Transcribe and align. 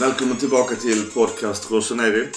Välkommen 0.00 0.36
tillbaka 0.36 0.74
till 0.74 1.10
podcast 1.10 1.70
Rossoneri. 1.70 2.28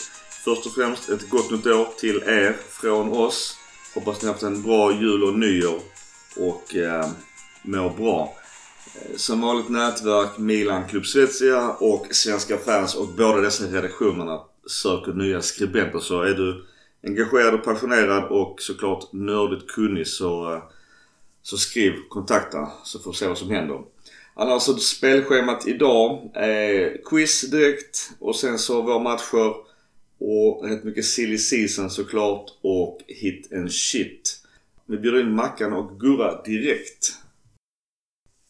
Först 0.46 0.66
och 0.66 0.72
främst 0.72 1.10
ett 1.10 1.30
gott 1.30 1.52
nytt 1.52 1.66
år 1.66 1.88
till 2.00 2.24
er 2.26 2.58
från 2.70 3.12
oss. 3.12 3.58
Hoppas 3.96 4.22
ni 4.22 4.28
haft 4.28 4.44
en 4.44 4.62
bra 4.62 4.94
jul 4.94 5.24
och 5.24 5.40
nyår 5.40 5.80
och 6.38 6.76
eh, 6.76 7.10
mår 7.62 7.90
bra. 7.90 8.36
Eh, 8.96 9.16
som 9.16 9.42
vanligt 9.42 9.70
nätverk 9.70 10.38
Milan 10.38 10.88
Club 10.88 11.06
Svezia 11.06 11.70
och 11.70 12.08
Svenska 12.12 12.58
fans 12.58 12.96
och 12.96 13.08
båda 13.08 13.42
dessa 13.42 13.64
redaktionerna 13.64 14.42
söker 14.68 15.14
nya 15.14 15.42
skribenter. 15.42 16.00
Så 16.00 16.22
är 16.22 16.34
du 16.34 16.66
engagerad 17.04 17.54
och 17.54 17.64
passionerad 17.64 18.24
och 18.24 18.62
såklart 18.62 19.14
nördigt 19.14 19.72
kunnig 19.72 20.08
så, 20.08 20.54
eh, 20.54 20.64
så 21.42 21.58
skriv, 21.58 21.94
kontakta 22.10 22.72
så 22.84 23.00
får 23.00 23.12
vi 23.12 23.18
se 23.18 23.28
vad 23.28 23.38
som 23.38 23.50
händer. 23.50 23.82
Annars 24.34 24.64
så 24.64 24.74
spelschemat 24.78 25.68
idag 25.68 26.32
är 26.34 27.02
quiz 27.06 27.42
direkt 27.42 28.12
och 28.20 28.36
sen 28.36 28.58
så 28.58 28.82
våra 28.82 29.00
matcher 29.00 29.56
och 30.20 30.70
rätt 30.70 30.84
mycket 30.84 31.06
silly 31.06 31.38
season 31.38 31.90
såklart 31.90 32.46
och 32.62 33.00
hit 33.08 33.54
and 33.54 33.72
shit. 33.72 34.38
Vi 34.86 34.98
bjuder 34.98 35.20
in 35.20 35.36
Mackan 35.36 35.74
och 35.74 36.00
Gurra 36.00 36.42
direkt. 36.42 37.14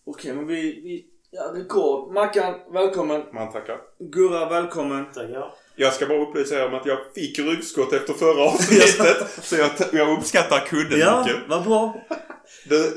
Okej 0.05 0.35
men 0.35 0.47
vi, 0.47 0.61
vi 0.61 1.05
ja 1.31 1.51
rekord. 1.55 2.13
Mackan, 2.13 2.59
välkommen. 2.71 3.23
Man 3.33 3.51
tackar. 3.51 3.81
Gurra, 3.99 4.49
välkommen. 4.49 5.05
Tackar. 5.13 5.53
Jag 5.81 5.93
ska 5.93 6.05
bara 6.05 6.21
upplysa 6.21 6.55
er 6.55 6.65
om 6.65 6.73
att 6.73 6.85
jag 6.85 6.97
fick 7.15 7.39
ryggskott 7.39 7.93
efter 7.93 8.13
förra 8.13 8.43
avsnittet. 8.43 9.27
så 9.41 9.55
jag, 9.55 9.69
jag 9.91 10.17
uppskattar 10.17 10.59
kudden 10.59 10.99
Ja, 10.99 11.23
mycket. 11.25 11.41
vad 11.47 11.63
bra. 11.63 12.05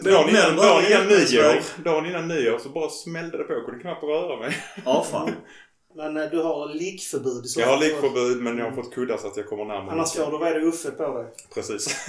Dagen, 0.03 0.29
innan, 0.29 0.57
dagen, 0.57 1.09
nyår, 1.09 1.85
dagen 1.85 2.07
innan 2.07 2.29
nyår 2.29 2.59
så 2.59 2.69
bara 2.69 2.91
smällde 2.91 3.39
det 3.39 3.45
på. 3.45 3.53
Jag 3.53 3.65
kunde 3.65 3.81
knappt 3.81 4.03
röra 4.03 4.41
mig. 4.41 4.57
Ja 4.85 5.07
fan. 5.11 5.31
Men 5.97 6.17
eh, 6.17 6.31
du 6.31 6.43
har 6.43 6.75
liggförbud 6.75 7.45
Jag 7.57 7.67
har 7.67 7.81
liggförbud 7.81 8.43
men 8.43 8.59
jag 8.59 8.65
har 8.65 8.73
fått 8.73 8.95
kuddar 8.95 9.17
så 9.17 9.27
att 9.27 9.37
jag 9.37 9.47
kommer 9.47 9.65
närmare. 9.65 9.91
Annars 9.91 10.13
får 10.13 10.31
du 10.31 10.39
vad 10.39 10.49
är 10.49 10.61
det 10.61 10.67
Uffe 10.67 10.91
på 10.91 11.19
dig. 11.19 11.27
Precis. 11.55 12.09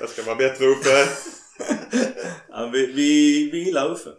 jag 0.00 0.08
ska 0.08 0.22
vara 0.22 0.36
bättre 0.36 0.66
uppe. 0.66 0.88
Ja, 2.48 2.70
vi, 2.72 2.86
vi, 2.86 3.50
vi 3.52 3.64
gillar 3.64 3.92
Uffe. 3.92 4.10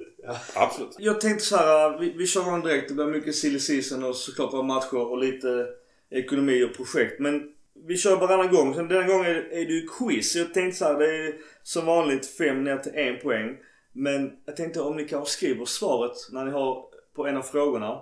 Absolut. 0.55 0.95
Jag 0.99 1.21
tänkte 1.21 1.45
så 1.45 1.55
här, 1.57 1.99
vi, 1.99 2.13
vi 2.17 2.27
kör 2.27 2.41
igång 2.41 2.61
direkt. 2.61 2.87
Det 2.87 2.93
blir 2.93 3.05
mycket 3.05 3.35
silly 3.35 3.59
season 3.59 4.03
och 4.03 4.15
såklart 4.15 4.53
våra 4.53 4.63
matcher 4.63 5.11
och 5.11 5.17
lite 5.17 5.67
ekonomi 6.09 6.63
och 6.63 6.75
projekt. 6.75 7.19
Men 7.19 7.53
vi 7.87 7.97
kör 7.97 8.15
varannan 8.15 8.51
gång. 8.55 8.73
Sen 8.73 8.87
denna 8.87 9.07
gången 9.07 9.25
är, 9.25 9.35
är 9.35 9.65
det 9.65 9.73
ju 9.73 9.87
quiz. 9.87 10.35
Jag 10.35 10.53
tänkte 10.53 10.77
så 10.77 10.85
här, 10.85 10.99
det 10.99 11.27
är 11.27 11.35
som 11.63 11.85
vanligt 11.85 12.25
fem 12.25 12.63
ner 12.63 12.77
till 12.77 12.95
en 12.95 13.19
poäng. 13.19 13.57
Men 13.91 14.31
jag 14.45 14.55
tänkte 14.55 14.81
om 14.81 14.95
ni 14.95 15.07
kanske 15.07 15.33
skriver 15.33 15.65
svaret 15.65 16.17
när 16.31 16.45
ni 16.45 16.51
har 16.51 16.85
på 17.15 17.27
en 17.27 17.37
av 17.37 17.41
frågorna 17.41 18.01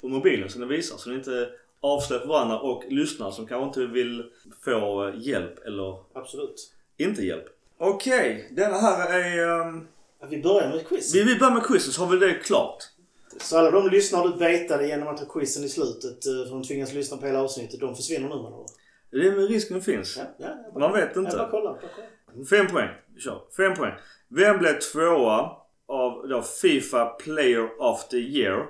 på 0.00 0.08
mobilen 0.08 0.50
så 0.50 0.58
ni 0.58 0.66
visar. 0.66 0.96
Så 0.96 1.10
ni 1.10 1.16
inte 1.16 1.48
avslöjar 1.80 2.20
för 2.20 2.28
varandra 2.28 2.58
och 2.58 2.84
lyssnar 2.88 3.30
som 3.30 3.46
kanske 3.46 3.66
inte 3.66 3.92
vill 3.92 4.24
få 4.64 5.12
hjälp 5.16 5.66
eller 5.66 5.98
Absolut. 6.12 6.72
inte 6.96 7.22
hjälp. 7.22 7.46
Okej, 7.78 8.48
denna 8.56 8.76
här 8.76 9.18
är... 9.18 9.36
Ja, 9.36 9.80
Vi 10.28 10.42
börjar 10.42 10.68
med 10.68 10.86
quiz. 10.88 11.14
vi, 11.14 11.22
vi 11.22 11.38
börjar 11.38 11.54
med 11.54 11.62
quizet 11.62 11.94
så 11.94 12.04
har 12.04 12.12
vi 12.16 12.26
det 12.26 12.34
klart. 12.34 12.82
Så 13.40 13.58
alla 13.58 13.70
de 13.70 13.90
lyssnar 13.90 14.28
du 14.28 14.36
vetade 14.38 14.86
genom 14.88 15.08
att 15.08 15.20
ha 15.20 15.26
quizen 15.26 15.64
i 15.64 15.68
slutet 15.68 16.26
eh, 16.26 16.32
för 16.32 16.50
de 16.50 16.62
tvingas 16.62 16.92
lyssna 16.92 17.16
på 17.16 17.26
hela 17.26 17.42
avsnittet. 17.42 17.80
De 17.80 17.96
försvinner 17.96 18.28
nu 18.28 18.34
med. 18.42 18.52
Det 19.10 19.28
är 19.28 19.36
med 19.36 19.48
risken 19.48 19.82
finns. 19.82 20.16
Ja, 20.16 20.24
ja, 20.38 20.70
bara, 20.74 20.80
Man 20.80 20.92
vet 20.92 21.10
Jag 21.14 21.24
bara 21.24 21.30
inte. 21.30 21.48
kollar. 21.50 21.72
Bara 21.72 21.80
kollar. 22.34 22.44
Fem 22.44 22.66
poäng. 22.66 22.88
Vi 23.14 23.20
kör. 23.20 23.42
Fem 23.56 23.74
poäng. 23.74 23.92
Vem 24.28 24.58
blev 24.58 24.78
tvåa 24.78 25.50
av 25.86 26.28
då 26.28 26.42
Fifa 26.42 27.06
Player 27.06 27.82
of 27.82 28.08
the 28.08 28.16
Year 28.16 28.66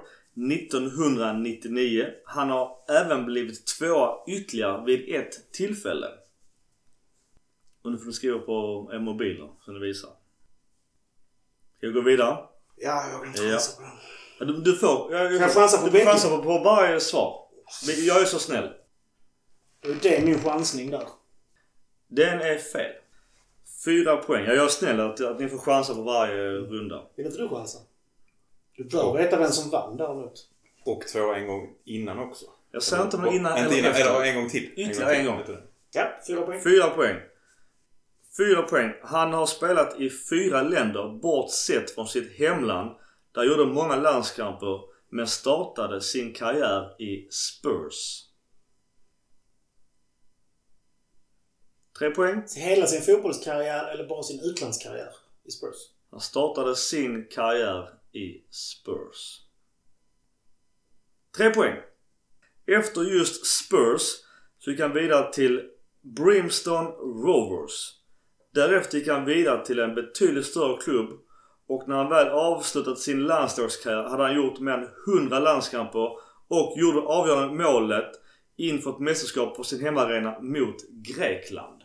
1999? 0.52 2.06
Han 2.25 2.50
har 2.50 2.76
även 3.04 3.25
blivit 3.26 3.66
tvåa 3.66 4.14
ytterligare 4.28 4.84
vid 4.86 5.14
ett 5.14 5.52
tillfälle. 5.52 6.06
Och 7.82 7.92
nu 7.92 7.98
får 7.98 8.06
du 8.06 8.12
skriva 8.12 8.38
på 8.38 8.91
er 8.94 8.98
mobiler 8.98 9.50
så 9.64 9.72
ni 9.72 9.78
visar. 9.86 10.10
Ska 11.80 11.86
jag 11.86 11.94
gå 11.94 12.00
vidare? 12.00 12.38
Ja, 12.76 13.04
jag 13.12 13.22
kan 13.24 13.32
chansa 13.32 13.82
på 13.82 13.88
den. 14.44 14.54
Du, 14.54 14.60
du 14.60 14.78
får... 14.78 15.12
Jag, 15.14 15.30
Kan 15.30 15.41
jag 15.41 15.50
chansa 15.50 15.78
på 15.78 15.88
du 15.88 16.04
chansar 16.04 16.36
på, 16.36 16.42
på 16.42 16.58
varje 16.58 17.00
svar. 17.00 17.46
Jag 18.06 18.20
är 18.20 18.24
så 18.24 18.38
snäll. 18.38 18.70
Det 20.02 20.16
är 20.16 20.24
min 20.24 20.42
chansning 20.42 20.90
där. 20.90 21.08
Den 22.08 22.40
är 22.40 22.58
fel. 22.58 22.92
Fyra 23.84 24.16
poäng. 24.16 24.44
Jag 24.44 24.56
är 24.56 24.69
snäll 24.69 25.00
att, 25.00 25.20
att 25.20 25.40
ni 25.40 25.48
får 25.48 25.58
chansa 25.58 25.94
på 25.94 26.02
varje 26.02 26.48
runda. 26.48 27.02
Vill 27.16 27.26
inte 27.26 27.38
du 27.38 27.48
chansa? 27.48 27.78
Du 28.76 28.84
bör 28.84 29.16
veta 29.16 29.38
vem 29.38 29.50
som 29.50 29.70
vann 29.70 29.96
däremot. 29.96 30.32
Och 30.84 31.02
två 31.12 31.32
en 31.32 31.46
gång 31.46 31.69
innan 31.84 32.19
också. 32.19 32.44
Jag 32.72 32.82
säger 32.82 33.04
inte 33.04 33.16
om 33.16 33.22
det 33.22 33.36
innan 33.36 33.52
eller 33.58 33.78
innan, 33.78 33.90
efter. 33.90 34.10
eller 34.10 34.24
en 34.24 34.34
gång 34.34 34.48
till. 34.48 34.72
Ytterligare 34.76 35.14
en 35.14 35.26
gång. 35.26 35.38
Vet 35.38 35.46
du. 35.46 35.62
Ja, 35.92 36.20
fyra 36.26 36.42
poäng. 36.42 36.62
Fyra 36.62 36.90
poäng. 36.90 37.16
Fyra 38.36 38.62
poäng. 38.62 38.92
Han 39.02 39.32
har 39.32 39.46
spelat 39.46 40.00
i 40.00 40.10
fyra 40.30 40.62
länder 40.62 41.18
bortsett 41.22 41.91
från 41.91 42.08
sitt 42.08 42.38
hemland. 42.38 42.96
Där 43.32 43.44
gjorde 43.44 43.64
många 43.66 43.96
landskamper 43.96 44.80
men 45.08 45.26
startade 45.26 46.00
sin 46.00 46.34
karriär 46.34 47.02
i 47.02 47.28
Spurs. 47.30 48.26
Tre 51.98 52.10
poäng. 52.10 52.42
Hela 52.56 52.86
sin 52.86 53.02
fotbollskarriär 53.02 53.88
eller 53.88 54.08
bara 54.08 54.22
sin 54.22 54.40
utlandskarriär 54.40 55.12
i 55.44 55.50
Spurs? 55.50 55.76
Han 56.10 56.20
startade 56.20 56.76
sin 56.76 57.28
karriär 57.30 57.88
i 58.12 58.44
Spurs. 58.50 59.40
Tre 61.36 61.50
poäng. 61.50 61.76
Efter 62.66 63.02
just 63.02 63.46
Spurs 63.46 64.02
så 64.58 64.70
gick 64.70 64.80
han 64.80 64.94
vidare 64.94 65.32
till 65.32 65.70
Brimstone 66.00 66.88
Rovers. 66.90 68.00
Därefter 68.55 68.99
gick 68.99 69.09
han 69.09 69.25
vidare 69.25 69.66
till 69.66 69.78
en 69.78 69.94
betydligt 69.94 70.47
större 70.47 70.83
klubb 70.83 71.11
och 71.66 71.88
när 71.88 71.97
han 71.97 72.09
väl 72.09 72.28
avslutat 72.28 72.99
sin 72.99 73.22
landslagskarriär 73.22 74.09
hade 74.09 74.22
han 74.22 74.37
gjort 74.37 74.61
mer 74.61 74.72
än 74.72 74.88
100 75.19 75.38
landskamper 75.38 76.11
och 76.49 76.75
gjorde 76.77 77.00
avgörande 77.00 77.55
målet 77.55 78.11
inför 78.56 78.91
ett 78.91 78.99
mästerskap 78.99 79.56
på 79.56 79.65
sin 79.65 79.81
hemmaarena 79.81 80.41
mot 80.41 80.77
Grekland. 80.91 81.83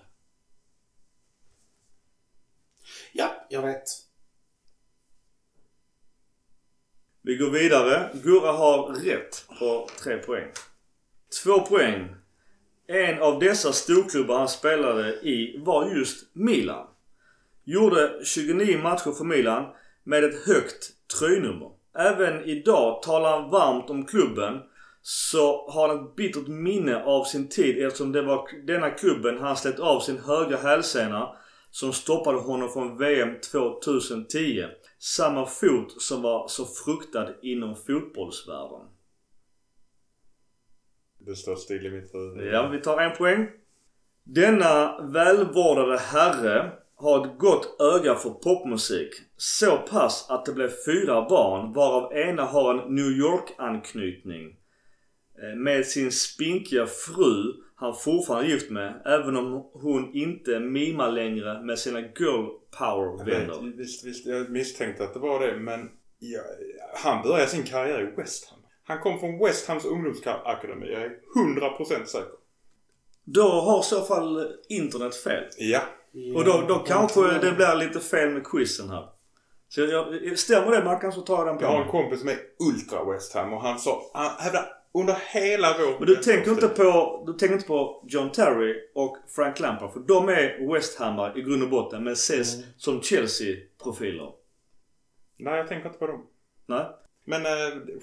Ja, 3.14 3.46
jag 3.50 3.62
vet. 3.62 3.84
Vi 7.22 7.36
går 7.36 7.50
vidare. 7.50 8.10
Gurra 8.24 8.52
har 8.52 8.94
rätt 8.94 9.46
på 9.60 9.90
tre 10.04 10.18
poäng. 10.18 10.52
Två 11.44 11.60
poäng. 11.60 12.16
En 12.88 13.22
av 13.22 13.40
dessa 13.40 13.74
storklubbar 13.74 14.38
han 14.38 14.50
spelade 14.50 15.14
i 15.14 15.62
var 15.66 15.90
just 15.96 16.36
Milan. 16.36 16.88
Gjorde 17.64 18.20
29 18.24 18.78
matcher 18.78 19.12
för 19.12 19.24
Milan 19.24 19.66
med 20.04 20.24
ett 20.24 20.48
högt 20.48 20.92
tröjnummer. 21.20 21.72
Även 21.98 22.44
idag 22.44 23.04
talar 23.04 23.40
han 23.40 23.50
varmt 23.50 23.90
om 23.90 24.06
klubben 24.06 24.60
så 25.02 25.70
har 25.70 25.88
han 25.88 26.06
ett 26.06 26.16
bittert 26.16 26.48
minne 26.48 27.04
av 27.04 27.24
sin 27.24 27.50
tid 27.50 27.86
eftersom 27.86 28.12
det 28.12 28.22
var 28.22 28.66
denna 28.68 28.90
klubben 28.90 29.38
han 29.40 29.58
slet 29.58 29.80
av 29.80 30.00
sin 30.00 30.20
högra 30.20 30.58
hälsena 30.58 31.36
som 31.72 31.94
stoppade 31.94 32.38
honom 32.38 32.70
från 32.70 32.98
VM 32.98 33.30
2010. 33.52 34.66
Samma 35.00 35.46
fot 35.46 36.02
som 36.02 36.22
var 36.22 36.48
så 36.48 36.66
fruktad 36.66 37.28
inom 37.42 37.76
fotbollsvärlden. 37.76 38.95
Det 41.26 41.36
står 41.36 41.56
still 41.56 41.86
i 41.86 41.90
mitt 41.90 42.14
huvud. 42.16 42.54
Ja, 42.54 42.68
vi 42.68 42.82
tar 42.82 43.02
en 43.02 43.16
poäng. 43.18 43.48
Denna 44.24 45.02
välvårdade 45.02 45.98
herre 45.98 46.72
har 46.96 47.26
ett 47.26 47.38
gott 47.40 47.82
öga 47.82 48.16
för 48.16 48.30
popmusik. 48.30 49.10
Så 49.38 49.78
pass 49.78 50.26
att 50.30 50.46
det 50.46 50.54
blev 50.54 50.70
fyra 50.86 51.30
barn 51.30 51.74
varav 51.74 52.14
ena 52.18 52.44
har 52.44 52.74
en 52.74 52.96
New 52.96 53.06
York-anknytning. 53.12 54.56
Eh, 55.42 55.56
Med 55.58 55.86
sin 55.86 56.12
spinkiga 56.12 56.86
fru 56.86 57.54
han 57.78 57.96
fortfarande 57.96 58.48
är 58.48 58.50
gift 58.50 58.72
med. 58.72 59.02
Även 59.06 59.38
om 59.38 59.70
hon 59.74 60.14
inte 60.14 60.60
mimar 60.60 61.12
längre 61.12 61.62
med 61.62 61.80
sina 61.80 62.00
girl 62.00 62.46
power 62.80 63.18
Jag 63.20 63.26
vänner. 63.26 63.62
vet, 63.66 63.76
visst, 63.80 64.06
visst, 64.06 64.26
jag 64.26 64.50
misstänkte 64.50 65.04
att 65.04 65.14
det 65.14 65.20
var 65.20 65.40
det 65.48 65.60
men 65.60 65.90
ja, 66.20 66.40
han 67.04 67.24
började 67.24 67.48
sin 67.50 67.64
karriär 67.64 68.02
i 68.02 68.16
West 68.22 68.50
Ham. 68.50 68.55
Han 68.88 69.00
kom 69.00 69.20
från 69.20 69.40
West 69.40 69.68
Hams 69.68 69.86
ungdomsakademi. 69.86 70.92
Jag 70.92 71.02
är 71.02 71.18
100% 71.36 72.06
säker. 72.06 72.30
Då 73.24 73.42
har 73.44 73.80
i 73.80 73.84
så 73.84 74.02
fall 74.02 74.48
internet 74.70 75.16
fel. 75.16 75.44
Ja. 75.58 75.82
Och 76.36 76.46
då, 76.46 76.64
då 76.68 76.76
kanske 76.80 77.22
det 77.22 77.52
blir 77.52 77.76
lite 77.76 78.00
fel 78.00 78.30
med 78.30 78.48
quizen 78.48 78.90
här. 78.90 79.10
Så 79.70 79.82
jag, 79.82 80.40
stämmer 80.40 80.72
det 80.72 80.84
Mackan 80.84 81.12
så 81.12 81.22
tar 81.22 81.38
jag 81.38 81.48
den 81.48 81.58
på 81.58 81.64
Jag 81.64 81.70
har 81.70 81.82
en 81.82 81.88
kompis 81.92 82.20
som 82.20 82.30
är 82.30 82.38
ultra 82.60 83.12
West 83.12 83.34
Ham 83.36 83.54
och 83.54 83.62
han 83.62 83.80
sa, 83.80 84.12
han 84.14 84.32
hävdade 84.40 84.66
under 84.94 85.18
hela 85.34 85.68
vår... 85.80 86.00
Men 86.00 86.08
du 86.08 86.16
tänker 86.16 86.52
inte 86.52 86.68
på, 86.68 87.24
du 87.28 87.34
tänker 87.34 87.56
inte 87.56 87.68
på 87.68 88.06
John 88.08 88.32
Terry 88.32 88.76
och 88.96 89.18
Frank 89.36 89.60
Lampard 89.60 89.94
för 89.94 90.00
de 90.00 90.30
är 90.30 90.74
West 90.74 91.00
Hammar 91.00 91.38
i 91.38 91.42
grund 91.42 91.64
och 91.64 91.70
botten 91.70 92.04
men 92.04 92.14
ses 92.14 92.56
Mm. 92.56 92.68
som 92.78 93.02
Chelsea-profiler. 93.02 94.32
Nej, 95.38 95.58
jag 95.58 95.68
tänker 95.68 95.88
inte 95.88 96.00
på 96.00 96.08
dem. 96.08 96.28
Nej? 96.66 96.86
Men 97.26 97.46
eh, 97.46 97.52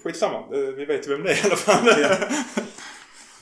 skitsamma. 0.03 0.37
Eh, 0.37 0.59
vi 0.59 0.85
vet 0.85 1.07
vem 1.07 1.23
det 1.23 1.31
är 1.31 1.35
i 1.35 1.45
alla 1.45 1.55
fall. 1.55 2.01
Ja. 2.01 2.27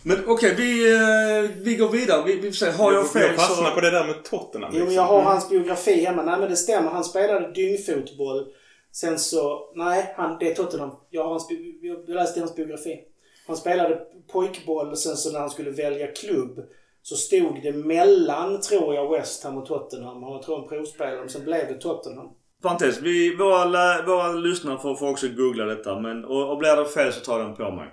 Men 0.03 0.17
okej, 0.27 0.55
vi, 0.57 0.93
eh, 0.93 1.51
vi 1.57 1.75
går 1.75 1.89
vidare. 1.89 2.23
Vi, 2.25 2.35
vi 2.35 2.51
får 2.51 2.55
se. 2.55 2.71
Har 2.71 2.93
jag 2.93 3.11
fel 3.11 3.21
Jag 3.21 3.35
fastnar 3.35 3.69
så... 3.69 3.75
på 3.75 3.81
det 3.81 3.91
där 3.91 4.07
med 4.07 4.23
Tottenham. 4.23 4.71
Jo, 4.73 4.79
liksom. 4.79 4.95
jag 4.95 5.03
har 5.03 5.21
hans 5.21 5.49
biografi 5.49 6.05
hemma. 6.05 6.23
Nej, 6.23 6.39
men 6.39 6.49
det 6.49 6.55
stämmer. 6.55 6.89
Han 6.89 7.03
spelade 7.03 7.51
dyngfotboll. 7.53 8.47
Sen 8.91 9.19
så... 9.19 9.71
Nej, 9.75 10.13
han, 10.17 10.37
det 10.39 10.51
är 10.51 10.55
Tottenham. 10.55 10.91
Jag, 11.09 11.23
har 11.23 11.29
hans, 11.29 11.47
jag 11.81 12.09
läste 12.09 12.39
hans 12.39 12.55
biografi. 12.55 12.99
Han 13.47 13.57
spelade 13.57 14.01
pojkboll 14.31 14.89
och 14.89 14.97
sen 14.97 15.17
så 15.17 15.31
när 15.31 15.39
han 15.39 15.49
skulle 15.49 15.71
välja 15.71 16.07
klubb 16.07 16.59
så 17.01 17.15
stod 17.15 17.63
det 17.63 17.73
mellan, 17.73 18.61
tror 18.61 18.95
jag, 18.95 19.11
West 19.11 19.43
Ham 19.43 19.57
och 19.57 19.65
Tottenham. 19.65 20.23
Han 20.23 20.33
var, 20.33 20.43
tror 20.43 20.57
jag, 20.57 20.63
en 20.63 20.69
provspelare. 20.69 21.19
Men 21.19 21.29
sen 21.29 21.43
blev 21.43 21.67
det 21.67 21.81
Tottenham. 21.81 22.29
Parentes. 22.61 23.01
Vi, 23.01 23.35
våra, 23.35 24.05
våra 24.05 24.33
lyssnare 24.33 24.79
får, 24.79 24.95
får 24.95 25.09
också 25.09 25.27
googla 25.27 25.65
detta. 25.65 25.99
Men, 25.99 26.25
och, 26.25 26.51
och 26.51 26.57
blir 26.57 26.75
det 26.75 26.85
fel 26.85 27.13
så 27.13 27.19
tar 27.19 27.39
den 27.39 27.55
på 27.55 27.71
mig. 27.71 27.89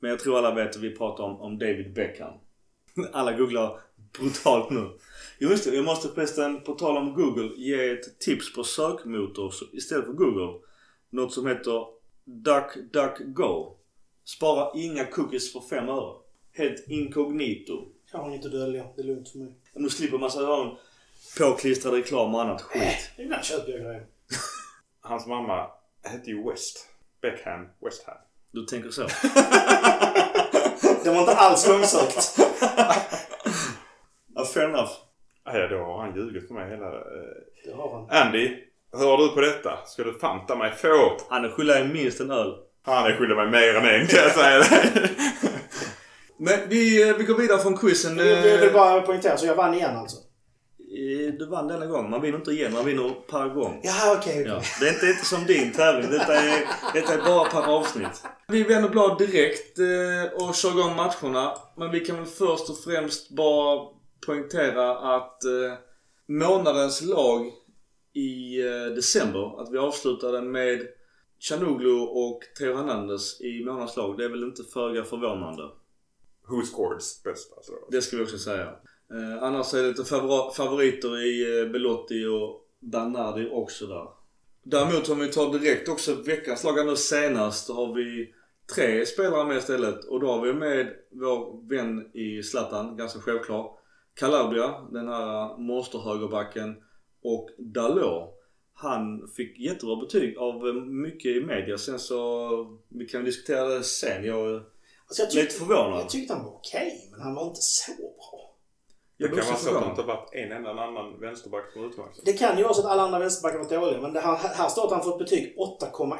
Men 0.00 0.10
jag 0.10 0.20
tror 0.20 0.38
alla 0.38 0.54
vet 0.54 0.76
att 0.76 0.82
vi 0.82 0.96
pratar 0.96 1.24
om, 1.24 1.40
om 1.40 1.58
David 1.58 1.94
Beckham. 1.94 2.34
Alla 3.12 3.32
googlar 3.32 3.80
brutalt 4.18 4.70
nu. 4.70 4.90
Jo 5.38 5.50
just 5.50 5.70
det, 5.70 5.76
jag 5.76 5.84
måste 5.84 6.08
förresten 6.08 6.60
på 6.60 6.74
tal 6.74 6.96
om 6.96 7.14
Google 7.14 7.50
ge 7.56 7.90
ett 7.90 8.18
tips 8.18 8.54
på 8.54 8.64
sökmotor 8.64 9.54
istället 9.72 10.04
för 10.04 10.12
Google. 10.12 10.60
Något 11.10 11.32
som 11.32 11.46
heter 11.46 11.86
DuckDuckGo. 12.24 13.76
Spara 14.24 14.70
inga 14.74 15.04
cookies 15.04 15.52
för 15.52 15.60
fem 15.60 15.88
öre. 15.88 16.14
Helt 16.52 16.88
inkognito. 16.88 17.88
Jag 18.12 18.18
har 18.18 18.30
inget 18.30 18.46
att 18.46 18.52
dölja. 18.52 18.84
Det 18.96 19.02
är 19.02 19.06
lugnt 19.06 19.28
för 19.28 19.38
mig. 19.38 19.54
Nu 19.74 19.88
slipper 19.88 20.18
man 20.18 20.30
en 20.30 20.76
påklistrad 21.38 21.94
reklam 21.94 22.34
och 22.34 22.42
annat 22.42 22.62
skit. 22.62 23.10
Ibland 23.16 23.44
köper 23.44 23.72
jag 23.72 23.80
grejer. 23.80 24.06
Hans 25.00 25.26
mamma 25.26 25.66
hette 26.04 26.30
ju 26.30 26.50
West. 26.50 26.88
Beckham, 27.22 27.68
West 27.84 28.06
Ham. 28.06 28.16
Du 28.52 28.64
tänker 28.64 28.90
så? 28.90 29.02
Det 31.04 31.10
var 31.10 31.20
inte 31.20 31.36
alls 31.36 31.68
långsökt. 31.68 32.38
Ja, 34.36 34.44
fair 34.44 34.64
enough. 34.64 34.90
Ja, 35.44 35.68
då 35.68 35.76
har 35.76 36.00
han 36.00 36.16
ljugit 36.16 36.48
för 36.48 36.54
mig 36.54 36.70
hela... 36.70 36.86
Eh. 36.86 36.92
Det 37.64 37.72
har 37.72 38.06
han. 38.08 38.26
Andy, 38.26 38.56
hör 38.92 39.16
du 39.16 39.28
på 39.28 39.40
detta? 39.40 39.78
Ska 39.86 40.04
du 40.04 40.18
fanta 40.18 40.56
mig 40.56 40.72
få? 40.72 41.16
Han 41.28 41.44
är 41.44 41.48
skyldig 41.48 41.90
minst 41.92 42.20
en 42.20 42.30
öl. 42.30 42.54
Han 42.86 43.06
är 43.06 43.16
skyldig 43.16 43.36
mig 43.36 43.50
mer 43.50 43.74
än 43.74 44.00
en 44.00 44.06
kan 44.06 44.18
jag 44.18 44.32
säga 44.32 44.58
dig. 44.58 45.10
Men 46.36 46.68
vi, 46.68 47.08
eh, 47.08 47.16
vi 47.16 47.24
går 47.24 47.34
vidare 47.34 47.58
från 47.58 47.76
quizen. 47.76 48.18
Jag 48.18 48.58
vill 48.58 48.72
bara 48.72 49.00
poängtera, 49.00 49.36
så 49.36 49.46
jag 49.46 49.54
vann 49.54 49.74
igen 49.74 49.96
alltså? 49.96 50.16
Eh, 51.26 51.34
Du 51.38 51.46
vann 51.46 51.68
denna 51.68 51.86
gång. 51.86 52.10
Man 52.10 52.20
vinner 52.20 52.38
inte 52.38 52.50
igen, 52.50 52.72
man 52.72 52.84
vinner 52.84 53.10
per 53.30 53.48
gång. 53.48 53.80
Jaha, 53.82 54.16
okej. 54.18 54.40
okej. 54.40 54.46
Ja. 54.46 54.62
Det 54.80 54.88
är 54.88 54.94
inte, 54.94 55.06
inte 55.06 55.24
som 55.24 55.44
din 55.44 55.72
tävling. 55.72 56.10
Detta 56.10 56.34
är, 56.34 56.66
detta 56.94 57.14
är 57.14 57.18
bara 57.18 57.50
per 57.50 57.62
avsnitt. 57.62 58.22
Vi 58.48 58.62
vänder 58.62 58.88
blad 58.88 59.18
direkt 59.18 59.78
eh, 59.78 60.46
och 60.46 60.54
kör 60.54 60.70
igång 60.70 60.96
matcherna. 60.96 61.56
Men 61.76 61.90
vi 61.90 62.00
kan 62.00 62.16
väl 62.16 62.26
först 62.26 62.70
och 62.70 62.78
främst 62.84 63.30
bara 63.30 63.88
poängtera 64.26 64.98
att 65.16 65.44
eh, 65.44 65.74
månadens 66.28 67.02
lag 67.02 67.52
i 68.14 68.62
december, 68.94 69.60
att 69.62 69.72
vi 69.72 69.78
avslutade 69.78 70.42
med 70.42 70.86
Chanuglu 71.38 72.00
och 72.00 72.40
Theo 72.58 72.76
Hernandez 72.76 73.40
i 73.40 73.64
månadens 73.64 73.96
lag. 73.96 74.18
Det 74.18 74.24
är 74.24 74.28
väl 74.28 74.44
inte 74.44 74.62
föga 74.64 75.04
förvånande. 75.04 75.62
Who 76.48 76.62
scored 76.62 77.00
bäst 77.24 77.52
alltså? 77.56 77.72
Det 77.90 78.02
ska 78.02 78.16
vi 78.16 78.24
också 78.24 78.38
säga. 78.38 78.74
Eh, 79.10 79.42
annars 79.42 79.74
är 79.74 79.82
det 79.82 79.88
lite 79.88 80.04
favoriter 80.56 81.22
i 81.26 81.60
eh, 81.60 81.68
Belotti 81.72 82.24
och 82.24 82.68
Bernardi 82.80 83.48
också 83.52 83.86
där. 83.86 84.08
Däremot 84.62 85.08
om 85.08 85.18
vi 85.18 85.28
tar 85.32 85.58
direkt 85.58 85.88
också 85.88 86.14
veckans 86.14 86.64
lag 86.64 86.86
nu 86.86 86.96
senast, 86.96 87.68
har 87.68 87.94
vi 87.94 88.34
tre 88.74 89.06
spelare 89.06 89.44
med 89.44 89.56
istället. 89.56 90.04
Och 90.04 90.20
då 90.20 90.32
har 90.32 90.40
vi 90.40 90.52
med 90.52 90.94
vår 91.10 91.68
vän 91.68 92.10
i 92.14 92.42
Zlatan, 92.42 92.96
ganska 92.96 93.20
självklar. 93.20 93.70
Calabria, 94.14 94.74
den 94.90 95.08
här 95.08 95.58
monsterhögerbacken. 95.58 96.76
Och 97.22 97.50
Dalot. 97.58 98.30
Han 98.74 99.28
fick 99.36 99.58
jättebra 99.58 99.96
betyg 99.96 100.38
av 100.38 100.68
eh, 100.68 100.74
mycket 100.74 101.36
i 101.36 101.40
media. 101.40 101.78
Sen 101.78 101.98
så, 101.98 102.78
vi 102.88 103.06
kan 103.06 103.24
diskutera 103.24 103.68
det 103.68 103.82
sen. 103.82 104.24
Jag 104.24 104.50
är 104.50 104.62
Alltså, 105.06 105.22
jag, 105.22 105.26
lite 105.34 105.40
tyckte, 105.46 105.58
förvånad. 105.58 106.00
jag 106.00 106.08
tyckte 106.08 106.34
han 106.34 106.44
var 106.44 106.52
okej, 106.52 107.08
men 107.12 107.20
han 107.20 107.34
var 107.34 107.46
inte 107.46 107.60
så 107.60 107.92
bra. 107.92 108.53
Det 109.28 109.36
kan 109.36 109.46
vara 109.46 109.56
så 109.56 109.76
att 109.76 109.84
det 109.84 109.90
inte 109.90 110.02
har 110.02 110.08
varit 110.08 110.34
en 110.34 110.52
enda 110.52 110.70
annan 110.70 111.20
vänsterback 111.20 111.72
som 111.72 111.84
utmärkt. 111.84 112.20
Det 112.24 112.32
kan 112.32 112.58
ju 112.58 112.62
vara 112.64 112.74
så 112.74 112.80
att 112.80 112.86
alla 112.86 113.02
andra 113.02 113.18
vänsterbackar 113.18 113.58
var 113.58 113.80
dåliga, 113.80 114.00
men 114.00 114.12
det 114.12 114.20
här, 114.20 114.36
här 114.36 114.68
står 114.68 114.86
att 114.86 114.92
han 114.92 115.02
fått 115.02 115.18
betyg 115.18 115.56
8,1. 115.58 116.16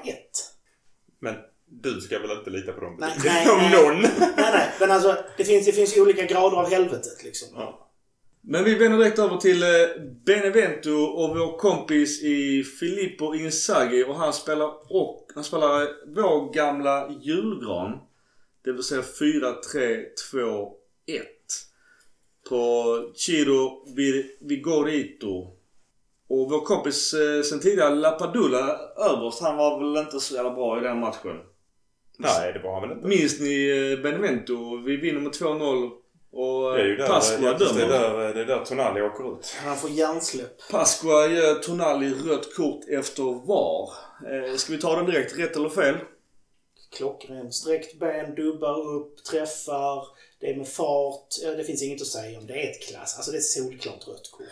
Men 1.18 1.34
du 1.66 2.00
ska 2.00 2.18
väl 2.18 2.30
inte 2.30 2.50
lita 2.50 2.72
på 2.72 2.80
dem 2.80 2.96
Nej, 3.00 3.10
nej, 3.24 3.50
Om 3.50 3.58
nej. 3.58 3.82
någon! 3.82 4.02
Nej, 4.02 4.32
nej, 4.36 4.70
men 4.80 4.90
alltså 4.90 5.16
det 5.36 5.44
finns, 5.44 5.66
det 5.66 5.72
finns 5.72 5.96
ju 5.96 6.02
olika 6.02 6.22
grader 6.22 6.56
av 6.56 6.70
helvetet 6.70 7.24
liksom. 7.24 7.48
Ja. 7.54 7.80
Men 8.46 8.64
vi 8.64 8.74
vänder 8.74 8.98
direkt 8.98 9.18
över 9.18 9.36
till 9.36 9.62
eh, 9.62 9.68
Benevento 10.26 10.90
och 10.90 11.36
vår 11.36 11.58
kompis 11.58 12.22
i 12.22 12.64
Filippo 12.64 13.34
Inzaghi 13.34 14.04
och 14.04 14.14
han 14.14 14.32
spelar 14.32 14.70
och 14.90 15.26
han 15.34 15.44
spelar 15.44 15.88
vår 16.14 16.52
gamla 16.52 17.10
julgran. 17.22 17.98
Det 18.64 18.72
vill 18.72 18.82
säga 18.82 19.02
4-3-2-1. 19.02 20.70
På 22.48 22.84
Chiro 23.14 23.84
Vigorito. 24.40 25.46
Och 26.28 26.50
vår 26.50 26.60
kompis 26.64 27.14
eh, 27.14 27.42
sen 27.42 27.60
tidigare 27.60 27.94
Lapadula 27.94 28.78
överst, 28.96 29.40
han 29.42 29.56
var 29.56 29.78
väl 29.78 30.04
inte 30.04 30.20
så 30.20 30.34
jävla 30.34 30.50
bra 30.50 30.78
i 30.78 30.80
den 30.80 31.00
matchen. 31.00 31.40
Nej, 32.18 32.52
det 32.52 32.58
var 32.58 32.72
han 32.80 32.88
väl 32.88 32.96
inte. 32.96 33.08
Minns 33.08 33.40
ni 33.40 33.68
eh, 33.96 34.02
Benevento? 34.02 34.76
Vi 34.76 34.96
vinner 34.96 35.20
med 35.20 35.32
2-0 35.32 35.90
och 36.32 36.72
Det 36.76 36.80
är 36.82 36.86
ju 36.86 36.96
där, 36.96 37.06
Pasqua 37.06 37.52
det 37.52 37.64
är 37.64 37.68
dömer. 37.68 37.88
där, 37.88 38.34
det 38.34 38.40
är 38.40 38.44
där 38.44 38.64
Tonali 38.64 39.02
åker 39.02 39.32
ut. 39.38 39.56
Han 39.64 39.76
får 39.76 39.90
hjärnsläpp. 39.90 40.68
Pasqua 40.70 41.26
ger 41.26 41.54
Tonali 41.54 42.10
rött 42.10 42.54
kort 42.56 42.80
efter 42.88 43.22
VAR. 43.46 43.90
Eh, 44.50 44.56
ska 44.56 44.72
vi 44.72 44.78
ta 44.78 44.96
den 44.96 45.06
direkt? 45.06 45.38
Rätt 45.38 45.56
eller 45.56 45.68
fel? 45.68 45.94
Klockren. 46.96 47.52
Sträckt 47.52 47.98
ben, 47.98 48.34
dubbar 48.34 48.94
upp, 48.94 49.24
träffar. 49.24 50.04
Det 50.44 50.50
är 50.50 50.56
med 50.56 50.68
fart. 50.68 51.28
Det 51.56 51.64
finns 51.64 51.82
inget 51.82 52.00
att 52.00 52.06
säga 52.06 52.38
om. 52.38 52.46
Det 52.46 52.54
är 52.66 52.70
ett 52.70 52.82
klass. 52.82 53.16
Alltså 53.16 53.30
det 53.30 53.36
är 53.36 53.38
ett 53.38 53.44
solklart 53.44 54.08
rött 54.08 54.30
kort. 54.32 54.46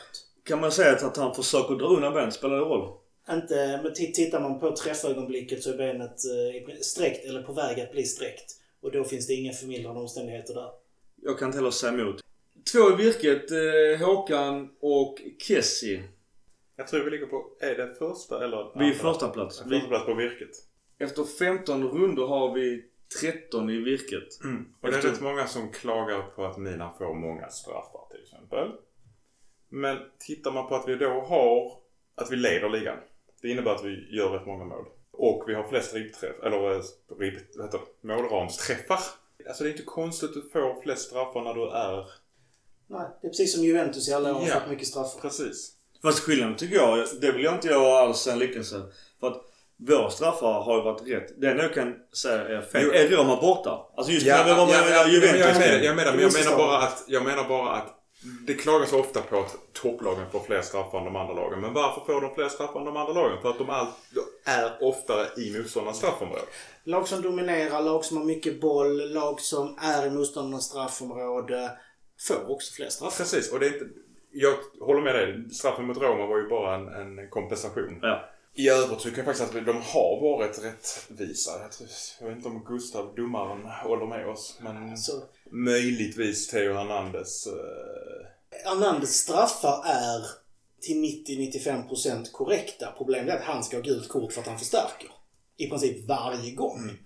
Kan 0.45 0.61
man 0.61 0.73
säga 0.73 0.93
att 0.93 1.17
han 1.17 1.35
försöker 1.35 1.75
dra 1.75 1.87
undan 1.87 2.15
benet? 2.15 2.35
Spelar 2.35 2.57
det 2.57 2.63
roll? 2.63 2.97
Inte, 3.31 3.81
men 3.83 3.95
tittar 3.95 4.41
man 4.41 4.61
på 4.61 4.77
träffögonblicket 4.77 5.63
så 5.63 5.73
är 5.73 5.77
benet 5.77 6.11
eh, 6.11 6.75
sträckt 6.81 7.25
eller 7.25 7.43
på 7.43 7.53
väg 7.53 7.81
att 7.81 7.93
bli 7.93 8.05
sträckt. 8.05 8.57
Och 8.81 8.93
då 8.93 9.05
finns 9.05 9.27
det 9.27 9.35
inga 9.35 9.53
förmildrande 9.53 10.01
omständigheter 10.01 10.55
där. 10.55 10.71
Jag 11.23 11.39
kan 11.39 11.49
inte 11.49 11.59
heller 11.59 11.71
säga 11.71 11.93
emot. 11.93 12.17
Två 12.73 12.93
i 12.93 13.05
virket. 13.05 13.51
Eh, 13.51 14.07
Håkan 14.07 14.71
och 14.81 15.19
Kessie. 15.39 16.03
Jag 16.77 16.89
tror 16.89 17.05
vi 17.05 17.11
ligger 17.11 17.27
på, 17.27 17.45
är 17.61 17.75
det 17.75 17.95
första 17.99 18.45
eller 18.45 18.57
Vi 18.79 18.85
är 18.85 18.89
andra? 18.91 18.99
första 18.99 19.29
plats. 19.29 19.59
Första 19.59 19.89
plats 19.89 20.07
på 20.07 20.15
virket. 20.15 20.51
efter 20.99 21.25
15 21.25 21.89
runder 21.89 22.23
har 22.27 22.55
vi 22.55 22.85
13 23.21 23.71
i 23.71 23.77
virket. 23.79 24.29
Och 24.81 24.91
det 24.91 24.97
är 24.97 25.03
rätt 25.03 25.21
många 25.21 25.47
som 25.47 25.73
klagar 25.73 26.23
på 26.23 26.45
att 26.45 26.59
Milan 26.59 26.95
får 26.99 27.15
många 27.15 27.49
straffar 27.49 28.07
till 28.11 28.23
exempel. 28.23 28.69
Men 29.69 29.99
tittar 30.19 30.53
man 30.53 30.69
på 30.69 30.75
att 30.75 30.89
vi 30.89 30.95
då 30.97 31.21
har, 31.21 31.79
att 32.15 32.31
vi 32.31 32.37
leder 32.37 32.69
ligan. 32.71 32.99
Det 33.43 33.49
innebär 33.49 33.75
att 33.75 33.85
vi 33.85 34.17
gör 34.17 34.31
rätt 34.31 34.47
många 34.47 34.65
mål. 34.65 34.85
Och 35.11 35.45
vi 35.47 35.55
har 35.55 35.69
flest 35.69 35.95
ribbträff, 35.95 36.37
eller 36.43 36.71
eh, 36.77 36.83
ribb, 37.19 37.35
vad 37.57 37.67
heter 37.67 37.79
det, 38.01 38.09
målramsträffar. 38.09 38.99
Alltså 39.49 39.65
det 39.65 39.71
är 39.71 39.73
inte 39.73 39.83
konstigt 39.83 40.29
att 40.29 40.35
du 40.35 40.51
får 40.53 40.83
flest 40.83 41.09
straffar 41.09 41.43
när 41.45 41.55
du 41.55 41.71
är... 41.71 42.07
Nej, 42.87 43.07
det 43.21 43.27
är 43.27 43.31
precis 43.31 43.55
som 43.55 43.65
Juventus 43.65 44.09
i 44.09 44.13
alla 44.13 44.31
år 44.31 44.41
har 44.41 44.49
Ja. 44.49 44.61
fått 44.61 44.71
mycket 44.71 44.87
straffar. 44.87 45.21
Precis. 45.21 45.73
Fast 46.03 46.19
skillnaden 46.21 46.57
tycker 46.57 46.77
jag, 46.77 47.07
det 47.21 47.33
vill 47.33 47.45
jag 47.45 47.55
inte 47.55 47.69
göra 47.69 47.99
alls 47.99 48.27
en 48.27 48.39
liknelse. 48.39 48.83
För 49.21 49.27
att 49.27 49.52
våra 49.89 50.11
straffar 50.11 50.63
har 50.63 50.77
ju 50.77 50.83
varit 50.83 51.09
rätt. 51.09 51.41
Det 51.41 51.47
enda 51.51 51.63
jag 51.63 51.75
kan 51.75 51.95
säga 52.17 52.49
är 52.59 52.63
fel. 52.63 52.83
Jo. 52.85 52.93
Är 52.93 53.09
Roma 53.09 53.41
borta? 53.41 53.87
Alltså 53.97 54.13
just 54.13 54.27
Ja, 54.27 54.37
när 54.37 54.45
vi 54.45 54.51
var 54.51 54.67
med 54.67 54.75
ja, 54.75 54.89
ja, 54.91 55.09
Juventus. 55.09 55.41
jag, 55.41 55.59
menar, 55.59 55.85
jag, 55.85 55.97
menar, 55.97 56.11
men 56.13 56.21
jag, 56.21 56.27
måste 56.27 56.41
menar 56.41 56.57
stå. 56.57 56.67
bara 56.67 56.79
att, 56.79 57.05
jag 57.07 57.25
menar 57.25 57.49
bara 57.49 57.71
att 57.71 57.99
det 58.47 58.55
klagas 58.55 58.93
ofta 58.93 59.21
på 59.21 59.39
att 59.39 59.57
topplagen 59.73 60.31
får 60.33 60.41
fler 60.41 60.63
straffar 60.63 60.99
än 60.99 61.05
de 61.05 61.17
andra 61.17 61.35
lagen. 61.35 61.61
Men 61.61 61.73
varför 61.75 62.01
får 62.01 62.21
de 62.21 62.35
fler 62.35 62.49
straffar 62.49 62.81
än 62.81 62.87
de 62.87 62.97
andra 62.97 63.13
lagen? 63.13 63.43
För 63.43 63.51
att 63.51 63.59
de 63.59 63.71
all, 63.71 63.87
är 64.45 64.73
oftare 64.81 65.27
i 65.37 65.59
motståndarnas 65.59 65.97
straffområde. 65.99 66.43
Lag 66.85 67.09
som 67.09 67.23
dominerar, 67.23 67.83
lag 67.83 68.05
som 68.05 68.17
har 68.17 68.25
mycket 68.25 68.61
boll, 68.61 69.13
lag 69.13 69.41
som 69.41 69.79
är 69.83 70.07
i 70.07 70.11
motståndarnas 70.11 70.65
straffområde 70.65 71.71
får 72.29 72.51
också 72.51 72.75
fler 72.75 72.89
straffar. 72.89 73.17
Precis, 73.17 73.53
och 73.53 73.61
det 73.61 73.67
är 73.67 73.73
inte... 73.73 73.87
Jag 74.35 74.55
håller 74.87 75.01
med 75.01 75.15
dig. 75.15 75.51
Straffen 75.51 75.87
mot 75.87 75.99
Roma 75.99 76.27
var 76.27 76.39
ju 76.39 76.49
bara 76.49 76.75
en, 76.75 76.89
en 76.89 77.31
kompensation. 77.31 77.99
Ja. 78.03 78.29
I 78.55 78.69
övrigt 78.69 78.99
tycker 78.99 79.17
jag 79.17 79.27
faktiskt 79.27 79.57
att 79.57 79.67
de 79.67 79.83
har 79.83 80.21
varit 80.21 80.65
rättvisa. 80.65 81.51
Jag, 82.21 82.29
vet 82.29 82.37
inte 82.37 82.49
om 82.49 82.65
Gustav, 82.65 83.15
domaren, 83.15 83.67
håller 83.67 84.07
med 84.07 84.29
oss. 84.29 84.59
Men 84.61 84.97
Så 84.97 85.23
möjligtvis 85.51 86.49
Theo 86.49 86.75
Hernandez. 86.75 87.47
Eh, 87.47 88.27
Hernandez 88.65 89.17
straffar 89.17 89.83
är 89.87 90.27
till 90.81 91.25
90-95% 91.27 92.33
korrekta. 92.33 92.95
Problemet 92.99 93.29
är 93.29 93.39
att 93.39 93.45
han 93.45 93.65
ska 93.65 93.77
ha 93.77 93.83
gult 93.83 94.09
kort 94.09 94.33
för 94.33 94.41
att 94.41 94.47
han 94.47 94.59
förstärker. 94.59 95.09
i 95.57 95.69
princip 95.69 96.09
varje 96.09 96.55
gång. 96.55 96.79
Mm. 96.79 96.97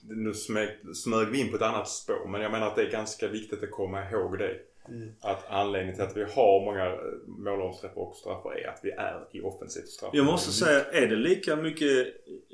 Nu 0.00 0.34
smög, 0.34 0.68
smög 0.94 1.28
vi 1.28 1.40
in 1.40 1.50
på 1.50 1.56
ett 1.56 1.62
annat 1.62 1.88
spår 1.88 2.28
men 2.28 2.40
jag 2.40 2.52
menar 2.52 2.66
att 2.66 2.76
det 2.76 2.82
är 2.82 2.90
ganska 2.90 3.28
viktigt 3.28 3.62
att 3.62 3.70
komma 3.70 4.10
ihåg 4.10 4.38
det. 4.38 4.56
Mm. 4.88 5.12
Att 5.20 5.44
anledningen 5.50 5.94
till 5.94 6.04
att 6.04 6.16
vi 6.16 6.22
har 6.22 6.64
många 6.64 6.86
eh, 6.86 6.98
målomsträffar 7.26 8.00
och 8.00 8.16
straffar 8.16 8.54
är 8.58 8.68
att 8.68 8.80
vi 8.82 8.90
är 8.90 9.28
i 9.32 9.40
offensivt 9.40 9.88
straff. 9.88 10.10
Jag 10.12 10.26
måste 10.26 10.52
säga, 10.52 10.84
är 10.84 11.06
det 11.06 11.16
lika 11.16 11.56
mycket 11.56 12.06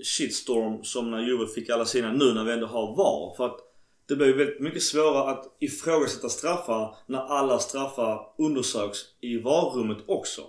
shitstorm 0.05 0.85
som 0.85 1.11
när 1.11 1.21
Juve 1.21 1.47
fick 1.47 1.71
alla 1.71 1.85
sina 1.85 2.13
nu 2.13 2.33
när 2.35 2.45
vi 2.45 2.53
ändå 2.53 2.67
har 2.67 2.97
VAR? 2.97 3.35
För 3.37 3.47
att 3.47 3.61
det 4.07 4.17
blir 4.17 4.35
väldigt 4.37 4.61
mycket 4.61 4.83
svårare 4.83 5.31
att 5.31 5.57
ifrågasätta 5.59 6.29
straffar 6.29 6.97
när 7.07 7.19
alla 7.19 7.59
straffar 7.59 8.27
undersöks 8.39 8.99
i 9.21 9.39
VAR-rummet 9.41 9.99
också. 10.07 10.41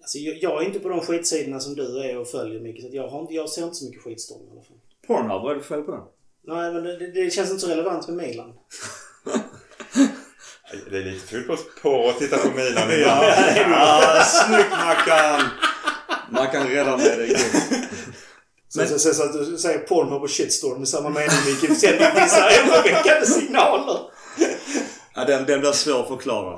Alltså, 0.00 0.18
jag, 0.18 0.36
jag 0.42 0.62
är 0.62 0.66
inte 0.66 0.80
på 0.80 0.88
de 0.88 1.00
skitsidorna 1.00 1.60
som 1.60 1.74
du 1.74 1.98
är 2.02 2.18
och 2.18 2.28
följer 2.28 2.60
mycket. 2.60 2.82
Så 2.90 2.96
jag, 2.96 3.08
har, 3.08 3.20
inte- 3.20 3.34
jag 3.34 3.48
ser 3.48 3.62
inte 3.62 3.74
så 3.74 3.84
mycket 3.84 4.02
skitstorm 4.02 4.40
i 4.48 4.50
alla 4.52 4.62
fall. 4.62 4.76
Pornhub, 5.06 5.42
vad 5.42 5.50
är 5.50 5.54
det 5.56 5.60
för 5.62 5.74
fel 5.74 5.84
på 5.84 5.92
den? 5.92 6.02
Nej, 6.44 6.72
men 6.74 6.84
det, 6.84 6.98
det- 6.98 7.10
det 7.24 7.30
känns 7.30 7.50
inte 7.50 7.60
så 7.62 7.70
relevant 7.70 8.08
med 8.08 8.16
Milan. 8.16 8.52
Det 10.90 10.98
är 10.98 11.04
lite 11.04 11.26
fotbollsporr 11.26 12.10
att 12.10 12.18
titta 12.18 12.36
på 12.36 12.48
Milan 12.48 12.88
nu. 12.88 13.00
Ja, 13.00 14.24
snyggt 14.24 14.70
Mackan! 14.70 15.42
Mackan 16.30 16.68
räddar 16.68 16.96
mig 16.96 17.16
det. 17.16 17.38
Men... 18.76 18.88
Så, 18.88 18.98
så, 18.98 19.14
så 19.14 19.22
att 19.22 19.32
du 19.32 19.58
säger 19.58 19.78
Pornhub 19.78 20.22
och 20.22 20.30
shitstorm 20.30 20.82
i 20.82 20.86
samma 20.86 21.08
mening 21.08 21.36
vilken 21.46 21.76
sändning 21.76 22.08
vissa 22.14 22.46
oroväckande 22.46 23.26
signaler. 23.26 24.00
Ja, 25.14 25.24
den, 25.24 25.44
den 25.46 25.60
blir 25.60 25.72
svår 25.72 26.00
att 26.00 26.08
förklara. 26.08 26.56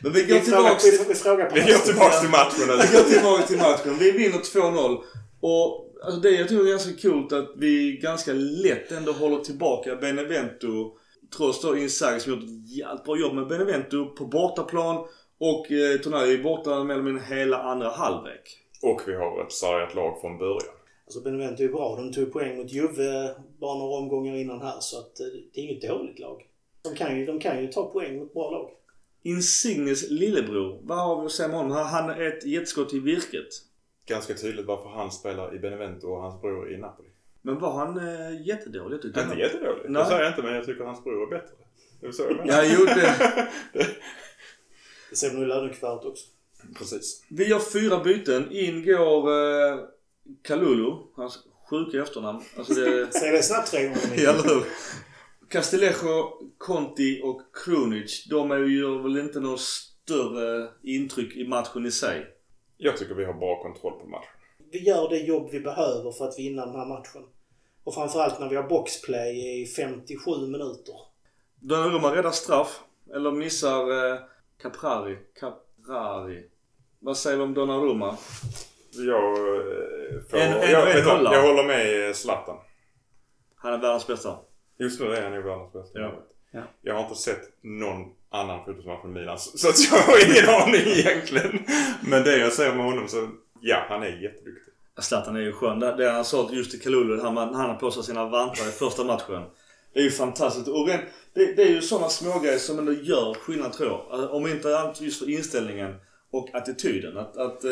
Men 0.00 0.12
vi 0.12 0.22
går 0.22 0.34
Vi 0.34 0.40
frågar, 0.40 0.74
tillbaks 0.74 0.84
vi, 0.84 1.04
vi 1.08 1.14
frågar 1.14 1.46
på 1.46 1.54
Vi 1.54 1.60
går 1.60 1.78
tillbaks 1.78 2.20
till 2.20 2.28
matchen. 2.28 2.88
Vi 2.90 2.98
går 2.98 3.04
tillbaka 3.04 3.42
till 3.42 3.58
matchen. 3.58 3.98
Vi 3.98 4.10
vinner 4.10 4.38
2-0. 4.38 4.98
Och 5.40 5.84
alltså 6.04 6.20
det 6.20 6.30
jag 6.30 6.48
tror 6.48 6.66
är 6.66 6.70
ganska 6.70 6.92
coolt 7.02 7.32
att 7.32 7.52
vi 7.56 8.00
ganska 8.02 8.32
lätt 8.32 8.92
ändå 8.92 9.12
håller 9.12 9.38
tillbaka 9.38 9.96
Benevento. 9.96 10.92
Trots 11.36 11.60
då 11.60 11.76
Inzaghi 11.76 12.20
som 12.20 12.32
gjort 12.32 12.42
ett 12.42 12.76
jävligt 12.76 13.04
bra 13.04 13.18
jobb 13.18 13.34
med 13.34 13.46
Benevento 13.48 14.06
på 14.06 14.24
bortaplan. 14.24 15.06
Och 15.38 15.72
eh, 15.72 16.00
Tonali 16.00 16.34
är 16.34 16.42
borta 16.42 16.84
med 16.84 17.04
mindre 17.04 17.24
hela 17.36 17.62
andra 17.62 17.88
halvlek. 17.88 18.58
Och 18.82 19.02
vi 19.06 19.14
har 19.14 19.44
ett 19.44 19.52
sargat 19.52 19.94
lag 19.94 20.20
från 20.20 20.38
början. 20.38 20.74
Alltså 21.06 21.20
Benevento 21.20 21.62
är 21.62 21.68
bra. 21.68 21.96
De 21.96 22.12
tog 22.12 22.32
poäng 22.32 22.56
mot 22.56 22.72
Juve 22.72 23.34
bara 23.60 23.78
några 23.78 23.98
omgångar 23.98 24.36
innan 24.36 24.60
här. 24.60 24.76
Så 24.80 24.98
att 24.98 25.20
eh, 25.20 25.26
det 25.54 25.60
är 25.60 25.64
inget 25.64 25.82
dåligt 25.82 26.18
lag. 26.18 26.46
De 26.82 26.94
kan 26.94 27.18
ju, 27.18 27.26
de 27.26 27.40
kan 27.40 27.62
ju 27.62 27.72
ta 27.72 27.90
poäng 27.90 28.18
mot 28.18 28.34
bra 28.34 28.50
lag. 28.50 28.70
Insignes 29.22 30.10
lillebror, 30.10 30.78
vad 30.82 30.98
har 30.98 31.20
vi 31.20 31.26
att 31.26 31.32
säga 31.32 31.48
om 31.48 31.54
honom? 31.54 31.72
Han- 31.86 32.10
är 32.10 32.20
ett 32.22 32.46
jetskott 32.46 32.94
i 32.94 32.98
virket. 32.98 33.48
Ganska 34.06 34.34
tydligt 34.34 34.66
varför 34.66 34.88
han 34.88 35.12
spelar 35.12 35.54
i 35.54 35.58
Benevento 35.58 36.06
och 36.08 36.22
hans 36.22 36.40
bror 36.40 36.72
i 36.72 36.76
Napoli. 36.76 37.07
Men 37.48 37.58
var 37.58 37.72
han 37.78 37.98
eh, 37.98 38.46
jättedålig? 38.46 38.94
Jag 38.94 39.02
tyckte 39.02 39.20
Inte 39.20 39.30
han- 39.30 39.38
jättedåligt. 39.38 39.88
Nej. 39.88 40.02
Det 40.02 40.08
säger 40.08 40.20
jag 40.22 40.30
inte 40.30 40.42
men 40.42 40.54
jag 40.54 40.64
tycker 40.66 40.84
hans 40.84 41.04
bror 41.04 41.22
är 41.22 41.38
bättre. 41.38 41.54
Det 42.00 42.06
är 42.06 42.12
så 42.12 42.22
jag 42.22 42.36
menar. 42.36 42.62
Ja, 42.64 42.74
jo 42.78 42.84
det. 42.84 43.48
Det 45.10 45.16
ser 45.16 45.32
man 45.32 45.42
i 45.42 45.46
lönekvaret 45.46 46.04
också. 46.04 46.26
Precis. 46.78 47.24
Vi 47.30 47.48
gör 47.48 47.58
fyra 47.58 48.04
byten. 48.04 48.52
In 48.52 48.84
går 48.86 49.30
eh, 49.30 49.78
Kalulu. 50.42 50.92
Hans 51.16 51.38
sjuka 51.70 52.02
efternamn. 52.02 52.40
Alltså 52.56 52.74
det... 52.74 53.06
Säg 53.12 53.32
det 53.32 53.42
snabbt 53.42 53.70
tre 53.70 53.82
gånger. 53.84 54.00
Ja, 54.16 54.30
eller 54.30 54.42
hur? 54.54 54.62
Castillejo, 55.48 56.32
Conti 56.58 57.20
och 57.24 57.42
Krunic. 57.64 58.26
De 58.30 58.50
är 58.50 58.58
ju 58.58 58.80
gör 58.80 59.02
väl 59.02 59.18
inte 59.18 59.40
något 59.40 59.60
större 59.60 60.68
intryck 60.82 61.36
i 61.36 61.48
matchen 61.48 61.86
i 61.86 61.90
sig. 61.90 62.26
Jag 62.76 62.96
tycker 62.96 63.14
vi 63.14 63.24
har 63.24 63.34
bra 63.34 63.62
kontroll 63.62 64.00
på 64.00 64.06
matchen. 64.06 64.30
Vi 64.72 64.78
gör 64.78 65.08
det 65.08 65.18
jobb 65.18 65.48
vi 65.52 65.60
behöver 65.60 66.12
för 66.12 66.24
att 66.28 66.38
vinna 66.38 66.66
den 66.66 66.74
här 66.74 66.86
matchen. 66.86 67.22
Och 67.88 67.94
framförallt 67.94 68.40
när 68.40 68.48
vi 68.48 68.56
har 68.56 68.62
boxplay 68.62 69.62
i 69.62 69.66
57 69.66 70.30
minuter. 70.46 70.94
Donnarumma 71.60 72.14
räddar 72.16 72.30
straff. 72.30 72.80
Eller 73.14 73.30
missar 73.32 74.10
eh, 74.12 74.18
Caprari. 74.62 75.18
Caprari. 75.40 76.44
Vad 76.98 77.16
säger 77.16 77.36
vi 77.36 77.42
om 77.42 77.54
Donnarumma? 77.54 78.16
Jag, 78.92 79.24
eh, 79.32 80.20
får, 80.30 80.38
En- 80.38 80.52
en- 80.52 80.70
jag, 80.70 80.90
en 80.90 80.96
du, 80.96 81.04
nolla. 81.12 81.34
jag 81.34 81.42
håller 81.42 81.64
med 81.64 82.16
Zlatan. 82.16 82.56
Han 83.56 83.72
är 83.74 83.78
världens 83.78 84.06
bästa. 84.06 84.36
Just 84.78 85.00
nu 85.00 85.14
är 85.14 85.22
han 85.22 85.32
ju 85.32 85.42
världens 85.42 85.72
bästa. 85.72 85.98
Ja. 85.98 86.14
Ja. 86.50 86.62
Jag 86.82 86.94
har 86.94 87.02
inte 87.02 87.14
sett 87.14 87.42
någon 87.62 88.14
annan 88.30 88.64
fotbollsmatch 88.64 89.00
från 89.00 89.12
Milan 89.12 89.38
så 89.38 89.58
så 89.58 89.68
att 89.68 89.90
jag 89.92 89.98
har 89.98 90.30
ingen 90.30 90.62
aning 90.62 90.92
egentligen. 90.98 91.64
Men 92.02 92.22
det 92.22 92.36
jag 92.38 92.52
ser 92.52 92.74
med 92.74 92.84
honom 92.84 93.08
så, 93.08 93.28
ja 93.60 93.86
han 93.88 94.02
är 94.02 94.22
jätteduktig. 94.22 94.67
Zlatan 95.00 95.36
är 95.36 95.40
ju 95.40 95.52
skön. 95.52 95.80
Det 95.80 95.96
det 95.96 96.10
han 96.10 96.24
sa 96.24 96.48
just 96.52 96.70
till 96.70 96.80
Kalulu, 96.80 97.20
han, 97.20 97.36
han 97.36 97.54
har 97.54 97.74
på 97.74 97.90
sig 97.90 98.02
sina 98.02 98.24
vantar 98.24 98.68
i 98.68 98.72
första 98.72 99.04
matchen. 99.04 99.42
Det 99.94 100.00
är 100.00 100.04
ju 100.04 100.10
fantastiskt. 100.10 100.68
Och 100.68 100.88
det, 101.34 101.56
det 101.56 101.62
är 101.62 101.70
ju 101.70 101.82
sådana 101.82 102.08
smågrejer 102.08 102.58
som 102.58 102.78
ändå 102.78 102.92
gör 102.92 103.34
skillnad 103.34 103.72
tror 103.72 103.88
jag. 103.88 104.00
Alltså, 104.10 104.28
Om 104.28 104.46
inte 104.46 104.78
annat 104.78 105.00
just 105.00 105.18
för 105.18 105.30
inställningen 105.30 105.94
och 106.32 106.54
attityden. 106.54 107.18
Att, 107.18 107.36
att 107.36 107.64
eh, 107.64 107.70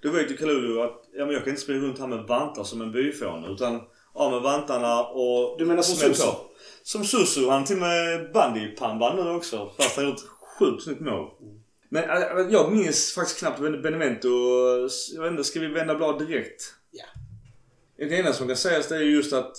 du 0.00 0.10
vet 0.10 0.30
ju 0.30 0.36
Kalulu 0.36 0.80
att 0.80 1.04
ja, 1.12 1.24
men 1.24 1.34
jag 1.34 1.44
kan 1.44 1.50
inte 1.50 1.62
springa 1.62 1.80
runt 1.80 1.98
här 1.98 2.06
med 2.06 2.18
vantar 2.18 2.64
som 2.64 2.82
en 2.82 2.92
byfåne. 2.92 3.48
Utan 3.48 3.80
av 4.12 4.32
med 4.32 4.40
vantarna 4.42 5.04
och... 5.04 5.58
Du 5.58 5.66
menar 5.66 5.82
som 5.82 6.08
på. 6.10 6.36
Som 6.82 7.04
Susu. 7.04 7.48
Han 7.48 7.64
till 7.64 7.76
och 7.76 7.82
med 7.82 8.32
bandypannband 8.32 9.24
nu 9.24 9.30
också. 9.30 9.70
Fast 9.76 9.96
han 9.96 10.04
har 10.04 10.10
gjort 10.12 10.20
sjukt 10.58 10.82
snyggt 10.82 11.00
mål. 11.00 11.30
Men 11.88 12.04
äh, 12.10 12.46
jag 12.50 12.72
minns 12.72 13.14
faktiskt 13.14 13.38
knappt 13.38 13.60
Benevento. 13.60 14.28
Jag 15.14 15.22
vet 15.22 15.30
inte, 15.30 15.44
ska 15.44 15.60
vi 15.60 15.66
vända 15.66 15.94
blad 15.94 16.18
direkt? 16.18 16.74
Ja. 16.90 17.04
Det 17.96 18.18
enda 18.18 18.32
som 18.32 18.46
kan 18.46 18.56
sägas 18.56 18.88
det 18.88 18.96
är 18.96 19.00
just 19.00 19.32
att, 19.32 19.56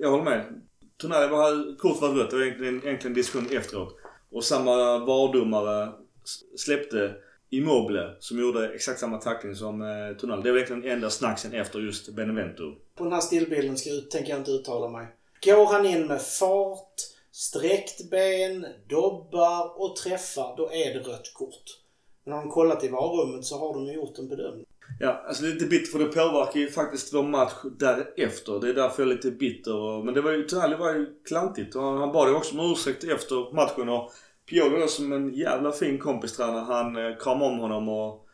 jag 0.00 0.10
håller 0.10 0.24
med. 0.24 0.62
Tonali 0.96 1.28
var 1.28 1.76
kort 1.78 2.00
var 2.00 2.08
rött. 2.08 2.30
Det 2.30 2.36
var 2.36 2.44
egentligen, 2.44 2.74
egentligen 2.74 3.12
en 3.12 3.14
diskussion 3.14 3.48
efteråt. 3.50 3.96
Och 4.30 4.44
samma 4.44 4.98
VAR-domare 4.98 5.92
släppte 6.56 7.14
Immobile 7.50 8.16
som 8.20 8.38
gjorde 8.38 8.74
exakt 8.74 9.00
samma 9.00 9.18
tackling 9.18 9.54
som 9.54 9.82
eh, 9.82 10.16
Tonali. 10.20 10.42
Det 10.42 10.50
var 10.50 10.58
egentligen 10.58 10.96
enda 10.96 11.10
snacksen 11.10 11.52
efter 11.52 11.78
just 11.78 12.08
Benevento. 12.08 12.74
På 12.94 13.04
den 13.04 13.12
här 13.12 13.20
stillbilden 13.20 13.76
ska 13.76 13.90
tänker 14.10 14.30
jag 14.30 14.40
inte 14.40 14.50
uttala 14.50 14.88
mig. 14.88 15.06
Går 15.44 15.66
han 15.72 15.86
in 15.86 16.06
med 16.06 16.22
fart, 16.22 16.94
sträckt 17.38 18.10
ben, 18.10 18.66
dobbar 18.88 19.82
och 19.82 19.96
träffar, 19.96 20.56
då 20.56 20.70
är 20.72 20.94
det 20.94 21.00
rött 21.00 21.34
kort. 21.34 21.64
Men 22.24 22.34
har 22.34 22.40
de 22.40 22.50
kollat 22.50 22.84
i 22.84 22.88
varummet 22.88 23.44
så 23.44 23.58
har 23.58 23.74
de 23.74 23.92
gjort 23.92 24.18
en 24.18 24.28
bedömning. 24.28 24.66
Ja, 25.00 25.24
alltså 25.28 25.44
lite 25.44 25.64
bitter 25.64 25.92
för 25.92 25.98
det 25.98 26.04
påverkar 26.04 26.60
ju 26.60 26.70
faktiskt 26.70 27.14
vår 27.14 27.22
match 27.22 27.52
därefter. 27.78 28.60
Det 28.60 28.68
är 28.68 28.74
därför 28.74 29.02
jag 29.02 29.10
är 29.10 29.16
lite 29.16 29.30
bitter. 29.30 30.04
Men 30.04 30.14
det 30.14 30.20
var 30.20 30.30
ju, 30.30 30.42
Tonali 30.42 30.76
var 30.76 30.94
ju 30.94 31.06
klantigt. 31.28 31.74
Och 31.74 31.82
han 31.82 32.12
bad 32.12 32.28
ju 32.28 32.34
också 32.34 32.58
om 32.58 32.72
ursäkt 32.72 33.04
efter 33.04 33.54
matchen. 33.54 33.88
Och 33.88 34.12
Pioli 34.50 34.80
då 34.80 34.86
som 34.86 35.12
en 35.12 35.34
jävla 35.34 35.72
fin 35.72 35.98
kompistränare. 35.98 36.64
Han 36.64 36.96
eh, 36.96 37.16
kramade 37.18 37.50
om 37.50 37.58
honom 37.58 37.88
och 37.88 38.26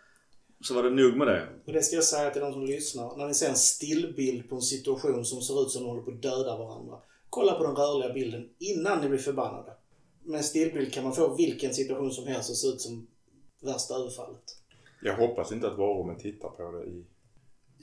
så 0.60 0.74
var 0.74 0.82
det 0.82 0.90
nog 0.90 1.16
med 1.16 1.26
det. 1.26 1.42
Och 1.66 1.72
det 1.72 1.82
ska 1.82 1.96
jag 1.96 2.04
säga 2.04 2.30
till 2.30 2.42
de 2.42 2.52
som 2.52 2.64
lyssnar. 2.64 3.16
När 3.16 3.26
ni 3.26 3.34
ser 3.34 3.48
en 3.48 3.56
stillbild 3.56 4.48
på 4.48 4.54
en 4.54 4.62
situation 4.62 5.24
som 5.24 5.40
ser 5.40 5.62
ut 5.62 5.70
som 5.70 5.82
de 5.82 5.88
håller 5.88 6.02
på 6.02 6.10
att 6.10 6.22
döda 6.22 6.58
varandra. 6.58 6.96
Kolla 7.34 7.52
på 7.54 7.64
den 7.64 7.76
rörliga 7.76 8.12
bilden 8.12 8.48
innan 8.58 9.00
ni 9.00 9.08
blir 9.08 9.18
förbannade. 9.18 9.72
Med 10.24 10.38
en 10.38 10.44
stillbild 10.44 10.92
kan 10.92 11.04
man 11.04 11.12
få 11.14 11.34
vilken 11.36 11.74
situation 11.74 12.10
som 12.10 12.26
helst 12.26 12.50
att 12.50 12.56
se 12.56 12.66
ut 12.68 12.80
som 12.80 13.06
värsta 13.62 13.94
överfallet. 13.94 14.42
Jag 15.02 15.16
hoppas 15.16 15.52
inte 15.52 15.66
att 15.68 15.78
varummen 15.78 16.18
tittar 16.18 16.48
på 16.48 16.70
det 16.72 16.84
i, 16.84 17.04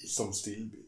som 0.07 0.33
stillbild. 0.33 0.85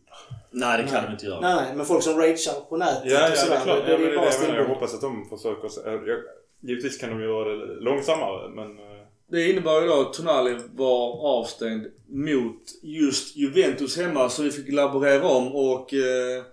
Nej, 0.52 0.84
det 0.84 0.90
kan 0.90 1.06
de 1.06 1.12
inte 1.12 1.26
göra. 1.26 1.40
Nej, 1.40 1.56
nej, 1.56 1.76
men 1.76 1.86
folk 1.86 2.04
som 2.04 2.18
ragear 2.18 2.70
på 2.70 2.78
nätet 2.78 3.12
Ja, 3.12 3.12
ja 3.20 3.24
och 3.26 3.30
det 3.32 3.38
sådär. 3.38 3.56
är 3.56 3.64
klart. 3.64 3.86
det, 3.86 3.92
Ja, 3.92 3.98
det 3.98 4.06
det 4.06 4.12
är 4.14 4.18
bara 4.18 4.52
det 4.54 4.58
jag 4.58 4.68
hoppas 4.68 4.94
att 4.94 5.02
de 5.02 5.30
försöker... 5.30 5.68
se- 5.68 5.82
Jag, 5.86 6.20
givetvis 6.60 6.98
kan 6.98 7.10
de 7.10 7.22
göra 7.22 7.56
det 7.56 7.66
långsammare 7.82 8.50
men... 8.50 8.80
eh, 8.80 9.06
Det 9.28 9.50
innebar 9.50 9.82
ju 9.82 9.88
då 9.88 10.02
att 10.02 10.14
Tonali 10.14 10.58
var 10.74 11.28
avstängd 11.40 11.86
mot 12.08 12.62
just 12.84 13.36
Juventus 13.36 13.98
hemma 13.98 14.30
så 14.30 14.44
vi 14.44 14.52
fick 14.52 14.72
laborera 14.74 15.28
om 15.28 15.56
och 15.56 15.94
eh, 15.94 16.44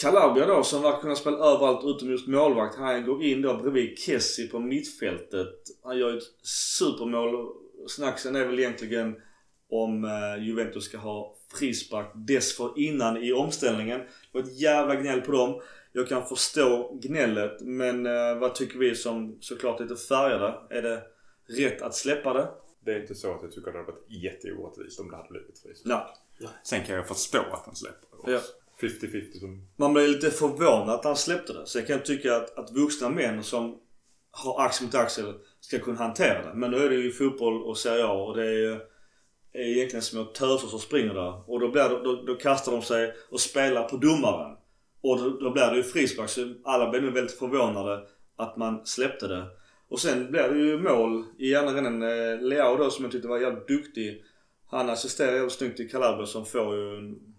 Calabria 0.00 0.46
då 0.46 0.62
som 0.62 0.82
verkar 0.82 1.00
kunna 1.00 1.16
spela 1.16 1.36
överallt 1.36 1.84
utom 1.84 2.10
just 2.10 2.26
målvakt. 2.26 2.76
Han 2.76 3.04
går 3.06 3.22
in 3.24 3.42
då 3.42 3.56
bredvid 3.56 3.98
Kessie 3.98 4.48
på 4.48 4.58
mittfältet. 4.58 5.54
Han 5.82 5.98
gör 5.98 6.16
ett 6.16 6.22
supermål. 6.42 7.52
Snacksen 7.88 8.36
är 8.36 8.46
väl 8.46 8.58
egentligen 8.58 9.16
om 9.70 10.04
eh, 10.04 10.44
Juventus 10.44 10.84
ska 10.84 10.98
ha 10.98 11.36
frispark 11.58 12.06
dessförinnan 12.14 13.16
i 13.16 13.32
omställningen. 13.32 14.00
Det 14.00 14.38
var 14.38 14.40
ett 14.40 14.60
jävla 14.60 14.94
gnäll 14.94 15.20
på 15.20 15.32
dem. 15.32 15.60
Jag 15.92 16.08
kan 16.08 16.26
förstå 16.26 16.98
gnället 17.02 17.60
men 17.60 18.06
eh, 18.06 18.38
vad 18.38 18.54
tycker 18.54 18.78
vi 18.78 18.94
som 18.94 19.36
såklart 19.40 19.80
är 19.80 19.84
lite 19.84 19.96
färgade? 19.96 20.54
Är 20.70 20.82
det 20.82 21.02
rätt 21.46 21.82
att 21.82 21.94
släppa 21.94 22.32
det? 22.32 22.48
Det 22.84 22.92
är 22.92 23.00
inte 23.00 23.14
så 23.14 23.34
att 23.34 23.42
jag 23.42 23.52
tycker 23.52 23.72
det 23.72 23.78
hade 23.78 23.92
varit 23.92 24.06
jätteorättvist 24.08 25.00
om 25.00 25.10
det 25.10 25.16
hade 25.16 25.28
blivit 25.28 25.58
frispark. 25.58 26.08
Nej. 26.38 26.50
Sen 26.64 26.84
kan 26.84 26.96
jag 26.96 27.08
förstå 27.08 27.38
att 27.38 27.62
han 27.66 27.76
släpper 27.76 28.06
det 28.24 28.32
Ja. 28.32 28.40
50-50 28.82 29.38
som... 29.40 29.68
Man 29.76 29.92
blir 29.92 30.08
lite 30.08 30.30
förvånad 30.30 30.90
att 30.90 31.04
han 31.04 31.16
släppte 31.16 31.52
det. 31.52 31.66
Sen 31.66 31.86
kan 31.86 31.96
jag 31.96 32.04
tycka 32.04 32.36
att, 32.36 32.58
att 32.58 32.70
vuxna 32.70 33.08
män 33.08 33.42
som 33.42 33.78
har 34.30 34.64
axel 34.64 34.86
mot 34.86 34.94
axel 34.94 35.34
ska 35.60 35.78
kunna 35.78 35.98
hantera 35.98 36.46
det. 36.46 36.54
Men 36.54 36.70
nu 36.70 36.76
är 36.76 36.90
det 36.90 36.96
ju 36.96 37.12
fotboll 37.12 37.62
och 37.62 37.78
Serie 37.78 38.04
A 38.04 38.12
och 38.12 38.36
det 38.36 38.46
är 38.46 38.52
ju 38.52 38.80
är 39.52 39.76
egentligen 39.76 40.02
små 40.02 40.24
töser 40.24 40.68
som 40.68 40.78
springer 40.78 41.14
där. 41.14 41.50
Och 41.50 41.60
då, 41.60 41.68
blir 41.68 41.88
det, 41.88 42.02
då, 42.04 42.22
då 42.26 42.34
kastar 42.34 42.72
de 42.72 42.82
sig 42.82 43.14
och 43.30 43.40
spelar 43.40 43.88
på 43.88 43.96
domaren. 43.96 44.56
Och 45.00 45.18
då, 45.18 45.30
då 45.30 45.50
blir 45.50 45.70
det 45.70 45.76
ju 45.76 45.82
frispark 45.82 46.28
så 46.28 46.54
alla 46.64 46.90
blev 46.90 47.02
nog 47.02 47.12
väldigt 47.12 47.38
förvånade 47.38 48.00
att 48.36 48.56
man 48.56 48.86
släppte 48.86 49.28
det. 49.28 49.46
Och 49.88 50.00
sen 50.00 50.30
blev 50.30 50.54
det 50.54 50.60
ju 50.60 50.78
mål 50.78 51.24
i 51.38 51.54
andra 51.54 51.78
änden. 51.78 52.02
Eh, 52.02 52.40
Leao 52.40 52.76
då 52.76 52.90
som 52.90 53.04
jag 53.04 53.12
tyckte 53.12 53.28
var 53.28 53.38
jävligt 53.38 53.68
duktig. 53.68 54.24
Han 54.70 54.90
assisterar 54.90 55.32
jävligt 55.32 55.52
snyggt 55.52 55.80
i 55.80 55.88
Calabria 55.88 56.26
som 56.26 56.46
får 56.46 56.76
ju 56.76 56.96
en 56.98 57.37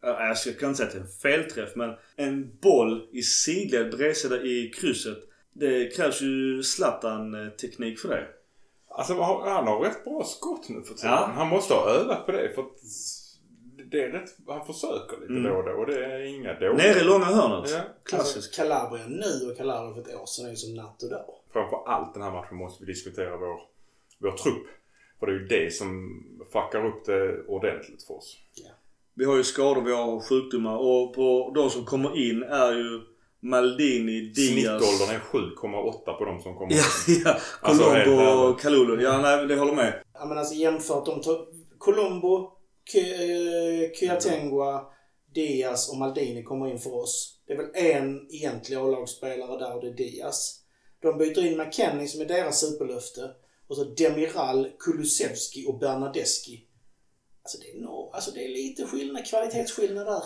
jag 0.00 0.38
ska 0.38 0.50
inte 0.50 0.74
säga 0.74 0.86
att 0.86 0.92
det 0.92 0.98
är 0.98 1.02
en 1.02 1.08
felträff 1.08 1.76
men 1.76 1.94
en 2.16 2.58
boll 2.62 3.08
i 3.12 3.22
sidled 3.22 3.90
bredsida 3.90 4.42
i 4.42 4.72
krysset. 4.74 5.18
Det 5.52 5.96
krävs 5.96 6.20
ju 6.22 6.62
Zlatan-teknik 6.62 7.98
för 7.98 8.08
det. 8.08 8.26
Alltså 8.88 9.14
han 9.20 9.66
har 9.66 9.80
rätt 9.80 10.04
bra 10.04 10.24
skott 10.24 10.68
nu 10.68 10.82
för 10.82 10.94
tiden. 10.94 11.10
Ja. 11.10 11.30
Han 11.34 11.48
måste 11.48 11.74
ha 11.74 11.90
övat 11.90 12.26
på 12.26 12.32
det 12.32 12.54
för 12.54 12.62
att 12.62 12.68
det 13.90 14.02
är 14.02 14.08
rätt, 14.08 14.30
han 14.48 14.66
försöker 14.66 15.20
lite 15.20 15.32
Mm. 15.32 15.42
då 15.52 15.58
och 15.58 15.64
då 15.64 15.70
och 15.70 15.86
det 15.86 16.04
är 16.04 16.20
inga 16.20 16.54
dåliga. 16.54 16.72
Nere 16.72 17.00
i 17.00 17.04
långa 17.04 17.24
hörnet. 17.24 17.70
Ja. 17.70 17.80
Klassiskt. 18.04 18.36
Alltså, 18.36 18.62
Calabria 18.62 19.06
nu 19.06 19.50
och 19.50 19.56
Calabria 19.56 19.94
för 19.94 20.00
ett 20.10 20.20
år 20.20 20.26
sedan 20.26 20.46
är 20.46 20.50
ju 20.50 20.56
som 20.56 20.74
natt 20.74 21.02
och 21.02 21.10
dag. 21.10 21.24
Framför 21.52 21.82
allt 21.86 22.14
den 22.14 22.22
här 22.22 22.30
matchen 22.32 22.56
måste 22.56 22.84
vi 22.84 22.92
diskutera 22.92 23.36
vår, 23.36 23.60
vår 24.18 24.32
trupp. 24.32 24.66
För 25.18 25.26
det 25.26 25.32
är 25.32 25.36
ju 25.38 25.46
det 25.46 25.70
som 25.74 26.22
fuckar 26.52 26.86
upp 26.86 27.04
det 27.06 27.42
ordentligt 27.46 28.02
för 28.02 28.14
oss. 28.14 28.38
Vi 29.14 29.24
har 29.24 29.36
ju 29.36 29.44
skador, 29.44 29.82
vi 29.82 29.92
har 29.92 30.20
sjukdomar 30.20 30.76
och 30.76 31.14
på 31.14 31.52
de 31.54 31.70
som 31.70 31.84
kommer 31.84 32.28
in 32.30 32.42
är 32.42 32.72
ju 32.72 33.00
Maldini, 33.40 34.20
Diaz... 34.20 34.48
Snittåldern 34.52 35.16
är 35.16 35.20
7,8 35.32 36.18
på 36.18 36.24
de 36.24 36.42
som 36.42 36.54
kommer. 36.56 36.74
Ja, 36.74 36.82
ja. 37.24 37.36
Alltså, 37.60 37.84
Colombo 37.84 38.10
ärligt. 38.20 38.54
och 38.54 38.60
Kalulu. 38.60 39.02
Ja, 39.02 39.20
nej, 39.22 39.46
det 39.46 39.56
håller 39.56 39.72
med. 39.74 40.02
Ja 40.14 40.24
men 40.26 40.38
alltså 40.38 40.54
jämfört 40.54 41.06
de 41.06 41.20
to- 41.20 41.46
Colombo, 41.78 42.50
Ky- 42.92 42.98
eh, 43.84 43.92
Kyatenga, 44.00 44.80
Diaz 45.34 45.90
och 45.92 45.96
Maldini 45.98 46.42
kommer 46.42 46.66
in 46.70 46.78
för 46.78 46.94
oss. 46.94 47.38
Det 47.46 47.52
är 47.52 47.56
väl 47.56 47.70
en 47.74 48.26
egentlig 48.30 48.76
A-lagsspelare 48.76 49.58
där 49.58 49.74
och 49.76 49.80
det 49.80 49.88
är 49.88 49.94
Diaz. 49.94 50.58
De 51.02 51.18
byter 51.18 51.44
in 51.46 51.58
McKennie 51.58 52.08
som 52.08 52.20
är 52.20 52.24
deras 52.24 52.60
superlöfte. 52.60 53.30
Och 53.68 53.76
så 53.76 53.84
Demiral, 53.84 54.68
Kulusevski 54.78 55.66
och 55.68 55.78
Bernadeschi. 55.78 56.64
Alltså 57.42 57.58
det 57.58 57.70
är, 57.70 57.80
no, 57.80 58.10
alltså 58.14 58.30
det 58.30 58.44
är 58.44 58.48
lite 58.48 58.86
skillnad, 58.86 59.26
kvalitetsskillnad 59.26 60.06
där. 60.06 60.22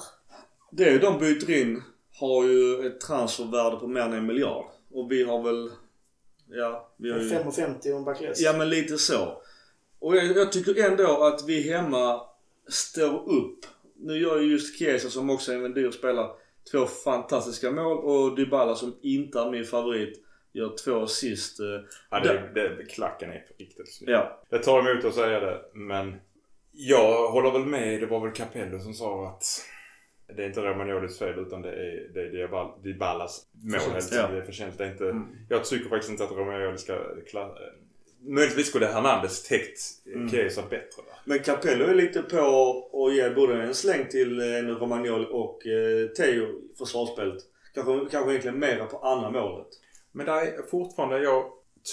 Det 0.70 0.98
de 0.98 1.18
byter 1.18 1.50
in 1.50 1.82
har 2.12 2.44
ju 2.44 2.86
ett 2.86 3.00
transfervärde 3.00 3.76
på 3.76 3.86
mer 3.86 4.00
än 4.00 4.12
en 4.12 4.26
miljard. 4.26 4.64
Och 4.92 5.12
vi 5.12 5.22
har 5.22 5.42
väl... 5.42 5.70
Ja, 6.48 6.90
vi 6.96 7.12
har 7.12 7.18
ju... 7.18 7.28
5,50 7.30 7.90
och 7.92 7.98
en 7.98 8.04
backless. 8.04 8.40
Ja 8.40 8.52
men 8.52 8.68
lite 8.70 8.98
så. 8.98 9.42
Och 9.98 10.16
jag, 10.16 10.36
jag 10.36 10.52
tycker 10.52 10.90
ändå 10.90 11.24
att 11.24 11.44
vi 11.46 11.72
hemma 11.72 12.20
står 12.68 13.28
upp. 13.32 13.66
Nu 13.96 14.18
gör 14.18 14.40
ju 14.40 14.50
just 14.52 14.78
Chiesa 14.78 15.10
som 15.10 15.30
också 15.30 15.52
är 15.52 15.64
en 15.64 15.74
dyr 15.74 15.90
spelare 15.90 16.30
två 16.70 16.86
fantastiska 16.86 17.70
mål 17.70 17.98
och 17.98 18.36
Dybala 18.36 18.74
som 18.74 18.96
inte 19.02 19.38
är 19.40 19.50
min 19.50 19.64
favorit 19.64 20.22
gör 20.52 20.76
två 20.84 21.02
assist. 21.02 21.60
eh, 21.60 21.66
Ja, 22.10 22.20
det, 22.20 22.50
det, 22.54 22.84
klacken 22.84 23.30
är 23.30 23.46
riktigt 23.58 23.94
snygg. 23.94 24.10
Ja. 24.10 24.42
Jag 24.48 24.62
tar 24.62 24.90
emot 24.90 25.04
att 25.04 25.14
säga 25.14 25.40
det 25.40 25.60
men 25.72 26.20
jag 26.76 27.28
håller 27.30 27.50
väl 27.50 27.64
med. 27.64 28.00
Det 28.00 28.06
var 28.06 28.20
väl 28.20 28.32
Capello 28.32 28.80
som 28.80 28.94
sa 28.94 29.28
att 29.28 29.44
det 30.36 30.42
är 30.42 30.46
inte 30.46 30.60
Romagnolis 30.60 31.18
fel 31.18 31.38
utan 31.38 31.62
det 31.62 31.70
är, 31.70 32.08
det 32.14 32.20
är 32.20 32.30
Dybal- 32.30 32.82
Dybalas 32.82 33.46
mål. 33.52 33.80
Förtjänst, 33.80 34.14
ja. 34.14 34.28
Det 34.28 34.36
är 34.38 34.42
förtjänst. 34.42 34.78
Det 34.78 34.84
är 34.84 34.92
inte, 34.92 35.04
Mm. 35.04 35.26
Jag 35.48 35.64
tycker 35.64 35.88
faktiskt 35.88 36.10
inte 36.10 36.24
att 36.24 36.30
Romagnoli 36.32 36.78
ska... 36.78 36.98
Möjligtvis 38.20 38.66
skulle 38.68 38.86
Hernandez 38.86 39.42
täckt 39.48 39.78
Mm. 40.14 40.28
Chiesa 40.28 40.62
bättre 40.62 41.02
där. 41.06 41.14
Men 41.24 41.38
Capello 41.38 41.84
är 41.84 41.94
lite 41.94 42.22
på 42.22 42.38
och 42.92 43.12
ger 43.12 43.34
både 43.34 43.62
en 43.62 43.74
släng 43.74 44.08
till 44.08 44.40
eh, 44.40 44.44
Romagnoli 44.68 45.26
och 45.30 45.66
eh, 45.66 46.08
Teo 46.08 46.46
försvarsspelet. 46.78 47.42
Kanske, 47.74 48.10
kanske 48.10 48.30
egentligen 48.30 48.58
mera 48.58 48.86
på 48.86 48.98
andra 48.98 49.30
målet. 49.30 49.66
Men 50.12 50.26
där 50.26 50.46
är 50.46 50.62
fortfarande, 50.70 51.18
jag 51.18 51.44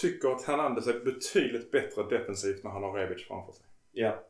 tycker 0.02 0.30
att 0.30 0.44
Hernandez 0.44 0.88
är 0.88 1.00
betydligt 1.00 1.72
bättre 1.72 2.04
defensivt 2.10 2.64
när 2.64 2.72
han 2.72 2.84
har 2.84 2.94
Rebic 2.94 3.28
framför 3.28 3.54
sig. 3.54 3.66
Ja. 3.92 4.24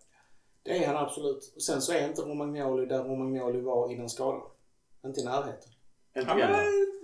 Det 0.63 0.84
är 0.84 0.88
han 0.88 0.97
absolut. 0.97 1.54
Och 1.56 1.62
sen 1.62 1.82
så 1.82 1.93
är 1.93 2.08
inte 2.08 2.21
Romagnoli 2.21 2.86
där 2.86 3.04
Romagnoli 3.04 3.62
var 3.62 3.91
innan 3.91 4.10
skadan. 4.10 4.41
Inte 5.06 5.21
i 5.21 5.23
närheten. 5.23 5.69
Inte. 6.17 6.32
Han, 6.32 6.41
han, 6.41 6.52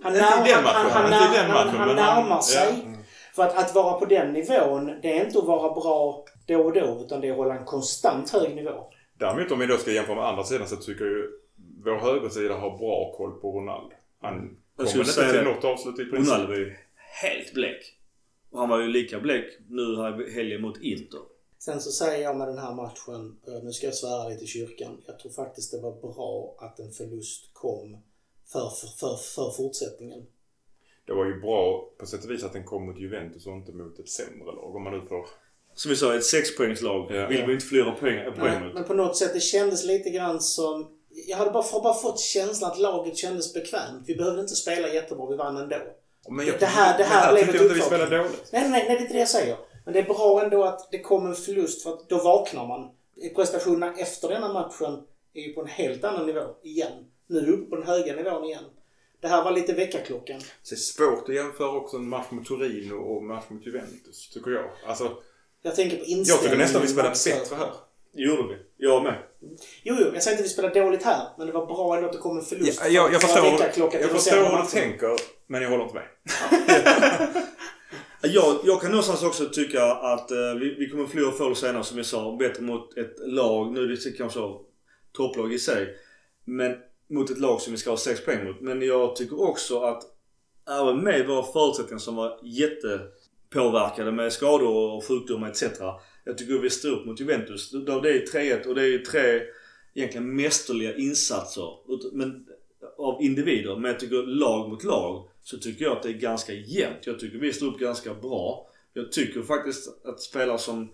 han, 0.02 0.16
han, 0.16 1.10
matchen, 1.10 1.50
han 1.50 1.86
men 1.86 1.96
närmar 1.96 2.40
sig. 2.40 2.68
Ja. 2.68 2.88
Mm. 2.88 3.00
För 3.34 3.42
att, 3.42 3.58
att 3.58 3.74
vara 3.74 3.98
på 3.98 4.04
den 4.04 4.32
nivån, 4.32 4.86
det 5.02 5.18
är 5.18 5.24
inte 5.24 5.38
att 5.38 5.44
vara 5.44 5.74
bra 5.74 6.24
då 6.46 6.64
och 6.64 6.72
då, 6.72 7.00
utan 7.04 7.20
det 7.20 7.26
är 7.26 7.30
att 7.30 7.36
hålla 7.36 7.54
en 7.54 7.64
konstant 7.64 8.30
hög 8.30 8.54
nivå. 8.54 8.92
Däremot 9.18 9.52
om 9.52 9.58
vi 9.58 9.66
då 9.66 9.76
ska 9.76 9.90
jämföra 9.90 10.16
med 10.16 10.24
andra 10.24 10.44
sidan 10.44 10.68
så 10.68 10.76
tycker 10.76 11.04
jag 11.04 11.14
ju 11.14 11.30
vår 11.84 11.98
högersida 11.98 12.54
har 12.54 12.78
bra 12.78 13.14
koll 13.16 13.40
på 13.40 13.52
Ronaldo. 13.52 13.94
Han 14.20 14.56
Jag 14.76 14.88
kommer 14.88 15.04
inte 15.04 15.32
till 15.32 15.42
något 15.42 15.64
avslut 15.64 15.98
i 15.98 16.04
princip. 16.04 16.34
Ronaldo 16.34 16.48
var 16.48 16.58
ju 16.58 16.76
helt 17.22 17.54
blek. 17.54 17.96
Och 18.50 18.60
han 18.60 18.68
var 18.68 18.78
ju 18.78 18.88
lika 18.88 19.20
blek 19.20 19.44
nu 19.68 19.96
här 19.96 20.28
i 20.28 20.32
helgen 20.32 20.60
mot 20.60 20.80
Inter. 20.80 21.20
Sen 21.64 21.80
så 21.80 21.90
säger 21.90 22.22
jag 22.22 22.36
med 22.36 22.48
den 22.48 22.58
här 22.58 22.74
matchen, 22.74 23.36
eh, 23.46 23.62
nu 23.62 23.72
ska 23.72 23.86
jag 23.86 23.94
svära 23.94 24.28
lite 24.28 24.44
i 24.44 24.46
kyrkan, 24.46 25.02
jag 25.06 25.18
tror 25.18 25.32
faktiskt 25.32 25.70
det 25.72 25.80
var 25.80 25.92
bra 26.00 26.56
att 26.58 26.78
en 26.78 26.90
förlust 26.90 27.50
kom 27.52 27.96
för, 28.52 28.70
för, 28.70 28.86
för, 28.86 29.16
för 29.16 29.50
fortsättningen. 29.56 30.26
Det 31.06 31.12
var 31.12 31.26
ju 31.26 31.40
bra 31.40 31.90
på 31.98 32.06
sätt 32.06 32.24
och 32.24 32.30
vis 32.30 32.44
att 32.44 32.52
den 32.52 32.64
kom 32.64 32.86
mot 32.86 33.00
Juventus 33.00 33.46
och 33.46 33.52
inte 33.52 33.72
mot 33.72 33.98
ett 33.98 34.08
sämre 34.08 34.46
lag. 34.46 34.76
Om 34.76 34.82
man 34.84 34.92
nu 34.92 35.06
får... 35.08 35.26
Som 35.74 35.88
vi 35.90 35.96
sa, 35.96 36.14
ett 36.16 36.24
sexpoängslag. 36.24 37.10
Ja. 37.10 37.26
Vill 37.28 37.46
vi 37.46 37.52
inte 37.52 37.66
förlora 37.66 37.92
poäng, 37.92 38.34
poäng 38.38 38.60
Nej, 38.62 38.72
men 38.74 38.84
på 38.84 38.94
något 38.94 39.16
sätt, 39.16 39.34
det 39.34 39.40
kändes 39.40 39.84
lite 39.84 40.10
grann 40.10 40.40
som... 40.40 40.96
Jag 41.08 41.36
hade 41.36 41.50
bara, 41.50 41.62
har 41.62 41.82
bara 41.82 41.94
fått 41.94 42.20
känslan 42.20 42.70
att 42.70 42.78
laget 42.78 43.16
kändes 43.16 43.54
bekvämt. 43.54 44.04
Vi 44.06 44.16
behövde 44.16 44.40
inte 44.40 44.54
spela 44.54 44.88
jättebra, 44.88 45.30
vi 45.30 45.36
vann 45.36 45.56
ändå. 45.56 45.76
Men 46.28 46.46
Det 46.46 46.66
här- 46.66 46.98
det 46.98 47.04
här 47.04 47.26
men 47.26 47.34
blev 47.34 47.44
tyckte 47.44 47.56
ett 47.56 47.62
jag 47.62 47.70
inte 47.70 47.74
vi 47.74 47.86
spelade 47.86 48.16
dåligt. 48.18 48.48
Nej, 48.52 48.62
nej, 48.62 48.70
nej, 48.70 48.84
det 48.88 48.92
är 48.92 49.00
inte 49.00 49.12
det 49.12 49.18
jag 49.18 49.28
säger. 49.28 49.56
Men 49.90 49.94
det 49.94 50.10
är 50.10 50.14
bra 50.14 50.42
ändå 50.44 50.64
att 50.64 50.88
det 50.90 50.98
kom 50.98 51.26
en 51.26 51.34
förlust 51.34 51.82
för 51.82 51.90
att 51.92 52.08
då 52.08 52.18
vaknar 52.18 52.66
man. 52.66 52.90
Prestationerna 53.36 53.94
efter 53.96 54.28
denna 54.28 54.52
matchen 54.52 55.02
är 55.34 55.40
ju 55.42 55.52
på 55.52 55.60
en 55.60 55.66
helt 55.66 56.04
annan 56.04 56.26
nivå 56.26 56.40
igen. 56.62 56.92
Nu 57.26 57.52
uppe 57.52 57.70
på 57.70 57.76
den 57.76 57.86
höga 57.86 58.16
nivån 58.16 58.44
igen. 58.44 58.64
Det 59.20 59.28
här 59.28 59.44
var 59.44 59.50
lite 59.50 59.72
väckarklockan. 59.72 60.40
Så 60.40 60.74
det 60.74 60.74
är 60.74 60.76
svårt 60.76 61.28
att 61.28 61.34
jämföra 61.34 61.70
också 61.70 61.96
en 61.96 62.08
match 62.08 62.26
mot 62.30 62.46
Torino 62.46 62.94
och 62.94 63.20
en 63.20 63.26
match 63.26 63.44
mot 63.48 63.66
Juventus, 63.66 64.30
tycker 64.30 64.50
jag. 64.50 64.70
Alltså, 64.86 65.16
Jag 65.62 65.74
tänker 65.74 65.96
på 65.96 66.02
jag 66.02 66.08
inställningen. 66.08 66.50
tycker 66.50 66.64
nästan 66.64 66.82
vi 66.82 66.88
spelade 66.88 67.16
bättre 67.24 67.56
här. 67.56 67.70
Det 68.12 68.22
gjorde 68.22 68.42
vi. 68.48 68.56
Jag 68.86 69.02
med. 69.02 69.18
Jo, 69.82 69.96
jo, 70.00 70.06
jag 70.14 70.22
säger 70.22 70.34
inte 70.36 70.42
att 70.42 70.44
vi 70.44 70.48
spelade 70.48 70.80
dåligt 70.80 71.02
här. 71.02 71.28
Men 71.38 71.46
det 71.46 71.52
var 71.52 71.66
bra 71.66 71.96
ändå 71.96 72.06
att 72.06 72.12
det 72.12 72.18
kom 72.18 72.38
en 72.38 72.44
förlust. 72.44 72.80
Ja, 72.84 72.88
jag, 72.88 73.12
jag 73.12 73.20
förstår, 73.22 73.44
jag 73.92 74.10
förstår 74.10 74.56
hur 74.56 74.62
du 74.62 74.68
tänker, 74.68 75.16
men 75.46 75.62
jag 75.62 75.70
håller 75.70 75.84
inte 75.84 75.94
med. 75.94 76.06
Jag, 78.22 78.60
jag 78.64 78.80
kan 78.80 78.90
någonstans 78.90 79.22
också 79.22 79.48
tycka 79.48 79.84
att 79.84 80.30
eh, 80.30 80.54
vi, 80.60 80.74
vi 80.78 80.88
kommer 80.88 81.06
förlora 81.06 81.32
förr 81.32 81.44
eller 81.44 81.54
senare 81.54 81.84
som 81.84 81.96
jag 81.96 82.06
sa. 82.06 82.36
Bättre 82.36 82.62
mot 82.62 82.98
ett 82.98 83.16
lag. 83.18 83.72
Nu 83.72 83.82
är 83.82 83.88
det 83.88 84.16
kanske 84.16 84.38
så 84.38 84.62
topplag 85.12 85.52
i 85.52 85.58
sig. 85.58 85.96
Men 86.44 86.76
mot 87.10 87.30
ett 87.30 87.38
lag 87.38 87.60
som 87.60 87.72
vi 87.72 87.78
ska 87.78 87.90
ha 87.90 87.96
6 87.96 88.24
poäng 88.24 88.44
mot. 88.44 88.60
Men 88.60 88.82
jag 88.82 89.16
tycker 89.16 89.42
också 89.42 89.80
att 89.80 90.02
även 90.68 91.04
med 91.04 91.26
våra 91.26 91.52
förutsättningar 91.52 91.98
som 91.98 92.16
var 92.16 92.38
jättepåverkade 92.42 94.12
med 94.12 94.32
skador 94.32 94.96
och 94.96 95.04
sjukdomar 95.04 95.50
etc. 95.50 95.62
Jag 96.24 96.38
tycker 96.38 96.58
vi 96.58 96.70
står 96.70 96.90
upp 96.90 97.06
mot 97.06 97.20
Juventus. 97.20 97.70
Det 97.70 97.92
är 97.92 98.26
3-1 98.60 98.66
och 98.66 98.74
det 98.74 98.82
är 98.82 98.86
ju 98.86 98.98
tre 98.98 99.42
egentligen 99.94 100.36
mästerliga 100.36 100.96
insatser. 100.96 101.68
Men, 102.12 102.46
av 103.00 103.22
individer. 103.22 103.76
Men 103.76 103.90
jag 103.90 104.00
tycker 104.00 104.22
lag 104.26 104.68
mot 104.68 104.84
lag 104.84 105.28
så 105.42 105.58
tycker 105.58 105.84
jag 105.84 105.96
att 105.96 106.02
det 106.02 106.08
är 106.08 106.12
ganska 106.12 106.52
jämnt. 106.52 107.06
Jag 107.06 107.18
tycker 107.18 107.38
vi 107.38 107.52
står 107.52 107.66
upp 107.66 107.78
ganska 107.78 108.14
bra. 108.14 108.66
Jag 108.92 109.12
tycker 109.12 109.42
faktiskt 109.42 110.06
att 110.06 110.20
spelare 110.20 110.58
som 110.58 110.88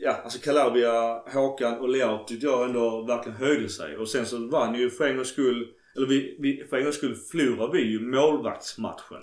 Ja, 0.00 0.12
alltså 0.24 0.38
Calabria, 0.38 1.22
Håkan 1.32 1.78
och 1.78 1.88
Leao 1.88 2.24
tyckte 2.24 2.46
jag 2.46 2.64
ändå 2.64 3.02
verkligen 3.02 3.38
höjde 3.38 3.68
sig. 3.68 3.96
Och 3.96 4.08
sen 4.08 4.26
så 4.26 4.46
vann 4.46 4.74
ju 4.74 4.90
för 4.90 5.06
en 5.06 5.16
gångs 5.16 5.28
skull, 5.28 5.68
eller 5.96 6.06
vi, 6.06 6.36
vi, 6.38 6.66
för 6.70 6.76
en 6.76 6.84
gångs 6.84 6.96
skull 6.96 7.14
förlorade 7.14 7.72
vi 7.72 7.84
ju 7.84 8.00
målvaktsmatchen. 8.00 9.22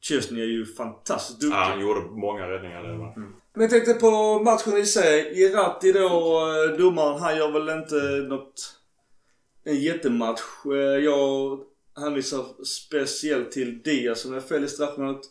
Chesney 0.00 0.42
är 0.42 0.46
ju 0.46 0.66
fantastiskt 0.66 1.40
duktig. 1.40 1.56
Ja, 1.56 1.64
han 1.64 1.80
gjorde 1.80 2.00
många 2.00 2.48
räddningar 2.48 2.82
där 2.82 2.94
va? 2.94 3.12
Men 3.16 3.62
jag 3.62 3.70
tänkte 3.70 3.94
på 3.94 4.42
matchen 4.44 4.76
i 4.76 4.86
sig. 4.86 5.42
Irati 5.42 5.92
då, 5.92 6.00
eh, 6.00 6.78
domaren, 6.78 7.20
han 7.20 7.36
gör 7.36 7.50
väl 7.50 7.78
inte 7.78 8.28
något... 8.28 8.75
En 9.66 9.80
jättematch. 9.80 10.40
Eh, 10.66 11.04
Jag 11.04 11.58
hänvisar 12.00 12.44
speciellt 12.64 13.52
till 13.52 13.82
Diaz 13.82 14.20
som 14.20 14.34
är 14.34 14.40
fel 14.40 14.64
i 14.64 14.68
straffområdet. 14.68 15.22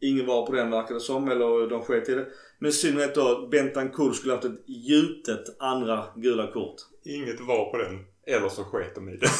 Ingen 0.00 0.26
var 0.26 0.46
på 0.46 0.52
den 0.52 0.70
verkar 0.70 0.94
det 0.94 1.00
som, 1.00 1.30
eller 1.30 1.68
de 1.70 1.82
sket 1.82 2.08
i 2.08 2.14
det. 2.14 2.26
Men 2.58 2.68
i 2.68 2.72
synnerhet 2.72 3.14
då 3.14 3.48
Bentancourt 3.50 4.16
skulle 4.16 4.32
haft 4.34 4.44
ett 4.44 4.64
gjutet 4.66 5.44
andra 5.58 6.04
gula 6.16 6.52
kort. 6.52 6.76
Inget 7.04 7.40
var 7.40 7.70
på 7.70 7.76
den. 7.76 8.04
Eller 8.26 8.48
så 8.48 8.64
sket 8.64 8.94
de 8.94 9.08
i 9.08 9.16
det. 9.16 9.26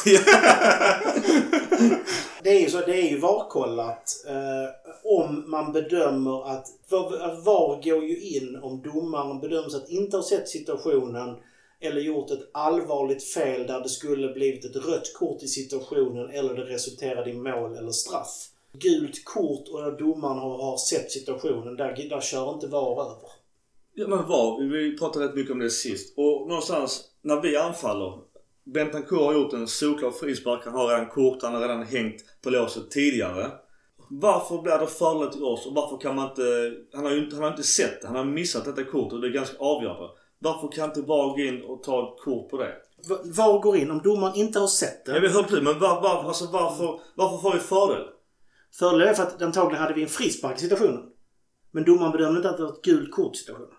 Det 2.43 2.49
är 2.49 2.59
ju 2.61 2.69
så, 2.69 2.77
det 2.77 3.01
är 3.01 3.09
ju 3.09 3.19
varkollat 3.19 4.03
eh, 4.27 4.69
om 5.03 5.51
man 5.51 5.73
bedömer 5.73 6.51
att 6.51 6.65
var, 6.89 7.17
att 7.17 7.45
VAR 7.45 7.83
går 7.83 8.03
ju 8.03 8.19
in 8.19 8.55
om 8.61 8.81
domaren 8.81 9.39
bedöms 9.39 9.75
att 9.75 9.89
inte 9.89 10.17
ha 10.17 10.23
sett 10.23 10.49
situationen 10.49 11.35
eller 11.79 12.01
gjort 12.01 12.31
ett 12.31 12.49
allvarligt 12.51 13.23
fel 13.23 13.67
där 13.67 13.79
det 13.79 13.89
skulle 13.89 14.33
blivit 14.33 14.65
ett 14.65 14.75
rött 14.75 15.13
kort 15.15 15.43
i 15.43 15.47
situationen 15.47 16.29
eller 16.29 16.53
det 16.53 16.63
resulterade 16.63 17.29
i 17.29 17.33
mål 17.33 17.77
eller 17.77 17.91
straff. 17.91 18.49
Gult 18.73 19.25
kort 19.25 19.67
och 19.67 19.81
när 19.81 19.91
domaren 19.91 20.37
har, 20.37 20.57
har 20.57 20.77
sett 20.77 21.11
situationen, 21.11 21.75
där, 21.75 22.09
där 22.09 22.21
kör 22.21 22.53
inte 22.53 22.67
VAR 22.67 23.01
över. 23.01 23.17
Ja 23.93 24.07
men 24.07 24.27
VAR, 24.27 24.69
vi 24.69 24.97
pratade 24.97 25.25
rätt 25.25 25.35
mycket 25.35 25.51
om 25.51 25.59
det 25.59 25.69
sist. 25.69 26.13
Och 26.17 26.47
någonstans 26.47 27.03
när 27.21 27.41
vi 27.41 27.57
anfaller. 27.57 28.19
Bentancourt 28.63 29.21
har 29.21 29.33
gjort 29.33 29.53
en 29.53 29.67
solklar 29.67 30.11
frispark. 30.11 30.65
Han 30.65 30.73
har 30.73 30.87
redan 30.87 31.07
kort, 31.07 31.41
han 31.41 31.53
har 31.53 31.61
redan 31.61 31.83
hängt 31.83 32.25
på 32.41 32.49
låset 32.49 32.91
tidigare. 32.91 33.51
Varför 34.09 34.61
blir 34.61 34.77
det 34.79 34.87
fördelar 34.87 35.31
till 35.31 35.43
oss 35.43 35.65
och 35.65 35.75
varför 35.75 35.97
kan 35.97 36.15
man 36.15 36.29
inte... 36.29 36.73
Han 36.93 37.05
har 37.05 37.11
ju 37.11 37.23
inte, 37.23 37.35
han 37.35 37.43
har 37.43 37.51
inte 37.51 37.63
sett 37.63 38.01
det. 38.01 38.07
Han 38.07 38.15
har 38.15 38.25
missat 38.25 38.65
detta 38.65 38.83
kort 38.83 39.13
och 39.13 39.21
det 39.21 39.27
är 39.27 39.31
ganska 39.31 39.57
avgörande. 39.57 40.09
Varför 40.39 40.67
kan 40.67 40.85
inte 40.89 41.01
VAR 41.01 41.29
gå 41.29 41.39
in 41.39 41.63
och 41.63 41.83
ta 41.83 42.07
ett 42.07 42.23
kort 42.23 42.49
på 42.49 42.57
det? 42.57 42.75
VAR 43.23 43.61
går 43.61 43.77
in 43.77 43.91
om 43.91 44.01
domaren 44.03 44.35
inte 44.35 44.59
har 44.59 44.67
sett 44.67 45.05
det. 45.05 45.11
Jag 45.11 45.29
höra 45.29 45.43
precis, 45.43 45.63
men 45.63 45.79
var, 45.79 46.01
var, 46.01 46.23
alltså 46.23 46.45
varför, 46.51 46.99
varför 47.15 47.37
får 47.37 47.53
vi 47.53 47.59
fördel? 47.59 48.07
Fördelen 48.79 49.07
är 49.07 49.13
för 49.13 49.23
att 49.23 49.41
antagligen 49.41 49.81
hade 49.81 49.93
vi 49.93 50.03
en 50.03 50.09
frispark 50.09 50.57
i 50.57 50.59
situationen. 50.59 51.03
Men 51.71 51.83
domaren 51.83 52.11
bedömde 52.11 52.37
inte 52.37 52.49
att 52.49 52.57
det 52.57 52.63
var 52.63 52.69
ett 52.69 52.81
gult 52.81 53.11
kort 53.11 53.35
i 53.35 53.37
situationen. 53.37 53.69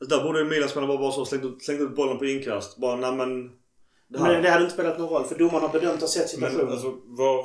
Alltså, 0.00 0.16
där 0.16 0.24
borde 0.24 0.44
Milan-spelarna 0.44 0.92
bara, 0.92 0.98
bara 0.98 1.12
så 1.12 1.24
slängt 1.24 1.44
ut, 1.44 1.64
slängt 1.64 1.80
ut 1.80 1.96
bollen 1.96 2.18
på 2.18 2.26
inkast. 2.26 2.78
Bara, 2.78 2.96
nej 2.96 3.12
men... 3.12 3.50
Det 4.08 4.18
här. 4.18 4.32
Men 4.32 4.42
det 4.42 4.50
hade 4.50 4.62
inte 4.62 4.74
spelat 4.74 4.98
någon 4.98 5.08
roll 5.08 5.24
för 5.24 5.38
domaren 5.38 5.62
har 5.62 5.72
bedömt 5.72 5.94
att 5.94 6.00
ha 6.00 6.08
sett 6.08 6.28
situationen. 6.28 6.64
Men 6.64 6.72
alltså 6.72 6.94
var 7.04 7.44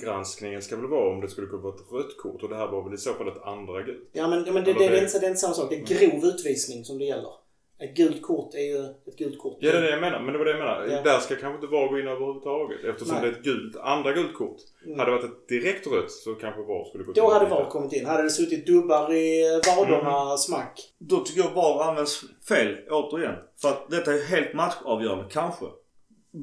granskningen 0.00 0.62
ska 0.62 0.76
väl 0.76 0.86
vara 0.86 1.14
om 1.14 1.20
det 1.20 1.28
skulle 1.28 1.46
kunna 1.46 1.62
vara 1.62 1.74
ett 1.74 1.92
rött 1.92 2.16
kort 2.18 2.42
och 2.42 2.48
det 2.48 2.56
här 2.56 2.66
var 2.66 2.84
väl 2.84 2.94
i 2.94 2.98
så 2.98 3.14
fall 3.14 3.28
ett 3.28 3.42
andra 3.42 3.82
gult. 3.82 4.10
Ja 4.12 4.28
men, 4.28 4.44
ja, 4.46 4.52
men 4.52 4.64
det, 4.64 4.72
det, 4.72 4.78
det, 4.78 4.98
är 4.98 5.02
inte, 5.02 5.18
det 5.18 5.26
är 5.26 5.30
inte 5.30 5.40
samma 5.40 5.54
sak. 5.54 5.70
Det 5.70 5.76
är 5.76 6.10
grov 6.10 6.24
utvisning 6.24 6.84
som 6.84 6.98
det 6.98 7.04
gäller. 7.04 7.30
Ett 7.78 7.96
gult 7.96 8.22
kort 8.22 8.54
är 8.54 8.58
ju 8.58 8.84
ett 9.06 9.16
gult 9.18 9.38
kort. 9.38 9.56
Ja 9.60 9.72
det 9.72 9.78
är 9.78 9.82
det 9.82 9.90
jag 9.90 10.00
menar. 10.00 10.20
Men 10.20 10.32
det 10.32 10.38
var 10.38 10.44
det 10.44 10.50
jag 10.50 10.58
menar. 10.60 10.86
Ja. 10.90 11.02
Där 11.02 11.18
ska 11.18 11.36
kanske 11.36 11.54
inte 11.54 11.66
VAR 11.66 11.88
gå 11.88 11.98
in 11.98 12.08
överhuvudtaget. 12.08 12.84
Eftersom 12.84 13.14
Nej. 13.14 13.22
det 13.22 13.28
är 13.28 13.32
ett 13.32 13.42
gult, 13.44 13.76
andra 13.76 14.12
gult 14.12 14.34
kort. 14.34 14.56
Mm. 14.86 14.98
Hade 14.98 15.10
det 15.10 15.16
varit 15.16 15.24
ett 15.30 15.48
direkt 15.48 15.86
rött 15.86 16.10
så 16.10 16.34
kanske 16.34 16.60
VAR 16.62 16.84
skulle 16.88 17.04
gå 17.04 17.12
Då 17.12 17.30
hade. 17.32 17.46
VAR 17.50 17.64
kommit 17.70 17.92
in. 17.92 18.06
Hade 18.06 18.22
det 18.22 18.30
suttit 18.30 18.66
dubbar 18.66 19.12
i 19.14 19.60
vaderna 19.76 20.24
Mm. 20.24 20.36
smack. 20.36 20.80
Då 20.98 21.16
tycker 21.18 21.40
jag 21.40 21.50
VAR 21.50 21.88
används 21.88 22.24
fel 22.48 22.76
återigen. 22.90 23.34
För 23.62 23.68
att 23.68 23.90
detta 23.90 24.12
är 24.14 24.22
helt 24.24 24.54
matchavgörande, 24.54 25.24
kanske. 25.30 25.64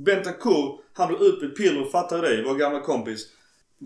Bentancourt, 0.06 0.80
han 0.94 1.08
blev 1.08 1.22
utbytt. 1.22 1.58
Pirlo 1.58 1.86
fattar 1.86 2.16
ju 2.16 2.22
det, 2.38 2.44
vår 2.50 2.56
gamla 2.56 2.80
kompis. 2.82 3.28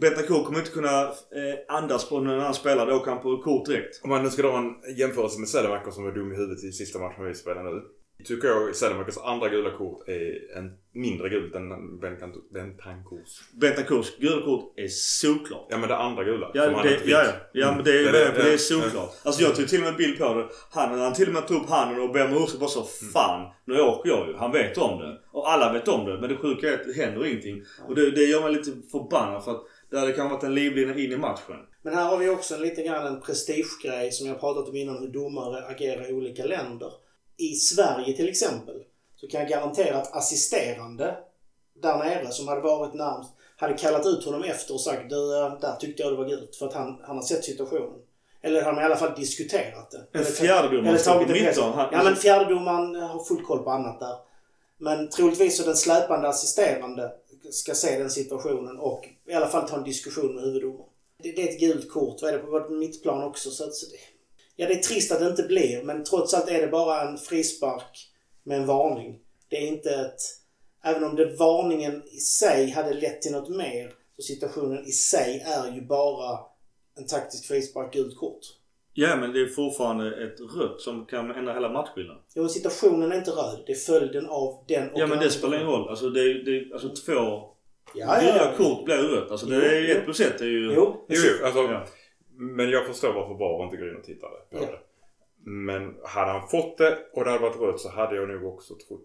Bentancourt 0.01 0.45
kommer 0.45 0.60
inte 0.60 0.71
kunna 0.71 1.01
eh, 1.03 1.75
andas 1.77 2.10
på 2.10 2.19
när 2.19 2.38
han 2.38 2.53
spelar. 2.53 2.88
Då 2.88 2.95
åker 2.95 3.12
han 3.12 3.21
på 3.21 3.38
kort 3.41 3.65
direkt. 3.65 4.01
Om 4.03 4.10
man 4.10 4.23
nu 4.23 4.29
ska 4.29 4.41
dra 4.41 4.58
en 4.58 4.95
jämförelse 4.97 5.39
med 5.39 5.49
Sädemarker 5.49 5.91
som 5.91 6.03
var 6.03 6.12
dum 6.12 6.31
i 6.34 6.36
huvudet 6.36 6.63
i 6.63 6.71
sista 6.71 6.99
matchen 6.99 7.25
vi 7.25 7.34
spelade 7.36 7.69
nu. 7.69 7.81
Tycker 8.25 8.47
jag 8.47 8.75
Sädemarkers 8.75 9.17
andra 9.17 9.49
gula 9.49 9.71
kort 9.71 10.08
är 10.08 10.58
en 10.58 10.71
mindre 10.93 11.29
gult 11.29 11.55
än 11.55 11.69
Bentan- 12.01 12.53
Bentancourts. 12.53 13.41
Bentancourts 13.62 14.17
gula 14.19 14.41
kort 14.45 14.73
är 14.79 14.88
solklart. 14.88 15.67
Ja 15.69 15.77
men 15.77 15.89
det 15.89 15.95
andra 15.97 16.23
gula. 16.23 16.51
Ja, 16.53 16.81
det, 16.84 16.99
ja, 17.05 17.23
ja. 17.23 17.31
ja 17.53 17.71
men 17.75 17.84
det 17.84 17.91
är, 17.91 17.99
Mm. 18.01 18.12
det, 18.13 18.31
det, 18.41 18.47
ja, 18.47 18.53
är 18.53 18.58
solklart. 18.58 19.12
Alltså 19.23 19.41
jag 19.43 19.55
tog 19.55 19.67
till 19.67 19.77
och 19.79 19.84
med 19.84 19.91
en 19.91 19.97
bild 19.97 20.17
på 20.19 20.34
det. 20.34 20.47
Han, 20.71 20.99
han 20.99 21.13
till 21.13 21.27
och 21.27 21.34
med 21.34 21.47
tog 21.47 21.58
upp 21.63 21.69
handen 21.69 22.01
och 22.03 22.12
ber 22.13 22.25
om 22.25 22.43
ursäkt 22.43 22.60
bara 22.60 22.69
så 22.69 22.79
Mm. 22.79 23.12
Fan, 23.13 23.51
nu 23.65 23.79
åker 23.81 24.10
jag 24.10 24.27
ju. 24.27 24.36
Han 24.36 24.51
vet 24.51 24.77
om 24.77 24.99
det. 24.99 25.17
Och 25.31 25.51
alla 25.51 25.73
vet 25.73 25.88
om 25.88 26.05
det. 26.05 26.19
Men 26.21 26.29
det 26.29 26.36
sjuka 26.38 26.69
är 26.69 26.73
att 26.73 26.86
det 26.86 26.93
händer 27.03 27.25
ingenting. 27.25 27.63
Och 27.88 27.95
det, 27.95 28.12
det 28.12 28.23
gör 28.23 28.41
mig 28.41 28.51
lite 28.53 28.71
förbannad 28.91 29.43
för 29.43 29.51
att 29.51 29.63
det 29.91 30.00
hade 30.00 30.13
kanske 30.13 30.36
varit 30.36 30.43
en 30.43 30.56
livlina 30.56 30.98
in 30.98 31.12
i 31.12 31.17
matchen. 31.17 31.56
Men 31.82 31.93
här 31.93 32.06
har 32.06 32.17
vi 32.17 32.30
också 32.30 32.56
en 32.56 32.62
lite 32.62 32.84
grann 32.84 33.08
en 33.08 33.21
prestigegrej 33.21 34.12
som 34.12 34.28
jag 34.28 34.39
pratat 34.39 34.69
om 34.69 34.76
innan 34.76 35.00
hur 35.00 35.08
domare 35.08 35.65
agerar 35.65 36.10
i 36.10 36.13
olika 36.13 36.45
länder. 36.45 36.91
I 37.38 37.54
Sverige 37.54 38.15
till 38.15 38.30
exempel 38.30 38.84
så 39.15 39.28
kan 39.28 39.39
jag 39.39 39.50
garantera 39.50 39.98
att 39.98 40.15
assisterande 40.15 41.17
där 41.82 41.98
nere 41.98 42.32
som 42.32 42.48
hade 42.48 42.62
varit 42.62 42.93
närmst 42.93 43.32
hade 43.58 43.74
kallat 43.74 44.06
ut 44.06 44.26
honom 44.26 44.43
efter 44.43 44.74
och 44.74 44.82
sagt 44.82 45.10
du, 45.10 45.38
eh, 45.38 45.60
där 45.60 45.76
tyckte 45.76 46.04
jag 46.04 46.12
det 46.12 46.17
var 46.17 46.30
gult 46.30 46.56
för 46.56 46.67
att 46.67 46.74
han, 46.74 47.00
han 47.04 47.15
har 47.15 47.24
sett 47.24 47.43
situationen. 47.43 48.00
Eller 48.41 48.62
han 48.62 48.76
har 48.76 48.82
i 48.82 48.86
alla 48.86 48.95
fall 48.95 49.15
diskuterat 49.15 49.91
det. 49.91 50.19
En 50.19 50.26
fjärdedomare 50.26 50.98
står 50.98 51.13
på 51.26 51.32
mitten. 51.32 51.54
Ja 51.91 52.02
men 52.04 52.15
fjärdedomaren 52.15 52.95
har 52.95 53.24
full 53.24 53.45
koll 53.45 53.63
på 53.63 53.71
annat 53.71 54.00
där. 54.00 54.15
Men 54.78 55.10
troligtvis 55.10 55.58
så 55.58 55.63
den 55.63 55.76
släpande 55.76 56.28
assisterande 56.28 57.12
ska 57.52 57.74
se 57.74 58.00
den 58.00 58.10
situationen 58.10 58.80
och 58.80 59.10
i 59.27 59.33
alla 59.33 59.47
fall 59.47 59.69
ta 59.69 59.77
en 59.77 59.83
diskussion 59.83 60.35
med 60.35 60.43
huvuddomaren. 60.43 60.89
Det, 61.23 61.31
det 61.31 61.41
är 61.41 61.49
ett 61.53 61.59
gult 61.59 61.89
kort. 61.91 62.21
Vad 62.21 62.33
är 62.33 62.38
det 62.38 62.43
på 62.43 62.51
vårt 62.51 62.69
mittplan 62.69 63.23
också? 63.23 63.49
Så 63.49 63.63
att, 63.63 63.73
så 63.75 63.85
det, 63.91 63.97
ja, 64.55 64.67
det 64.67 64.73
är 64.73 64.83
trist 64.83 65.11
att 65.11 65.19
det 65.19 65.27
inte 65.27 65.43
blir, 65.43 65.83
men 65.83 66.03
trots 66.03 66.33
allt 66.33 66.49
är 66.49 66.61
det 66.61 66.67
bara 66.67 67.01
en 67.09 67.17
frispark 67.17 68.11
med 68.43 68.57
en 68.57 68.65
varning. 68.67 69.19
Det 69.49 69.55
är 69.57 69.67
inte 69.67 69.89
ett... 69.89 70.19
Även 70.83 71.03
om 71.03 71.15
det 71.15 71.25
varningen 71.35 72.03
i 72.11 72.17
sig 72.17 72.69
hade 72.69 72.93
lett 72.93 73.21
till 73.21 73.31
något 73.31 73.49
mer, 73.49 73.93
så 74.15 74.21
situationen 74.21 74.85
i 74.85 74.91
sig 74.91 75.43
är 75.47 75.75
ju 75.75 75.81
bara 75.81 76.39
en 76.97 77.05
taktisk 77.07 77.47
frispark, 77.47 77.93
gult 77.93 78.17
kort. 78.17 78.39
Ja 78.93 79.15
men 79.15 79.33
det 79.33 79.41
är 79.41 79.47
fortfarande 79.47 80.23
ett 80.23 80.39
rött 80.57 80.81
som 80.81 81.05
kan 81.05 81.31
ändra 81.31 81.53
hela 81.53 81.69
matchbilden. 81.69 82.15
Jo, 82.35 82.41
men 82.43 82.49
situationen 82.49 83.11
är 83.11 83.15
inte 83.17 83.31
röd. 83.31 83.63
Det 83.65 83.71
är 83.71 83.75
följden 83.75 84.25
av 84.25 84.63
den 84.67 84.89
och 84.91 84.99
Ja 84.99 85.07
men 85.07 85.19
det 85.19 85.29
spelar 85.29 85.55
ingen 85.57 85.67
roll. 85.67 85.89
Alltså, 85.89 86.09
det, 86.09 86.19
är- 86.21 86.43
det, 86.45 86.57
är- 86.57 86.73
alltså 86.73 86.89
två 87.05 87.49
Ja, 87.95 88.21
ja. 88.23 88.53
kort 88.58 88.86
blir 88.86 88.95
rött. 88.97 89.31
Alltså 89.31 89.45
det 89.45 89.55
är 89.77 89.81
ju 89.81 89.91
ett 89.91 90.03
plus 90.05 90.19
ett. 90.19 90.38
Det 90.39 90.45
är 90.45 90.49
ju... 90.49 90.73
Jo, 90.75 91.05
Jo, 91.10 91.21
jo, 91.39 91.45
alltså, 91.45 91.60
Ja. 91.62 91.86
Men 92.38 92.69
jag 92.69 92.86
förstår 92.88 93.13
varför 93.13 93.34
VAR 93.34 93.63
inte 93.63 93.77
går 93.77 93.89
in 93.89 93.95
och 93.95 94.03
tittar 94.03 94.27
på 94.27 94.36
Ja. 94.49 94.60
det. 94.60 94.79
Men 95.51 95.93
hade 96.03 96.31
han 96.31 96.47
fått 96.49 96.77
det 96.77 96.97
och 97.13 97.23
det 97.23 97.29
hade 97.31 97.41
varit 97.43 97.62
rött 97.62 97.79
så 97.79 97.89
hade 97.89 98.15
jag 98.15 98.29
nog 98.29 98.53
också 98.53 98.73
trott... 98.88 99.01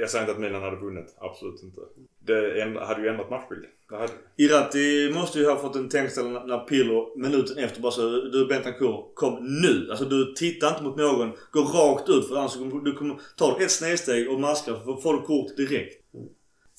Jag 0.00 0.10
säger 0.10 0.22
inte 0.24 0.32
att 0.32 0.38
Milan 0.40 0.62
hade 0.62 0.76
vunnit. 0.76 1.14
Absolut 1.18 1.62
inte. 1.62 1.80
Det 2.18 2.80
hade 2.80 3.02
ju 3.02 3.08
ändrat 3.08 3.30
matchbilden. 3.30 3.70
Det 3.90 3.96
hade... 3.96 4.12
Irati 4.36 5.10
måste 5.14 5.38
ju 5.38 5.48
ha 5.48 5.56
fått 5.56 5.76
en 5.76 5.88
tänkställning 5.88 6.32
när- 6.32 6.58
Pirlo 6.58 7.12
minuten 7.16 7.58
efter 7.58 7.80
bara 7.80 7.92
så 7.92 8.02
Du 8.10 8.46
Bentancourt, 8.46 9.14
kom 9.14 9.60
nu! 9.62 9.86
Alltså 9.90 10.04
du 10.04 10.32
tittar 10.34 10.68
inte 10.68 10.82
mot 10.82 10.96
någon. 10.96 11.30
Gå 11.52 11.60
rakt 11.60 12.08
ut 12.08 12.28
för 12.28 12.36
annars 12.36 12.54
kommer 12.56 12.84
du 12.84 12.92
kommer 12.94 13.20
ta 13.36 13.60
ett 13.60 13.70
snedsteg 13.70 14.30
och 14.30 14.40
maska 14.40 14.74
så 14.84 14.96
får 14.96 15.12
du 15.14 15.20
kort 15.20 15.56
direkt. 15.56 16.04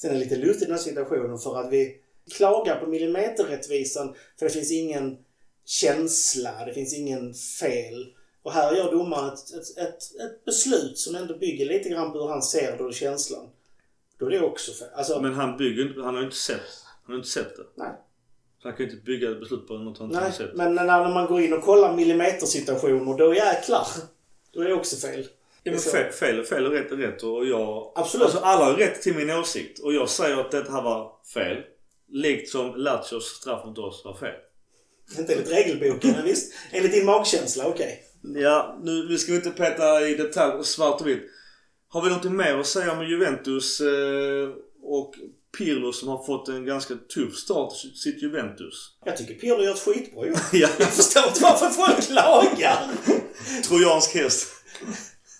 Sen 0.02 0.10
är 0.10 0.14
det 0.14 0.20
lite 0.20 0.36
lustigt 0.36 0.68
den 0.68 0.78
här 0.78 0.84
situationen 0.84 1.38
för 1.38 1.60
att 1.60 1.72
vi 1.72 1.98
klagar 2.32 2.80
på 2.80 2.88
millimeterrättvisan 2.88 4.16
för 4.40 4.46
det 4.46 4.52
finns 4.52 4.72
ingen 4.72 5.18
känsla, 5.66 6.66
det 6.66 6.74
finns 6.74 6.94
ingen 6.94 7.34
fel. 7.34 8.14
Och 8.44 8.52
här 8.52 8.76
gör 8.76 8.92
domaren 8.92 9.34
ett, 9.34 9.54
ett, 9.54 9.78
ett, 9.78 10.22
ett 10.22 10.46
beslut 10.46 10.98
som 10.98 11.16
ändå 11.16 11.38
bygger 11.38 11.66
lite 11.66 11.90
grann 11.90 12.12
på 12.12 12.20
hur 12.20 12.30
han 12.30 12.42
ser 12.42 12.78
det 12.78 12.84
och 12.84 12.94
känslan. 12.94 13.50
Då 14.20 14.26
är 14.26 14.30
det 14.30 14.42
också 14.42 14.72
fel. 14.72 14.88
Alltså, 14.96 15.22
Men 15.22 15.34
han 15.34 15.58
bygger 15.58 15.88
inte, 15.88 16.02
han 16.02 16.14
har 16.14 16.22
ju 16.22 16.26
inte 16.26 16.38
sett. 16.38 16.86
Han 17.04 17.14
har 17.14 17.18
inte 17.18 17.30
sett 17.30 17.58
det. 17.58 17.64
nej. 17.76 17.92
Så 18.62 18.68
han 18.68 18.78
kan 18.78 18.86
ju 18.86 18.92
inte 18.92 19.04
bygga 19.04 19.32
ett 19.32 19.40
beslut 19.40 19.68
på 19.68 19.74
något 19.74 19.98
han 19.98 20.08
inte 20.08 20.20
har 20.20 20.32
sett. 20.32 20.56
Men 20.56 20.76
när 20.76 21.14
man 21.14 21.28
går 21.28 21.42
in 21.42 21.54
och 21.54 21.64
kollar 21.64 21.96
millimetersituationer, 21.96 23.18
då 23.18 23.34
jäklar. 23.34 23.88
Då 24.52 24.62
är 24.62 24.66
det 24.66 24.74
också 24.74 25.08
fel. 25.08 25.28
Ja, 25.64 25.72
men 25.72 25.80
fel, 25.82 26.12
fel, 26.12 26.44
fel 26.46 26.66
och 26.66 26.72
rätt 26.72 26.92
är 26.92 26.96
rätt 26.96 27.24
och 27.24 27.46
jag... 27.46 27.92
Absolut. 27.96 28.26
Alltså 28.26 28.40
alla 28.40 28.66
har 28.66 28.74
rätt 28.74 29.02
till 29.02 29.16
min 29.16 29.30
åsikt 29.30 29.80
och 29.80 29.94
jag 29.94 30.10
säger 30.10 30.38
att 30.38 30.52
det 30.52 30.72
här 30.72 30.82
var 30.82 31.12
fel. 31.34 31.58
Likt 32.12 32.50
som 32.50 32.76
Lazios 32.76 33.26
straff 33.26 33.66
mot 33.66 33.78
oss 33.78 34.02
var 34.06 34.14
fel. 34.14 34.36
Inte 35.18 35.34
enligt 35.34 35.52
regelboken, 35.52 36.12
men 36.12 36.24
visst. 36.26 36.54
Enligt 36.72 36.92
din 36.92 37.06
magkänsla, 37.06 37.68
okej. 37.68 38.04
Ja, 38.36 38.80
nu, 38.84 39.08
nu 39.10 39.18
ska 39.18 39.32
vi 39.32 39.38
inte 39.38 39.50
peta 39.52 40.08
i 40.08 40.16
detalj 40.16 40.64
svart 40.66 41.02
och 41.02 41.08
vitt. 41.08 41.24
Har 41.90 42.02
vi 42.02 42.10
något 42.10 42.32
mer 42.32 42.58
att 42.58 42.68
säga 42.68 42.92
om 42.92 43.08
Juventus 43.08 43.82
eh, 43.82 44.50
och 44.84 45.14
Pirlo 45.58 45.94
som 45.94 46.10
har 46.10 46.26
fått 46.26 46.48
en 46.50 46.66
ganska 46.66 46.94
tuff 47.16 47.36
start 47.36 47.74
i 47.86 47.98
sitt 47.98 48.22
Juventus? 48.24 48.98
Jag 49.06 49.18
tycker 49.18 49.34
Pirlo 49.34 49.64
gör 49.64 49.72
ett 49.74 49.80
skitbra 49.80 50.28
jobb. 50.28 50.38
ja, 50.54 50.70
Jag 50.80 50.90
förstår 50.94 51.28
inte 51.28 51.42
varför 51.44 51.70
folk 51.70 52.02
klagar. 52.08 52.92
trojansk 53.68 54.16
häst. 54.16 54.48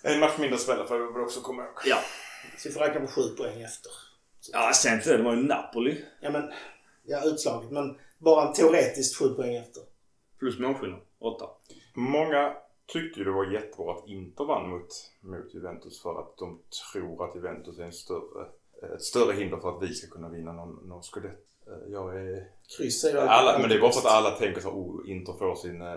En 0.02 0.20
match 0.20 0.38
mindre 0.38 0.58
spelare 0.58 0.98
vi 0.98 1.12
väl 1.12 1.22
också 1.22 1.40
komma 1.40 1.62
ihåg. 1.62 1.72
Ja. 1.86 1.98
Så 2.58 2.68
vi 2.68 2.74
får 2.74 2.80
räkna 2.80 3.00
på 3.00 3.06
sju 3.06 3.22
poäng 3.22 3.62
efter. 3.62 3.92
Ja, 4.52 4.72
sen 4.74 4.94
inte 4.94 5.10
det. 5.10 5.16
Det 5.16 5.22
var 5.22 5.34
ju 5.34 5.42
Napoli. 5.42 6.04
Ja, 6.20 6.30
men... 6.30 6.52
Ja, 7.02 7.24
utslaget. 7.24 7.70
Men 7.70 7.98
bara 8.18 8.52
teoretiskt 8.52 9.18
sju 9.18 9.28
poäng 9.28 9.54
efter. 9.54 9.82
Plus 10.38 10.58
målskillnad. 10.58 11.00
Åtta. 11.18 11.48
Många 11.94 12.56
tyckte 12.86 13.20
ju 13.20 13.24
det 13.24 13.30
var 13.30 13.52
jättebra 13.52 13.92
att 13.92 14.08
Inter 14.08 14.44
vann 14.44 14.68
mot, 14.70 14.88
mot 15.20 15.54
Juventus 15.54 16.02
för 16.02 16.20
att 16.20 16.36
de 16.38 16.60
tror 16.92 17.24
att 17.28 17.36
Juventus 17.36 17.78
är 17.78 17.84
en 17.84 17.92
större, 17.92 18.46
ett 18.94 19.02
större 19.02 19.32
hinder 19.32 19.56
för 19.56 19.76
att 19.76 19.82
vi 19.82 19.94
ska 19.94 20.10
kunna 20.10 20.28
vinna 20.28 20.52
någon, 20.52 20.88
någon 20.88 21.02
scudetto. 21.02 21.42
Eh, 21.66 21.92
Jag 21.92 22.16
är... 22.16 22.46
Kryss 22.76 23.04
är 23.04 23.12
ju 23.12 23.18
Alla, 23.18 23.58
men 23.58 23.68
det 23.68 23.74
är 23.74 23.80
bara 23.80 23.92
för 23.92 24.00
att 24.00 24.14
alla 24.14 24.30
tänker 24.30 24.60
så 24.60 24.68
oh, 24.68 25.10
Inter 25.10 25.32
får 25.32 25.54
sin 25.54 25.82
eh, 25.82 25.96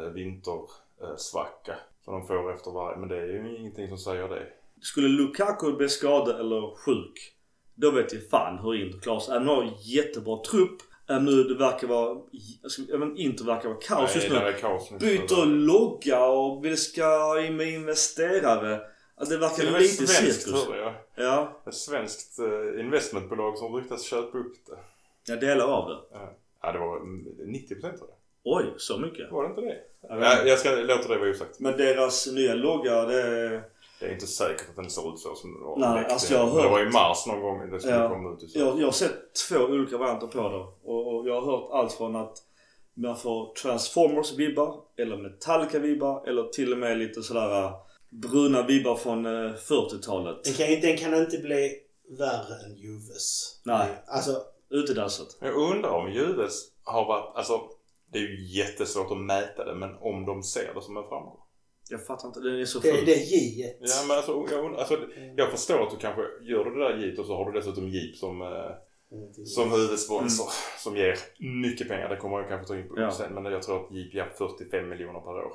vintersvacka. 1.04 1.76
Som 2.04 2.14
de 2.14 2.28
får 2.28 2.54
efter 2.54 2.72
varje. 2.72 2.98
Men 2.98 3.10
det 3.10 3.18
är 3.18 3.28
ju 3.28 3.58
ingenting 3.58 3.88
som 3.88 3.98
säger 3.98 4.30
det. 4.30 4.48
Skulle 4.82 5.08
Lukaku 5.08 5.72
bli 5.72 5.90
skadad 5.90 6.40
eller 6.40 6.76
sjuk 6.76 7.36
Då 7.76 7.92
vet 7.92 8.14
jag 8.14 8.30
fan 8.30 8.60
hur 8.60 8.86
Inter 8.86 9.00
klarar 9.00 9.20
sig. 9.20 9.34
De 9.34 9.48
har 9.48 9.74
jättebra 9.82 10.44
trupp. 10.44 10.82
Även 11.08 11.26
nu 11.26 11.44
det 11.44 11.56
verkar 11.56 11.88
vara... 11.88 12.22
Även 12.94 13.18
Inter 13.18 13.46
verkar 13.46 13.70
vara 13.70 13.80
kaos 13.80 14.16
just 14.16 14.30
nu. 14.30 14.36
det. 14.36 15.00
Byter 15.00 15.46
logga 15.46 16.26
och 16.26 16.66
vi 16.66 16.78
ska 16.78 17.42
in 17.42 17.58
med 17.58 17.68
investerare. 17.68 18.82
Ja, 19.18 19.26
det 19.26 19.38
verkar 19.38 19.72
med 19.72 19.82
lite 19.82 20.08
svenskt 20.08 20.42
cirkus. 20.42 20.66
hörde 20.68 20.80
jag. 20.82 20.94
Ja, 21.16 21.62
Ett 21.68 21.74
svenskt 21.74 22.40
eh, 22.40 22.80
investmentbolag 22.80 23.58
som 23.58 23.76
ryktas 23.76 24.04
köpa 24.04 24.38
upp 24.38 24.54
det. 24.66 24.78
jag 25.28 25.40
delar 25.40 25.66
av 25.66 25.90
det. 25.90 25.98
Ja. 26.12 26.34
Ja, 26.62 26.72
det 26.72 26.80
var 26.80 26.98
mm, 26.98 27.26
90% 27.28 27.80
tror 27.80 27.94
jag. 28.10 28.18
Oj, 28.44 28.74
så 28.78 28.98
mycket? 28.98 29.32
Var 29.32 29.44
det 29.44 29.50
inte 29.50 29.62
det? 29.62 29.78
Jag 30.10 30.48
jag 30.48 30.60
ska 30.60 30.70
låta 30.70 31.08
det 31.08 31.18
vara 31.18 31.30
osagt. 31.30 31.60
Men 31.60 31.78
deras 31.78 32.28
nya 32.32 32.54
logga, 32.54 33.06
det 33.06 33.22
är... 33.22 33.64
Det 34.00 34.06
är 34.10 34.14
inte 34.14 34.28
säkert 34.28 34.70
att 34.70 34.76
den 34.76 34.90
ser 34.90 35.14
ut 35.14 35.20
så 35.20 35.36
som 35.36 35.54
den 35.54 35.64
var 35.64 35.78
Nej, 35.78 36.06
alltså 36.10 36.34
jag 36.34 36.46
har 36.46 36.54
Men 36.56 36.64
Det 36.64 36.70
var 36.70 36.80
i 36.80 36.84
hört- 36.84 36.94
mars 36.94 37.28
någon 37.28 37.42
gång 37.42 37.70
det 37.72 37.80
skulle 37.80 37.96
Ja. 37.96 38.10
komma 38.10 38.34
ut. 38.34 38.56
Jag, 38.56 38.80
jag 38.80 38.86
har 38.88 38.92
sett 38.92 39.34
två 39.50 39.56
olika 39.58 39.98
varianter 39.98 40.28
på 40.28 40.50
det. 40.50 40.90
Och, 40.92 41.16
och 41.16 41.28
jag 41.28 41.42
har 41.42 41.52
hört 41.52 41.70
allt 41.72 41.94
från 41.94 42.16
att 42.16 42.38
man 42.94 43.18
får 43.18 43.54
Transformers-vibbar, 43.56 44.76
eller 44.98 45.18
Metallica-vibbar, 45.18 46.28
eller 46.28 46.44
till 46.44 46.72
och 46.72 46.78
med 46.78 46.98
lite 46.98 47.22
sådär 47.24 47.64
äh, 47.64 47.72
bruna 48.10 48.62
vibbar 48.62 48.96
från 48.96 49.26
äh, 49.26 49.52
40-talet. 49.54 50.44
Den 50.44 50.54
kan, 50.54 50.82
den 50.82 50.98
kan 50.98 51.14
inte 51.14 51.38
bli 51.38 51.72
värre 52.20 52.66
än 52.66 52.76
Juves. 52.78 53.60
Nej. 53.66 53.88
Alltså, 54.08 54.42
Utedasset. 54.70 55.28
Jag 55.42 55.54
undrar 55.56 55.90
om 55.90 56.12
Juves 56.12 56.54
har 56.84 57.06
varit... 57.06 57.36
Alltså, 57.36 57.62
det 58.14 58.20
är 58.20 58.22
ju 58.24 58.44
jättesvårt 58.58 59.12
att 59.12 59.18
mäta 59.22 59.66
det, 59.66 59.76
men 59.76 59.96
om 59.96 60.26
de 60.26 60.44
ser 60.44 60.74
det 60.74 60.82
som 60.82 60.98
en 60.98 61.04
framgång. 61.04 61.38
Jag 61.90 62.06
fattar 62.06 62.28
inte, 62.28 62.40
den 62.40 62.60
är 62.60 62.66
så 62.66 62.80
det, 62.80 62.92
full. 62.94 63.06
det 63.06 63.14
är 63.14 63.20
J. 63.38 63.66
Ja, 63.82 64.06
men 64.08 64.18
alltså, 64.18 64.46
jag, 64.52 64.76
alltså, 64.76 64.98
jag 65.36 65.52
förstår 65.52 65.84
att 65.84 65.92
du 65.92 65.98
kanske 65.98 66.22
gör 66.42 66.66
det 66.66 66.80
där 66.84 66.98
jeep 66.98 67.20
och 67.20 67.26
så 67.26 67.36
har 67.36 67.52
du 67.52 67.60
dessutom 67.60 67.90
jeep 67.90 68.16
som, 68.16 68.42
eh, 68.42 68.72
som 69.46 69.72
huvudsponsor 69.72 70.48
som 70.80 70.98
ger 70.98 71.16
mycket 71.62 71.88
pengar. 71.88 72.10
Det 72.10 72.16
kommer 72.18 72.38
jag 72.40 72.48
kanske 72.50 72.68
ta 72.68 72.80
in 72.80 72.88
på 72.88 72.94
Mm. 72.94 73.04
Ja. 73.04 73.12
sen. 73.12 73.34
Men 73.34 73.46
jag 73.46 73.62
tror 73.64 73.86
att 73.86 73.92
jeep 73.96 74.14
ger 74.14 74.32
45 74.38 74.90
miljoner 74.90 75.20
per 75.20 75.30
år. 75.46 75.54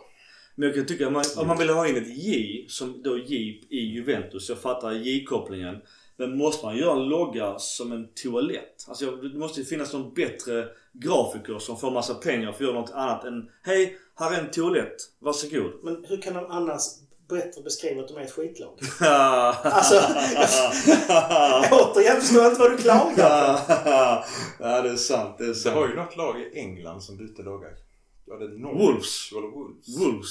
Men 0.55 0.67
jag 0.69 0.77
kan 0.77 0.87
tycka 0.87 1.07
att 1.07 1.13
man, 1.13 1.25
om 1.39 1.47
man 1.47 1.59
vill 1.59 1.69
ha 1.71 1.89
in 1.89 1.97
ett 1.97 2.17
J, 2.17 2.65
som 2.69 3.03
då 3.03 3.19
Jeep 3.19 3.73
i 3.73 3.79
Juventus. 3.79 4.49
Jag 4.49 4.59
fattar 4.59 4.93
J-kopplingen. 4.93 5.77
Men 6.19 6.37
måste 6.39 6.67
man 6.67 6.77
göra 6.77 6.93
en 6.93 7.09
logga 7.09 7.59
som 7.59 7.93
en 7.93 8.09
toalett? 8.23 8.85
Alltså 8.89 9.11
det 9.11 9.39
måste 9.39 9.61
ju 9.61 9.67
finnas 9.67 9.93
någon 9.93 10.15
bättre 10.15 10.69
grafiker 10.93 11.59
som 11.59 11.77
får 11.77 11.91
massa 11.91 12.15
pengar 12.15 12.53
för 12.53 12.65
att 12.65 12.71
göra 12.71 12.81
något 12.81 12.91
annat 12.91 13.25
än 13.25 13.51
Hej, 13.63 13.99
här 14.15 14.33
är 14.35 14.41
en 14.41 14.51
toalett. 14.51 14.97
Varsågod. 15.19 15.73
Men 15.83 16.05
hur 16.09 16.23
kan 16.23 16.35
de 16.35 16.47
annars 16.47 16.83
bättre 17.29 17.63
beskriva 17.63 18.03
att 18.03 18.09
de 18.09 18.17
är 18.17 18.21
ett 18.21 18.33
skitlag? 18.33 18.79
alltså... 19.01 19.95
Återigen 21.71 22.21
förstår 22.21 22.43
jag 22.43 22.53
inte 22.53 22.61
vad 22.61 22.71
du 22.71 22.77
klagar 22.77 23.57
på. 23.57 23.73
ja, 24.65 24.83
det 24.83 24.91
är 24.91 24.97
sant. 24.97 25.39
Det 25.39 25.45
är 25.45 25.49
Det 25.49 25.55
sant. 25.55 25.77
var 25.77 25.89
ju 25.89 25.95
något 25.95 26.17
lag 26.17 26.41
i 26.41 26.59
England 26.59 27.01
som 27.01 27.17
bytte 27.17 27.43
logga. 27.43 27.69
Var 28.27 28.39
det? 28.39 28.79
Wolves. 28.85 29.33
Var 29.33 29.43
det 29.43 29.49
Wolves? 29.49 29.99
Wolves. 29.99 30.29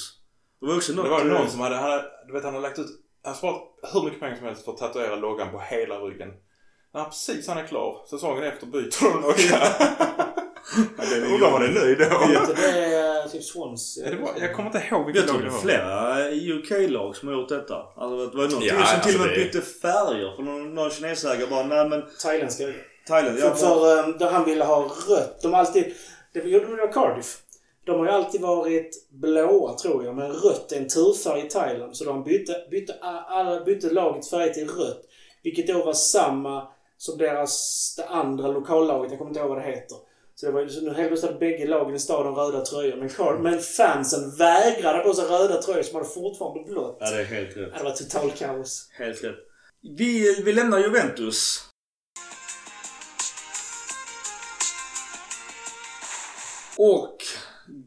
Det 0.60 0.66
var 0.66 0.76
också 0.76 0.92
något... 0.92 1.04
Det 1.04 1.10
var 1.10 1.20
eh, 1.20 1.26
någon 1.26 1.50
som 1.50 1.60
hade, 1.60 1.76
hade, 1.76 2.04
du 2.26 2.32
vet 2.32 2.44
han 2.44 2.54
hade 2.54 2.68
lagt 2.68 2.78
ut, 2.78 2.86
han 3.24 3.32
har 3.32 3.38
sparat 3.38 3.62
hur 3.92 4.02
mycket 4.02 4.20
pengar 4.20 4.36
som 4.36 4.46
helst 4.46 4.64
för 4.64 4.72
att 4.72 4.78
tatuera 4.78 5.16
loggan 5.16 5.50
på 5.50 5.58
hela 5.58 5.98
ryggen. 5.98 6.28
När 6.94 7.00
han 7.00 7.10
precis 7.10 7.48
han 7.48 7.58
är 7.58 7.66
klar, 7.66 8.00
säsongen 8.10 8.44
efter 8.44 8.66
byter 8.66 9.12
de 9.12 9.22
logga. 9.22 9.58
Undrar 11.34 11.46
om 11.46 11.52
han 11.52 11.62
är 11.62 11.68
nöjd 11.80 11.98
då. 11.98 12.04
Det 12.56 12.84
är 12.94 13.28
typ 13.28 13.42
Swans. 13.44 13.98
Ja, 14.04 14.10
det 14.10 14.16
var, 14.16 14.30
jag 14.40 14.54
kommer 14.54 14.66
inte 14.70 14.86
ihåg 14.90 15.12
tror 15.22 15.26
lag 15.26 15.42
det 15.42 15.42
det 15.42 15.48
är 15.48 15.50
var. 15.50 15.60
flera 16.58 16.84
UK-lag 16.84 17.16
som 17.16 17.28
har 17.28 17.34
gjort 17.34 17.48
detta. 17.48 17.74
Alltså 17.96 18.26
det 18.26 18.36
var 18.36 18.48
någon 18.48 18.62
Ja, 18.62 18.74
till 18.74 18.86
som 18.86 19.00
till 19.00 19.14
och 19.14 19.20
med 19.20 19.28
alltså 19.28 19.40
det- 19.40 19.44
bytte 19.44 19.60
färger. 19.62 20.36
För 20.36 20.42
någon, 20.42 20.74
någon 20.74 20.90
kinesägare 20.90 21.46
bara, 21.50 21.62
nej 21.66 21.88
men 21.88 22.02
Thailändska. 22.22 22.64
Thailand, 23.08 23.38
För, 23.38 23.44
ja, 23.44 23.50
bara, 23.50 23.58
för 23.58 24.04
um, 24.08 24.18
där 24.18 24.30
han 24.30 24.44
ville 24.44 24.64
ha 24.64 24.82
rött. 25.08 25.42
De 25.42 25.54
alltid... 25.54 25.94
Det 26.32 26.40
gjorde 26.40 26.64
de 26.66 26.76
med 26.76 26.94
Cardiff. 26.94 27.36
De 27.88 27.98
har 27.98 28.06
ju 28.06 28.12
alltid 28.12 28.40
varit 28.40 29.08
blåa 29.10 29.74
tror 29.78 30.04
jag. 30.04 30.14
Men 30.16 30.32
rött 30.32 30.72
är 30.72 30.76
en 30.76 30.88
turfärg 30.88 31.46
i 31.46 31.48
Thailand. 31.50 31.96
Så 31.96 32.04
de 32.04 32.24
bytte, 32.24 32.66
bytte, 32.70 32.94
alla 33.00 33.64
bytte 33.64 33.90
laget 33.90 34.30
färg 34.30 34.52
till 34.54 34.68
rött. 34.68 35.00
Vilket 35.42 35.66
då 35.66 35.84
var 35.84 35.92
samma 35.92 36.68
som 36.96 37.18
deras, 37.18 37.94
det 37.96 38.04
andra 38.06 38.48
lokallaget. 38.48 39.10
Jag 39.10 39.18
kommer 39.18 39.30
inte 39.30 39.40
ihåg 39.40 39.48
vad 39.48 39.58
det 39.58 39.66
heter. 39.66 39.96
Så 40.34 40.46
det 40.46 40.52
var 40.52 40.60
ju 40.60 40.68
så 40.68 40.80
nu 40.80 40.94
helt 40.94 41.08
plötsligt 41.08 41.38
bägge 41.40 41.66
lagen 41.66 41.94
i 41.94 41.98
staden 41.98 42.34
röda 42.34 42.60
tröjor. 42.64 42.96
Men, 42.96 43.08
Car- 43.08 43.38
men 43.38 43.58
fansen 43.60 44.36
vägrade 44.36 44.98
på 44.98 45.14
sig 45.14 45.24
röda 45.24 45.62
tröjor 45.62 45.82
som 45.82 45.96
hade 45.96 46.08
fortfarande 46.08 46.64
blått. 46.72 46.96
ja, 47.00 47.10
det 47.10 47.20
är 47.20 47.24
helt 47.24 47.56
rätt. 47.56 47.68
Ja, 47.72 47.78
Det 47.78 47.84
var 47.84 47.90
total 47.90 48.30
kaos. 48.30 48.88
Helt 48.98 49.24
rätt. 49.24 49.36
Vi, 49.98 50.42
vi 50.44 50.52
lämnar 50.52 50.78
Juventus. 50.78 51.64
Och 56.76 57.16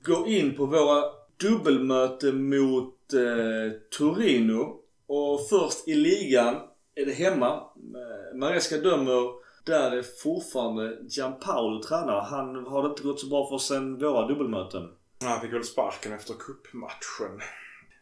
går 0.04 0.28
in 0.28 0.56
på 0.56 0.66
våra 0.66 1.04
dubbelmöte 1.38 2.32
mot 2.32 3.14
eh, 3.14 3.72
Torino. 3.98 4.78
Och 5.08 5.48
först 5.50 5.88
i 5.88 5.94
ligan 5.94 6.56
är 6.96 7.06
det 7.06 7.12
hemma. 7.14 7.48
Eh, 7.76 8.38
Maresca 8.38 8.78
dömer. 8.78 9.42
Där 9.66 9.92
är 9.92 10.04
fortfarande 10.24 10.98
Gianpaolo 11.10 11.84
tränare. 11.84 12.22
Han 12.22 12.66
har 12.66 12.84
det 12.84 12.90
inte 12.90 13.04
gått 13.04 13.20
så 13.20 13.28
bra 13.28 13.50
för 13.50 13.58
sen 13.58 13.98
våra 13.98 14.28
dubbelmöten. 14.28 14.90
Han 15.24 15.42
fick 15.42 15.54
väl 15.54 15.64
sparken 15.64 16.14
efter 16.14 16.34
cupmatchen. 16.34 17.42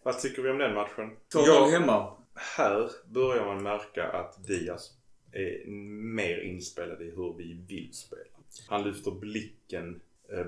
Vad 0.04 0.20
tycker 0.20 0.42
vi 0.42 0.50
om 0.50 0.58
den 0.58 0.76
matchen? 0.76 1.10
2-0 1.10 1.16
Ja, 1.34 1.66
hemma. 1.72 2.14
här 2.36 2.90
börjar 3.08 3.46
man 3.46 3.64
märka 3.64 4.08
att 4.08 4.48
Diaz 4.48 4.92
är 5.34 5.70
mer 6.16 6.42
inspelad 6.44 7.02
i 7.02 7.12
hur 7.16 7.34
vi 7.38 7.54
vill 7.68 7.90
spela. 7.94 8.22
Han 8.68 8.84
lyfter 8.84 9.12
blicken, 9.12 10.02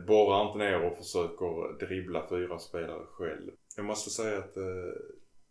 borrar 0.07 0.45
inte 0.47 0.57
ner 0.57 0.81
och 0.85 0.97
försöker 0.97 1.79
dribbla 1.87 2.25
fyra 2.29 2.59
spelare 2.59 3.05
själv. 3.11 3.51
Jag 3.75 3.85
måste 3.85 4.09
säga 4.09 4.37
att 4.37 4.57
eh, 4.57 4.63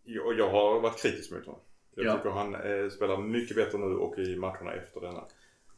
jag, 0.04 0.38
jag 0.38 0.50
har 0.50 0.80
varit 0.80 1.02
kritisk 1.02 1.30
mot 1.32 1.46
honom. 1.46 1.60
Jag 1.94 2.06
Ja. 2.06 2.16
tycker 2.16 2.30
han 2.30 2.54
eh, 2.54 2.90
spelar 2.90 3.16
mycket 3.16 3.56
bättre 3.56 3.78
nu 3.78 3.94
och 3.96 4.18
i 4.18 4.36
matcherna 4.36 4.74
efter 4.74 5.00
denna. 5.00 5.24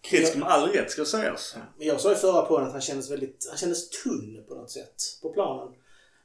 Kritisk 0.00 0.36
med 0.36 0.48
all 0.48 0.68
rätt 0.68 0.90
ska 0.90 1.04
sägas. 1.04 1.56
Men 1.78 1.86
jag 1.86 2.00
sa 2.00 2.12
i 2.12 2.14
förra 2.14 2.42
podden 2.42 2.66
att 2.66 2.72
han 2.72 2.80
kändes 2.80 3.10
väldigt, 3.10 3.46
han 3.48 3.58
kändes 3.58 3.90
tunn 3.90 4.44
på 4.48 4.54
något 4.54 4.70
sätt 4.70 4.94
på 5.22 5.32
planen. 5.32 5.74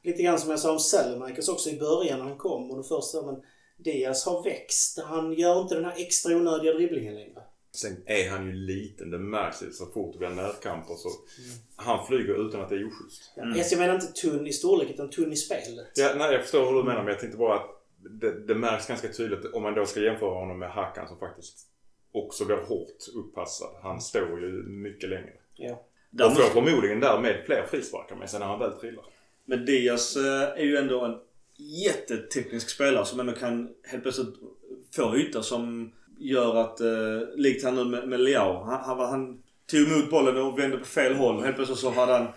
Lite 0.03 0.23
grann 0.23 0.39
som 0.39 0.49
jag 0.49 0.59
sa 0.59 0.71
om 0.71 0.79
Selemakers 0.79 1.49
också 1.49 1.69
i 1.69 1.79
början 1.79 2.19
när 2.19 2.25
han 2.25 2.37
kom 2.37 2.71
och 2.71 2.77
det 2.77 2.83
första 2.83 3.21
men 3.21 3.41
Diaz 3.77 4.25
har 4.25 4.43
växt. 4.43 4.99
Han 5.03 5.33
gör 5.33 5.61
inte 5.61 5.75
den 5.75 5.85
här 5.85 5.93
extra 5.97 6.35
onödiga 6.35 6.73
dribblingen 6.73 7.15
längre. 7.15 7.41
Sen 7.77 7.97
är 8.05 8.29
han 8.29 8.45
ju 8.47 8.53
liten. 8.53 9.11
Det 9.11 9.17
märks 9.17 9.63
ju 9.63 9.71
så 9.71 9.85
fort 9.85 10.13
det 10.13 10.19
blir 10.19 10.29
närkamper 10.29 10.95
så 10.95 11.09
han 11.75 12.07
flyger 12.07 12.47
utan 12.47 12.61
att 12.61 12.69
det 12.69 12.75
är 12.75 12.87
oschysst. 12.87 13.33
Ja. 13.35 13.43
Alltså, 13.43 13.75
Jag 13.75 13.79
menar 13.79 13.95
inte 13.95 14.07
tunn 14.07 14.47
i 14.47 14.53
storlek 14.53 14.89
utan 14.89 15.09
tunn 15.09 15.33
i 15.33 15.35
spelet. 15.35 15.91
Ja, 15.95 16.13
nej, 16.17 16.31
jag 16.31 16.41
förstår 16.41 16.65
vad 16.65 16.73
du 16.73 16.83
menar 16.83 17.03
men 17.03 17.07
jag 17.07 17.19
tänkte 17.19 17.37
bara 17.37 17.55
att 17.55 17.69
det, 17.97 18.47
det 18.47 18.55
märks 18.55 18.87
ganska 18.87 19.07
tydligt 19.07 19.45
om 19.53 19.63
man 19.63 19.73
då 19.73 19.85
ska 19.85 19.99
jämföra 19.99 20.39
honom 20.39 20.59
med 20.59 20.71
Hakan 20.71 21.07
som 21.07 21.19
faktiskt 21.19 21.57
också 22.11 22.45
blir 22.45 22.57
hårt 22.57 23.07
uppassad. 23.15 23.69
Han 23.81 24.01
står 24.01 24.41
ju 24.41 24.63
mycket 24.63 25.09
längre. 25.09 25.33
Ja. 25.55 25.85
Och 26.25 26.33
får 26.37 26.61
förmodligen 26.61 26.99
därmed 26.99 27.43
fler 27.45 27.65
frisparkar 27.69 28.15
med 28.15 28.29
sig 28.29 28.39
när 28.39 28.47
han 28.47 28.59
väl 28.59 28.79
trillar. 28.79 29.05
Men 29.45 29.65
Diaz 29.65 30.17
eh, 30.17 30.41
är 30.41 30.63
ju 30.63 30.77
ändå 30.77 31.05
en 31.05 31.17
jätteteknisk 31.57 32.69
spelare 32.69 33.05
som 33.05 33.19
ändå 33.19 33.33
kan 33.33 33.69
helt 33.83 34.03
plötsligt 34.03 34.35
få 34.95 35.17
yta 35.17 35.43
som 35.43 35.91
gör 36.19 36.55
att, 36.55 36.81
eh, 36.81 37.35
likt 37.35 37.63
han 37.63 37.75
nu 37.75 37.83
med, 37.83 38.07
med 38.07 38.19
Leao. 38.19 38.63
Han, 38.63 38.79
han, 38.83 38.99
han 38.99 39.37
tog 39.71 39.87
emot 39.87 40.09
bollen 40.09 40.37
och 40.37 40.59
vände 40.59 40.77
på 40.77 40.85
fel 40.85 41.15
håll. 41.15 41.43
Helt 41.43 41.55
plötsligt 41.55 41.79
så 41.79 41.89
hade 41.89 42.13
han 42.13 42.27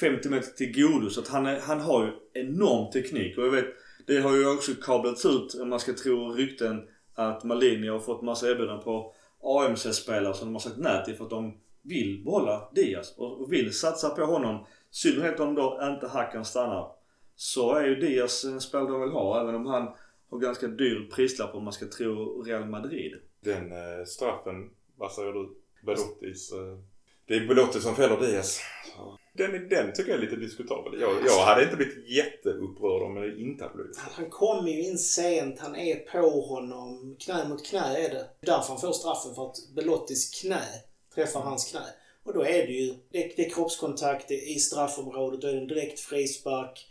50 0.00 0.28
meter 0.28 0.50
till 0.50 0.82
godo. 0.82 1.10
Så 1.10 1.20
att 1.20 1.28
han, 1.28 1.46
är, 1.46 1.60
han 1.60 1.80
har 1.80 2.04
ju 2.04 2.42
enorm 2.42 2.92
teknik. 2.92 3.38
Och 3.38 3.46
jag 3.46 3.50
vet, 3.50 3.66
det 4.06 4.20
har 4.20 4.36
ju 4.36 4.48
också 4.48 4.72
kablats 4.82 5.24
ut 5.24 5.54
om 5.60 5.68
man 5.68 5.80
ska 5.80 5.92
tro 5.92 6.32
rykten 6.32 6.82
att 7.14 7.44
Malini 7.44 7.88
har 7.88 7.98
fått 7.98 8.22
massa 8.22 8.50
erbjudanden 8.50 8.84
på 8.84 9.14
AMC-spelare 9.42 10.34
som 10.34 10.48
de 10.48 10.54
har 10.54 10.60
sagt 10.60 10.78
nej 10.78 11.04
till 11.04 11.14
för 11.14 11.24
att 11.24 11.30
de 11.30 11.58
vill 11.82 12.24
behålla 12.24 12.68
Diaz 12.74 13.14
och 13.16 13.40
och 13.40 13.52
vill 13.52 13.72
satsa 13.72 14.08
på 14.08 14.24
honom. 14.24 14.56
I 14.56 14.66
synnerhet 14.90 15.40
om 15.40 15.54
då 15.54 15.80
inte 15.82 16.08
Hakan 16.08 16.44
stannar. 16.44 16.92
Så 17.36 17.74
är 17.74 17.84
ju 17.84 17.94
Diaz 17.94 18.44
en 18.44 18.60
spelare 18.60 18.90
de 18.90 19.00
vill 19.00 19.10
ha 19.10 19.42
även 19.42 19.54
om 19.54 19.66
han 19.66 19.88
har 20.30 20.38
ganska 20.38 20.66
dyr 20.66 21.10
prislapp 21.12 21.54
om 21.54 21.64
man 21.64 21.72
ska 21.72 21.86
tro 21.86 22.42
Real 22.42 22.68
Madrid. 22.68 23.12
Den 23.40 23.72
eh, 23.72 24.04
straffen, 24.06 24.70
vad 24.96 25.12
säger 25.12 25.32
du? 25.32 25.56
Belottis. 25.86 26.52
Eh, 26.52 26.78
det 27.26 27.36
är 27.36 27.46
Belotti 27.46 27.80
som 27.80 27.96
fäller 27.96 28.20
Diaz. 28.20 28.60
Den, 29.32 29.68
den 29.68 29.92
tycker 29.92 30.10
jag 30.10 30.18
är 30.18 30.24
lite 30.24 30.36
diskutabel. 30.36 31.00
Jag, 31.00 31.12
jag 31.26 31.44
hade 31.44 31.62
inte 31.62 31.76
blivit 31.76 32.08
jätteupprörd 32.08 33.02
om 33.02 33.14
det 33.14 33.40
inte 33.40 33.64
hade 33.64 33.74
blivit. 33.74 33.98
Han 33.98 34.30
kommer 34.30 34.68
ju 34.68 34.82
in 34.82 34.98
sent. 34.98 35.60
Han 35.60 35.76
är 35.76 35.96
på 35.96 36.40
honom. 36.40 37.16
Knä 37.18 37.48
mot 37.48 37.66
knä 37.66 38.04
är 38.04 38.08
det. 38.10 38.26
Därför 38.40 38.68
han 38.68 38.80
får 38.80 38.92
straffen 38.92 39.34
för 39.34 39.46
att 39.46 39.56
Belottis 39.74 40.40
knä 40.40 40.62
träffar 41.14 41.40
hans 41.40 41.70
knä. 41.70 41.82
Och 42.22 42.34
då 42.34 42.42
är 42.42 42.66
det 42.66 42.72
ju 42.72 42.94
det, 43.10 43.32
det 43.36 43.46
är 43.46 43.50
kroppskontakt 43.50 44.28
det 44.28 44.34
är 44.34 44.56
i 44.56 44.58
straffområdet. 44.58 45.40
Då 45.40 45.48
är 45.48 45.52
det 45.52 45.60
en 45.60 45.66
direkt 45.66 46.00
frispark. 46.00 46.86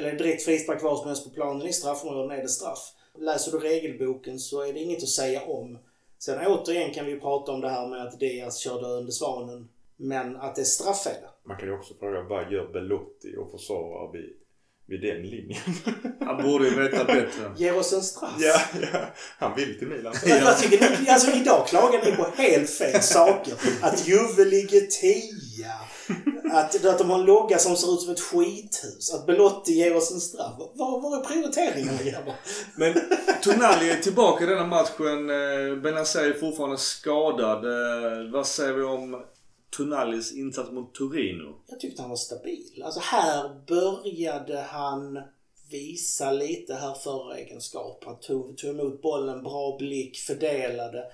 Eller 0.00 0.12
direkt 0.18 0.42
frispark 0.44 0.82
var 0.82 0.96
som 0.96 1.06
helst 1.08 1.24
på 1.24 1.30
planen. 1.30 1.66
I 1.66 1.72
straffområdet 1.72 2.38
är 2.38 2.42
det 2.42 2.48
straff. 2.48 2.92
Läser 3.18 3.52
du 3.52 3.58
regelboken 3.58 4.38
så 4.38 4.62
är 4.62 4.72
det 4.72 4.78
inget 4.80 5.02
att 5.02 5.08
säga 5.08 5.42
om. 5.42 5.78
Sen 6.18 6.46
återigen 6.46 6.94
kan 6.94 7.06
vi 7.06 7.20
prata 7.20 7.52
om 7.52 7.60
det 7.60 7.68
här 7.68 7.86
med 7.88 8.02
att 8.06 8.20
Diaz 8.20 8.58
körde 8.58 8.86
under 8.86 9.12
svanen. 9.12 9.68
Men 9.96 10.36
att 10.36 10.54
det 10.56 10.60
är 10.62 10.64
straffel. 10.64 11.12
Man 11.46 11.56
kan 11.56 11.68
ju 11.68 11.74
också 11.74 11.94
fråga 11.94 12.22
vad 12.22 12.52
gör 12.52 12.72
Belotti 12.72 13.36
och 13.38 13.50
försvarar 13.50 14.12
vid, 14.12 14.32
vid 14.86 15.00
den 15.00 15.22
linjen? 15.22 15.60
Han 16.20 16.42
borde 16.42 16.68
ju 16.68 16.74
veta 16.82 17.04
bättre. 17.04 17.52
Ge 17.56 17.70
oss 17.72 17.92
en 17.92 18.02
straff. 18.02 18.34
ja, 18.38 18.60
ja, 18.92 19.00
han 19.38 19.56
vill 19.56 19.78
till 19.78 19.88
Milan. 19.88 20.14
Jag 20.26 20.58
tycker, 20.58 21.00
ni- 21.04 21.10
alltså 21.10 21.30
idag 21.36 21.66
klagar 21.66 22.04
ni 22.04 22.12
på 22.16 22.26
helt 22.42 22.70
fel 22.70 23.02
saker. 23.02 23.54
Att 23.82 24.08
Juve 24.08 24.44
ligger 24.44 24.80
tia. 24.80 25.72
Att, 26.52 26.84
att 26.84 26.98
de 26.98 27.10
har 27.10 27.18
en 27.18 27.24
logga 27.26 27.58
som 27.58 27.76
ser 27.76 27.94
ut 27.94 28.00
som 28.00 28.12
ett 28.12 28.20
skithus. 28.20 29.14
Att 29.14 29.26
Belotti 29.26 29.72
ger 29.72 29.96
oss 29.96 30.12
en 30.12 30.20
straff. 30.20 30.52
Var, 30.74 31.00
var 31.00 31.18
är 31.20 31.24
prioriteringarna 31.24 31.98
grabbar? 32.04 32.34
Men 32.76 32.94
Tonali 33.42 33.90
är 33.90 33.96
tillbaka 34.02 34.44
i 34.44 34.46
denna 34.46 34.66
matchen. 34.66 35.30
Eh, 35.30 35.82
Benazer 35.82 36.30
är 36.30 36.34
fortfarande 36.34 36.78
skadad. 36.78 37.64
Eh, 37.64 38.30
Vad 38.32 38.46
säger 38.46 38.72
vi 38.72 38.82
om 38.82 39.22
Tonalis 39.76 40.32
insats 40.36 40.70
mot 40.70 40.94
Torino? 40.94 41.54
Jag 41.66 41.80
tyckte 41.80 42.02
han 42.02 42.10
var 42.10 42.16
stabil. 42.16 42.82
Alltså 42.84 43.00
här 43.00 43.66
började 43.66 44.60
han 44.60 45.18
visa 45.70 46.32
lite 46.32 46.74
här 46.74 46.94
förra 46.94 47.36
egenskaper. 47.38 48.06
Han 48.06 48.20
tog, 48.20 48.58
tog 48.58 48.70
emot 48.70 49.02
bollen, 49.02 49.42
bra 49.42 49.76
blick, 49.78 50.16
fördelade. 50.18 51.04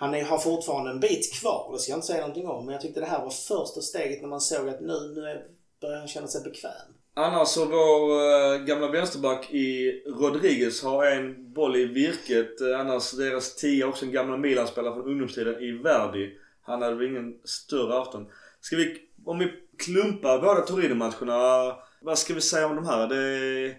Han 0.00 0.14
är, 0.14 0.24
har 0.24 0.38
fortfarande 0.38 0.90
en 0.90 1.00
bit 1.00 1.32
kvar, 1.40 1.72
det 1.72 1.78
ska 1.78 1.92
jag 1.92 1.96
inte 1.96 2.06
säga 2.06 2.20
någonting 2.20 2.48
om. 2.48 2.66
Men 2.66 2.72
jag 2.72 2.82
tyckte 2.82 3.00
det 3.00 3.06
här 3.06 3.22
var 3.22 3.30
första 3.30 3.80
steget 3.80 4.20
när 4.20 4.28
man 4.28 4.40
såg 4.40 4.68
att 4.68 4.80
nu, 4.80 5.12
nu 5.14 5.42
börjar 5.80 5.98
han 5.98 6.08
känna 6.08 6.26
sig 6.26 6.42
bekväm. 6.42 6.70
Annars 7.14 7.48
så 7.48 7.64
vår 7.64 8.10
eh, 8.20 8.58
gamla 8.64 8.88
vänsterback 8.88 9.50
i 9.50 9.90
Rodriguez 10.06 10.82
har 10.82 11.06
en 11.06 11.52
boll 11.52 11.76
i 11.76 11.84
virket. 11.84 12.60
Eh, 12.60 12.80
annars 12.80 13.12
deras 13.12 13.56
tia 13.56 13.86
också 13.86 14.04
en 14.04 14.12
gamla 14.12 14.36
Milan-spelare 14.36 14.94
från 14.94 15.08
ungdomstiden 15.08 15.62
i 15.62 15.72
Verdi. 15.72 16.32
Han 16.62 16.82
hade 16.82 16.94
väl 16.94 17.06
ingen 17.06 17.34
större 17.44 17.98
afton. 17.98 18.26
Ska 18.60 18.76
vi, 18.76 18.96
om 19.24 19.38
vi 19.38 19.52
klumpar 19.78 20.38
båda 20.38 20.60
Torino-matcherna. 20.60 21.76
Vad 22.02 22.18
ska 22.18 22.34
vi 22.34 22.40
säga 22.40 22.66
om 22.66 22.76
de 22.76 22.86
här? 22.86 23.08
Det, 23.08 23.74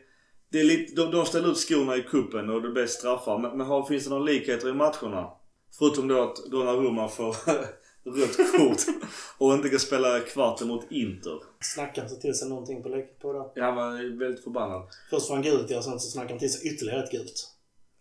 det 0.52 0.60
är 0.60 0.64
lite, 0.64 0.96
de, 0.96 1.12
de 1.12 1.26
ställer 1.26 1.52
ut 1.52 1.58
skorna 1.58 1.96
i 1.96 2.02
kuppen 2.02 2.50
och 2.50 2.62
det 2.62 2.70
blir 2.70 2.86
straffar. 2.86 3.38
Men, 3.38 3.58
men 3.58 3.68
har, 3.68 3.86
finns 3.86 4.04
det 4.04 4.10
några 4.10 4.24
likheter 4.24 4.70
i 4.70 4.74
matcherna? 4.74 5.41
Förutom 5.78 6.08
då 6.08 6.22
att 6.22 6.36
Donnarumma 6.36 7.08
får 7.08 7.36
rött 8.04 8.52
kort 8.58 8.96
och 9.38 9.54
inte 9.54 9.70
kan 9.70 9.80
spela 9.80 10.20
kvarten 10.20 10.68
mot 10.68 10.92
Inter. 10.92 11.40
Snackade 11.62 12.02
han 12.02 12.10
sig 12.10 12.20
till 12.22 12.34
sig 12.34 12.50
någonting 12.50 12.84
på, 12.84 12.90
lek- 12.90 13.20
på 13.22 13.34
det? 13.34 13.62
Ja, 13.62 13.66
Han 13.66 13.76
var 13.76 14.20
väldigt 14.20 14.44
förbannad. 14.44 14.88
Först 15.10 15.28
får 15.28 15.34
han 15.34 15.44
gult 15.44 15.70
ja, 15.70 15.78
och 15.78 15.84
sen 15.84 16.00
så 16.00 16.10
snackade 16.10 16.34
han 16.34 16.40
till 16.40 16.54
sig 16.54 16.74
ytterligare 16.74 17.04
ett 17.04 17.12
gult. 17.12 17.48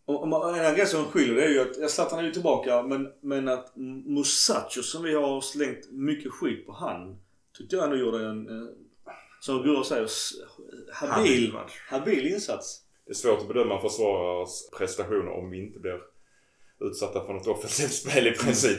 Och, 0.04 0.22
och 0.22 0.58
en 0.58 0.74
grej 0.74 0.86
som 0.86 1.04
skiljer 1.04 1.34
det 1.34 1.44
är 1.44 1.48
ju 1.48 1.60
att, 1.60 1.76
jag 1.78 1.90
Zlatan 1.90 2.18
är 2.18 2.22
ju 2.22 2.32
tillbaka 2.32 2.82
men, 2.82 3.08
men 3.20 3.48
att 3.48 3.76
Musacho 4.06 4.82
som 4.82 5.02
vi 5.02 5.14
har 5.14 5.40
slängt 5.40 5.90
mycket 5.90 6.32
skit 6.32 6.66
på 6.66 6.72
han 6.72 7.18
tyckte 7.58 7.76
jag 7.76 7.84
ändå 7.84 7.96
gjorde 7.96 8.18
en, 8.18 8.48
en 8.48 8.74
som 9.40 9.62
Gurra 9.62 9.84
säger, 9.84 10.08
habil, 10.92 11.54
habil 11.88 12.26
insats. 12.26 12.82
Det 13.06 13.12
är 13.12 13.14
svårt 13.14 13.40
att 13.40 13.48
bedöma 13.48 13.80
försvarares 13.80 14.70
prestationer 14.78 15.28
om 15.28 15.50
vi 15.50 15.58
inte 15.66 15.78
blir 15.78 16.00
utsatta 16.80 17.26
för 17.26 17.32
något 17.32 17.46
offensivt 17.46 17.92
spel 17.92 18.26
i 18.26 18.30
princip. 18.30 18.78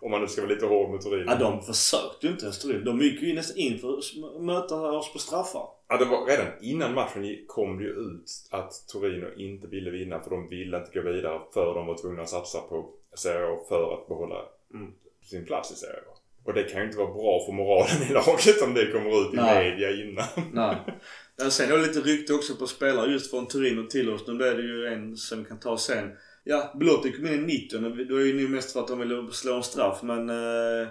om 0.00 0.10
man 0.10 0.20
nu 0.20 0.28
ska 0.28 0.40
vara 0.42 0.52
lite 0.52 0.66
hård 0.66 0.90
mot 0.90 1.02
Turin. 1.02 1.24
Ja, 1.28 1.34
de 1.36 1.62
försökte 1.62 2.26
ju 2.26 2.32
inte 2.32 2.44
ens 2.44 2.58
Turin. 2.58 2.84
De 2.84 3.00
gick 3.00 3.22
ju 3.22 3.34
nästan 3.34 3.56
in 3.56 3.78
för 3.78 3.98
att 3.98 4.40
möta 4.42 4.74
oss 4.76 5.12
på 5.12 5.18
straffar. 5.18 5.66
Ja, 5.88 5.96
det 5.96 6.04
var, 6.04 6.26
redan 6.26 6.46
innan 6.60 6.94
matchen 6.94 7.38
kom 7.46 7.78
det 7.78 7.84
ju 7.84 7.90
ut 7.90 8.30
att 8.50 8.72
Torino 8.88 9.26
inte 9.36 9.66
ville 9.66 9.90
vinna 9.90 10.20
för 10.20 10.30
de 10.30 10.48
ville 10.48 10.76
inte 10.78 10.90
gå 11.00 11.12
vidare 11.12 11.40
för 11.54 11.74
de 11.74 11.86
var 11.86 11.98
tvungna 11.98 12.22
att 12.22 12.28
satsa 12.28 12.60
på 12.60 12.88
Serie 13.14 13.58
för 13.68 13.94
att 13.94 14.08
behålla 14.08 14.36
Mm. 14.74 14.92
sin 15.24 15.44
plats 15.44 15.72
i 15.72 15.74
Serie. 15.74 16.00
Och 16.44 16.54
det 16.54 16.62
kan 16.62 16.80
ju 16.80 16.86
inte 16.86 16.98
vara 16.98 17.12
bra 17.14 17.44
för 17.46 17.52
moralen 17.52 18.02
i 18.10 18.12
laget 18.12 18.62
om 18.62 18.74
det 18.74 18.86
kommer 18.92 19.20
ut 19.28 19.34
i 19.34 19.36
Nej. 19.36 19.70
media 19.70 19.90
innan. 19.90 20.24
Nej. 20.52 20.76
Sen 21.50 21.72
är 21.72 21.76
det 21.78 21.86
lite 21.86 22.00
rykte 22.00 22.34
också 22.34 22.54
på 22.56 22.66
spelare 22.66 23.12
just 23.12 23.30
från 23.30 23.46
Torino 23.46 23.86
till 23.86 24.10
oss. 24.10 24.26
Nu 24.26 24.34
blir 24.34 24.54
det 24.54 24.62
ju 24.62 24.86
en 24.86 25.16
som 25.16 25.38
vi 25.38 25.44
kan 25.48 25.58
ta 25.60 25.78
sen. 25.78 26.10
Ja, 26.44 26.72
Belotti 26.80 27.12
kom 27.12 27.26
in 27.26 27.32
i 27.32 27.38
90 27.38 27.76
och 27.76 27.96
det 27.96 28.14
var 28.14 28.20
ju 28.20 28.34
nu 28.36 28.48
mest 28.48 28.72
för 28.72 28.80
att 28.80 28.88
de 28.88 28.98
ville 28.98 29.30
slå 29.32 29.54
en 29.56 29.62
straff 29.62 30.02
men... 30.02 30.28
Eh, 30.30 30.88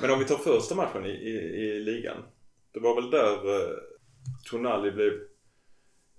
Men 0.00 0.10
om 0.10 0.18
vi 0.18 0.24
tar 0.24 0.36
första 0.36 0.74
matchen 0.74 1.06
i, 1.06 1.08
i, 1.08 1.30
i 1.60 1.80
ligan. 1.80 2.16
Det 2.72 2.80
var 2.80 2.94
väl 2.94 3.10
där 3.10 3.32
eh, 3.56 3.76
Tonali 4.50 4.90
blev 4.90 5.12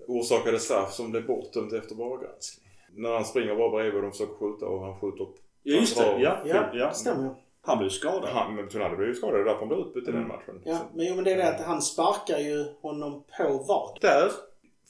orsakade 0.07 0.59
straff 0.59 0.93
som 0.93 1.11
blev 1.11 1.27
bortdömt 1.27 1.73
efter 1.73 1.95
VAR-granskning. 1.95 2.67
När 2.95 3.13
han 3.13 3.25
springer 3.25 3.55
bara 3.55 3.69
bredvid 3.69 3.95
och 3.95 4.01
de 4.01 4.11
försöker 4.11 4.33
skjuta 4.33 4.65
och 4.65 4.81
han 4.85 4.99
skjuter 4.99 5.23
upp. 5.23 5.35
ja 5.63 5.75
just 5.75 5.97
det, 5.97 6.03
ja. 6.21 6.41
Ja, 6.45 6.69
ja. 6.73 6.87
det 6.87 6.93
stämmer 6.93 7.23
ju. 7.23 7.29
Han 7.61 7.77
blev 7.77 7.89
skadad. 7.89 8.29
Han, 8.29 8.55
men 8.55 8.69
Tonali 8.69 8.95
blev 8.95 9.07
ju 9.09 9.15
skadad, 9.15 9.35
det 9.35 9.39
är 9.41 9.45
därför 9.45 9.59
han 9.59 9.67
blev 9.67 9.79
utbytt 9.79 10.03
i 10.07 10.11
den 10.11 10.15
Mm. 10.15 10.27
matchen. 10.27 10.61
Ja, 10.65 10.79
men, 10.95 11.05
jo, 11.05 11.15
men 11.15 11.23
det 11.23 11.31
är 11.31 11.37
det 11.37 11.49
att 11.49 11.61
han 11.61 11.81
sparkar 11.81 12.37
ju 12.37 12.65
honom 12.81 13.23
på 13.37 13.63
vad? 13.67 13.97
där 14.01 14.31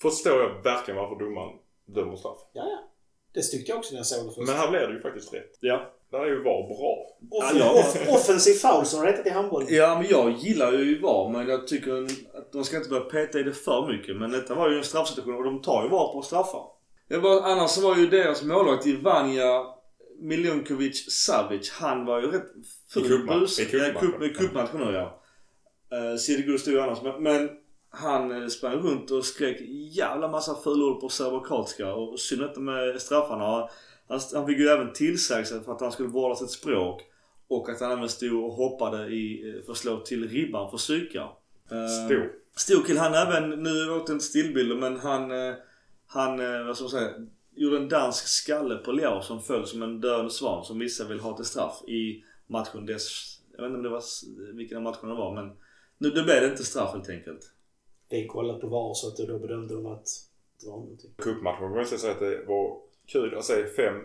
förstår 0.01 0.33
jag 0.41 0.63
verkligen 0.63 0.97
varför 0.97 1.25
domaren 1.25 1.57
dömer 1.85 2.15
straff. 2.15 2.37
Ja, 2.53 2.63
ja. 2.63 2.90
Det 3.33 3.41
tyckte 3.41 3.71
jag 3.71 3.77
också 3.79 3.91
när 3.91 3.99
jag 3.99 4.05
såg 4.05 4.25
det 4.27 4.31
först. 4.35 4.47
Men 4.47 4.57
här 4.57 4.69
blev 4.69 4.87
det 4.87 4.93
ju 4.93 5.01
faktiskt 5.01 5.33
rätt. 5.33 5.57
Ja. 5.59 5.93
Där 6.11 6.19
är 6.19 6.25
ju 6.25 6.35
VAR 6.43 6.67
bra. 6.67 7.07
Off- 7.31 7.55
Ja, 7.59 7.71
off- 7.73 8.07
offensiv 8.15 8.53
foul 8.53 8.85
som 8.85 9.01
det 9.01 9.07
heter 9.11 9.27
i 9.27 9.33
handboll. 9.33 9.65
Ja, 9.69 9.95
men 10.01 10.07
jag 10.09 10.31
gillar 10.31 10.71
ju 10.71 10.99
VAR 10.99 11.29
men 11.29 11.47
jag 11.49 11.67
tycker 11.67 12.03
att 12.37 12.51
de 12.51 12.63
ska 12.63 12.77
inte 12.77 12.89
börja 12.89 13.03
peta 13.03 13.39
i 13.39 13.43
det 13.43 13.53
för 13.53 13.87
mycket. 13.87 14.15
Men 14.17 14.31
detta 14.31 14.55
var 14.55 14.69
ju 14.69 14.77
en 14.77 14.83
straffsituation 14.83 15.35
och 15.35 15.43
de 15.43 15.61
tar 15.61 15.83
ju 15.83 15.89
VAR 15.89 16.13
på 16.13 16.21
straffar. 16.21 16.63
Det 17.09 17.17
var, 17.17 17.41
annars 17.41 17.77
var 17.77 17.95
ju 17.97 18.07
deras 18.07 18.43
målvakt 18.43 18.85
Ivanja 18.85 19.65
Milunkovic 20.19 21.11
Savic, 21.11 21.71
han 21.71 22.05
var 22.05 22.21
ju 22.21 22.31
rätt 22.31 22.45
full 22.93 23.05
I 23.05 23.09
cupmatch- 23.09 23.39
bus. 23.39 23.59
i 23.59 23.65
cupmatchen. 23.65 24.13
cup- 24.13 24.23
i 24.25 24.29
cupmatchen 24.33 24.79
nu 24.79 24.91
ja. 24.93 25.21
Uh, 25.93 26.17
Sidi 26.17 26.57
stod 26.57 26.73
ju 26.73 26.81
annars 26.81 27.01
men, 27.01 27.23
men 27.23 27.49
han 27.91 28.41
eh, 28.41 28.47
sprang 28.47 28.73
runt 28.73 29.11
och 29.11 29.25
skrek 29.25 29.61
jävla 29.91 30.27
massa 30.27 30.55
fulord 30.55 31.01
på 31.01 31.09
serbokroatiska 31.09 31.93
och 31.93 32.19
synd 32.19 32.41
inte 32.41 32.59
med 32.59 33.01
straffarna. 33.01 33.69
Han, 34.07 34.19
han 34.33 34.47
fick 34.47 34.59
ju 34.59 34.67
även 34.67 34.93
tillsägelse 34.93 35.61
för 35.65 35.71
att 35.71 35.81
han 35.81 35.91
skulle 35.91 36.09
vårda 36.09 36.35
sitt 36.35 36.51
språk. 36.51 37.01
Och 37.47 37.69
att 37.69 37.79
han 37.79 37.91
även 37.91 38.09
stod 38.09 38.43
och 38.43 38.53
hoppade 38.53 39.07
i, 39.07 39.49
eh, 39.49 39.65
för 39.65 39.71
att 39.71 39.77
slå 39.77 39.99
till 39.99 40.29
ribban 40.29 40.69
för 40.69 40.77
psyka. 40.77 41.21
Eh, 41.71 42.05
Stor. 42.05 42.31
Stor 42.55 42.83
kill. 42.83 42.97
Han 42.97 43.13
även, 43.13 43.49
nu 43.49 43.91
åkte 43.91 44.13
inte 44.13 44.25
stillbilder 44.25 44.75
men 44.75 44.99
han, 44.99 45.31
han, 46.07 46.37
vad 46.65 46.75
ska 46.75 46.83
man 46.83 46.91
säga, 46.91 47.11
gjorde 47.55 47.77
en 47.77 47.89
dansk 47.89 48.27
skalle 48.27 48.75
på 48.75 48.91
Leao 48.91 49.21
som 49.21 49.41
föll 49.41 49.67
som 49.67 49.83
en 49.83 50.01
döende 50.01 50.31
svan 50.31 50.65
som 50.65 50.79
vissa 50.79 51.07
vill 51.07 51.19
ha 51.19 51.35
till 51.35 51.45
straff 51.45 51.83
i 51.87 52.23
matchen 52.47 52.85
dess, 52.85 53.37
jag 53.57 53.63
vet 53.63 53.67
inte 53.67 53.77
om 53.77 53.83
det 53.83 53.89
var, 53.89 54.03
vilken 54.53 54.77
av 54.77 54.83
matcherna 54.83 55.07
det 55.07 55.19
var 55.19 55.35
men 55.35 55.57
nu 55.97 56.09
det 56.09 56.23
blev 56.23 56.41
det 56.41 56.47
inte 56.47 56.63
straff 56.63 56.93
helt 56.93 57.09
enkelt. 57.09 57.51
Det 58.11 58.23
är 58.23 58.27
kollat 58.27 58.61
på 58.61 58.67
VAR 58.67 58.93
så 58.93 59.07
att 59.07 59.27
då 59.27 59.39
bedömde 59.39 59.73
de 59.73 59.85
att 59.85 60.07
det 60.61 60.67
var 60.69 60.77
någonting. 60.77 61.11
Cupmatchen 61.17 61.59
kan 61.59 61.71
man 61.71 61.85
säga 61.85 62.13
att 62.13 62.19
det 62.19 62.45
var 62.45 62.81
kul 63.05 63.37
att 63.37 63.45
se 63.45 63.65
fem 63.65 63.95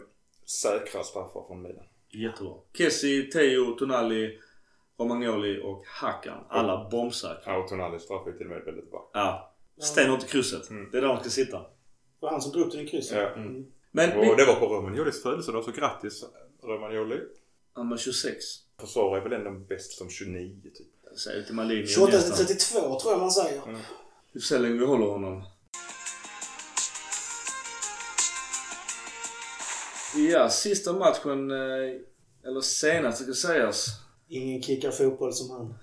säkra 0.45 1.03
straffar 1.03 1.45
från 1.47 1.63
Milan. 1.63 1.85
Jättebra. 2.09 2.55
Kessi, 2.73 3.31
Teo, 3.31 3.71
Tonali, 3.71 4.39
Romagnoli 4.99 5.61
och 5.63 5.83
Hakan. 5.87 6.45
Alla 6.49 6.89
bombsäkra. 6.91 7.41
Ja, 7.45 7.57
och 7.57 7.69
Tonalis 7.69 8.03
straff 8.03 8.27
är 8.27 8.33
till 8.33 8.47
och 8.47 8.53
med 8.53 8.65
väldigt 8.65 8.93
vacker. 8.93 9.11
Ja. 9.13 9.55
Stenhårt 9.79 10.25
i 10.25 10.27
krysset. 10.27 10.71
Mm. 10.71 10.91
Det 10.91 10.99
är 10.99 11.03
där 11.03 11.09
de 11.09 11.21
ska 11.21 11.31
sitta. 11.31 11.59
Det 11.59 11.67
var 12.21 12.31
han 12.31 12.41
som 12.41 12.53
drog 12.53 12.67
upp 12.67 12.73
den 12.73 12.81
i 12.81 12.89
krysset. 12.89 13.19
Ja. 13.19 13.29
Mm. 13.29 13.67
Men 13.91 14.19
Och 14.19 14.25
vi... 14.25 14.35
det 14.37 14.47
var 14.47 14.55
på 14.55 14.67
Romagnolis 14.67 15.23
födelsedag, 15.23 15.65
så 15.65 15.71
grattis 15.71 16.25
Romagnoli. 16.63 17.21
Han 17.73 17.91
var 17.91 17.97
26. 17.97 18.45
Försvarar 18.81 19.21
är 19.21 19.29
väl 19.29 19.33
ändå 19.33 19.51
bäst 19.51 19.93
som 19.93 20.09
29 20.11 20.61
typ. 20.63 20.87
Säger 21.17 21.43
till 21.43 21.55
Malini 21.55 21.87
28 21.87 22.11
till 22.11 22.31
nästan. 22.31 22.47
32 22.47 23.01
tror 23.01 23.13
jag 23.13 23.21
man 23.21 23.31
säger. 23.31 23.63
Vi 24.33 24.41
får 24.41 24.47
se 24.47 24.55
hur 24.55 24.63
länge 24.63 24.79
vi 24.79 24.87
håller 24.87 25.07
honom. 25.07 25.43
Ja, 30.17 30.51
sista 30.51 30.93
matchen, 30.93 31.51
eh, 31.51 32.47
eller 32.47 32.61
senast 32.61 33.23
ska 33.23 33.33
sägas. 33.33 33.87
Ingen 34.29 34.63
kickar 34.63 34.91
fotboll 34.91 35.33
som 35.33 35.51
han. 35.51 35.75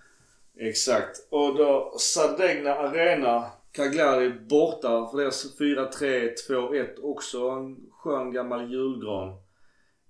Exakt. 0.59 1.27
Och 1.29 1.57
då 1.57 1.95
Sardegna 1.99 2.75
Arena, 2.75 3.51
Cagliari 3.71 4.29
borta 4.29 5.07
för 5.11 5.17
deras 5.17 5.57
4-3, 5.57 6.35
2-1. 6.47 6.99
Också 7.01 7.49
en 7.49 7.77
skön 7.91 8.33
gammal 8.33 8.71
julgran. 8.71 9.42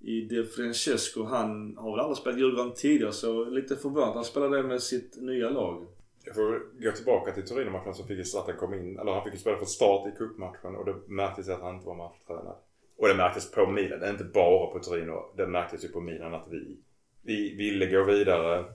I 0.03 0.21
De 0.21 0.45
Francesco. 0.45 1.23
Han 1.23 1.77
har 1.77 1.91
väl 1.91 1.99
aldrig 1.99 2.17
spelat 2.17 2.39
julgran 2.39 2.73
tidigare 2.73 3.13
så 3.13 3.45
lite 3.45 3.75
förvånad. 3.75 4.13
Han 4.13 4.25
spelade 4.25 4.63
med 4.63 4.81
sitt 4.81 5.21
nya 5.21 5.49
lag. 5.49 5.87
Jag 6.25 6.35
får 6.35 6.81
gå 6.83 6.91
tillbaka 6.91 7.31
till 7.31 7.47
Torino-matchen 7.47 7.93
så 7.93 8.03
fick 8.03 8.17
ju 8.17 8.23
Zlatan 8.23 8.55
komma 8.57 8.75
in, 8.75 8.99
eller 8.99 9.11
han 9.11 9.23
fick 9.23 9.33
ju 9.33 9.39
spela 9.39 9.57
från 9.57 9.67
start 9.67 10.07
i 10.07 10.17
cupmatchen 10.17 10.75
och 10.75 10.85
det 10.85 10.95
märktes 11.07 11.49
att 11.49 11.61
han 11.61 11.75
inte 11.75 11.87
var 11.87 11.95
matchtränad. 11.95 12.55
Och 12.97 13.07
det 13.07 13.13
märktes 13.13 13.51
på 13.51 13.67
Milan, 13.67 13.99
det 13.99 14.05
är 14.05 14.11
inte 14.11 14.23
bara 14.23 14.67
på 14.67 14.79
Torino. 14.79 15.33
Det 15.37 15.47
märktes 15.47 15.83
ju 15.83 15.87
på 15.87 16.01
Milan 16.01 16.33
att 16.33 16.47
vi, 16.51 16.77
vi 17.21 17.55
ville 17.55 17.85
gå 17.85 18.03
vidare. 18.03 18.65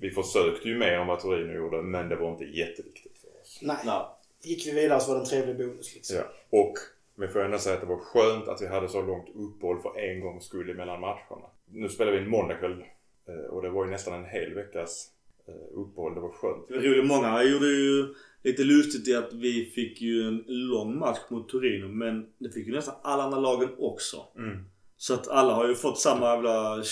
Vi 0.00 0.10
försökte 0.10 0.68
ju 0.68 0.78
mer 0.78 0.92
än 0.92 1.06
vad 1.06 1.20
Torino 1.20 1.52
gjorde 1.52 1.82
men 1.82 2.08
det 2.08 2.16
var 2.16 2.32
inte 2.32 2.44
jätteviktigt 2.44 3.18
för 3.18 3.40
oss. 3.40 3.58
Nej. 3.62 3.76
Nej. 3.84 4.02
Gick 4.42 4.66
vi 4.66 4.70
vidare 4.70 5.00
så 5.00 5.08
var 5.08 5.14
det 5.14 5.22
en 5.22 5.28
trevlig 5.28 5.56
bonus 5.56 5.94
liksom. 5.94 6.16
Ja. 6.16 6.24
Och 6.60 6.74
Men 7.18 7.24
jag 7.24 7.32
får 7.32 7.44
ändå 7.44 7.58
säga 7.58 7.74
att 7.74 7.80
det 7.80 7.86
var 7.86 7.98
skönt 7.98 8.48
att 8.48 8.62
vi 8.62 8.66
hade 8.66 8.88
så 8.88 9.02
långt 9.02 9.28
uppehåll 9.34 9.80
för 9.82 9.98
en 9.98 10.20
gångs 10.20 10.44
skull 10.44 10.76
mellan 10.76 11.00
matcherna. 11.00 11.46
Nu 11.70 11.88
spelar 11.88 12.12
vi 12.12 12.18
en 12.18 12.30
måndagkväll 12.30 12.84
eh, 13.28 13.50
och 13.50 13.62
det 13.62 13.70
var 13.70 13.84
ju 13.84 13.90
nästan 13.90 14.14
en 14.14 14.24
hel 14.24 14.54
veckas 14.54 15.10
eh, 15.48 15.78
uppehåll. 15.78 16.14
Det 16.14 16.20
var 16.20 16.32
skönt. 16.32 16.68
Det 16.68 16.74
var 16.74 16.82
roligt. 16.82 17.06
Många 17.06 17.42
gjorde 17.42 17.66
ju 17.66 18.14
lite 18.42 18.62
lustigt 18.62 19.08
i 19.08 19.14
att 19.14 19.32
vi 19.32 19.64
fick 19.74 20.00
ju 20.00 20.28
en 20.28 20.44
lång 20.46 20.98
match 20.98 21.18
mot 21.28 21.48
Torino. 21.48 21.88
Men 21.88 22.26
det 22.38 22.50
fick 22.50 22.66
ju 22.66 22.72
nästan 22.72 22.94
alla 23.02 23.22
andra 23.22 23.38
lagen 23.38 23.68
också. 23.78 24.16
Mm. 24.36 24.64
Så 24.96 25.14
att 25.14 25.28
alla 25.28 25.54
har 25.54 25.68
ju 25.68 25.74
fått 25.74 25.98
samma 25.98 26.26
jävla... 26.34 26.76
eh, 26.76 26.82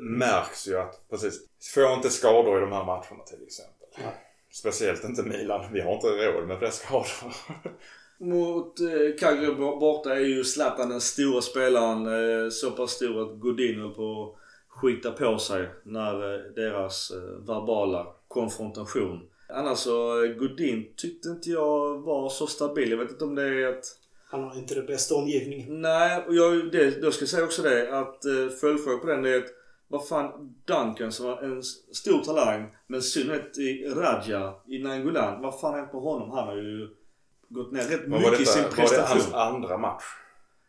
Märks 0.00 0.68
ju 0.68 0.78
att, 0.78 1.04
precis. 1.10 1.40
Får 1.74 1.92
inte 1.92 2.10
skador 2.10 2.56
i 2.58 2.60
de 2.60 2.72
här 2.72 2.84
matcherna 2.84 3.24
till 3.26 3.42
exempel. 3.42 3.88
Speciellt 4.50 5.04
inte 5.04 5.22
Milan. 5.22 5.72
Vi 5.72 5.80
har 5.80 5.94
inte 5.94 6.06
råd 6.06 6.48
med 6.48 6.58
fler 6.58 6.70
skador. 6.70 7.34
Mot 8.18 8.80
eh, 8.80 9.16
Cagliari 9.18 9.54
borta 9.54 10.14
är 10.14 10.20
ju 10.20 10.44
Zlatan 10.44 10.88
den 10.88 11.00
stora 11.00 11.40
spelaren. 11.40 12.06
Eh, 12.06 12.50
så 12.50 12.70
pass 12.70 12.90
stor 12.90 13.22
att 13.22 13.40
Godin 13.40 13.80
höll 13.80 13.94
på 13.94 14.22
att 14.22 14.40
skita 14.68 15.10
på 15.10 15.38
sig 15.38 15.68
när 15.84 16.34
eh, 16.34 16.40
deras 16.54 17.10
eh, 17.10 17.46
verbala 17.46 18.06
konfrontation. 18.28 19.20
Annars 19.48 19.78
så, 19.78 20.24
eh, 20.24 20.30
Godin 20.30 20.94
tyckte 20.96 21.28
inte 21.28 21.50
jag 21.50 21.98
var 21.98 22.28
så 22.28 22.46
stabil. 22.46 22.90
Jag 22.90 22.98
vet 22.98 23.10
inte 23.10 23.24
om 23.24 23.34
det 23.34 23.42
är 23.42 23.68
att... 23.68 23.84
Han 24.30 24.44
har 24.44 24.58
inte 24.58 24.74
den 24.74 24.86
bästa 24.86 25.14
omgivningen. 25.14 25.82
Nej, 25.82 26.24
och 26.26 26.34
jag, 26.34 26.72
det, 26.72 27.02
jag 27.02 27.14
ska 27.14 27.26
säga 27.26 27.44
också 27.44 27.62
det 27.62 27.98
att 27.98 28.24
eh, 28.24 28.48
följdfråga 28.60 28.98
på 28.98 29.06
den 29.06 29.24
är 29.24 29.38
att 29.38 29.50
vad 29.88 30.08
fan 30.08 30.54
Duncan 30.64 31.12
som 31.12 31.26
var 31.26 31.42
en 31.42 31.62
stor 31.92 32.24
talang 32.24 32.76
men 32.86 33.00
i 33.00 33.02
synnerhet 33.02 33.58
i 33.58 33.84
Radja 33.86 34.54
i 34.68 34.78
Nangolan. 34.78 35.42
Vad 35.42 35.60
fan 35.60 35.74
hänt 35.74 35.92
med 35.92 36.02
honom? 36.02 36.30
Han 36.30 36.46
har 36.46 36.56
ju 36.56 36.88
gått 37.54 37.72
ner 37.72 37.82
rätt 37.82 38.06
Men 38.08 38.20
mycket 38.22 38.40
i 38.40 38.46
sin 38.46 38.62
detta, 38.62 38.82
var 38.82 38.90
det 38.90 39.00
hans 39.00 39.12
prestation. 39.12 39.34
andra 39.54 39.78
match? 39.78 40.04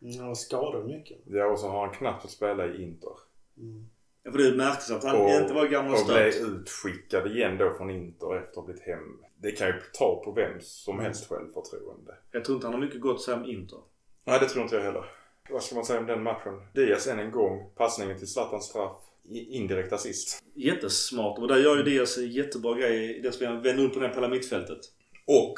Mm, 0.02 0.18
Han 0.20 0.28
var 0.28 0.36
skadad 0.36 0.86
mycket. 0.86 1.18
Ja, 1.26 1.46
och 1.46 1.60
så 1.60 1.68
har 1.70 1.86
han 1.88 1.96
knappt 1.96 2.22
fått 2.22 2.32
spela 2.32 2.66
i 2.66 2.84
Inter. 2.84 3.12
Mm. 3.58 3.86
Ja, 4.24 4.32
för 4.32 4.38
det 4.40 4.58
märktes 4.58 4.92
att 4.92 5.04
han 5.04 5.16
Och- 5.22 5.30
inte 5.30 5.54
var 5.54 5.66
gammal 5.68 5.94
Och 5.94 6.06
blev 6.08 6.32
stöt. 6.32 6.48
utskickad 6.48 7.28
igen 7.32 7.58
då 7.58 7.74
från 7.78 7.90
Inter 7.90 8.36
efter 8.38 8.50
att 8.50 8.56
ha 8.56 8.64
blivit 8.64 8.84
hem. 8.84 9.20
Det 9.38 9.52
kan 9.52 9.68
ju 9.68 9.74
ta 9.94 10.22
på 10.26 10.32
vem 10.32 10.62
som 10.62 11.00
helst 11.00 11.30
självförtroende. 11.30 12.16
Jag 12.32 12.46
tror 12.46 12.56
inte 12.56 12.68
han 12.68 12.74
har 12.74 12.82
mycket 12.82 13.02
gott 13.02 13.16
att 13.16 13.22
säga 13.22 13.38
om 13.38 13.46
Inter. 13.46 13.80
Nej, 14.26 14.40
det 14.40 14.46
tror 14.50 14.64
inte 14.64 14.76
jag 14.76 14.84
heller. 14.84 15.06
Vad 15.50 15.64
ska 15.64 15.76
man 15.76 15.86
säga 15.86 16.00
om 16.00 16.06
den 16.06 16.24
matchen? 16.24 16.62
Diaz 16.74 17.08
än 17.08 17.20
en 17.20 17.32
gång. 17.32 17.70
Passningen 17.76 18.18
till 18.18 18.28
Zlatans 18.28 18.66
straff. 18.66 18.96
Indirekt 19.32 19.94
assist. 19.94 20.44
Jättesmart. 20.54 21.40
Och 21.40 21.48
där 21.48 21.58
gör 21.58 21.76
ju 21.78 21.84
Diaz 21.84 22.18
jättebra 22.18 22.74
grej 22.78 23.18
i 23.18 23.22
det 23.22 23.32
som 23.32 23.62
vänder 23.62 23.84
upp 23.84 23.94
på 23.94 24.00
det 24.00 24.08
här 24.08 24.16
hela 24.16 24.28
mittfältet. 24.28 24.80
Och 25.28 25.54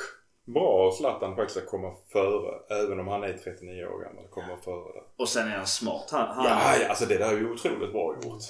bra 0.54 0.68
av 0.68 0.92
Zlatan 0.92 1.36
faktiskt 1.36 1.58
att 1.58 1.66
komma 1.66 1.94
före. 2.08 2.80
Även 2.84 3.00
om 3.00 3.08
han 3.08 3.24
är 3.24 3.34
39 3.34 3.86
år 3.86 4.00
gammal. 4.04 4.28
Komma 4.30 4.58
före 4.64 4.94
där. 4.94 5.04
Och 5.18 5.30
sen 5.30 5.48
är 5.48 5.58
han 5.58 5.68
smart. 5.68 6.08
Han, 6.12 6.28
han, 6.28 6.46
Ja, 6.46 6.78
ja, 6.82 6.90
alltså 6.90 7.06
det 7.06 7.18
där 7.18 7.34
är 7.34 7.38
ju 7.38 7.52
otroligt 7.52 7.92
bra 7.92 8.16
gjort. 8.24 8.44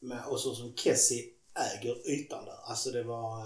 Men, 0.00 0.18
och 0.30 0.40
så 0.40 0.54
som 0.54 0.72
Kessie 0.76 1.24
äger 1.78 2.10
ytan 2.10 2.44
där. 2.44 2.70
Alltså 2.70 2.90
det 2.90 3.02
var... 3.02 3.38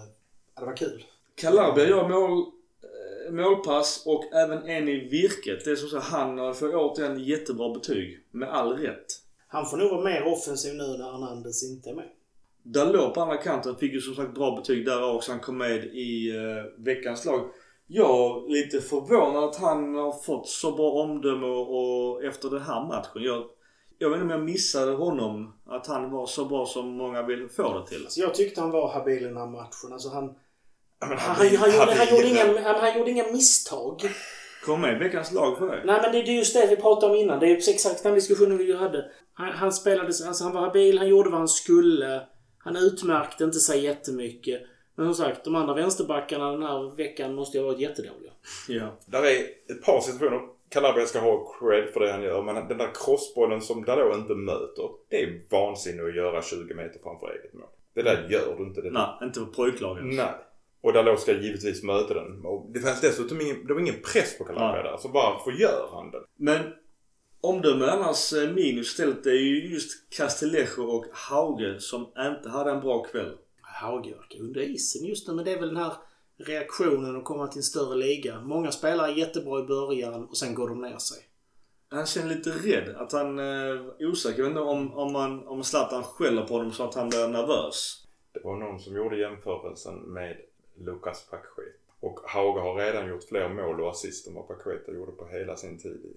Ja, 0.55 0.61
det 0.61 0.67
var 0.67 0.77
kul. 0.77 1.05
Calabria 1.35 1.89
gör 1.89 2.09
mål, 2.09 2.39
eh, 2.39 3.33
målpass 3.33 4.03
och 4.07 4.35
även 4.35 4.69
en 4.69 4.89
i 4.89 5.09
virket. 5.09 5.65
Det 5.65 5.71
är 5.71 5.77
som 5.77 5.89
så 5.89 5.97
att 5.97 6.05
han 6.05 6.55
får 6.55 6.75
återigen 6.75 7.25
jättebra 7.25 7.75
betyg. 7.75 8.19
Med 8.31 8.49
all 8.49 8.79
rätt. 8.79 9.07
Han 9.49 9.67
får 9.67 9.77
nog 9.77 9.91
vara 9.91 10.05
mer 10.05 10.27
offensiv 10.27 10.75
nu 10.75 10.83
när 10.83 11.13
Hernandez 11.13 11.63
inte 11.63 11.91
är 11.91 11.95
med. 11.95 12.09
Dalot 12.63 13.15
på 13.15 13.21
andra 13.21 13.37
kanten 13.37 13.77
fick 13.77 13.93
ju 13.93 14.01
som 14.01 14.15
sagt 14.15 14.35
bra 14.35 14.57
betyg 14.57 14.87
där 14.87 15.15
också. 15.15 15.33
Han 15.33 15.41
kom 15.41 15.59
med 15.59 15.85
i 15.85 16.33
uh, 16.33 16.85
veckans 16.85 17.25
lag. 17.25 17.41
Jag 17.95 18.45
är 18.45 18.51
lite 18.51 18.81
förvånad 18.81 19.45
att 19.45 19.57
han 19.57 19.95
har 19.95 20.13
fått 20.23 20.49
så 20.49 20.73
bra 20.73 20.91
omdöme 20.91 21.47
och, 21.47 22.25
efter 22.25 22.51
den 22.51 22.63
här 22.63 22.87
matchen. 22.87 23.23
Jag, 23.23 23.45
jag 23.99 24.11
vet 24.11 24.17
inte 24.23 24.35
om 24.35 24.41
jag 24.41 24.45
missade 24.51 24.93
honom. 24.93 25.55
Att 25.67 25.87
han 25.87 26.11
var 26.11 26.27
så 26.27 26.45
bra 26.45 26.67
som 26.67 26.89
många 26.89 27.23
vill 27.23 27.49
få 27.49 27.79
det 27.79 27.87
till. 27.87 28.07
Så 28.09 28.21
jag 28.21 28.35
tyckte 28.35 28.61
han 28.61 28.71
var 28.71 28.93
habil 28.93 29.23
i 29.23 29.25
den 29.25 29.37
här 29.37 29.47
matchen. 29.47 29.93
Alltså 29.93 30.09
han, 30.09 30.25
han, 30.99 31.19
han, 31.19 31.19
han, 31.19 31.47
gjorde, 31.47 31.59
han, 31.59 31.71
gjorde 31.87 31.95
hade- 31.95 32.29
inga, 32.29 32.61
han, 32.63 32.81
han 32.81 32.99
gjorde 32.99 33.11
inga 33.11 33.33
misstag. 33.33 34.01
Kom 34.65 34.81
med 34.81 34.99
veckans 34.99 35.33
lag 35.33 35.59
för 35.59 35.67
det. 35.67 35.83
Nej 35.85 36.01
men 36.03 36.13
det, 36.13 36.23
det 36.23 36.31
är 36.31 36.37
just 36.37 36.55
det 36.55 36.67
vi 36.71 36.77
pratade 36.77 37.13
om 37.13 37.19
innan. 37.19 37.41
Det 37.41 37.47
är 37.47 37.57
exakt 37.69 38.03
den 38.03 38.15
diskussionen 38.15 38.59
vi 38.59 38.77
hade. 38.77 39.05
Han, 39.35 39.53
han 39.53 39.73
spelade, 39.73 40.07
alltså 40.07 40.45
han 40.45 40.53
var 40.55 40.61
habil, 40.61 40.99
han 40.99 41.09
gjorde 41.09 41.31
vad 41.31 41.39
han 41.39 41.49
skulle. 41.49 42.23
Han 42.59 42.77
utmärkte 42.77 43.45
inte 43.45 43.59
sig 43.59 43.85
jättemycket. 43.85 44.63
Men 44.95 45.15
som 45.15 45.25
sagt, 45.25 45.45
de 45.45 45.55
andra 45.55 45.75
vänsterbackarna 45.75 46.53
den 46.53 46.63
här 46.63 46.97
veckan 46.97 47.35
måste 47.35 47.59
ju 47.59 47.65
ha 47.65 47.71
varit 47.71 47.81
jättedåliga. 47.81 48.33
Ja. 48.69 48.99
Där 49.07 49.23
är 49.23 49.41
ett 49.73 49.83
par 49.85 50.01
situationer. 50.01 50.41
Calabria 50.69 51.07
ska 51.07 51.21
ha 51.21 51.55
cred 51.59 51.93
för 51.93 52.01
det 52.01 52.13
han 52.13 52.23
gör. 52.23 52.43
Men 52.43 52.55
den 52.69 52.79
där 52.79 52.91
crossbollen 52.95 53.61
som 53.61 53.85
Dalot 53.85 54.17
inte 54.17 54.35
möter. 54.35 54.91
Det 55.09 55.23
är 55.23 55.43
vansinne 55.51 56.03
att 56.03 56.17
göra 56.17 56.43
20 56.43 56.75
meter 56.75 57.01
framför 57.03 57.31
eget 57.31 57.55
mål. 57.55 57.69
Det 57.95 58.03
där 58.03 58.29
gör 58.31 58.57
du 58.59 58.65
inte. 58.65 58.81
Det 58.81 58.91
Nej, 58.91 59.09
inte 59.23 59.41
på 59.41 59.47
pojklagen. 59.47 60.09
Nej. 60.09 60.35
Och 60.83 60.93
Dalot 60.93 61.21
ska 61.21 61.33
givetvis 61.33 61.83
möta 61.83 62.15
den. 62.15 62.45
Och 62.45 62.71
det 62.75 62.81
fanns 62.81 63.01
dessutom 63.01 63.41
ingen, 63.41 63.67
det 63.67 63.75
var 63.75 63.81
ingen 63.81 64.03
press 64.13 64.39
på 64.39 64.45
Calabria 64.45 64.83
Nej. 64.83 64.93
där. 64.93 64.99
Så 64.99 65.09
varför 65.09 65.51
gör 65.51 65.89
han 65.93 66.11
den? 66.11 66.23
Men 66.37 66.73
omdöme 67.41 67.87
annars 67.87 68.33
eh, 68.33 68.51
minus 68.51 68.89
stället 68.89 69.27
är 69.27 69.31
ju 69.31 69.73
just 69.73 70.11
Castillejo 70.17 70.83
och 70.83 71.07
Hauge 71.13 71.81
som 71.81 72.01
inte 72.19 72.49
hade 72.49 72.71
en 72.71 72.81
bra 72.81 73.03
kväll. 73.03 73.37
Hauge 73.83 74.15
verkar 74.15 74.41
under 74.41 74.61
isen 74.61 75.07
just 75.07 75.29
nu, 75.29 75.35
men 75.35 75.45
det 75.45 75.53
är 75.53 75.61
väl 75.61 75.69
den 75.69 75.77
här 75.77 75.93
reaktionen 76.37 77.17
att 77.17 77.25
komma 77.25 77.47
till 77.47 77.59
en 77.59 77.63
större 77.63 77.97
liga. 77.97 78.41
Många 78.41 78.73
spelare 78.73 79.13
är 79.13 79.17
jättebra 79.17 79.61
i 79.61 79.63
början 79.63 80.25
och 80.25 80.37
sen 80.37 80.55
går 80.55 80.69
de 80.69 80.81
ner 80.81 80.99
sig. 80.99 81.19
Han 81.89 82.07
känner 82.07 82.35
lite 82.35 82.51
rädd. 82.51 82.97
Att 82.97 83.13
han 83.13 83.39
eh, 83.39 83.45
är 83.45 84.07
osäker. 84.07 84.39
Jag 84.39 84.45
vet 84.45 84.51
inte 84.51 84.61
om, 84.61 84.95
om, 84.95 85.13
man, 85.13 85.47
om 85.47 85.65
Zlatan 85.65 86.03
skäller 86.03 86.47
på 86.47 86.55
honom 86.55 86.73
så 86.73 86.85
att 86.85 86.95
han 86.95 87.09
blir 87.09 87.29
nervös. 87.29 88.07
Det 88.33 88.41
var 88.45 88.57
någon 88.57 88.81
som 88.81 88.97
gjorde 88.97 89.17
jämförelsen 89.17 89.95
med 89.95 90.37
Lucas 90.79 91.27
Paquet. 91.31 91.75
Och 92.01 92.21
Hauge 92.25 92.61
har 92.61 92.75
redan 92.75 93.09
gjort 93.09 93.25
fler 93.25 93.49
mål 93.49 93.81
och 93.81 93.91
assist 93.91 94.27
än 94.27 94.35
vad 94.35 94.49
Paqueta 94.49 94.93
gjorde 94.93 95.13
på 95.13 95.27
hela 95.27 95.57
sin 95.57 95.79
tid 95.79 96.01
i 96.05 96.17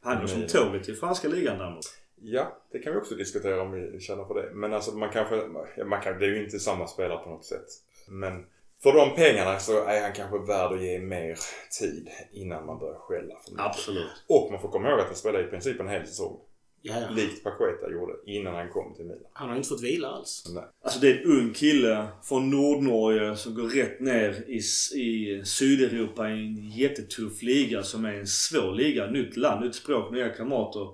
Han 0.00 0.20
går 0.20 0.26
som 0.26 0.46
tåget 0.46 0.84
till 0.84 0.96
franska 0.96 1.28
ligan 1.28 1.58
däremot. 1.58 1.84
Ja, 2.20 2.58
det 2.72 2.78
kan 2.78 2.92
vi 2.92 2.98
också 2.98 3.14
diskutera 3.14 3.62
om 3.62 3.72
vi 3.72 4.00
känner 4.00 4.24
för 4.24 4.34
det. 4.34 4.50
Men 4.54 4.72
alltså 4.72 4.90
man 4.90 5.10
kanske, 5.10 5.36
man 5.84 6.00
kan, 6.02 6.18
det 6.18 6.26
är 6.26 6.30
ju 6.30 6.44
inte 6.44 6.58
samma 6.58 6.86
spelare 6.86 7.18
på 7.18 7.30
något 7.30 7.44
sätt. 7.44 7.66
Men 8.08 8.46
för 8.82 8.92
de 8.92 9.14
pengarna 9.14 9.58
så 9.58 9.84
är 9.84 10.02
han 10.02 10.12
kanske 10.12 10.38
värd 10.38 10.72
att 10.72 10.82
ge 10.82 10.98
mer 10.98 11.38
tid 11.80 12.08
innan 12.32 12.66
man 12.66 12.78
börjar 12.78 12.98
skälla 12.98 13.34
för 13.44 13.50
mycket. 13.50 13.66
Absolut. 13.66 14.24
Och 14.28 14.48
man 14.50 14.60
får 14.60 14.68
komma 14.68 14.88
ihåg 14.88 15.00
att 15.00 15.06
han 15.06 15.16
spelade 15.16 15.44
i 15.44 15.50
princip 15.50 15.80
en 15.80 15.88
hel 15.88 16.06
säsong. 16.06 16.40
Ja, 16.86 16.94
ja. 17.00 17.10
Likt 17.10 17.44
Paqueta 17.44 17.90
gjorde 17.90 18.12
innan 18.26 18.54
han 18.54 18.68
kom 18.68 18.94
till 18.94 19.04
Milan. 19.04 19.30
Han 19.32 19.48
har 19.48 19.56
inte 19.56 19.68
fått 19.68 19.82
vila 19.82 20.08
alls. 20.08 20.44
Nej. 20.54 20.64
Alltså 20.82 21.00
det 21.00 21.08
är 21.08 21.18
en 21.18 21.24
ung 21.24 21.52
kille 21.52 22.06
från 22.22 22.50
Nordnorge 22.50 23.36
som 23.36 23.54
går 23.54 23.68
rätt 23.68 24.00
ner 24.00 24.44
i, 24.46 24.56
i 25.00 25.42
Sydeuropa 25.44 26.28
i 26.28 26.32
en 26.32 26.70
jättetuff 26.70 27.42
liga 27.42 27.82
som 27.82 28.04
är 28.04 28.14
en 28.14 28.26
svår 28.26 28.72
liga. 28.74 29.06
Nytt 29.06 29.36
land, 29.36 29.64
nytt 29.64 29.74
språk, 29.74 30.12
nya 30.12 30.28
kamrater. 30.28 30.88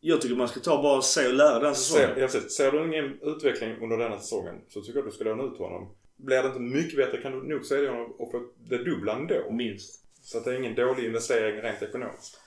Jag 0.00 0.20
tycker 0.20 0.36
man 0.36 0.48
ska 0.48 0.60
ta 0.60 0.82
bara 0.82 1.02
se 1.02 1.28
och 1.28 1.34
lära 1.34 1.58
den 1.58 1.74
säsongen. 1.74 2.14
Ser, 2.14 2.20
ja, 2.20 2.26
precis. 2.26 2.56
ser 2.56 2.72
du 2.72 2.86
ingen 2.86 3.18
utveckling 3.22 3.76
under 3.82 3.96
denna 3.96 4.18
säsongen 4.18 4.54
så 4.68 4.80
tycker 4.80 4.98
jag 4.98 5.08
du 5.08 5.12
ska 5.12 5.24
låna 5.24 5.42
ut 5.42 5.58
honom. 5.58 5.94
Blir 6.16 6.42
det 6.42 6.48
inte 6.48 6.60
mycket 6.60 6.96
bättre 6.96 7.22
kan 7.22 7.32
du 7.32 7.54
nog 7.54 7.64
sälja 7.64 7.90
honom 7.90 8.12
och 8.18 8.30
få 8.30 8.46
det 8.68 8.84
dubbla 8.84 9.16
ändå. 9.16 9.50
Minst. 9.50 10.04
Så 10.22 10.38
att 10.38 10.44
det 10.44 10.50
är 10.50 10.58
ingen 10.58 10.74
dålig 10.74 11.04
investering 11.04 11.62
rent 11.62 11.82
ekonomiskt. 11.82 12.40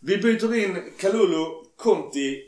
Vi 0.00 0.16
byter 0.16 0.54
in 0.54 0.78
Kalulu, 0.98 1.44
Conti, 1.76 2.42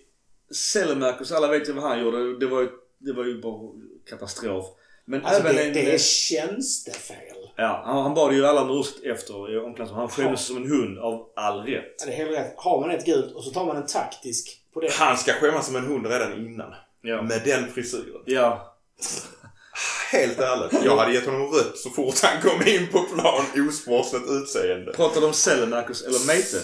Selemakers. 0.51 1.33
Alla 1.33 1.49
vet 1.51 1.69
ju 1.69 1.73
vad 1.73 1.85
han 1.85 2.01
gjorde. 2.01 2.39
Det 2.39 2.47
var 2.47 2.61
ju, 2.61 2.69
det 2.99 3.13
var 3.13 3.25
ju 3.25 3.41
bara 3.41 3.71
katastrof. 4.11 4.65
Men 5.09 5.25
Alltså 5.25 5.41
även 5.41 5.57
det, 5.57 5.63
en... 5.63 5.73
det 5.73 5.95
är 5.95 5.99
tjänstefel. 5.99 7.17
Ja, 7.57 7.83
han, 7.85 8.03
han 8.03 8.15
bad 8.15 8.35
ju 8.35 8.47
alla 8.47 8.63
om 8.63 8.81
ursäkt 8.81 9.05
efter 9.05 9.55
i 9.55 9.59
omklädningsrummet. 9.59 9.95
Han 9.95 10.09
skämdes 10.09 10.47
som 10.47 10.57
en 10.57 10.71
hund 10.71 10.99
av 10.99 11.27
all 11.37 11.61
rätt. 11.61 11.95
Ja, 11.99 12.07
det 12.07 12.13
är 12.13 12.17
helt 12.17 12.31
rätt. 12.31 12.55
Har 12.57 12.81
man 12.81 12.91
ett 12.91 13.05
gult 13.05 13.35
och 13.35 13.45
så 13.45 13.51
tar 13.51 13.65
man 13.67 13.77
en 13.77 13.87
taktisk 13.87 14.61
på 14.75 14.81
det. 14.81 14.93
Han 14.93 15.17
ska 15.17 15.33
skämmas 15.33 15.67
som 15.67 15.77
en 15.77 15.87
hund 15.87 16.07
redan 16.07 16.33
innan. 16.33 16.75
Ja. 17.03 17.23
Med 17.23 17.43
den 17.45 17.73
frisyren. 17.73 18.23
Ja. 18.27 18.75
Helt 20.13 20.39
ärligt. 20.39 20.85
Jag 20.85 20.97
hade 20.97 21.13
gett 21.13 21.27
honom 21.27 21.43
rött 21.53 21.79
så 21.79 21.91
fort 21.91 22.15
han 22.23 22.43
kom 22.43 22.67
in 22.67 22.89
på 22.93 22.99
plan. 22.99 23.45
Osportsligt 23.69 24.31
utseende. 24.31 24.93
Pratar 24.93 25.21
du 25.21 25.27
om 25.27 25.33
Selemakers 25.33 26.03
eller 26.03 26.27
Meite? 26.27 26.59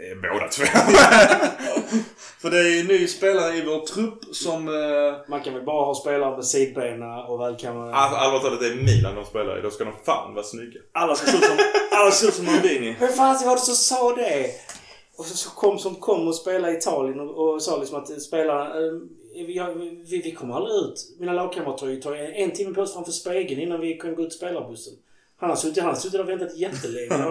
Eh, 0.00 0.16
Båda 0.32 0.48
två. 0.48 0.64
För 2.40 2.50
det 2.50 2.58
är 2.58 2.80
en 2.80 2.86
ny 2.86 3.06
spelare 3.06 3.54
i 3.56 3.64
vår 3.64 3.86
trupp 3.86 4.24
som... 4.34 4.68
Eh, 4.68 5.14
Man 5.28 5.40
kan 5.42 5.54
väl 5.54 5.62
bara 5.64 5.84
ha 5.84 5.94
spelare 5.94 6.36
med 6.36 6.44
sidbena 6.44 7.24
och 7.24 7.40
välkammade... 7.40 7.94
Alltså, 7.94 8.16
allvarligt 8.18 8.44
talat, 8.44 8.60
det 8.60 8.66
är 8.66 8.74
Milan 8.74 9.14
de 9.14 9.24
spelar 9.24 9.58
i. 9.58 9.62
Då 9.62 9.70
ska 9.70 9.84
de 9.84 9.92
fan 10.04 10.34
vara 10.34 10.44
snygga. 10.44 10.80
alla 10.92 11.14
ska 11.14 11.30
se 11.30 11.36
ut 11.36 11.44
som, 11.44 11.56
alla 11.90 12.10
ska 12.10 12.28
ut 12.28 12.34
som 12.34 12.44
Maldini. 12.46 12.96
Vem 13.00 13.08
fan 13.12 13.46
var 13.46 13.54
det 13.54 13.60
som 13.60 13.74
sa 13.74 14.14
det? 14.16 14.50
Och 15.16 15.24
så, 15.24 15.50
kom 15.50 15.78
som 15.78 15.94
kom 15.94 16.28
och 16.28 16.34
spelade 16.34 16.72
i 16.74 16.76
Italien 16.76 17.20
och, 17.20 17.54
och 17.54 17.62
sa 17.62 17.76
liksom 17.78 17.98
att 17.98 18.22
spelarna... 18.22 18.64
Eh, 18.66 18.92
vi, 19.34 19.60
vi, 20.10 20.22
vi 20.24 20.32
kommer 20.32 20.54
aldrig 20.54 20.74
ut. 20.74 21.00
Mina 21.18 21.32
lagkamrater 21.32 21.86
ju 21.86 22.00
tagit 22.00 22.30
en 22.34 22.50
timme 22.50 22.74
på 22.74 22.80
oss 22.82 22.94
framför 22.94 23.12
spegeln 23.12 23.60
innan 23.60 23.80
vi 23.80 23.94
kan 23.94 24.14
gå 24.14 24.22
ut 24.22 24.32
spelarbussen. 24.32 24.92
Han 25.40 25.50
har 25.50 25.56
suttit, 25.56 25.82
han 25.82 25.94
har 25.94 26.00
suttit 26.00 26.20
och 26.20 26.28
väntat 26.28 26.56
jättelänge. 26.56 27.08
Det 27.18 27.24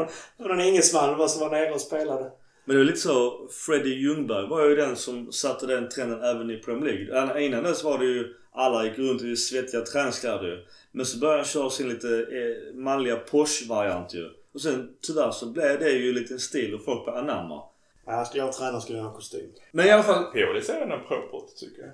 var- 0.43 0.47
någon 0.49 0.61
engelsman 0.61 1.29
som 1.29 1.41
var 1.41 1.49
nere 1.49 1.73
och 1.73 1.81
spelade. 1.81 2.31
Men 2.65 2.75
det 2.75 2.81
är 2.81 2.85
lite 2.85 2.99
så, 2.99 3.47
Freddie 3.49 3.93
Ljungberg 3.93 4.47
var 4.47 4.69
ju 4.69 4.75
den 4.75 4.95
som 4.95 5.31
satte 5.31 5.65
den 5.65 5.89
trenden 5.89 6.23
även 6.23 6.51
i 6.51 6.57
Premier 6.57 6.93
League. 6.93 7.45
Innan 7.45 7.63
dess 7.63 7.83
var 7.83 7.99
det 7.99 8.05
ju, 8.05 8.33
alla 8.51 8.85
gick 8.85 8.99
runt 8.99 9.21
i 9.21 9.35
svettiga 9.35 9.81
träningskläder 9.81 10.47
ju. 10.47 10.65
Men 10.91 11.05
så 11.05 11.19
började 11.19 11.37
han 11.37 11.45
köra 11.45 11.69
sin 11.69 11.89
lite 11.89 12.07
eh, 12.17 12.75
manliga 12.75 13.15
Porsche-variant 13.15 14.13
ju. 14.13 14.29
Och 14.53 14.61
sen 14.61 14.95
tyvärr 15.01 15.31
så 15.31 15.45
blev 15.45 15.79
det 15.79 15.91
ju 15.91 16.13
lite 16.13 16.33
en 16.33 16.39
stil 16.39 16.73
och 16.73 16.85
folk 16.85 17.05
började 17.05 17.31
anamma. 17.31 17.63
Ja, 18.05 18.25
skulle 18.25 18.43
jag 18.43 18.53
träna 18.53 18.81
skulle 18.81 18.97
jag 18.97 19.05
ha 19.05 19.13
kostym. 19.13 19.51
Men 19.71 19.85
i 19.87 19.89
alla 19.89 20.03
fall, 20.03 20.23
Pioli 20.23 20.61
ser 20.61 20.81
en 20.81 20.89
propert 21.07 21.55
tycker 21.59 21.81
jag. 21.81 21.91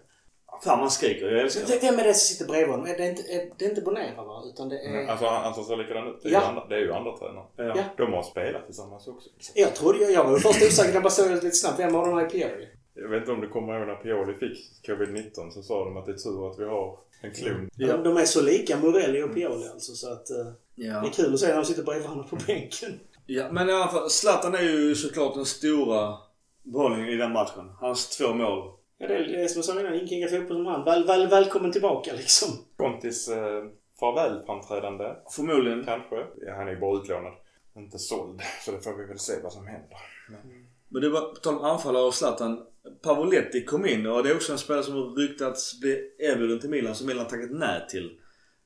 Fan 0.64 0.80
man 0.80 0.92
skriker. 0.92 1.26
Jag 1.32 1.42
älskar 1.42 1.68
det. 1.68 1.80
Vem 1.82 2.00
är 2.00 2.04
det 2.04 2.14
som 2.14 2.34
sitter 2.36 2.46
bredvid 2.52 2.70
honom? 2.70 2.86
Det 2.86 3.04
är 3.06 3.10
inte, 3.10 3.22
är, 3.22 3.50
det 3.58 3.66
är 3.66 3.70
inte 3.70 3.82
Bonera 3.82 4.24
va? 4.24 4.44
Utan 4.54 4.70
det 4.70 4.80
är... 4.80 5.08
Alltså 5.08 5.26
han, 5.26 5.44
han 5.44 5.54
som 5.54 5.64
ser 5.64 5.78
likadan 5.78 6.08
ut, 6.08 6.20
det 6.24 6.30
är, 6.30 6.34
Ja. 6.34 6.40
ju 6.42 6.46
andra, 6.46 6.66
det 6.68 6.76
är 6.76 6.80
ju 6.80 6.94
andra 6.94 7.18
tränare. 7.18 7.46
Ja. 7.56 7.64
Ja. 7.76 7.84
De 7.98 8.14
har 8.14 8.24
spelat 8.24 8.66
tillsammans 8.66 9.08
också. 9.08 9.30
Jag 9.54 9.76
trodde, 9.76 10.00
jag, 10.00 10.12
jag 10.12 10.24
var 10.24 10.32
ju 10.34 10.40
först 10.40 10.62
osäker 10.68 10.88
när 10.88 10.94
jag 10.94 11.04
bara 11.04 11.10
såg 11.10 11.28
det 11.30 11.36
lite 11.36 11.52
snabbt. 11.52 11.80
Vem 11.80 11.96
av 11.96 12.06
dem 12.08 12.18
är 12.18 12.26
Pieri? 12.30 12.68
Jag 12.94 13.10
vet 13.10 13.20
inte 13.20 13.32
om 13.32 13.42
du 13.42 13.48
kommer 13.50 13.78
ihåg 13.78 13.88
när 13.88 13.96
Pioli 13.96 14.34
fick 14.34 14.88
covid-19 14.88 15.50
så 15.52 15.62
sa 15.62 15.86
de 15.86 15.98
att 15.98 16.06
det 16.06 16.12
är 16.12 16.16
tur 16.16 16.50
att 16.52 16.60
vi 16.60 16.66
har 16.66 16.98
en 17.22 17.32
klon. 17.34 17.70
Ja. 17.78 17.98
De, 17.98 18.04
de 18.04 18.18
är 18.18 18.26
så 18.26 18.42
lika 18.42 18.78
Morelli 18.78 19.24
och 19.24 19.34
Pioli 19.34 19.68
alltså 19.74 19.94
så 19.94 20.12
att... 20.14 20.30
eh, 20.30 20.36
Det 20.76 20.86
är 20.86 20.90
Ja. 21.04 21.10
kul 21.14 21.34
att 21.34 21.40
se 21.40 21.48
när 21.48 21.56
de 21.56 21.66
sitter 21.66 21.84
bredvid 21.84 22.04
varandra 22.08 22.28
på 22.30 22.36
bänken. 22.48 23.00
ja. 23.26 23.52
Men 23.52 23.70
i 23.70 23.74
alla 23.74 23.88
fall, 23.88 24.10
Zlatan 24.10 24.56
är 24.56 24.62
ju 24.62 24.96
såklart 24.96 25.34
den 25.36 25.46
stora 25.46 26.18
behållningen 26.64 27.10
i 27.10 27.16
den 27.16 27.32
matchen. 27.32 27.72
Hans 27.80 28.18
två 28.18 28.34
mål. 28.34 28.72
Ja, 29.02 29.08
det 29.08 29.14
är, 29.16 29.20
det 29.24 29.42
är 29.44 29.48
som 29.48 29.58
jag 29.60 29.66
sa 29.66 29.80
innan, 29.80 29.94
ingen 29.94 30.30
kan 30.30 30.40
fotboll 30.40 30.58
som 30.58 30.66
han. 30.66 30.86
Väl, 30.86 31.06
väl, 31.08 31.28
välkommen 31.28 31.72
tillbaka 31.72 32.14
liksom. 32.14 32.48
Contis 32.78 33.28
eh, 33.30 33.64
farvälframträdande. 34.00 35.16
Förmodligen. 35.36 35.84
Kanske. 35.86 36.16
Ja, 36.16 36.56
han 36.56 36.68
är 36.68 36.72
ju 36.72 36.80
bara 36.80 36.98
utlånad. 37.02 37.34
Inte 37.76 38.00
såld. 38.00 38.42
Så 38.66 38.72
det 38.72 38.80
får 38.82 38.94
vi 38.94 39.06
väl 39.06 39.20
se 39.20 39.34
vad 39.44 39.54
som 39.54 39.68
händer. 39.68 39.98
Men... 40.30 40.66
Men 40.92 41.02
det 41.02 41.10
var, 41.10 41.22
på 41.22 41.36
tal 41.36 41.58
om 41.58 41.64
anfallare 41.64 42.04
och 42.04 42.14
Zlatan. 42.14 42.66
Pavoletti 43.04 43.66
kom 43.66 43.86
in 43.86 44.06
och 44.08 44.24
det 44.24 44.30
är 44.30 44.36
också 44.36 44.52
en 44.52 44.58
spelare 44.58 44.84
som 44.84 44.94
har 44.94 45.16
ryktats 45.16 45.80
bli 45.80 46.12
erbjuden 46.20 46.60
till 46.60 46.70
Milan 46.70 46.96
som 46.96 47.08
Milan 47.08 47.28
tackat 47.28 47.50
nej 47.52 47.86
till. 47.90 48.06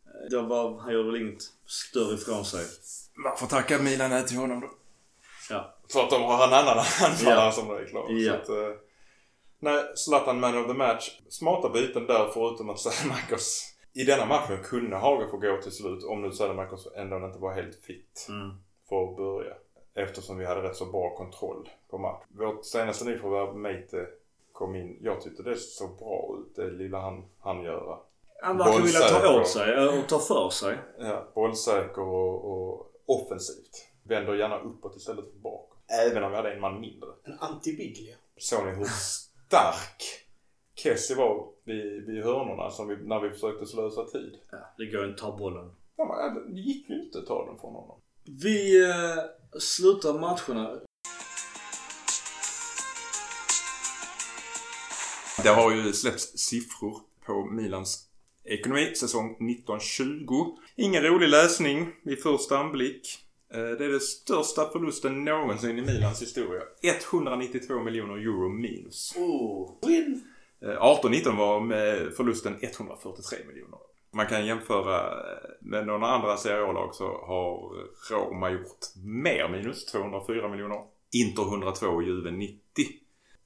Eh, 0.05 0.29
Det 0.29 0.41
var, 0.41 0.79
han 0.79 0.93
gjorde 0.93 1.11
väl 1.11 1.21
inget 1.21 1.43
större 1.65 2.13
ifrån 2.15 2.45
sig. 2.45 2.65
Man 3.23 3.37
får 3.37 3.47
tacka 3.47 3.77
Milan 3.79 4.09
nej 4.09 4.23
till 4.25 4.37
honom 4.37 4.61
då. 4.61 4.67
Ja. 5.49 5.75
För 5.93 5.99
att 5.99 6.09
de 6.09 6.21
har 6.21 6.47
en 6.47 6.53
annan 6.53 6.77
anfallare 6.77 7.45
Ja. 7.45 7.51
som 7.51 7.69
är 7.69 7.85
klar. 7.85 8.05
Ja. 8.09 8.31
Så 8.45 8.53
att, 8.53 8.69
nej, 9.63 9.83
Zlatan 9.95 10.39
man 10.39 10.57
of 10.57 10.67
the 10.67 10.73
match. 10.73 11.19
Smarta 11.29 11.69
byten 11.69 12.07
där 12.07 12.29
förutom 12.33 12.69
att 12.69 12.79
Sädemakos 12.79 13.69
i 13.93 14.03
denna 14.03 14.25
matchen 14.25 14.63
kunde 14.63 14.95
Haga 14.95 15.27
få 15.27 15.37
gå 15.37 15.61
till 15.61 15.71
slut 15.71 16.03
om 16.03 16.21
nu 16.21 16.31
Sädemakos 16.31 16.87
ändå 16.95 17.17
inte 17.25 17.39
var 17.39 17.53
helt 17.53 17.75
fit 17.75 18.25
Mm. 18.29 18.51
för 18.89 19.03
att 19.03 19.17
börja. 19.17 19.53
Eftersom 19.95 20.37
vi 20.37 20.45
hade 20.45 20.61
rätt 20.63 20.75
så 20.75 20.85
bra 20.85 21.15
kontroll 21.15 21.69
på 21.89 21.97
matchen. 21.97 22.27
Vårt 22.27 22.65
senaste 22.65 23.05
nyförvärv 23.05 23.55
Meite 23.55 24.07
kom 24.51 24.75
in. 24.75 24.97
Jag 25.01 25.21
tyckte 25.21 25.43
det 25.43 25.57
såg 25.57 25.97
bra 25.97 26.37
ut 26.39 26.55
det 26.55 26.71
lilla 26.71 26.99
han, 26.99 27.25
han 27.39 27.61
göra. 27.63 27.97
Han 28.41 28.57
verkar 28.57 28.79
vilja 28.81 28.99
ta 28.99 29.39
åt 29.39 29.47
sig 29.47 29.73
eh, 29.73 29.99
och 29.99 30.09
ta 30.09 30.19
för 30.19 30.49
sig. 30.49 30.77
Ja, 30.99 31.27
bollsäker 31.35 32.01
och, 32.01 32.45
och 32.45 32.91
offensivt. 33.05 33.87
Vänder 34.03 34.33
gärna 34.33 34.59
uppåt 34.59 34.95
istället 34.95 35.25
för 35.25 35.39
bakåt. 35.39 35.77
Även 36.07 36.23
om 36.23 36.31
vi 36.31 36.37
hade 36.37 36.53
en 36.53 36.59
man 36.61 36.81
mindre. 36.81 37.09
En 37.23 37.33
anti-Biglia. 37.39 38.15
Såg 38.37 38.65
ni 38.65 38.71
hur 38.71 38.85
stark 39.53 40.03
Kessie 40.75 41.15
var 41.15 41.47
vid, 41.65 42.05
vid 42.05 42.23
hörnorna 42.23 42.71
som 42.71 42.87
vi, 42.87 42.95
när 42.95 43.19
vi 43.19 43.29
försökte 43.29 43.65
slösa 43.65 44.05
tid? 44.05 44.37
Ja, 44.51 44.57
det 44.77 44.85
går 44.85 45.05
inte 45.05 45.13
att 45.13 45.31
ta 45.31 45.37
bollen. 45.37 45.71
Ja, 45.97 46.31
men 46.35 46.53
Det 46.55 46.61
gick 46.61 46.89
ju 46.89 47.03
inte 47.03 47.19
att 47.19 47.25
ta 47.25 47.45
den 47.45 47.59
från 47.59 47.73
honom. 47.73 48.01
Vi 48.43 48.89
eh, 48.89 49.59
slutar 49.59 50.13
matcherna. 50.13 50.79
Det 55.43 55.49
har 55.49 55.71
ju 55.71 55.93
släppts 55.93 56.37
siffror 56.37 56.97
på 57.25 57.45
Milans 57.45 58.09
ekonomi 58.43 58.95
säsong 58.95 59.31
1920. 59.31 60.57
Ingen 60.75 61.03
rolig 61.03 61.29
läsning 61.29 61.93
vid 62.03 62.23
första 62.23 62.57
anblick. 62.57 63.07
Eh, 63.53 63.59
Det 63.77 63.85
är 63.85 63.89
den 63.89 63.99
största 63.99 64.69
förlusten 64.69 65.23
någonsin 65.25 65.77
i 65.77 65.81
Milans 65.81 66.21
historia. 66.21 66.61
192 66.81 67.79
miljoner 67.83 68.13
euro 68.15 68.49
minus. 68.49 69.13
Oh. 69.17 69.79
Win! 69.87 70.23
Eh, 70.61 70.81
18-19 70.81 71.37
var 71.37 71.59
med 71.59 72.13
förlusten 72.17 72.53
143 72.61 73.37
miljoner. 73.47 73.79
Man 74.15 74.27
kan 74.27 74.45
jämföra 74.45 74.97
eh, 75.05 75.49
med 75.61 75.87
några 75.87 76.07
andra 76.07 76.37
Serie 76.37 76.63
A-lag 76.65 76.95
så 76.95 77.05
har 77.05 77.71
Roma 78.11 78.49
gjort 78.51 78.79
mer 79.05 79.49
minus, 79.49 79.85
204 79.85 80.49
miljoner. 80.49 80.81
Inter 81.13 81.43
102 81.43 81.87
och 81.87 82.03
Juve 82.03 82.31
90. 82.31 82.59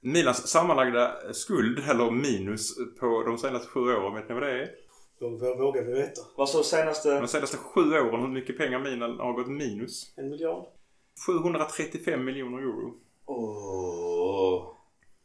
Milans 0.01 0.47
sammanlagda 0.47 1.33
skuld, 1.33 1.79
eller 1.89 2.11
minus, 2.11 2.75
på 2.99 3.23
de 3.23 3.37
senaste 3.37 3.67
sju 3.67 3.79
åren, 3.79 4.13
vet 4.15 4.29
ni 4.29 4.33
vad 4.33 4.43
det 4.43 4.51
är? 4.51 4.69
Vågar, 5.19 5.57
vågar 5.57 5.83
vi 5.83 5.93
veta? 5.93 6.21
Vad 6.35 6.49
sa 6.49 6.63
senaste? 6.63 7.19
De 7.19 7.27
senaste 7.27 7.57
sju 7.57 7.81
åren, 7.81 8.21
hur 8.21 8.27
mycket 8.27 8.57
pengar 8.57 8.79
Milan 8.79 9.19
har 9.19 9.33
gått 9.33 9.47
minus? 9.47 10.13
En 10.17 10.29
miljard? 10.29 10.65
735 11.27 12.25
miljoner 12.25 12.57
euro. 12.57 12.93
Åh. 13.25 14.73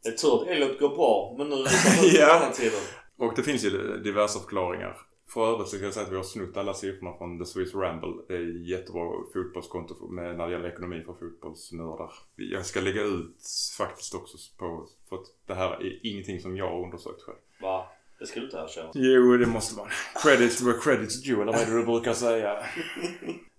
Det 0.03 0.09
är 0.09 0.13
tur 0.13 0.41
att 0.41 0.47
Elliot 0.47 0.79
går 0.79 0.89
bra, 0.89 1.35
men 1.37 1.49
nu 1.49 1.55
är 1.55 1.63
det 1.63 2.17
Ja. 2.19 2.51
tider. 2.53 2.79
Och 3.17 3.33
det 3.35 3.43
finns 3.43 3.65
ju 3.65 3.97
diverse 3.97 4.39
förklaringar. 4.39 4.97
För 5.27 5.53
övrigt 5.53 5.67
så 5.67 5.75
kan 5.77 5.85
jag 5.85 5.93
säga 5.93 6.05
att 6.05 6.11
vi 6.11 6.15
har 6.15 6.23
snott 6.23 6.57
alla 6.57 6.73
siffrorna 6.73 7.17
från 7.17 7.39
The 7.39 7.45
Swiss 7.45 7.75
Ramble. 7.75 8.13
Det 8.27 8.33
är 8.35 8.69
jättebra 8.69 9.01
fotbollskonto 9.33 10.07
med, 10.07 10.37
när 10.37 10.45
det 10.47 10.51
gäller 10.53 10.69
ekonomi 10.69 11.03
för 11.05 11.13
fotbollsnördar. 11.13 12.11
Jag 12.35 12.65
ska 12.65 12.81
lägga 12.81 13.01
ut 13.01 13.35
faktiskt 13.77 14.15
också 14.15 14.37
på, 14.57 14.87
för 15.09 15.15
att 15.15 15.25
det 15.45 15.53
här 15.53 15.71
är 15.71 15.99
ingenting 16.07 16.39
som 16.39 16.57
jag 16.57 16.69
har 16.69 16.83
undersökt 16.83 17.21
själv. 17.21 17.37
Va? 17.61 17.85
Det 18.33 18.39
du 18.39 18.45
inte 18.45 18.57
erkänna. 18.57 18.91
Jo, 18.93 19.37
det 19.37 19.45
måste 19.45 19.77
man. 19.77 19.87
Credit 20.23 20.61
where 20.61 20.77
credit's 20.77 21.25
due, 21.25 21.41
eller 21.41 21.51
vad 21.51 21.61
är 21.61 21.65
det 21.65 21.77
du 21.77 21.85
brukar 21.85 22.13
säga? 22.13 22.57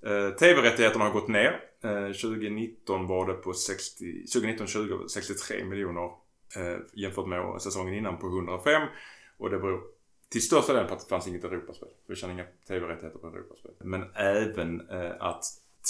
Eh, 0.06 0.30
TV-rättigheterna 0.30 1.04
har 1.04 1.10
gått 1.12 1.28
ner. 1.28 1.60
Eh, 1.82 2.06
2019 2.06 3.06
var 3.06 3.26
det 3.26 3.34
på 3.34 3.52
60, 3.52 4.04
2019-20 4.24 5.06
63 5.08 5.64
miljoner 5.64 6.04
eh, 6.56 6.78
jämfört 6.92 7.26
med 7.26 7.62
säsongen 7.62 7.94
innan 7.94 8.18
på 8.18 8.26
105. 8.26 8.82
Och 9.38 9.50
det 9.50 9.58
beror 9.58 9.80
till 10.28 10.42
största 10.42 10.72
delen 10.72 10.88
på 10.88 10.94
att 10.94 11.00
det 11.00 11.08
fanns 11.08 11.26
inget 11.28 11.44
Europaspel. 11.44 11.88
Vi 12.06 12.16
tjänar 12.16 12.34
inga 12.34 12.44
TV-rättigheter 12.68 13.18
på 13.18 13.26
Europaspel. 13.26 13.72
Men 13.78 14.04
även 14.14 14.88
eh, 14.90 15.12
att 15.20 15.44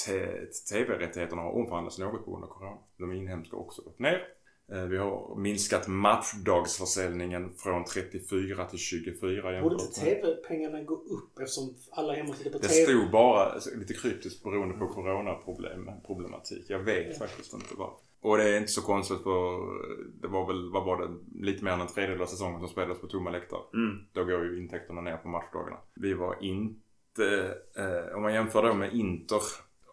te- 0.06 0.46
TV-rättigheterna 0.70 1.42
har 1.42 1.50
omförhandlats 1.50 1.98
något 1.98 2.24
på 2.24 2.30
grund 2.30 2.44
av 2.44 2.48
Corona. 2.48 2.76
De 2.96 3.12
inhemska 3.12 3.56
har 3.56 3.62
också 3.62 3.82
gått 3.82 3.98
ner. 3.98 4.26
Eh, 4.72 4.84
Vi 4.84 4.96
har 4.96 5.36
minskat 5.36 5.88
matchdagsförsäljningen 5.88 7.52
från 7.56 7.84
34 7.84 8.64
till 8.64 8.78
24 8.78 9.62
Borde 9.62 9.74
inte 9.74 10.00
TV-pengarna 10.00 10.82
gå 10.82 10.94
upp 10.94 11.38
eftersom 11.38 11.74
alla 11.90 12.12
hemma 12.12 12.34
tittar 12.34 12.50
på 12.50 12.58
det 12.58 12.68
TV? 12.68 12.92
stod 12.92 13.10
bara 13.10 13.54
lite 13.76 13.94
kryptiskt 13.94 14.42
beroende 14.44 14.74
på 14.74 14.88
coronaproblematik. 14.88 16.64
Jag 16.68 16.78
vet 16.78 17.18
faktiskt 17.18 17.52
inte 17.54 17.74
varför. 17.76 17.96
Och 18.20 18.36
det 18.36 18.44
är 18.54 18.58
inte 18.58 18.72
så 18.72 18.82
konstigt 18.82 19.22
för 19.22 19.60
det 20.20 20.28
var 20.28 20.46
väl, 20.46 20.70
vad 20.70 20.84
var 20.84 20.98
det, 21.02 21.14
lite 21.46 21.64
mer 21.64 21.70
än 21.70 21.80
en 21.80 21.86
tredjedel 21.86 22.22
av 22.22 22.26
säsongen 22.26 22.60
som 22.60 22.68
spelades 22.68 23.00
på 23.00 23.06
tomma 23.06 23.30
läktare. 23.30 23.60
Mm. 23.74 23.98
Då 24.12 24.24
går 24.24 24.44
ju 24.44 24.58
intäkterna 24.62 25.00
ner 25.00 25.16
på 25.16 25.28
matchdagarna. 25.28 25.76
Vi 25.94 26.14
var 26.14 26.36
inte, 26.44 27.54
eh, 27.76 28.16
om 28.16 28.22
man 28.22 28.34
jämför 28.34 28.62
då 28.62 28.74
med 28.74 28.94
Inter 28.94 29.40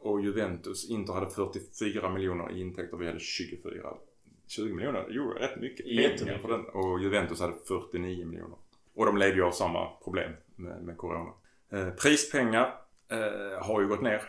och 0.02 0.22
Juventus. 0.22 0.90
Inter 0.90 1.14
hade 1.14 1.30
44 1.30 2.10
miljoner 2.14 2.52
i 2.52 2.62
intäkter, 2.62 2.98
vi 2.98 3.08
hade 3.08 3.20
24. 3.20 3.94
20 4.52 4.74
miljoner 4.74 5.00
euro, 5.00 5.34
rätt 5.34 5.62
mycket 5.62 5.86
pengar 5.86 6.38
för 6.38 6.48
den. 6.48 6.66
Och 6.66 7.00
Juventus 7.00 7.40
hade 7.40 7.54
49 7.68 8.26
miljoner. 8.26 8.58
Och 8.96 9.06
de 9.06 9.18
led 9.18 9.36
ju 9.36 9.44
av 9.44 9.52
samma 9.52 9.90
problem 10.04 10.32
med, 10.56 10.84
med 10.84 10.98
Corona. 10.98 11.32
Eh, 11.72 11.90
prispengar 11.90 12.76
eh, 13.12 13.66
har 13.66 13.82
ju 13.82 13.88
gått 13.88 14.02
ner. 14.02 14.22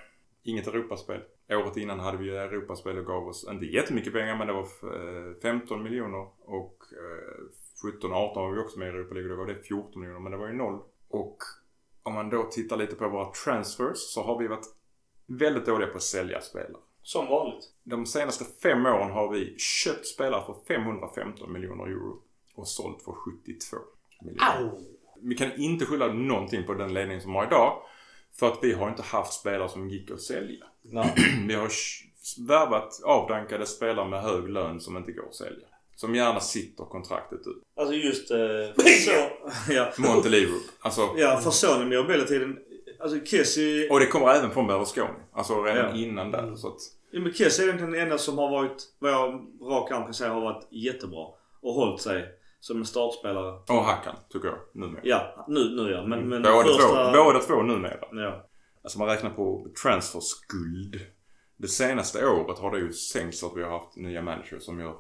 Inget 0.42 0.66
Europaspel. 0.66 1.20
Året 1.50 1.76
innan 1.76 2.00
hade 2.00 2.18
vi 2.18 2.24
ju 2.24 2.36
Europaspel 2.36 2.98
och 2.98 3.06
gav 3.06 3.28
oss, 3.28 3.48
inte 3.50 3.66
jättemycket 3.66 4.12
pengar 4.12 4.36
men 4.36 4.46
det 4.46 4.52
var 4.52 4.62
eh, 4.62 5.34
15 5.42 5.82
miljoner 5.82 6.26
och 6.40 6.76
eh, 6.92 8.02
17-18 8.02 8.34
var 8.34 8.52
vi 8.52 8.60
också 8.60 8.78
med 8.78 8.88
i 8.88 8.90
Europa 8.90 9.14
League 9.14 9.30
och 9.30 9.36
då 9.36 9.44
var 9.44 9.52
det 9.52 9.62
14 9.62 10.00
miljoner 10.00 10.20
men 10.20 10.32
det 10.32 10.38
var 10.38 10.46
ju 10.46 10.52
noll. 10.54 10.80
Och 11.08 11.36
om 12.02 12.14
man 12.14 12.30
då 12.30 12.42
tittar 12.42 12.76
lite 12.76 12.94
på 12.94 13.08
våra 13.08 13.32
transfers 13.32 13.98
så 13.98 14.22
har 14.22 14.38
vi 14.38 14.48
varit 14.48 14.66
väldigt 15.26 15.66
dåliga 15.66 15.88
på 15.88 15.96
att 15.96 16.02
sälja 16.02 16.40
spelare. 16.40 16.82
Som 17.02 17.26
vanligt. 17.26 17.64
De 17.84 18.06
senaste 18.06 18.44
fem 18.62 18.86
åren 18.86 19.10
har 19.10 19.32
vi 19.32 19.58
köpt 19.58 20.06
spelare 20.06 20.44
för 20.46 20.74
515 20.74 21.52
miljoner 21.52 21.84
euro 21.86 22.22
och 22.54 22.68
sålt 22.68 23.02
för 23.02 23.12
72 23.12 23.76
miljoner. 24.22 24.58
Au! 24.58 24.70
Vi 25.20 25.34
kan 25.34 25.56
inte 25.56 25.86
skylla 25.86 26.06
någonting 26.06 26.64
på 26.64 26.74
den 26.74 26.94
ledningen 26.94 27.22
som 27.22 27.34
har 27.34 27.46
idag. 27.46 27.82
För 28.34 28.48
att 28.48 28.58
vi 28.62 28.72
har 28.72 28.88
inte 28.88 29.02
haft 29.02 29.32
spelare 29.32 29.68
som 29.68 29.90
gick 29.90 30.10
att 30.10 30.20
sälja. 30.20 30.64
Nej. 30.82 31.14
Vi 31.46 31.54
har 31.54 31.70
värvat 32.48 33.00
avdankade 33.04 33.66
spelare 33.66 34.08
med 34.08 34.22
hög 34.22 34.48
lön 34.48 34.80
som 34.80 34.96
inte 34.96 35.12
går 35.12 35.26
att 35.28 35.34
sälja. 35.34 35.66
Som 35.96 36.14
gärna 36.14 36.40
sitter 36.40 36.84
kontraktet 36.84 37.40
ut. 37.46 37.62
Alltså 37.76 37.94
just... 37.94 38.30
Eh, 38.30 38.38
så, 39.04 39.28
ja. 39.72 39.92
Montelivro. 39.98 40.56
Alltså, 40.80 41.14
Ja, 41.16 41.40
för 41.40 41.50
Sony 41.50 41.84
med 41.84 41.98
mobiletiden. 41.98 42.58
Alltså 43.02 43.18
Kessie... 43.24 43.88
och 43.90 44.00
det 44.00 44.06
kommer 44.06 44.28
även 44.34 44.50
från 44.50 44.66
Berlusconi. 44.66 45.08
Alltså 45.32 45.62
redan 45.62 45.90
Ja. 45.90 45.94
innan 46.04 46.30
där. 46.30 46.54
Så 46.54 46.68
att 46.68 46.78
Ja, 47.14 47.20
men 47.20 47.32
Kies 47.32 47.58
är 47.58 47.62
egentligen 47.62 47.92
den 47.92 48.00
enda 48.02 48.18
som 48.18 48.38
har 48.38 48.50
varit, 48.50 48.82
vad 48.98 49.12
jag 49.12 49.46
rak 49.60 49.90
arm 49.90 50.04
kan 50.04 50.14
säga, 50.14 50.32
har 50.32 50.40
varit 50.40 50.68
jättebra. 50.70 51.26
Och 51.62 51.72
hållit 51.74 52.00
sig 52.00 52.24
som 52.60 52.76
en 52.78 52.84
startspelare. 52.84 53.52
Och 53.68 53.84
Hackan, 53.84 54.14
tycker 54.32 54.48
jag, 54.48 54.58
numera. 54.74 55.00
Ja, 55.04 55.44
nu, 55.48 55.76
nu 55.76 55.90
ja. 55.90 56.06
Men, 56.06 56.28
men 56.28 56.42
båda, 56.42 56.64
första... 56.64 57.12
två, 57.12 57.24
båda 57.24 57.38
två 57.38 57.62
numera. 57.62 58.04
Ja. 58.12 58.46
Alltså 58.82 58.98
man 58.98 59.08
räknar 59.08 59.30
på 59.30 59.66
transferskuld. 59.82 61.00
Det 61.56 61.68
senaste 61.68 62.26
året 62.26 62.58
har 62.58 62.70
det 62.70 62.78
ju 62.78 62.92
sänkts 62.92 63.44
att 63.44 63.56
vi 63.56 63.62
har 63.62 63.70
haft 63.70 63.96
nya 63.96 64.22
managers 64.22 64.62
som 64.62 64.80
gör 64.80 64.94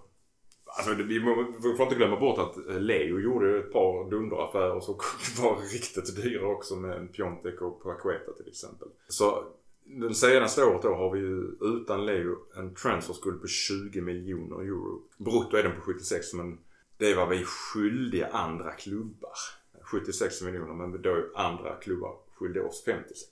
Alltså 0.76 0.94
vi, 0.94 1.18
vi 1.62 1.76
får 1.76 1.82
inte 1.82 1.94
glömma 1.94 2.20
bort 2.20 2.38
att 2.38 2.68
eh, 2.68 2.80
Leo 2.80 3.18
gjorde 3.18 3.58
ett 3.58 3.72
par 3.72 4.10
dunderaffärer 4.10 4.80
som 4.80 4.94
var 5.42 5.72
riktigt 5.72 6.22
dyra 6.22 6.46
också 6.46 6.76
med 6.76 7.12
Piontek 7.12 7.62
och 7.62 7.82
Paqueta 7.82 8.32
till 8.32 8.48
exempel. 8.48 8.88
Så 9.08 9.44
det 9.84 10.14
senaste 10.14 10.64
året 10.64 10.82
då 10.82 10.94
har 10.94 11.10
vi 11.10 11.20
ju 11.20 11.56
utan 11.60 12.06
Leo 12.06 12.36
en 12.56 12.74
transferskuld 12.74 13.40
på 13.40 13.46
20 13.46 14.00
miljoner 14.00 14.60
euro. 14.60 15.02
Brutto 15.16 15.56
är 15.56 15.62
den 15.62 15.74
på 15.76 15.80
76 15.80 16.34
men 16.34 16.58
det 16.96 17.10
är 17.10 17.16
vad 17.16 17.28
vi 17.28 17.40
är 17.40 17.44
skyldiga 17.44 18.26
andra 18.26 18.72
klubbar. 18.72 19.32
76 19.82 20.42
miljoner 20.42 20.74
men 20.74 21.02
då 21.02 21.10
är 21.10 21.24
andra 21.34 21.74
klubbar 21.74 22.16
skyldiga 22.34 22.64
oss 22.64 22.82
56. 22.84 23.28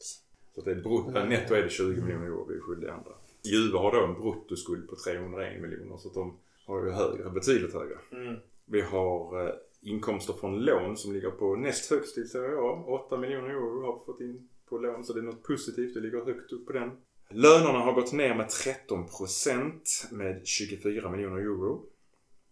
Så 0.55 0.61
att 0.61 0.65
det 0.65 0.71
är 0.71 0.75
brutto, 0.75 1.17
eh, 1.17 1.29
netto 1.29 1.55
är 1.55 1.63
det 1.63 1.71
20 1.71 2.01
miljoner 2.03 2.27
euro 2.27 2.47
vi 2.49 2.55
är 2.55 2.61
skyldiga 2.61 2.93
andra. 2.93 3.13
Juve 3.43 3.79
har 3.79 3.93
då 3.93 4.05
en 4.05 4.21
bruttoskuld 4.21 4.89
på 4.89 4.97
301 4.97 5.63
miljoner 5.63 5.97
så 5.97 6.09
att 6.09 6.15
de 6.15 6.37
har 6.67 6.85
ju 6.85 6.91
högre, 6.91 7.31
betydligt 7.31 7.75
högre. 7.75 7.99
Mm. 8.13 8.37
Vi 8.65 8.81
har 8.81 9.47
eh, 9.47 9.55
inkomster 9.83 10.33
från 10.33 10.61
lån 10.61 10.97
som 10.97 11.13
ligger 11.13 11.31
på 11.31 11.57
näst 11.57 11.91
högst 11.91 12.19
i 12.19 12.25
Serie 12.25 12.57
A. 12.59 12.85
8 13.07 13.17
miljoner 13.17 13.49
euro 13.49 13.87
har 13.87 13.99
vi 13.99 14.05
fått 14.05 14.21
in 14.21 14.49
på 14.69 14.79
lån 14.79 15.05
så 15.05 15.13
det 15.13 15.21
är 15.21 15.25
något 15.25 15.43
positivt. 15.43 15.95
Det 15.95 16.01
ligger 16.01 16.25
högt 16.25 16.53
upp 16.53 16.67
på 16.67 16.73
den. 16.73 16.91
Lönerna 17.31 17.79
har 17.79 17.93
gått 17.93 18.13
ner 18.13 18.35
med 18.35 18.47
13% 18.47 20.13
med 20.13 20.47
24 20.47 21.11
miljoner 21.11 21.39
euro. 21.39 21.87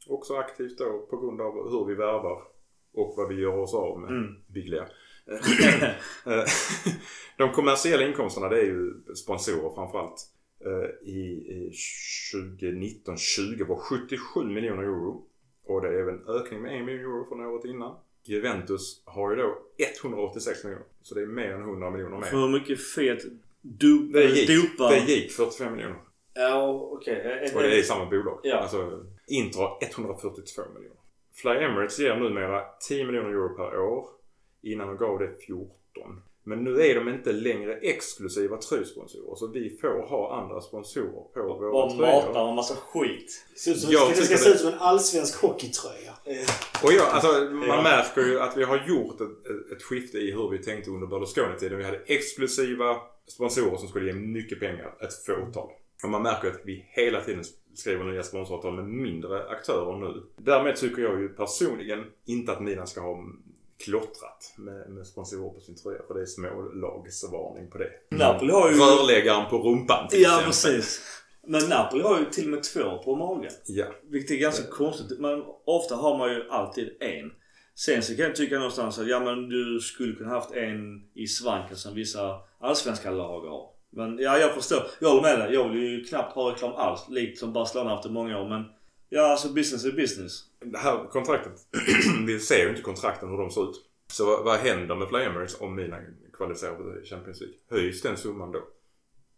Också 0.09 0.35
aktivt 0.35 0.79
då 0.79 1.07
på 1.11 1.17
grund 1.17 1.41
av 1.41 1.71
hur 1.71 1.85
vi 1.85 1.95
värvar 1.95 2.43
och 2.93 3.15
vad 3.17 3.29
vi 3.29 3.35
gör 3.35 3.59
oss 3.59 3.75
av 3.75 4.01
med. 4.01 4.11
Mm. 4.11 4.35
Biglia. 4.47 4.89
Eh, 5.27 6.45
De 7.37 7.53
kommersiella 7.53 8.07
inkomsterna 8.07 8.49
det 8.49 8.61
är 8.61 8.65
ju 8.65 8.95
sponsorer 9.15 9.75
framförallt. 9.75 10.27
Eh, 10.65 11.09
I, 11.09 11.21
i 11.49 11.73
2019-20 12.33 13.67
var 13.67 13.77
77 13.77 14.45
miljoner 14.45 14.83
euro. 14.83 15.27
Och 15.65 15.83
det 15.83 15.89
är 15.89 16.03
väl 16.03 16.15
en 16.15 16.29
ökning 16.29 16.63
med 16.63 16.81
1 16.81 16.87
miljon 16.87 17.01
euro 17.01 17.27
från 17.29 17.41
året 17.41 17.65
innan. 17.65 17.97
Juventus 18.25 19.03
har 19.05 19.31
ju 19.31 19.37
då 19.37 19.59
186 20.03 20.65
miljoner. 20.65 20.87
Så 21.03 21.15
det 21.15 21.23
är 21.23 21.27
mer 21.27 21.51
än 21.51 21.63
100 21.63 21.91
miljoner 21.91 22.17
mer. 22.17 22.27
För 22.27 22.37
hur 22.37 22.49
mycket 22.49 22.87
fet 22.95 23.23
du, 23.61 23.99
Det 23.99 24.25
gick, 24.25 24.49
dopar... 24.49 24.91
det 24.91 25.13
gick 25.13 25.33
45 25.33 25.73
miljoner. 25.75 25.99
Ja, 26.35 26.89
okej. 26.93 27.51
Och 27.55 27.63
det 27.63 27.75
är 27.75 27.79
i 27.79 27.83
samma 27.83 28.11
bolag. 28.11 28.41
Ja. 28.43 28.57
Alltså, 28.57 29.07
Inter 29.27 29.59
har 29.59 29.79
142 29.83 30.63
miljoner. 30.75 30.97
Fly 31.35 31.51
Emirates 31.51 31.99
ger 31.99 32.17
numera 32.17 32.65
10 32.89 33.05
miljoner 33.05 33.31
euro 33.31 33.57
per 33.57 33.79
år. 33.79 34.09
Innan 34.63 34.89
de 34.89 34.97
gav 34.97 35.19
det 35.19 35.37
14. 35.47 36.23
Men 36.49 36.65
nu 36.65 36.81
är 36.83 36.95
de 36.95 37.09
inte 37.09 37.33
längre 37.33 37.75
exklusiva 37.75 38.57
tröjsponsorer. 38.57 39.35
Så 39.37 39.47
vi 39.47 39.79
får 39.81 40.09
ha 40.09 40.41
andra 40.43 40.61
sponsorer 40.61 41.23
på 41.35 41.43
våra 41.43 41.91
tröjor. 41.91 42.27
matar 42.27 42.49
en 42.49 42.55
massa 42.55 42.75
skit. 42.75 43.45
Det 43.65 43.93
Jag 43.93 44.17
ska 44.17 44.37
se 44.37 44.51
ut 44.51 44.61
som 44.61 44.73
en 44.73 44.79
allsvensk 44.79 45.43
hockeytröja. 45.43 46.13
Och 46.85 46.93
ja, 46.93 47.05
alltså, 47.11 47.29
man 47.53 47.69
Ja. 47.69 47.83
märker 47.83 48.21
ju 48.23 48.41
att 48.41 48.57
vi 48.57 48.65
har 48.65 48.85
gjort 48.89 49.21
ett, 49.21 49.51
ett, 49.51 49.73
ett 49.77 49.83
skifte 49.83 50.19
i 50.19 50.33
hur 50.33 50.49
vi 50.51 50.59
tänkte 50.59 50.91
under 50.91 51.07
Berlusconi-tiden. 51.07 51.79
Vi 51.79 51.85
hade 51.85 52.01
exklusiva 52.07 52.97
sponsorer 53.27 53.77
som 53.77 53.89
skulle 53.89 54.07
ge 54.07 54.13
mycket 54.13 54.61
pengar. 54.61 54.95
Ett 55.01 55.25
fåtal. 55.27 55.71
Och 56.03 56.09
man 56.11 56.23
märker 56.23 56.49
att 56.49 56.61
vi 56.65 56.87
hela 56.89 57.21
tiden 57.21 57.45
skriver 57.75 58.05
nya 58.05 58.23
sponsoravtal 58.23 58.75
med 58.75 58.85
mindre 58.85 59.49
aktörer 59.49 59.97
nu. 59.97 60.23
Därmed 60.37 60.77
tycker 60.77 61.03
jag 61.03 61.21
ju 61.21 61.29
personligen 61.29 62.05
inte 62.27 62.53
att 62.53 62.61
Milan 62.61 62.87
ska 62.87 63.01
ha 63.01 63.25
klottrat 63.85 64.55
med, 64.57 64.91
med 64.91 65.07
sponsorer 65.07 65.51
på 65.55 65.61
sin 65.61 65.77
tröja. 65.77 66.03
För 66.07 66.15
det 66.15 66.21
är 66.21 66.27
smålagsvarning 66.27 67.71
på 67.71 67.79
det. 67.79 67.91
Napoli 68.11 68.53
har 68.53 68.71
ju... 68.71 68.77
Rörläggaren 68.77 69.51
på 69.51 69.59
rumpan 69.59 70.09
till 70.09 70.23
Ja, 70.23 70.29
exempel. 70.29 70.47
precis. 70.47 71.01
Men 71.47 71.69
Napoli 71.69 72.03
har 72.03 72.19
ju 72.19 72.25
till 72.25 72.45
och 72.45 72.51
med 72.51 72.63
två 72.63 72.99
på 73.05 73.17
magen. 73.17 73.53
Ja. 73.67 73.87
Vilket 74.11 74.31
är 74.31 74.37
ganska 74.37 74.67
konstigt. 74.71 75.19
Men 75.21 75.43
ofta 75.67 75.95
har 75.95 76.19
man 76.19 76.31
ju 76.31 76.49
alltid 76.51 76.89
en. 77.01 77.31
Sen 77.75 78.03
så 78.03 78.17
kan 78.17 78.25
jag 78.25 78.37
tycka 78.37 78.55
någonstans 78.55 78.99
att 78.99 79.09
ja 79.09 79.21
men 79.21 79.49
du 79.49 79.81
skulle 79.81 80.15
kunna 80.15 80.31
haft 80.31 80.51
en 80.53 81.03
i 81.15 81.27
svanken 81.27 81.77
som 81.77 81.95
vissa 81.95 82.41
allsvenska 82.61 83.11
lag 83.11 83.41
har. 83.41 83.71
Men 83.91 84.19
ja, 84.19 84.39
jag 84.39 84.55
förstår. 84.55 84.83
Jag 85.01 85.09
håller 85.09 85.23
med 85.23 85.39
dig. 85.39 85.55
Jag 85.55 85.69
vill 85.69 85.83
ju 85.83 86.05
knappt 86.05 86.35
ha 86.35 86.53
reklam 86.53 86.73
alls. 86.73 87.07
Likt 87.09 87.39
som 87.39 87.53
Barcelona 87.53 87.91
haft 87.91 88.07
i 88.07 88.11
många 88.11 88.39
år. 88.41 88.49
Men 88.49 88.65
ja, 89.09 89.23
alltså 89.23 89.49
business 89.49 89.85
är 89.85 89.93
business. 89.93 90.45
Det 90.61 90.79
här 90.79 91.07
kontraktet, 91.11 91.53
vi 92.27 92.41
ser 92.41 92.65
ju 92.65 92.69
inte 92.71 92.83
kontrakten 92.83 93.29
hur 93.29 93.39
de 93.39 93.51
ser 93.51 93.71
ut. 93.71 93.85
Så 94.13 94.27
vad, 94.27 94.45
vad 94.45 94.59
händer 94.59 94.95
med 94.97 95.09
Fly 95.09 95.19
Emirates 95.19 95.61
om 95.61 95.75
Milan 95.75 96.01
kvalificerar 96.33 96.77
för 96.77 97.05
Champions 97.05 97.41
League? 97.41 97.57
Höjs 97.71 98.03
den 98.03 98.17
summan 98.17 98.53
då? 98.53 98.63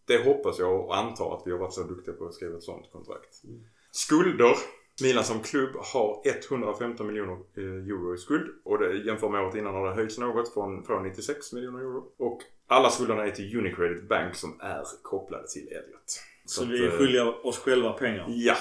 Det 0.05 0.25
hoppas 0.25 0.59
jag 0.59 0.81
och 0.81 0.97
antar 0.97 1.37
att 1.37 1.43
vi 1.47 1.51
har 1.51 1.59
varit 1.59 1.75
så 1.75 1.83
duktiga 1.83 2.15
på 2.15 2.27
att 2.27 2.35
skriva 2.35 2.57
ett 2.57 2.63
sånt 2.63 2.93
kontrakt. 2.93 3.43
Skulder. 3.91 4.57
Milan 5.03 5.25
som 5.25 5.41
klubb 5.41 5.71
har 5.77 6.23
115 6.25 7.07
miljoner 7.07 7.33
eh, 7.33 7.65
euro 7.65 8.15
i 8.15 8.19
skuld. 8.19 8.51
Och 8.65 8.79
det, 8.79 8.97
jämfört 8.97 9.31
med 9.31 9.43
året 9.43 9.55
innan 9.55 9.75
har 9.75 9.89
det 9.89 9.95
höjts 9.95 10.19
något 10.19 10.55
från, 10.55 10.83
från 10.83 11.03
96 11.03 11.53
miljoner 11.53 11.79
euro. 11.79 12.13
Och 12.17 12.41
alla 12.67 12.91
skulderna 12.91 13.27
är 13.27 13.31
till 13.31 13.59
Unicredit 13.59 14.09
Bank 14.09 14.35
som 14.35 14.61
är 14.61 14.83
kopplade 15.03 15.49
till 15.49 15.69
Elliot. 15.69 16.21
Så, 16.45 16.63
att, 16.63 16.69
vi 16.69 16.85
är 16.85 16.93
eh, 16.93 16.99
skyldiga 16.99 17.29
oss 17.29 17.59
själva 17.59 17.93
pengar. 17.93 18.27
Ja. 18.29 18.57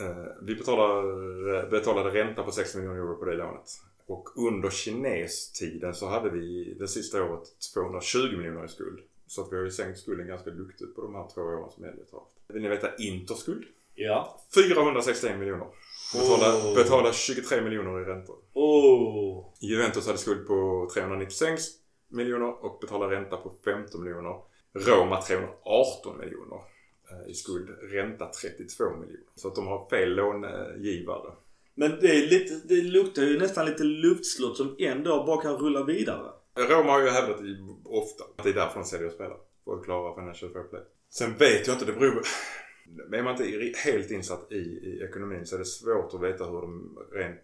Eh, 0.00 0.32
vi 0.42 0.54
betalar, 0.54 1.70
betalade 1.70 2.10
ränta 2.10 2.42
på 2.42 2.50
6 2.52 2.74
miljoner 2.74 2.96
euro 2.96 3.16
på 3.16 3.24
det 3.24 3.34
lånet. 3.36 3.70
Och 4.06 4.28
under 4.48 4.70
kinestiden 4.70 5.94
så 5.94 6.06
hade 6.08 6.30
vi 6.30 6.74
det 6.78 6.88
sista 6.88 7.24
året 7.24 7.42
220 7.74 8.18
miljoner 8.36 8.64
i 8.64 8.68
skuld. 8.68 9.00
Så 9.26 9.42
att 9.42 9.52
vi 9.52 9.56
har 9.56 9.64
ju 9.64 9.70
sänkt 9.70 9.98
skulden 9.98 10.26
ganska 10.26 10.50
duktigt 10.50 10.94
på 10.96 11.02
de 11.02 11.14
här 11.14 11.28
två 11.34 11.40
åren 11.40 11.70
som 11.70 11.84
Elliot 11.84 12.12
har 12.12 12.18
haft. 12.18 12.30
Vill 12.48 12.62
ni 12.62 12.68
veta 12.68 12.96
Interskuld? 12.96 13.64
Ja. 13.94 14.40
461 14.54 15.38
miljoner. 15.38 15.66
Betala, 16.14 16.56
Oh. 16.56 16.74
betala 16.74 17.12
23 17.12 17.60
miljoner 17.60 18.00
i 18.00 18.04
räntor. 18.04 18.36
Oh. 18.52 19.44
Juventus 19.60 20.06
hade 20.06 20.18
skuld 20.18 20.46
på 20.46 20.88
396 20.94 21.62
miljoner 22.08 22.64
och 22.64 22.78
betalar 22.80 23.08
ränta 23.08 23.36
på 23.36 23.52
15 23.64 24.04
miljoner. 24.04 24.40
Roma 24.72 25.22
318 25.22 26.18
miljoner 26.18 26.56
eh, 26.56 26.62
i 27.26 27.34
skuld. 27.34 27.68
Ränta 27.82 28.26
32 28.42 28.84
miljoner. 28.90 29.20
Så 29.34 29.48
att 29.48 29.54
de 29.54 29.66
har 29.66 29.88
fel 29.88 30.14
långivare. 30.14 31.32
Men 31.74 31.90
det, 32.00 32.06
är 32.08 32.26
lite, 32.30 32.60
det 32.68 32.82
luktar 32.82 33.22
ju 33.22 33.38
nästan 33.38 33.66
lite 33.66 33.84
luftslott 33.84 34.56
som 34.56 34.76
ändå 34.78 35.24
bara 35.26 35.42
kan 35.42 35.56
rulla 35.56 35.84
vidare. 35.84 36.30
Roma 36.56 36.92
har 36.92 37.02
ju 37.02 37.08
hävdat 37.08 37.40
ofta 37.84 38.24
att 38.36 38.44
det 38.44 38.50
är 38.50 38.54
därför 38.54 38.80
de 38.80 38.84
säljer 38.86 39.10
spelare. 39.10 39.38
För 39.64 39.74
att 39.78 39.84
klara 39.84 40.14
financial 40.14 40.52
fair 40.52 40.62
play. 40.64 40.82
Sen 41.10 41.34
vet 41.38 41.66
jag 41.66 41.74
inte, 41.74 41.84
det 41.84 41.92
beror... 41.92 42.22
Är 43.12 43.22
man 43.22 43.42
inte 43.42 43.78
helt 43.78 44.10
insatt 44.10 44.52
i, 44.52 44.56
i 44.56 45.00
ekonomin 45.08 45.46
så 45.46 45.54
är 45.54 45.58
det 45.58 45.64
svårt 45.64 46.14
att 46.14 46.22
veta 46.22 46.44
hur 46.44 46.60
de 46.60 46.98
rent... 47.12 47.40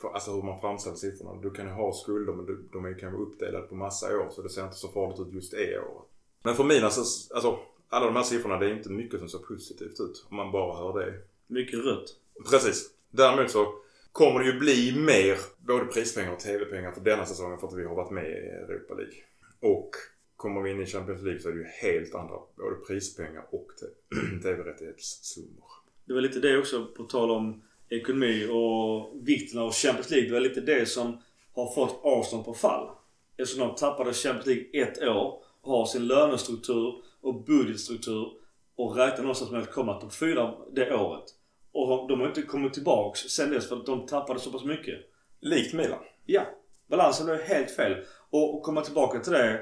För, 0.00 0.08
alltså 0.08 0.30
hur 0.30 0.42
man 0.42 0.60
framställer 0.60 0.96
siffrorna. 0.96 1.40
Du 1.42 1.50
kan 1.50 1.66
ju 1.66 1.72
ha 1.72 1.92
skulder 1.92 2.32
men 2.32 2.68
de 2.72 2.84
är- 2.84 2.98
kan 2.98 3.12
vara 3.12 3.22
uppdelade 3.22 3.66
på 3.66 3.74
massa 3.74 4.18
år 4.18 4.30
så 4.30 4.42
det 4.42 4.48
ser 4.48 4.64
inte 4.64 4.76
så 4.76 4.88
farligt 4.88 5.20
ut 5.20 5.34
just 5.34 5.50
det 5.52 5.78
året. 5.78 6.08
Men 6.44 6.54
för 6.54 6.64
Milan 6.64 6.90
så, 6.90 7.34
alltså 7.34 7.58
alla 7.92 8.06
de 8.06 8.16
här 8.16 8.22
siffrorna 8.22 8.58
det 8.58 8.66
är 8.66 8.76
inte 8.76 8.90
mycket 8.90 9.18
som 9.18 9.28
ser 9.28 9.38
positivt 9.38 10.00
ut 10.00 10.26
om 10.28 10.36
man 10.36 10.52
bara 10.52 10.76
hör 10.76 11.00
det. 11.00 11.14
Mycket 11.46 11.84
rött. 11.84 12.16
Precis. 12.50 12.90
Däremot 13.10 13.50
så 13.50 13.74
kommer 14.12 14.40
det 14.40 14.46
ju 14.46 14.58
bli 14.58 14.96
mer 14.96 15.36
både 15.66 15.84
prispengar 15.84 16.32
och 16.32 16.40
TV-pengar 16.40 16.92
för 16.92 17.00
denna 17.00 17.26
säsongen 17.26 17.58
för 17.58 17.66
att 17.66 17.74
vi 17.74 17.84
har 17.84 17.94
varit 17.94 18.10
med 18.10 18.24
i 18.24 18.34
Europa 18.34 18.94
League. 18.94 19.14
Och 19.60 19.90
kommer 20.36 20.60
vi 20.62 20.70
in 20.70 20.80
i 20.80 20.86
Champions 20.86 21.22
League 21.22 21.40
så 21.40 21.48
är 21.48 21.52
det 21.52 21.58
ju 21.58 21.66
helt 21.66 22.14
andra 22.14 22.34
både 22.56 22.76
prispengar 22.86 23.46
och 23.50 23.66
TV-rättighetssummor. 24.42 25.64
Det 26.04 26.14
var 26.14 26.20
lite 26.20 26.40
det 26.40 26.58
också 26.58 26.86
på 26.86 27.04
tal 27.04 27.30
om 27.30 27.62
ekonomi 27.88 28.48
och 28.50 29.26
vikten 29.28 29.60
av 29.60 29.72
Champions 29.72 30.10
League. 30.10 30.28
Det 30.28 30.34
var 30.34 30.40
lite 30.40 30.60
det 30.60 30.86
som 30.86 31.18
har 31.52 31.74
fått 31.74 32.00
Arsenal 32.04 32.44
på 32.44 32.54
fall. 32.54 32.90
Eftersom 33.36 33.68
de 33.68 33.74
tappade 33.74 34.12
Champions 34.12 34.46
League 34.46 34.82
ett 34.82 35.02
år, 35.02 35.42
har 35.62 35.86
sin 35.86 36.06
lönestruktur 36.06 37.02
och 37.22 37.44
budgetstruktur 37.44 38.32
och 38.76 38.96
räknar 38.96 39.22
någonstans 39.22 39.50
med 39.50 39.62
att 39.62 39.72
komma 39.72 40.00
topp 40.00 40.14
fyra 40.14 40.54
det 40.72 40.94
året. 40.94 41.24
Och 41.72 42.08
de 42.08 42.20
har 42.20 42.28
inte 42.28 42.42
kommit 42.42 42.74
tillbaks 42.74 43.20
sen 43.20 43.50
dess 43.50 43.68
för 43.68 43.76
att 43.76 43.86
de 43.86 44.06
tappade 44.06 44.40
så 44.40 44.52
pass 44.52 44.64
mycket. 44.64 44.94
Likt 45.40 45.74
Milan. 45.74 45.98
Ja, 46.26 46.42
balansen 46.86 47.28
är 47.28 47.42
helt 47.42 47.70
fel. 47.70 48.04
Och, 48.30 48.54
och 48.54 48.62
komma 48.62 48.80
tillbaka 48.80 49.20
till 49.20 49.32
det. 49.32 49.60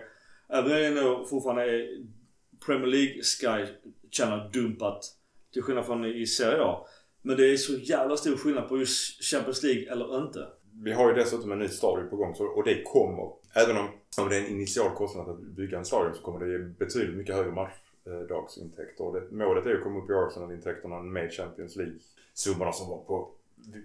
Även 0.48 0.98
om 0.98 1.20
det 1.22 1.28
fortfarande 1.28 1.62
är 1.62 1.88
Premier 2.66 2.86
League 2.86 3.22
Sky 3.22 3.72
Channel 4.10 4.50
dumpat 4.52 5.04
till 5.52 5.62
skillnad 5.62 5.86
från 5.86 6.04
i 6.04 6.26
Serie 6.26 6.62
A. 6.62 6.86
Men 7.22 7.36
det 7.36 7.52
är 7.52 7.56
så 7.56 7.72
jävla 7.72 8.16
stor 8.16 8.36
skillnad 8.36 8.68
på 8.68 8.78
just 8.78 9.24
Champions 9.24 9.62
League 9.62 9.92
eller 9.92 10.24
inte. 10.24 10.48
Vi 10.84 10.92
har 10.92 11.08
ju 11.08 11.14
dessutom 11.14 11.52
en 11.52 11.58
ny 11.58 11.68
stadion 11.68 12.10
på 12.10 12.16
gång 12.16 12.34
och 12.56 12.64
det 12.64 12.82
kommer, 12.82 13.32
även 13.54 13.76
om, 13.76 13.88
om 14.18 14.28
det 14.28 14.36
är 14.36 14.40
en 14.40 14.50
initial 14.50 14.96
kostnad 14.96 15.28
att 15.28 15.40
bygga 15.40 15.78
en 15.78 15.84
stadion 15.84 16.14
så 16.14 16.22
kommer 16.22 16.46
det 16.46 16.52
ge 16.52 16.58
betydligt 16.58 17.16
mycket 17.16 17.34
högre 17.34 17.52
match, 17.52 17.72
TV-dagsintäkter. 18.04 19.04
Och 19.04 19.14
det, 19.14 19.30
målet 19.30 19.66
är 19.66 19.70
ju 19.70 19.76
att 19.76 19.82
komma 19.82 19.98
upp 19.98 20.10
i 20.10 20.12
Arsenal-intäkterna 20.12 21.02
med 21.02 21.32
Champions 21.32 21.76
League-summorna 21.76 22.72
som 22.72 22.88
var 22.88 22.98
på... 22.98 23.30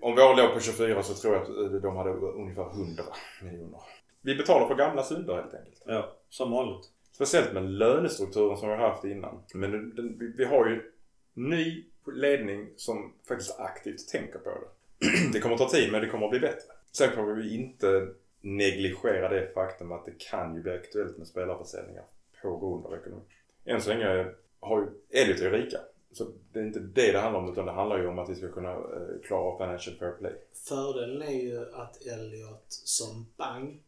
Om 0.01 0.15
vår 0.15 0.37
låg 0.37 0.53
på 0.53 0.59
24 0.59 1.03
så 1.03 1.13
tror 1.13 1.33
jag 1.33 1.43
att 1.43 1.49
eh, 1.49 1.81
de 1.81 1.95
hade 1.95 2.09
ungefär 2.11 2.69
100 2.69 3.03
miljoner. 3.43 3.79
Vi 4.21 4.35
betalar 4.35 4.67
för 4.67 4.75
gamla 4.75 5.03
synder 5.03 5.35
helt 5.35 5.53
enkelt. 5.53 5.81
Ja, 5.85 6.15
som 6.29 6.51
vanligt. 6.51 6.91
Speciellt 7.11 7.53
med 7.53 7.63
lönestrukturen 7.63 8.57
som 8.57 8.69
vi 8.69 8.75
har 8.75 8.89
haft 8.89 9.03
innan. 9.03 9.39
Men 9.53 9.71
den, 9.71 9.95
den, 9.95 10.33
vi, 10.37 10.45
har 10.45 10.67
ju 10.67 10.91
ny 11.33 11.83
ledning 12.13 12.69
som 12.75 13.13
faktiskt 13.27 13.59
aktivt 13.59 14.07
tänker 14.07 14.39
på 14.39 14.49
det. 14.49 15.07
det 15.33 15.39
kommer 15.39 15.57
ta 15.57 15.69
tid 15.69 15.91
men 15.91 16.01
det 16.01 16.07
kommer 16.07 16.25
att 16.25 16.31
bli 16.31 16.39
bättre. 16.39 16.73
Sen 16.91 17.15
kommer 17.15 17.33
vi 17.33 17.55
inte 17.55 18.07
negligera 18.45 19.29
det 19.29 19.53
faktum 19.53 19.91
att 19.91 20.05
det 20.05 20.13
kan 20.17 20.55
ju 20.55 20.61
bli 20.61 20.71
aktuellt 20.71 21.17
med 21.17 21.27
spelarförsäljningar 21.27 22.03
på 22.41 22.57
grund 22.57 22.85
av 22.85 22.93
ekonomi. 22.93 23.23
Än 23.65 23.81
så 23.81 23.89
länge 23.89 24.27
har 24.59 24.79
ju 24.79 24.87
Elliot 25.21 25.41
är 25.41 25.51
rika. 25.51 25.77
Så 26.11 26.27
det 26.53 26.59
är 26.59 26.63
inte 26.63 26.79
det 26.79 27.11
det 27.11 27.19
handlar 27.19 27.39
om 27.39 27.51
utan 27.51 27.65
det 27.65 27.71
handlar 27.71 27.97
ju 27.97 28.07
om 28.07 28.19
att 28.19 28.29
vi 28.29 28.35
ska 28.35 28.51
kunna 28.51 28.75
klara 28.75 29.19
klara 29.23 29.57
financial 29.57 29.97
fair 29.97 30.11
play. 30.11 30.33
Fördelen 30.53 31.21
är 31.21 31.41
ju 31.41 31.73
att 31.73 32.05
Elliot 32.05 32.65
som 32.67 33.25
bank, 33.37 33.81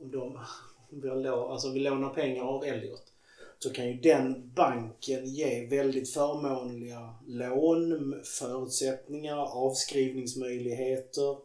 om, 0.00 0.10
de, 0.10 0.38
om 0.90 1.00
vi, 1.00 1.08
har 1.08 1.16
lå, 1.16 1.48
alltså 1.48 1.72
vi 1.72 1.80
lånar 1.80 2.10
pengar 2.10 2.44
av 2.44 2.64
Elliot, 2.64 3.12
så 3.58 3.72
kan 3.72 3.88
ju 3.88 3.94
den 3.94 4.50
banken 4.54 5.26
ge 5.26 5.66
väldigt 5.66 6.14
förmånliga 6.14 7.14
lån, 7.26 8.20
förutsättningar, 8.24 9.36
avskrivningsmöjligheter. 9.36 11.36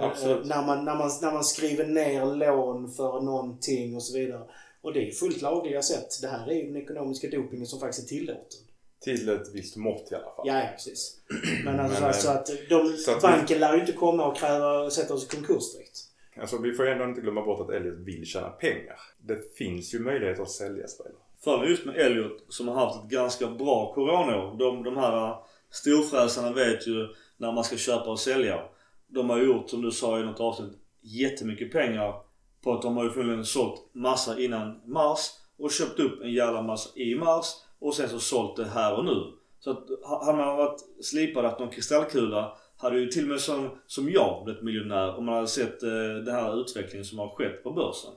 Absolut. 0.00 0.46
När 0.46 0.66
man, 0.66 0.84
när, 0.84 0.94
man, 0.94 1.10
när 1.22 1.32
man 1.32 1.44
skriver 1.44 1.86
ner 1.86 2.34
lån 2.36 2.92
för 2.92 3.20
någonting 3.20 3.96
och 3.96 4.02
så 4.02 4.18
vidare. 4.18 4.42
Och 4.82 4.92
det 4.92 5.08
är 5.08 5.12
fullt 5.12 5.42
lagliga 5.42 5.82
sätt. 5.82 6.18
Det 6.22 6.28
här 6.28 6.50
är 6.50 6.54
ju 6.54 6.66
den 6.66 6.76
ekonomiska 6.76 7.28
dopingen 7.30 7.66
som 7.66 7.80
faktiskt 7.80 8.12
är 8.12 8.16
tillåten. 8.16 8.60
Till 9.00 9.28
ett 9.28 9.54
visst 9.54 9.76
mått 9.76 10.12
i 10.12 10.14
alla 10.14 10.24
fall. 10.36 10.44
Ja, 10.48 10.58
ja 10.58 10.68
precis. 10.72 11.16
Men 11.64 11.80
alltså, 11.80 12.00
Men, 12.00 12.10
eh, 12.10 12.30
att, 12.30 12.46
de, 12.68 12.96
så 12.96 13.10
att 13.10 13.16
vi- 13.16 13.22
banken 13.22 13.58
lär 13.58 13.74
ju 13.74 13.80
inte 13.80 13.92
komma 13.92 14.26
och 14.26 14.36
kräva 14.36 14.90
sätta 14.90 15.14
oss 15.14 15.24
i 15.24 15.36
konkurs 15.36 15.72
direkt. 15.74 15.98
Alltså 16.40 16.58
vi 16.58 16.72
får 16.72 16.86
ju 16.86 16.92
ändå 16.92 17.04
inte 17.04 17.20
glömma 17.20 17.42
bort 17.42 17.60
att 17.60 17.74
Elliot 17.76 17.98
vill 17.98 18.26
tjäna 18.26 18.48
pengar. 18.48 18.96
Det 19.22 19.56
finns 19.56 19.94
ju 19.94 19.98
möjligheter 19.98 20.42
att 20.42 20.50
sälja 20.50 20.88
spelare. 20.88 21.14
Fördelen 21.44 21.70
just 21.70 21.86
med 21.86 21.96
Elliot 21.96 22.44
som 22.48 22.68
har 22.68 22.74
haft 22.74 23.04
ett 23.04 23.10
ganska 23.10 23.46
bra 23.46 23.92
coronaår. 23.94 24.58
De, 24.58 24.82
de 24.82 24.96
här 24.96 25.36
storfräsarna 25.70 26.52
vet 26.52 26.86
ju 26.86 27.08
när 27.36 27.52
man 27.52 27.64
ska 27.64 27.76
köpa 27.76 28.10
och 28.10 28.20
sälja. 28.20 28.62
De 29.10 29.30
har 29.30 29.38
gjort, 29.38 29.70
som 29.70 29.82
du 29.82 29.90
sa 29.90 30.20
i 30.20 30.22
något 30.22 30.40
avsnitt, 30.40 30.72
jättemycket 31.00 31.72
pengar 31.72 32.14
på 32.62 32.72
att 32.72 32.82
de 32.82 32.96
har 32.96 33.04
ju 33.04 33.10
förmodligen 33.10 33.44
sålt 33.44 33.90
massa 33.92 34.40
innan 34.40 34.80
mars 34.84 35.30
och 35.58 35.70
köpt 35.70 36.00
upp 36.00 36.22
en 36.22 36.32
jävla 36.32 36.62
massa 36.62 36.98
i 36.98 37.14
mars 37.14 37.46
och 37.78 37.94
sen 37.94 38.08
så 38.08 38.18
sålt 38.18 38.56
det 38.56 38.64
här 38.64 38.98
och 38.98 39.04
nu. 39.04 39.32
Så 39.60 39.70
att 39.70 39.86
hade 40.26 40.38
man 40.38 40.56
varit 40.56 40.80
slipad 41.00 41.44
att 41.44 41.58
någon 41.58 41.70
kristallkula 41.70 42.56
hade 42.76 43.00
ju 43.00 43.06
till 43.06 43.22
och 43.22 43.28
med 43.28 43.40
som, 43.40 43.70
som 43.86 44.10
jag 44.10 44.44
blivit 44.44 44.62
miljonär 44.62 45.16
om 45.16 45.24
man 45.24 45.34
hade 45.34 45.46
sett 45.46 45.82
eh, 45.82 45.90
den 46.24 46.34
här 46.34 46.60
utvecklingen 46.60 47.04
som 47.04 47.18
har 47.18 47.28
skett 47.28 47.62
på 47.62 47.70
börsen. 47.70 48.10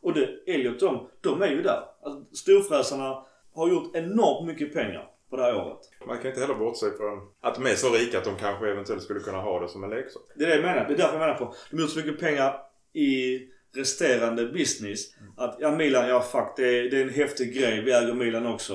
Och 0.00 0.14
det, 0.14 0.28
Elliot 0.46 0.80
de, 0.80 1.08
de 1.20 1.42
är 1.42 1.50
ju 1.50 1.62
där. 1.62 1.82
Alltså, 2.02 2.36
storfräsarna 2.36 3.22
har 3.52 3.68
gjort 3.68 3.96
enormt 3.96 4.46
mycket 4.46 4.72
pengar 4.74 5.10
på 5.30 5.36
det 5.36 5.42
här 5.42 5.56
året. 5.56 5.78
Man 6.06 6.18
kan 6.18 6.26
inte 6.26 6.40
heller 6.40 6.54
bortse 6.54 6.86
från 6.90 7.28
att 7.40 7.54
de 7.54 7.66
är 7.66 7.74
så 7.74 7.90
rika 7.90 8.18
att 8.18 8.24
de 8.24 8.36
kanske 8.36 8.70
eventuellt 8.70 9.02
skulle 9.02 9.20
kunna 9.20 9.40
ha 9.40 9.60
det 9.60 9.68
som 9.68 9.84
en 9.84 9.90
leksak. 9.90 10.22
Det 10.36 10.44
är 10.44 10.48
det 10.48 10.54
jag 10.54 10.64
menar. 10.64 10.88
Det 10.88 10.94
är 10.94 10.98
därför 10.98 11.12
jag 11.12 11.20
menar 11.20 11.34
på. 11.34 11.54
De 11.70 11.76
har 11.76 11.82
gjort 11.82 11.90
så 11.90 11.98
mycket 11.98 12.20
pengar 12.20 12.60
i 12.92 13.40
resterande 13.74 14.46
business. 14.46 15.00
Att 15.36 15.56
ja 15.60 15.76
Milan, 15.76 16.08
ja 16.08 16.20
fuck 16.20 16.56
det 16.56 16.78
är, 16.78 16.90
det 16.90 16.96
är 16.96 17.02
en 17.02 17.14
häftig 17.14 17.54
grej. 17.54 17.82
Vi 17.82 17.92
äger 17.92 18.14
Milan 18.14 18.46
också. 18.46 18.72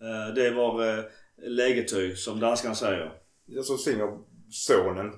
Eh, 0.00 0.34
det 0.34 0.50
var 0.50 0.88
eh, 0.88 1.04
lägetöj 1.36 2.16
som 2.16 2.40
danskarna 2.40 2.74
säger. 2.74 3.12
Alltså 3.56 3.76
Singer, 3.76 4.18
sonen, 4.50 5.12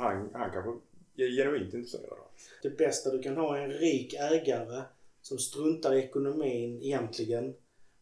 han, 0.00 0.30
han 0.32 0.50
kanske 0.50 0.70
är 1.16 1.36
genuint 1.36 1.74
intresserad 1.74 2.04
av 2.04 2.18
det. 2.62 2.68
Det 2.68 2.76
bästa 2.76 3.10
du 3.10 3.22
kan 3.22 3.36
ha 3.36 3.58
är 3.58 3.62
en 3.62 3.70
rik 3.70 4.14
ägare 4.14 4.82
som 5.22 5.38
struntar 5.38 5.94
i 5.94 5.98
ekonomin 5.98 6.82
egentligen 6.82 7.54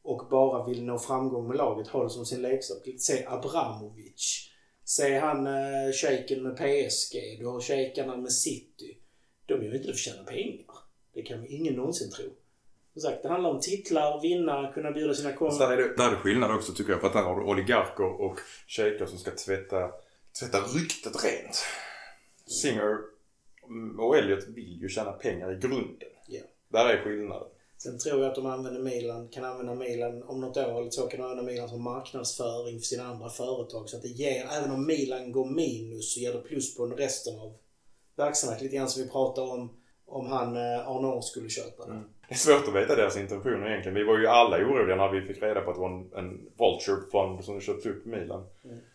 och 0.04 0.28
bara 0.30 0.66
vill 0.66 0.84
nå 0.84 0.98
framgång 0.98 1.48
med 1.48 1.56
laget. 1.56 1.88
Ha 1.88 2.02
det 2.02 2.10
som 2.10 2.26
sin 2.26 2.42
leksak. 2.42 2.78
Se 2.98 3.26
Abramovic. 3.26 4.50
Se 4.84 5.18
han 5.18 5.46
eh, 5.46 5.92
shejken 5.92 6.42
med 6.42 6.56
PSG. 6.56 7.38
Du 7.38 7.46
har 7.46 7.60
shejkarna 7.60 8.16
med 8.16 8.32
City. 8.32 8.98
De 9.46 9.54
gör 9.54 9.70
ju 9.70 9.76
inte 9.76 9.78
det 9.78 9.84
för 9.84 9.90
att 9.92 9.98
tjäna 9.98 10.24
pengar. 10.24 10.66
Det 11.14 11.22
kan 11.22 11.46
ingen 11.46 11.74
någonsin 11.74 12.10
tro. 12.10 12.24
Som 12.92 13.02
sagt, 13.02 13.22
det 13.22 13.28
handlar 13.28 13.50
om 13.50 13.60
titlar, 13.60 14.22
vinna, 14.22 14.72
kunna 14.72 14.92
bjuda 14.92 15.14
sina 15.14 15.32
kompisar. 15.32 15.68
där 15.68 15.76
är 15.76 15.88
det, 15.88 15.96
där 15.96 16.06
är 16.06 16.10
det 16.10 16.16
skillnad 16.16 16.54
också 16.54 16.72
tycker 16.72 16.92
jag. 16.92 17.00
För 17.00 17.06
att 17.06 17.12
där 17.12 17.22
har 17.22 17.40
du 17.40 17.46
oligarker 17.46 18.20
och 18.20 18.38
shejker 18.66 19.06
som 19.06 19.18
ska 19.18 19.30
tvätta, 19.30 19.90
tvätta 20.40 20.58
ryktet 20.58 21.24
rent. 21.24 21.64
Singer 22.46 22.98
och 23.98 24.16
Elliot 24.18 24.48
vill 24.48 24.80
ju 24.82 24.88
tjäna 24.88 25.12
pengar 25.12 25.52
i 25.52 25.56
grunden. 25.56 26.08
Ja. 26.28 26.40
Där 26.68 26.86
är 26.86 27.04
skillnaden. 27.04 27.48
Sen 27.84 27.98
tror 27.98 28.20
jag 28.20 28.28
att 28.28 28.34
de 28.34 28.46
använder 28.46 28.80
Milan, 28.80 29.28
kan 29.28 29.44
använda 29.44 29.74
Milan 29.74 30.22
om 30.22 30.40
något 30.40 30.56
år 30.56 30.80
eller 30.80 30.90
så 30.90 31.06
kan 31.06 31.20
de 31.20 31.26
använda 31.26 31.52
Milan 31.52 31.68
som 31.68 31.82
marknadsföring 31.82 32.78
för 32.78 32.86
sina 32.86 33.04
andra 33.04 33.28
företag. 33.28 33.88
Så 33.88 33.96
att 33.96 34.02
det 34.02 34.08
ger, 34.08 34.46
även 34.58 34.70
om 34.70 34.86
Milan 34.86 35.32
går 35.32 35.46
minus 35.46 36.14
så 36.14 36.20
ger 36.20 36.32
det 36.32 36.38
plus 36.38 36.76
på 36.76 36.86
resten 36.86 37.38
av 37.38 37.56
verksamheten. 38.16 38.64
Lite 38.64 38.76
grann 38.76 38.88
som 38.88 39.02
vi 39.02 39.08
pratade 39.08 39.50
om 39.50 39.76
om 40.06 40.26
han 40.26 40.56
eh, 40.56 40.88
Arnaud 40.88 41.24
skulle 41.24 41.48
köpa 41.48 41.86
det. 41.86 41.92
Det 42.28 42.34
är 42.34 42.38
svårt 42.38 42.68
att 42.68 42.74
veta 42.74 42.96
deras 42.96 43.16
intentioner 43.16 43.70
egentligen. 43.70 43.94
Vi 43.94 44.04
var 44.04 44.18
ju 44.18 44.26
alla 44.26 44.56
oroliga 44.56 44.96
när 44.96 45.12
vi 45.12 45.22
fick 45.22 45.42
reda 45.42 45.60
på 45.60 45.70
att 45.70 45.76
det 45.76 45.80
var 45.80 45.90
en, 45.90 46.12
en 46.14 46.40
Vulture-fond 46.58 47.44
som 47.44 47.60
köpte 47.60 47.88
upp 47.88 48.06
Milan. 48.06 48.46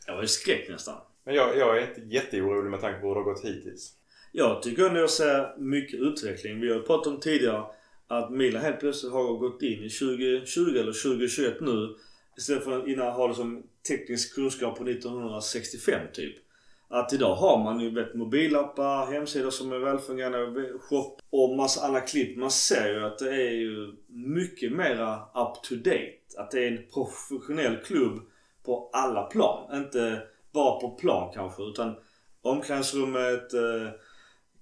Jag 0.07 0.15
var 0.15 0.21
ju 0.21 0.27
skräck 0.27 0.69
nästan. 0.69 0.97
Men 1.23 1.35
jag, 1.35 1.57
jag 1.57 1.77
är 1.77 1.89
inte 1.89 2.15
jätteorolig 2.15 2.69
med 2.71 2.81
tanke 2.81 2.99
på 2.99 3.07
hur 3.07 3.15
det 3.15 3.21
har 3.21 3.25
gått 3.33 3.45
hittills. 3.45 3.93
Jag 4.31 4.61
tycker 4.61 4.87
ändå 4.87 4.99
jag 4.99 5.09
ser 5.09 5.57
mycket 5.57 5.99
utveckling. 5.99 6.59
Vi 6.59 6.69
har 6.69 6.75
ju 6.75 6.81
pratat 6.83 7.07
om 7.07 7.19
tidigare 7.19 7.63
att 8.09 8.31
Milan 8.31 8.61
helt 8.61 8.79
plötsligt 8.79 9.13
har 9.13 9.37
gått 9.37 9.61
in 9.61 9.83
i 9.83 9.89
2020 9.89 10.59
eller 10.59 11.03
2021 11.03 11.61
nu. 11.61 11.95
Istället 12.37 12.63
för 12.63 12.79
att 12.79 12.87
innan 12.87 13.11
ha 13.11 13.27
det 13.27 13.35
som 13.35 13.63
teknisk 13.87 14.35
kunskap 14.35 14.77
på 14.77 14.83
1965 14.83 16.01
typ. 16.13 16.35
Att 16.87 17.13
idag 17.13 17.35
har 17.35 17.63
man 17.63 17.79
ju 17.79 17.89
vet, 17.89 18.15
mobilappar, 18.15 19.11
hemsidor 19.11 19.49
som 19.49 19.71
är 19.71 19.79
välfungerande, 19.79 20.73
shop 20.79 21.17
och 21.29 21.55
massa 21.55 21.85
andra 21.85 22.01
klipp. 22.01 22.37
Man 22.37 22.51
ser 22.51 22.93
ju 22.93 23.05
att 23.05 23.19
det 23.19 23.29
är 23.29 23.51
ju 23.51 23.95
mycket 24.07 24.71
mera 24.71 25.15
up 25.15 25.63
to 25.63 25.75
date. 25.75 26.13
Att 26.37 26.51
det 26.51 26.63
är 26.63 26.71
en 26.71 26.85
professionell 26.93 27.77
klubb 27.77 28.19
på 28.65 28.89
alla 28.93 29.23
plan. 29.23 29.77
Inte 29.77 30.21
bara 30.51 30.79
på 30.79 30.89
plan 30.89 31.31
kanske 31.33 31.63
utan 31.63 31.95
omklädningsrummet, 32.41 33.53
eh, 33.53 33.89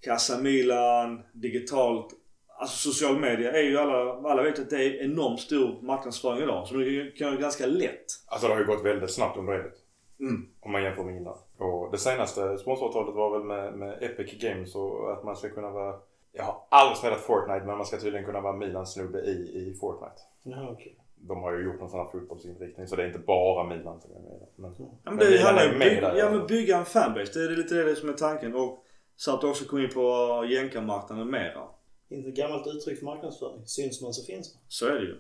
Casa 0.02 0.38
Milan, 0.38 1.22
digitalt. 1.34 2.14
Alltså 2.60 2.91
social 2.91 3.20
media 3.20 3.51
är 3.51 3.64
ju 3.64 3.78
alla, 3.78 4.14
alla 4.32 4.43
vet 4.43 4.60
att 4.60 4.70
det 4.70 4.84
är 4.84 5.03
enormt 5.03 5.39
stor 5.39 5.82
marknadsföring 5.82 6.43
idag. 6.43 6.68
Så 6.68 6.76
det 6.76 7.18
kan 7.18 7.28
vara 7.28 7.41
ganska 7.41 7.66
lätt. 7.66 8.05
Alltså 8.26 8.47
det 8.47 8.53
har 8.53 8.60
ju 8.60 8.66
gått 8.68 8.86
väldigt 8.86 9.12
snabbt 9.12 9.38
under 9.38 9.53
året. 9.53 9.74
Mm. 10.20 10.47
Om 10.60 10.72
man 10.72 10.84
jämför 10.84 11.03
med 11.03 11.16
innan. 11.16 11.38
Och 11.58 11.91
det 11.91 11.97
senaste 11.97 12.58
sponsoravtalet 12.58 13.16
var 13.16 13.38
väl 13.38 13.43
med, 13.47 13.74
med 13.74 14.03
Epic 14.03 14.41
Games 14.41 14.76
och 14.76 15.12
att 15.14 15.24
man 15.24 15.36
ska 15.36 15.49
kunna 15.49 15.70
vara... 15.70 15.95
Jag 16.32 16.43
har 16.43 16.55
aldrig 16.70 16.97
spelat 16.97 17.22
Fortnite 17.22 17.66
men 17.66 17.78
man 17.78 17.86
ska 17.86 17.97
tydligen 17.97 18.26
kunna 18.26 18.41
vara 18.41 18.53
Milans 18.53 18.93
snubbe 18.93 19.20
i, 19.20 19.32
i 19.32 19.78
Fortnite. 19.80 20.22
Jaha, 20.43 20.70
okej. 20.72 20.97
De 21.16 21.41
har 21.41 21.53
ju 21.53 21.64
gjort 21.64 21.80
någon 21.80 21.89
sån 21.89 21.99
här 21.99 22.08
fotbollsinriktning 22.12 22.88
så 22.88 22.95
det 22.95 23.03
är 23.03 23.08
inte 23.08 23.20
bara 23.20 23.64
Milan 23.64 24.01
som 24.01 24.12
är 24.12 24.20
med. 24.20 24.47
Men, 24.55 24.76
Ja, 24.78 24.86
men 25.03 25.16
men 25.16 25.32
det 25.32 25.41
handlar 25.41 25.64
ju 25.64 25.72
om 25.72 25.78
med 25.80 26.03
där. 26.03 26.16
ja, 26.16 26.30
men 26.32 26.47
bygga 26.47 26.78
en 26.78 26.86
fanbase. 26.86 27.39
Det 27.39 27.45
är 27.45 27.49
lite 27.58 27.76
det 27.76 27.95
som 27.95 28.10
är 28.10 28.14
tanken. 28.14 28.55
Och 28.55 28.84
så 29.16 29.34
att 29.34 29.41
du 29.41 29.49
också 29.49 29.66
kommer 29.66 29.84
in 29.84 29.89
på 29.93 30.45
jänkarmarknaden 30.49 31.32
mera. 31.32 31.64
Inte 32.10 32.30
ett 32.30 32.36
gammalt 32.36 32.68
uttryck 32.68 32.99
för 32.99 33.05
marknadsföring. 33.05 33.66
Syns 33.66 34.01
man 34.01 34.14
så 34.14 34.26
finns 34.26 34.55
man. 34.55 34.64
Så 34.68 34.88
är 34.88 34.93
det 34.93 35.05
ju. 35.05 35.16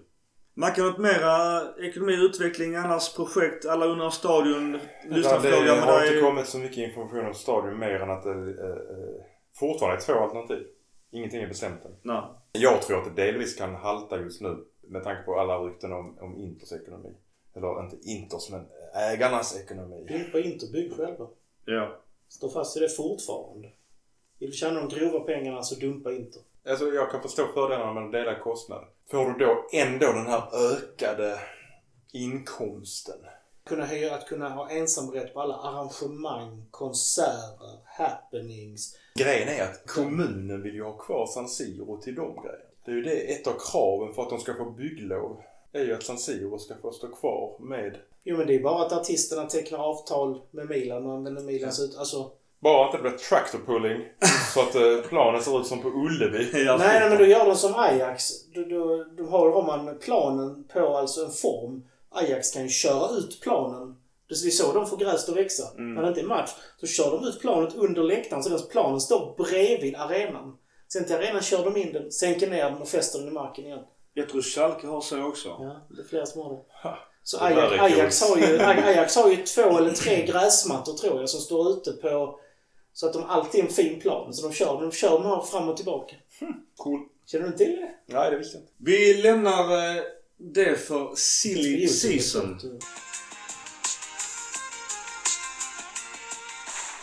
Man 0.53 0.71
kan 0.71 0.85
något 0.85 0.97
mera 0.97 1.61
ekonomi, 1.79 2.13
utveckling, 2.13 2.75
annars 2.75 3.15
projekt, 3.15 3.65
alla 3.65 3.85
undrar 3.85 4.09
stadion, 4.09 4.79
lyssnarfråga. 5.09 5.75
det 5.75 5.81
har 5.81 6.03
inte 6.03 6.17
är... 6.17 6.21
kommit 6.21 6.47
så 6.47 6.57
mycket 6.57 6.77
information 6.77 7.25
om 7.25 7.33
stadion 7.33 7.79
mer 7.79 7.99
än 7.99 8.09
att 8.09 8.23
det 8.23 8.29
eh, 8.29 8.69
eh, 8.69 9.21
fortfarande 9.55 9.97
är 9.97 10.01
två 10.01 10.13
alternativ. 10.13 10.67
Ingenting 11.11 11.41
är 11.41 11.47
bestämt 11.47 11.85
än. 11.85 11.95
Nej. 12.01 12.23
Jag 12.51 12.81
tror 12.81 12.97
att 12.97 13.15
det 13.15 13.23
delvis 13.23 13.55
kan 13.55 13.75
halta 13.75 14.19
just 14.19 14.41
nu 14.41 14.65
med 14.81 15.03
tanke 15.03 15.23
på 15.23 15.39
alla 15.39 15.57
rykten 15.57 15.93
om, 15.93 16.17
om 16.19 16.37
Inters 16.37 16.71
ekonomi. 16.71 17.09
Eller 17.55 17.83
inte 17.83 17.97
Inters 18.09 18.49
men 18.49 18.65
ägarnas 19.13 19.59
ekonomi. 19.63 20.05
Dumpa 20.09 20.39
inte 20.39 20.65
och 20.65 20.71
bygg 20.71 20.93
själva. 20.93 21.27
Ja. 21.65 22.01
Stå 22.29 22.49
fast 22.49 22.77
i 22.77 22.79
det 22.79 22.89
fortfarande. 22.89 23.71
Vill 24.39 24.49
du 24.49 24.55
tjäna 24.55 24.79
de 24.79 24.89
grova 24.89 25.19
pengarna 25.19 25.63
så 25.63 25.79
dumpa 25.79 26.11
inte. 26.11 26.39
Alltså 26.69 26.85
jag 26.85 27.11
kan 27.11 27.21
förstå 27.21 27.47
fördelarna 27.53 27.93
med 27.93 28.03
en 28.03 28.11
delad 28.11 28.41
kostnad. 28.41 28.85
Får 29.11 29.25
du 29.25 29.45
då 29.45 29.67
ändå 29.71 30.05
den 30.05 30.27
här 30.27 30.43
ökade 30.73 31.39
inkomsten? 32.13 33.19
Kunna 33.65 33.85
hyra, 33.85 34.15
att 34.15 34.27
kunna 34.27 34.49
ha 34.49 34.69
ensamrätt 34.69 35.33
på 35.33 35.41
alla 35.41 35.55
arrangemang, 35.55 36.65
konserter, 36.71 37.79
happenings. 37.85 38.97
Grejen 39.15 39.47
är 39.47 39.63
att 39.63 39.87
kommunen 39.87 40.63
vill 40.63 40.73
ju 40.73 40.83
ha 40.83 40.97
kvar 40.97 41.27
San 41.27 41.49
Siro 41.49 42.01
till 42.01 42.15
de 42.15 42.35
grejerna. 42.35 42.63
Det 42.85 42.91
är 42.91 42.95
ju 42.95 43.03
det 43.03 43.33
ett 43.33 43.47
av 43.47 43.53
kraven 43.71 44.13
för 44.13 44.21
att 44.21 44.29
de 44.29 44.39
ska 44.39 44.53
få 44.53 44.69
bygglov. 44.69 45.41
är 45.71 45.83
ju 45.83 45.93
att 45.93 46.03
San 46.03 46.17
Siro 46.17 46.59
ska 46.59 46.75
få 46.81 46.91
stå 46.91 47.07
kvar 47.07 47.57
med... 47.59 47.97
Jo 48.23 48.37
men 48.37 48.47
det 48.47 48.55
är 48.55 48.63
bara 48.63 48.85
att 48.85 48.93
artisterna 48.93 49.45
tecknar 49.45 49.79
avtal 49.79 50.41
med 50.51 50.69
Milan 50.69 51.05
och 51.05 51.13
använder 51.13 51.43
Milans 51.43 51.79
ut... 51.79 51.97
Alltså... 51.97 52.31
Bara 52.59 52.85
att 52.85 52.91
det 52.91 52.97
blir 52.97 53.11
tractor 53.11 53.59
pulling 53.65 54.05
så 54.53 54.59
att 54.59 54.75
eh, 54.75 55.09
planen 55.09 55.41
ser 55.41 55.61
ut 55.61 55.67
som 55.67 55.81
på 55.81 55.87
Ullevi. 55.87 56.49
Nej, 56.53 56.77
nej 56.79 57.09
men 57.09 57.17
då 57.17 57.25
gör 57.25 57.45
de 57.45 57.55
som 57.55 57.75
Ajax. 57.75 58.23
Då, 58.55 58.63
då, 58.63 59.05
då 59.17 59.29
har, 59.29 59.51
har 59.51 59.63
man 59.63 59.97
planen 59.99 60.63
på 60.73 60.97
alltså 60.97 61.25
en 61.25 61.31
form. 61.31 61.83
Ajax 62.11 62.51
kan 62.51 62.63
ju 62.63 62.69
köra 62.69 63.17
ut 63.17 63.41
planen. 63.41 63.95
Det 64.29 64.33
är 64.33 64.49
så 64.49 64.73
de 64.73 64.87
får 64.87 64.97
gräset 64.97 65.29
att 65.29 65.35
växa. 65.35 65.63
Mm. 65.77 65.93
När 65.93 66.01
det 66.01 66.07
inte 66.07 66.21
är 66.21 66.25
match 66.25 66.51
så 66.79 66.87
kör 66.87 67.11
de 67.11 67.27
ut 67.27 67.41
planet 67.41 67.75
under 67.75 68.03
läktaren 68.03 68.43
så 68.43 68.49
den 68.49 68.59
planen 68.71 68.99
står 68.99 69.35
bredvid 69.37 69.95
arenan. 69.95 70.57
Sen 70.93 71.05
till 71.05 71.15
arenan 71.15 71.41
kör 71.41 71.63
de 71.63 71.77
in 71.77 71.93
den, 71.93 72.11
sänker 72.11 72.49
ner 72.49 72.63
den 72.63 72.81
och 72.81 72.87
fäster 72.87 73.19
den 73.19 73.27
i 73.27 73.31
marken 73.31 73.65
igen. 73.65 73.79
Jag 74.13 74.29
tror 74.29 74.41
Schalke 74.41 74.87
har 74.87 75.01
så 75.01 75.23
också. 75.23 75.49
Ja, 75.49 75.87
det 75.89 76.01
är 76.01 76.05
flera 76.05 76.25
som 76.25 76.41
har 76.41 76.49
det. 76.51 76.61
Så 77.23 77.37
Ajax, 77.39 77.81
Ajax, 77.81 78.29
har 78.29 78.37
ju, 78.37 78.59
Ajax 78.61 79.15
har 79.15 79.29
ju 79.29 79.35
två 79.35 79.77
eller 79.77 79.91
tre 79.91 80.25
gräsmattor 80.25 80.93
tror 80.93 81.19
jag 81.19 81.29
som 81.29 81.39
står 81.39 81.71
ute 81.71 81.91
på 81.91 82.39
så 82.97 83.07
att 83.07 83.13
de 83.13 83.23
alltid 83.23 83.61
är 83.61 83.65
en 83.65 83.73
fin 83.73 83.99
plan. 83.99 84.33
Så 84.33 84.47
de 84.47 84.53
kör, 84.53 84.81
de 84.81 84.91
kör 84.91 85.23
här 85.23 85.41
fram 85.41 85.69
och 85.69 85.77
tillbaka. 85.77 86.15
Cool. 86.77 86.99
Känner 87.25 87.45
du 87.45 87.51
inte 87.51 87.63
till 87.65 87.75
det? 87.75 87.91
Nej, 88.05 88.31
det 88.31 88.37
visste 88.37 88.57
jag 88.57 88.61
inte. 88.61 88.73
Vi 88.77 89.21
lämnar 89.21 89.95
eh, 89.97 90.03
det 90.37 90.75
för 90.79 91.11
silly 91.15 91.87
season. 91.87 92.59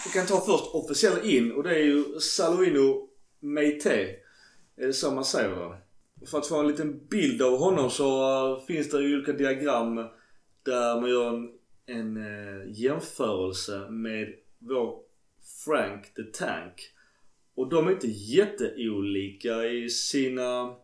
Vi 0.04 0.10
kan 0.12 0.26
ta 0.26 0.40
först 0.40 0.74
officiella 0.74 1.22
in 1.22 1.52
och 1.52 1.62
det 1.62 1.70
är 1.70 1.84
ju 1.84 2.04
Saluino 2.20 3.08
Meite. 3.40 4.16
Är 4.76 4.86
det 4.86 4.92
så 4.92 5.10
man 5.10 5.24
säger? 5.24 5.80
För 6.30 6.38
att 6.38 6.46
få 6.46 6.56
en 6.56 6.68
liten 6.68 7.06
bild 7.06 7.42
av 7.42 7.58
honom 7.58 7.90
så 7.90 8.22
eh, 8.52 8.66
finns 8.66 8.90
det 8.90 9.02
ju 9.02 9.16
olika 9.16 9.32
diagram 9.32 9.96
där 10.62 11.00
man 11.00 11.10
gör 11.10 11.28
en, 11.28 11.50
en 11.86 12.16
eh, 12.16 12.80
jämförelse 12.80 13.78
med 13.90 14.28
vår 14.58 15.03
Frank 15.64 16.14
the 16.14 16.22
Tank. 16.22 16.90
Och 17.54 17.68
de 17.68 17.86
är 17.86 17.92
inte 17.92 18.06
jätteolika 18.06 19.64
i 19.64 19.90
sina, 19.90 20.74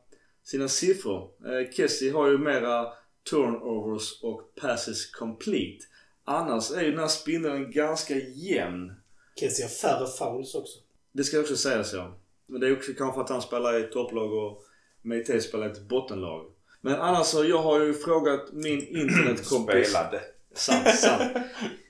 sina 0.43 0.69
siffror. 0.69 1.31
Eh, 1.47 1.71
Kessie 1.73 2.13
har 2.13 2.29
ju 2.29 2.39
mera 2.39 2.87
turnovers 3.31 4.23
och 4.23 4.55
passes 4.55 5.11
complete. 5.11 5.85
Annars 6.25 6.71
är 6.71 6.83
ju 6.83 6.91
den 6.91 7.01
här 7.01 7.09
spindeln 7.09 7.71
ganska 7.71 8.15
jämn. 8.17 8.93
Kessie 9.41 9.65
har 9.65 9.71
färre 9.71 10.07
fouls 10.07 10.55
också. 10.55 10.79
Det 11.13 11.25
ska 11.25 11.41
också 11.41 11.57
sägas 11.57 11.93
ja. 11.93 12.19
Men 12.47 12.61
det 12.61 12.67
är 12.67 12.77
också 12.77 12.93
kanske 12.93 13.21
att 13.21 13.31
han 13.31 13.43
spelar 13.43 13.79
i 13.79 13.81
ett 13.81 13.93
topplag 13.93 14.33
och 14.33 14.65
Meite 15.03 15.41
spelar 15.41 15.69
i 15.69 15.71
ett 15.71 15.89
bottenlag. 15.89 16.47
Men 16.81 16.95
annars 16.95 17.27
så, 17.27 17.45
jag 17.45 17.63
har 17.63 17.81
ju 17.81 17.95
frågat 17.95 18.53
min 18.53 18.87
internetkompis. 18.97 19.89
Spelade. 19.89 20.21
Sant, 20.55 20.89
sant. 20.89 21.23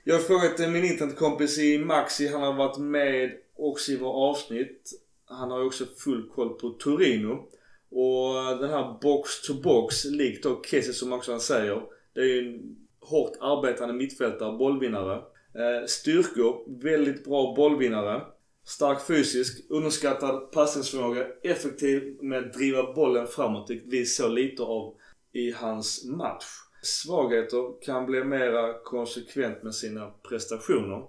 Jag 0.03 0.15
har 0.15 0.21
frågat 0.21 0.59
eh, 0.59 0.69
min 0.69 0.85
internetkompis 0.85 1.59
i 1.59 1.77
Maxi. 1.77 2.27
Han 2.27 2.41
har 2.41 2.53
varit 2.53 2.77
med 2.77 3.31
också 3.55 3.91
i 3.91 3.97
våra 3.97 4.29
avsnitt. 4.29 4.91
Han 5.25 5.51
har 5.51 5.59
ju 5.59 5.65
också 5.65 5.85
full 5.97 6.29
koll 6.35 6.49
på 6.49 6.69
Torino. 6.69 7.47
Och 7.91 8.57
den 8.59 8.69
här 8.69 8.99
box 9.01 9.41
to 9.41 9.53
box, 9.53 10.05
likt 10.05 10.43
då 10.43 10.61
Kessie 10.63 10.93
som 10.93 11.13
också 11.13 11.31
han 11.31 11.39
säger. 11.39 11.81
Det 12.13 12.19
är 12.19 12.25
ju 12.25 12.39
en 12.39 12.75
hårt 12.99 13.37
arbetande 13.41 13.93
mittfältare, 13.93 14.57
bollvinnare. 14.57 15.15
Eh, 15.55 15.85
styrkor, 15.87 16.81
väldigt 16.83 17.25
bra 17.25 17.53
bollvinnare. 17.55 18.21
Stark 18.65 19.07
fysisk, 19.07 19.65
underskattad 19.69 20.51
passningsförmåga, 20.51 21.27
effektiv 21.43 22.17
med 22.21 22.39
att 22.39 22.53
driva 22.53 22.93
bollen 22.93 23.27
framåt. 23.27 23.69
Vilket 23.69 23.93
vi 23.93 24.05
såg 24.05 24.31
lite 24.31 24.63
av 24.63 24.95
i 25.33 25.51
hans 25.51 26.05
match. 26.05 26.45
Svagheter 26.81 27.81
kan 27.81 28.05
bli 28.05 28.23
mera 28.23 28.73
konsekvent 28.83 29.63
med 29.63 29.75
sina 29.75 30.11
prestationer. 30.29 31.03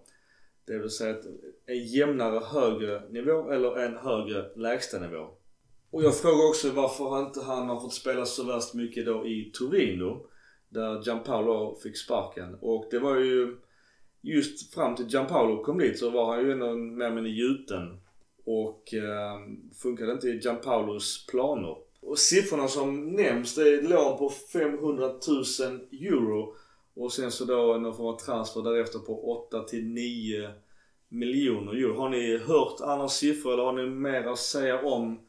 Det 0.67 0.79
vill 0.79 0.91
säga 0.91 1.11
att 1.11 1.27
en 1.67 1.87
jämnare 1.87 2.39
högre 2.39 3.09
nivå 3.09 3.51
eller 3.51 3.79
en 3.79 3.97
högre 3.97 4.51
lägstanivå. 4.57 5.29
Och 5.91 6.03
jag 6.03 6.17
frågar 6.17 6.49
också 6.49 6.71
varför 6.71 7.11
han 7.11 7.27
inte 7.27 7.41
han 7.41 7.69
har 7.69 7.81
fått 7.81 7.95
spela 7.95 8.25
så 8.25 8.45
värst 8.45 8.75
mycket 8.75 9.07
då 9.07 9.27
i 9.27 9.51
Torino. 9.55 10.27
Där 10.69 11.03
Gianpaolo 11.03 11.79
fick 11.83 11.97
sparken. 11.97 12.55
Och 12.61 12.89
det 12.91 12.99
var 12.99 13.17
ju 13.17 13.57
just 14.21 14.75
fram 14.75 14.97
till 14.97 15.07
Gianpaolo 15.07 15.65
kom 15.65 15.79
dit 15.79 15.99
så 15.99 16.11
var 16.11 16.35
han 16.35 16.45
ju 16.45 16.53
ändå 16.53 16.75
mer 16.75 17.07
eller 17.07 17.15
mindre 17.15 17.33
gjuten. 17.33 18.01
Och 18.45 18.95
eh, 18.95 19.39
funkade 19.83 20.13
inte 20.13 20.29
i 20.29 20.39
Gianpaolos 20.39 21.27
planer. 21.27 21.77
Och 22.03 22.19
siffrorna 22.19 22.69
som 22.69 23.11
nämns 23.13 23.55
det 23.55 23.69
är 23.69 23.79
ett 23.79 23.91
lån 23.91 24.19
på 24.19 24.33
500 24.53 25.07
000 25.07 25.19
euro. 25.93 26.57
Och 26.95 27.13
sen 27.13 27.31
så 27.31 27.45
då 27.45 27.55
någon 27.55 27.97
form 27.97 28.07
av 28.07 28.19
transfer 28.19 28.63
därefter 28.63 28.99
på 28.99 29.45
8 29.47 29.63
till 29.63 29.85
9 29.87 30.51
miljoner 31.09 31.73
euro. 31.73 31.97
Har 31.97 32.09
ni 32.09 32.39
hört 32.39 32.81
andra 32.81 33.09
siffror 33.09 33.53
eller 33.53 33.63
har 33.63 33.73
ni 33.73 33.87
mer 33.87 34.23
att 34.23 34.39
säga 34.39 34.83
om 34.83 35.21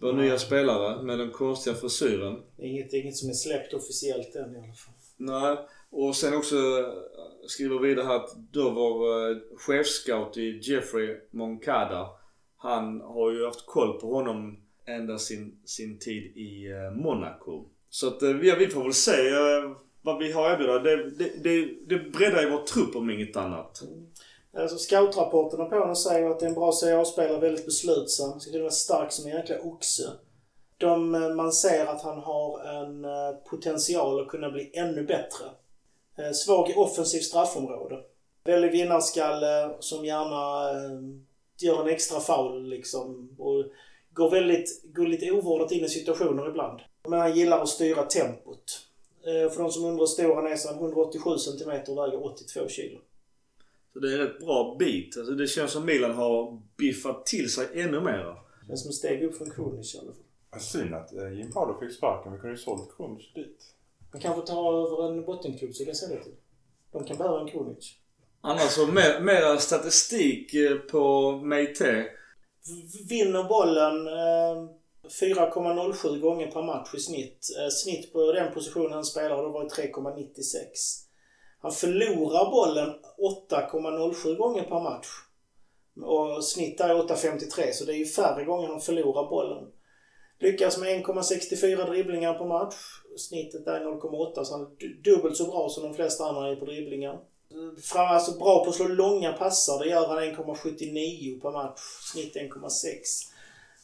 vår 0.00 0.12
nya 0.12 0.38
spelare 0.38 1.02
med 1.02 1.18
den 1.18 1.30
konstiga 1.30 1.76
frisyren? 1.76 2.42
Det 2.56 2.66
inget, 2.66 2.92
inget 2.92 3.16
som 3.16 3.28
är 3.28 3.34
släppt 3.34 3.74
officiellt 3.74 4.36
än 4.36 4.56
i 4.56 4.58
alla 4.58 4.74
fall. 4.74 4.94
Nej. 5.16 5.56
Och 5.90 6.16
sen 6.16 6.34
också 6.36 6.56
skriver 7.46 7.78
vidare 7.78 8.06
här 8.06 8.16
att 8.16 8.36
då 8.52 8.70
vår 8.70 9.30
eh, 9.30 9.36
chefscout 9.56 10.36
i 10.36 10.60
Jeffrey 10.62 11.16
Moncada. 11.30 12.08
Han 12.56 13.00
har 13.00 13.30
ju 13.30 13.44
haft 13.44 13.66
koll 13.66 14.00
på 14.00 14.14
honom 14.14 14.61
ända 14.86 15.18
sin, 15.18 15.60
sin 15.64 15.98
tid 15.98 16.36
i 16.36 16.70
eh, 16.70 16.90
Monaco. 16.90 17.64
Så 17.90 18.08
att 18.08 18.22
eh, 18.22 18.30
ja, 18.30 18.56
vi, 18.58 18.68
får 18.68 18.82
väl 18.82 18.92
se 18.92 19.28
eh, 19.28 19.76
vad 20.02 20.18
vi 20.18 20.32
har 20.32 20.50
erbjuda. 20.50 20.78
Det, 20.78 21.10
det, 21.10 21.30
det, 21.42 21.68
det 21.86 21.98
breddar 21.98 22.42
ju 22.42 22.50
vår 22.50 22.62
trupp 22.62 22.96
om 22.96 23.10
inget 23.10 23.36
annat. 23.36 23.82
Alltså 24.56 24.78
scoutrapporterna 24.78 25.64
på 25.64 25.76
honom 25.76 25.96
säger 25.96 26.30
att 26.30 26.40
det 26.40 26.46
är 26.46 26.48
en 26.48 26.54
bra 26.54 26.72
CA-spelare, 26.72 27.40
väldigt 27.40 27.66
beslutsam. 27.66 28.40
Ska 28.40 28.50
kunna 28.50 28.62
vara 28.62 28.72
stark 28.72 29.12
som 29.12 29.30
en 29.30 29.36
jäkla 29.36 29.60
oxe. 29.60 30.02
De, 30.78 31.10
man 31.36 31.52
ser 31.52 31.86
att 31.86 32.02
han 32.02 32.18
har 32.18 32.64
en 32.64 33.06
potential 33.50 34.20
att 34.20 34.28
kunna 34.28 34.50
bli 34.50 34.70
ännu 34.74 35.02
bättre. 35.02 35.44
Svag 36.34 36.70
i 36.70 36.74
offensivt 36.74 37.24
straffområde. 37.24 38.00
Väldigt 38.44 38.74
vinnarskalle 38.74 39.76
som 39.80 40.04
gärna 40.04 40.72
gör 41.58 41.82
en 41.82 41.94
extra 41.94 42.20
foul 42.20 42.68
liksom. 42.68 43.36
Och 43.38 43.64
går 44.14 44.30
väldigt, 44.30 44.94
går 44.94 45.06
lite 45.06 45.30
ovårdat 45.30 45.72
in 45.72 45.84
i 45.84 45.88
situationer 45.88 46.48
ibland. 46.48 46.80
Men 47.08 47.18
han 47.20 47.36
gillar 47.36 47.62
att 47.62 47.68
styra 47.68 48.02
tempot. 48.02 48.88
Eh, 49.26 49.50
För 49.52 49.62
de 49.62 49.70
som 49.70 49.84
undrar 49.84 49.98
hur 49.98 50.06
stor 50.06 50.34
han 50.34 50.46
är 50.46 50.56
så 50.56 50.68
är 50.68 50.72
han 50.72 50.82
187 50.82 51.38
cm 51.38 51.80
och 51.88 51.98
väger 51.98 52.26
82 52.26 52.68
kilo. 52.68 52.98
Så 53.92 53.98
det 53.98 54.08
är 54.08 54.12
en 54.12 54.26
rätt 54.26 54.38
bra 54.38 54.76
bit. 54.78 55.16
Alltså 55.16 55.32
det 55.32 55.46
känns 55.46 55.72
som 55.72 55.86
Milan 55.86 56.10
har 56.14 56.62
biffat 56.76 57.26
till 57.26 57.50
sig 57.50 57.66
ännu 57.74 58.00
mer. 58.00 58.36
Känns 58.68 58.82
som 58.82 58.88
ett 58.88 58.94
steg 58.94 59.22
upp 59.22 59.38
från 59.38 59.50
Krunic 59.50 59.94
i 59.94 59.98
alla 59.98 60.12
fall. 60.12 60.60
Synd 60.60 60.94
att 60.94 61.14
eh, 61.14 61.32
Jim 61.32 61.50
Paolo 61.52 61.80
fick 61.80 61.92
sparken. 61.92 62.32
Vi 62.32 62.38
kunde 62.38 62.56
ju 62.56 62.62
sålt 62.62 62.96
Krunic 62.96 63.32
dit. 63.34 63.58
Man 64.12 64.20
kanske 64.20 64.46
tar 64.46 64.86
över 64.86 65.08
en 65.08 65.24
bottenklubb 65.24 65.74
så 65.74 65.82
jag 65.82 65.96
kan 65.98 66.10
det 66.10 66.22
till. 66.24 66.32
De 66.92 67.04
kan 67.04 67.16
behöva 67.16 67.40
en 67.40 67.48
Krunic. 67.48 67.94
Annars 68.40 68.70
så 68.70 68.86
mer, 68.86 69.20
mera 69.20 69.58
statistik 69.58 70.54
eh, 70.54 70.76
på 70.76 71.32
Meite. 71.36 72.06
Vinner 73.08 73.44
bollen 73.44 74.06
eh, 74.06 74.70
4,07 75.08 76.18
gånger 76.18 76.50
per 76.50 76.62
match 76.62 76.94
i 76.94 76.98
snitt. 76.98 77.48
Eh, 77.58 77.68
snitt 77.68 78.12
på 78.12 78.32
den 78.32 78.52
positionen 78.52 78.92
han 78.92 79.04
spelar 79.04 79.36
har 79.36 79.42
då 79.42 79.48
varit 79.48 79.72
3,96. 79.72 80.64
Han 81.60 81.72
förlorar 81.72 82.50
bollen 82.50 82.94
8,07 83.50 84.36
gånger 84.36 84.62
per 84.62 84.80
match. 84.80 85.06
Och 86.02 86.44
snitt 86.44 86.80
är 86.80 86.94
8,53 86.94 87.72
så 87.72 87.84
det 87.84 87.92
är 87.92 87.96
ju 87.96 88.06
färre 88.06 88.44
gånger 88.44 88.68
han 88.68 88.80
förlorar 88.80 89.30
bollen. 89.30 89.64
Lyckas 90.38 90.78
med 90.78 91.04
1,64 91.04 91.90
dribblingar 91.90 92.34
per 92.34 92.44
match. 92.44 92.76
Snittet 93.16 93.66
är 93.66 93.80
0,8 93.80 94.44
så 94.44 94.54
han 94.54 94.62
är 94.62 95.02
dubbelt 95.02 95.36
så 95.36 95.46
bra 95.46 95.68
som 95.68 95.82
de 95.82 95.94
flesta 95.94 96.24
andra 96.24 96.50
är 96.50 96.56
på 96.56 96.64
dribblingar. 96.64 97.20
Fram, 97.82 98.06
alltså 98.06 98.38
bra 98.38 98.64
på 98.64 98.70
att 98.70 98.76
slå 98.76 98.88
långa 98.88 99.32
passar. 99.32 99.78
Det 99.78 99.90
gör 99.90 100.08
han 100.08 100.18
1,79 100.18 101.40
per 101.40 101.50
match. 101.50 101.80
Snitt 102.12 102.36
1,6. 102.36 102.98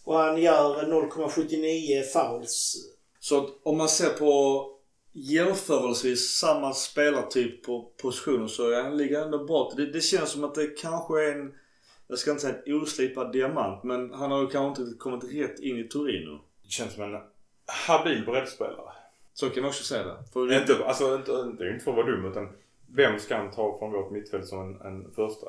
Och 0.04 0.18
han 0.18 0.42
gör 0.42 0.82
0,79 0.82 2.02
fouls. 2.02 2.76
Så 3.20 3.50
om 3.62 3.78
man 3.78 3.88
ser 3.88 4.08
på 4.08 4.64
jämförelsevis 5.12 6.38
samma 6.38 6.72
spelartyp 6.72 7.64
på 7.64 7.90
positioner 8.02 8.46
så 8.46 8.70
är 8.70 8.82
han 8.82 8.96
ligger 8.96 9.22
ändå 9.22 9.44
bra 9.44 9.72
det, 9.76 9.86
det 9.86 10.00
känns 10.00 10.30
som 10.30 10.44
att 10.44 10.54
det 10.54 10.66
kanske 10.66 11.24
är 11.24 11.32
en, 11.32 11.54
jag 12.08 12.18
ska 12.18 12.30
inte 12.30 12.42
säga 12.42 12.54
en 12.66 12.82
oslipad 12.82 13.32
diamant, 13.32 13.84
men 13.84 14.12
han 14.12 14.30
har 14.30 14.40
ju 14.40 14.46
kanske 14.46 14.82
inte 14.82 14.98
kommit 14.98 15.24
rätt 15.24 15.60
in 15.60 15.78
i 15.78 15.84
Torino. 15.84 16.40
Det 16.62 16.70
känns 16.70 16.94
som 16.94 17.02
en 17.02 17.20
habil 17.66 18.24
breddspelare. 18.24 18.92
Så 19.34 19.50
kan 19.50 19.62
man 19.62 19.68
också 19.68 19.84
säga 19.84 20.04
det. 20.04 20.16
För 20.32 20.60
Inte, 20.60 20.84
alltså, 20.84 21.14
inte, 21.14 21.32
det 21.32 21.64
är 21.64 21.66
ju 21.66 21.72
inte 21.72 21.84
för 21.84 21.90
att 21.90 21.96
vara 21.96 22.06
dum 22.06 22.24
utan 22.24 22.48
vem 22.96 23.18
ska 23.18 23.36
han 23.36 23.50
ta 23.50 23.78
från 23.78 23.92
vårt 23.92 24.10
mittfält 24.10 24.46
som 24.46 24.60
en, 24.60 24.80
en 24.80 25.10
första? 25.10 25.46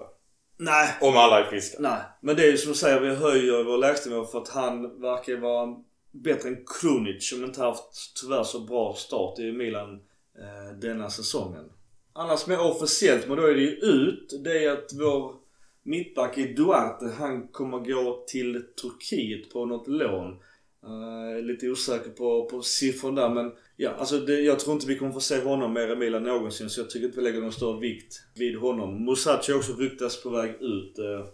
Nej, 0.58 0.90
Om 1.02 1.18
alla 1.18 1.40
är 1.40 1.44
friska. 1.44 1.78
nej. 1.80 2.02
Men 2.22 2.36
det 2.36 2.44
är 2.44 2.52
ju 2.52 2.58
som 2.58 2.72
du 2.72 2.78
säger, 2.78 3.00
vi 3.00 3.16
höjer 3.16 3.64
vår 3.64 3.78
lägstanivå 3.78 4.26
för 4.26 4.42
att 4.42 4.50
han 4.50 5.02
verkar 5.02 5.38
vara 5.38 5.76
bättre 6.12 6.50
än 6.50 6.66
Krunic 6.66 7.30
som 7.30 7.44
inte 7.44 7.62
haft 7.62 8.16
tyvärr 8.22 8.44
så 8.44 8.60
bra 8.60 8.94
start 8.94 9.40
i 9.40 9.52
Milan 9.52 9.94
eh, 10.40 10.78
denna 10.82 11.10
säsongen. 11.10 11.66
Annars 12.14 12.48
mer 12.48 12.62
officiellt, 12.62 13.28
men 13.28 13.38
då 13.38 13.44
är 13.44 13.54
det 13.54 13.62
ju 13.62 13.72
ut, 13.72 14.44
det 14.44 14.66
är 14.66 14.72
att 14.72 14.94
vår 15.00 15.36
mittback 15.84 16.38
i 16.38 16.54
Duarte, 16.54 17.06
han 17.18 17.48
kommer 17.48 17.80
gå 17.80 18.24
till 18.28 18.64
Turkiet 18.82 19.54
på 19.54 19.66
något 19.66 19.88
lån. 19.88 20.40
Uh, 20.84 21.42
lite 21.42 21.70
osäker 21.70 22.10
på, 22.10 22.50
på 22.50 22.62
siffran 22.62 23.16
där 23.16 23.30
men 23.30 23.52
ja, 23.82 23.92
alltså 23.98 24.20
det, 24.20 24.42
jag 24.42 24.60
tror 24.60 24.74
inte 24.74 24.88
vi 24.88 24.98
kommer 24.98 25.12
få 25.12 25.20
se 25.20 25.42
honom 25.42 25.74
mer 25.74 25.88
i 25.88 25.96
Milan 25.96 26.24
någonsin 26.24 26.70
så 26.70 26.82
jag 26.82 26.90
tycker 26.90 27.06
inte 27.06 27.18
vi 27.18 27.24
lägger 27.24 27.42
någon 27.42 27.52
större 27.52 27.80
vikt 27.80 28.14
vid 28.36 28.58
honom. 28.58 29.06
Musachi 29.06 29.54
också 29.54 29.74
ryktas 29.74 30.24
på 30.24 30.30
väg 30.30 30.52
ut. 30.62 31.00
Eh, 31.00 31.26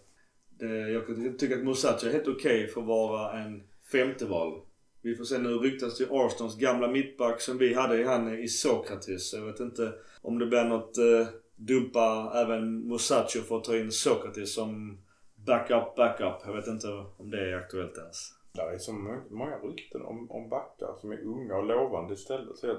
det, 0.59 0.89
jag 0.89 1.03
tycker 1.39 1.57
att 1.57 1.63
Musachi 1.63 2.07
är 2.07 2.11
helt 2.11 2.27
okej 2.27 2.35
okay 2.35 2.67
för 2.67 2.81
att 2.81 2.87
vara 2.87 3.43
en 3.43 3.63
femteval. 3.91 4.61
Vi 5.01 5.15
får 5.15 5.23
se 5.23 5.37
nu 5.37 5.49
ryktas 5.49 5.97
till 5.97 6.07
Arstons 6.09 6.57
gamla 6.57 6.87
mittback 6.87 7.41
som 7.41 7.57
vi 7.57 7.73
hade 7.73 7.97
i 7.97 8.03
han 8.03 8.39
i 8.39 8.47
Sokratis. 8.47 9.33
Jag 9.33 9.45
vet 9.45 9.59
inte 9.59 9.93
om 10.21 10.39
det 10.39 10.45
blir 10.45 10.63
något 10.63 10.97
eh, 10.97 11.27
dumpa 11.55 12.31
även 12.35 12.87
Musacho 12.87 13.41
för 13.41 13.57
att 13.57 13.63
ta 13.63 13.77
in 13.77 13.91
Sokratis 13.91 14.53
som 14.53 14.97
backup, 15.45 15.95
backup. 15.95 16.41
Jag 16.45 16.55
vet 16.55 16.67
inte 16.67 16.87
om 17.17 17.31
det 17.31 17.51
är 17.51 17.55
aktuellt 17.55 17.97
ens. 17.97 18.31
Det 18.55 18.61
är 18.73 18.77
så 18.77 18.93
många 19.29 19.57
rykten 19.57 20.01
om, 20.05 20.31
om 20.31 20.49
backar 20.49 20.95
som 21.01 21.11
är 21.11 21.23
unga 21.23 21.55
och 21.55 21.65
lovande 21.65 22.13
istället. 22.13 22.57
Så 22.57 22.77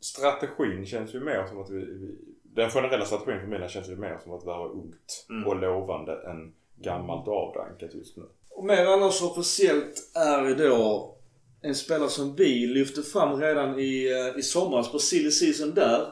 strategin 0.00 0.86
känns 0.86 1.14
ju 1.14 1.20
mer 1.20 1.46
som 1.46 1.60
att 1.60 1.70
vi, 1.70 1.84
vi 1.84 2.18
den 2.42 2.70
generella 2.70 3.04
strategin 3.04 3.40
för 3.40 3.46
Milan 3.46 3.68
känns 3.68 3.88
ju 3.88 3.96
mer 3.96 4.18
som 4.22 4.32
att 4.32 4.44
vara 4.44 4.68
ungt 4.68 5.26
mm. 5.30 5.46
och 5.46 5.56
lovande 5.56 6.30
än 6.30 6.54
gammalt 6.76 7.28
och 7.28 7.34
avdankat 7.34 7.94
just 7.94 8.16
nu. 8.16 8.22
Och 8.50 8.64
mer 8.64 8.86
annars 8.86 9.22
officiellt 9.22 10.10
är 10.14 10.68
då 10.68 11.14
en 11.60 11.74
spelare 11.74 12.08
som 12.08 12.36
vi 12.36 12.66
lyfte 12.66 13.02
fram 13.02 13.40
redan 13.40 13.78
i, 13.78 14.10
eh, 14.12 14.38
i 14.38 14.42
somras 14.42 14.92
på 14.92 14.98
silly 14.98 15.30
season 15.30 15.74
där. 15.74 16.06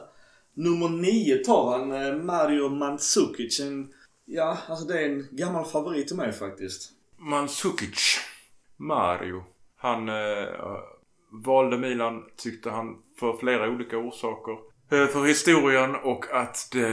Nummer 0.53 0.89
9 0.89 1.37
tar 1.37 1.71
han, 1.71 1.91
eh, 1.91 2.23
Mario 2.23 2.69
Mandzukic. 2.69 3.59
En, 3.59 3.93
ja, 4.25 4.57
alltså 4.67 4.85
det 4.85 4.99
är 4.99 5.09
en 5.09 5.27
gammal 5.31 5.65
favorit 5.65 6.07
till 6.07 6.17
mig 6.17 6.31
faktiskt. 6.31 6.91
Mandzukic. 7.17 8.19
Mario. 8.77 9.43
Han 9.77 10.09
eh, 10.09 10.47
valde 11.45 11.77
Milan, 11.77 12.23
tyckte 12.37 12.69
han, 12.69 13.01
för 13.19 13.37
flera 13.37 13.69
olika 13.69 13.97
orsaker. 13.97 14.57
Eh, 14.91 15.07
för 15.07 15.25
historien 15.25 15.95
och 15.95 16.25
att 16.31 16.69
det 16.71 16.87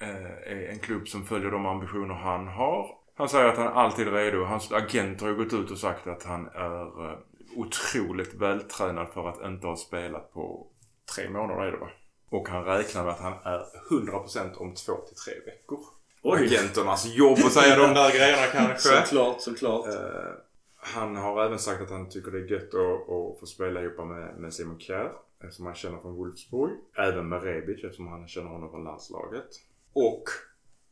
eh, 0.00 0.52
är 0.52 0.68
en 0.70 0.78
klubb 0.78 1.08
som 1.08 1.24
följer 1.24 1.50
de 1.50 1.66
ambitioner 1.66 2.14
han 2.14 2.48
har. 2.48 2.96
Han 3.16 3.28
säger 3.28 3.44
att 3.44 3.58
han 3.58 3.68
alltid 3.68 4.08
är 4.08 4.12
redo. 4.12 4.44
Hans 4.44 4.72
agent 4.72 5.20
har 5.20 5.28
ju 5.28 5.34
gått 5.34 5.52
ut 5.52 5.70
och 5.70 5.78
sagt 5.78 6.06
att 6.06 6.24
han 6.24 6.46
är 6.46 7.10
eh, 7.10 7.18
otroligt 7.56 8.34
vältränad 8.34 9.08
för 9.14 9.28
att 9.28 9.44
inte 9.44 9.66
ha 9.66 9.76
spelat 9.76 10.32
på 10.32 10.66
tre 11.14 11.30
månader 11.30 11.62
är 11.62 11.72
det 11.72 11.78
va? 11.78 11.88
Och 12.30 12.48
han 12.48 12.64
räknar 12.64 13.04
med 13.04 13.12
att 13.12 13.20
han 13.20 13.32
är 13.32 13.64
100% 13.90 14.56
om 14.56 14.74
två 14.74 14.96
till 14.96 15.16
tre 15.16 15.34
veckor. 15.46 15.78
Oj. 16.22 16.44
Agenternas 16.44 17.06
jobb 17.06 17.38
att 17.38 17.52
säga 17.52 17.76
de 17.76 17.94
där 17.94 18.10
grejerna 18.10 18.46
kanske. 18.52 18.78
Såklart, 18.78 19.40
såklart. 19.40 19.86
Uh, 19.86 19.94
han 20.94 21.16
har 21.16 21.44
även 21.44 21.58
sagt 21.58 21.82
att 21.82 21.90
han 21.90 22.08
tycker 22.08 22.30
det 22.30 22.38
är 22.38 22.50
gött 22.50 22.74
att, 22.74 23.10
att 23.10 23.40
få 23.40 23.46
spela 23.46 23.82
ihop 23.82 24.06
med, 24.06 24.36
med 24.36 24.54
Simon 24.54 24.80
Kjär. 24.80 25.12
Som 25.50 25.66
han 25.66 25.74
känner 25.74 25.98
från 25.98 26.16
Wolfsburg. 26.16 26.72
Även 26.96 27.28
med 27.28 27.42
Rebic 27.42 27.84
eftersom 27.84 28.08
han 28.08 28.28
känner 28.28 28.48
honom 28.48 28.70
från 28.70 28.84
landslaget. 28.84 29.48
Och 29.92 30.22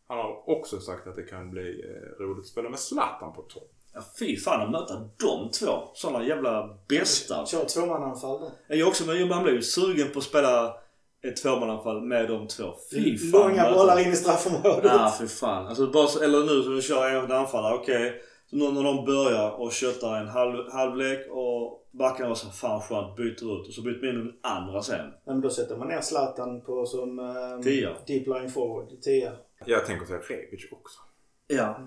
han 0.09 0.19
har 0.19 0.51
också 0.51 0.81
sagt 0.81 1.07
att 1.07 1.17
det 1.17 1.23
kan 1.23 1.51
bli 1.51 1.85
eh, 1.85 2.23
roligt 2.23 2.39
att 2.39 2.47
spela 2.47 2.71
med 2.71 2.79
Zlatan 2.79 3.33
på 3.33 3.43
topp. 3.43 3.71
Ja, 3.95 4.01
fy 4.19 4.37
fan 4.37 4.61
att 4.61 4.71
möta 4.71 4.95
de 5.19 5.51
två. 5.51 5.91
Sådana 5.95 6.25
jävla 6.25 6.79
bästa. 6.89 7.47
Kör 7.47 7.65
tvåmannaanfall 7.65 8.41
då. 8.41 8.53
Jag 8.69 8.89
också, 8.89 9.07
men 9.07 9.29
man 9.29 9.43
blir 9.43 9.53
ju 9.53 9.63
sugen 9.63 10.13
på 10.13 10.19
att 10.19 10.25
spela 10.25 10.77
ett 11.23 11.37
tvåmannaanfall 11.37 12.03
med 12.03 12.29
de 12.29 12.49
två. 12.49 12.75
Fy 12.91 13.19
fan. 13.19 13.41
Långa 13.41 13.73
bollar 13.73 14.01
in 14.01 14.13
i 14.13 14.17
straffområdet. 14.17 14.85
Ja, 14.85 15.15
fy 15.21 15.27
fan. 15.27 15.67
Alltså, 15.67 15.87
bara, 15.87 16.25
eller 16.25 16.41
nu 16.41 16.63
som 16.63 16.75
vi 16.75 16.83
kör 16.83 17.11
en 17.11 17.33
anfallare. 17.33 17.75
Okej. 17.75 18.09
Okay. 18.09 18.21
Så 18.47 18.57
nu 18.57 18.73
när 18.73 18.83
de 18.85 19.05
börjar 19.05 19.51
och 19.61 19.73
köttar 19.73 20.21
en 20.21 20.29
halv, 20.29 20.73
halvlek 20.73 21.27
och 21.31 21.89
backarna 21.91 22.29
var 22.29 22.37
så 22.37 22.49
fan 22.49 22.81
skönt 22.81 23.17
byter 23.17 23.61
ut 23.61 23.69
och 23.69 23.75
så 23.75 23.83
byter 23.83 24.01
man 24.01 24.11
in 24.11 24.27
den 24.27 24.33
andra 24.43 24.83
sen. 24.83 25.13
Men 25.27 25.41
då 25.41 25.51
sätter 25.51 25.77
man 25.77 25.89
ner 25.89 26.01
Zlatan 26.01 26.61
på 26.61 26.87
som 26.87 27.19
um, 27.19 27.63
tia. 27.63 27.91
deep 28.07 28.27
line 28.27 28.51
forward. 28.51 29.01
Tia. 29.03 29.33
Jag 29.67 29.87
tänker 29.87 30.07
säga 30.07 30.19
Rebic 30.19 30.73
också. 30.73 30.99
Ja. 31.47 31.79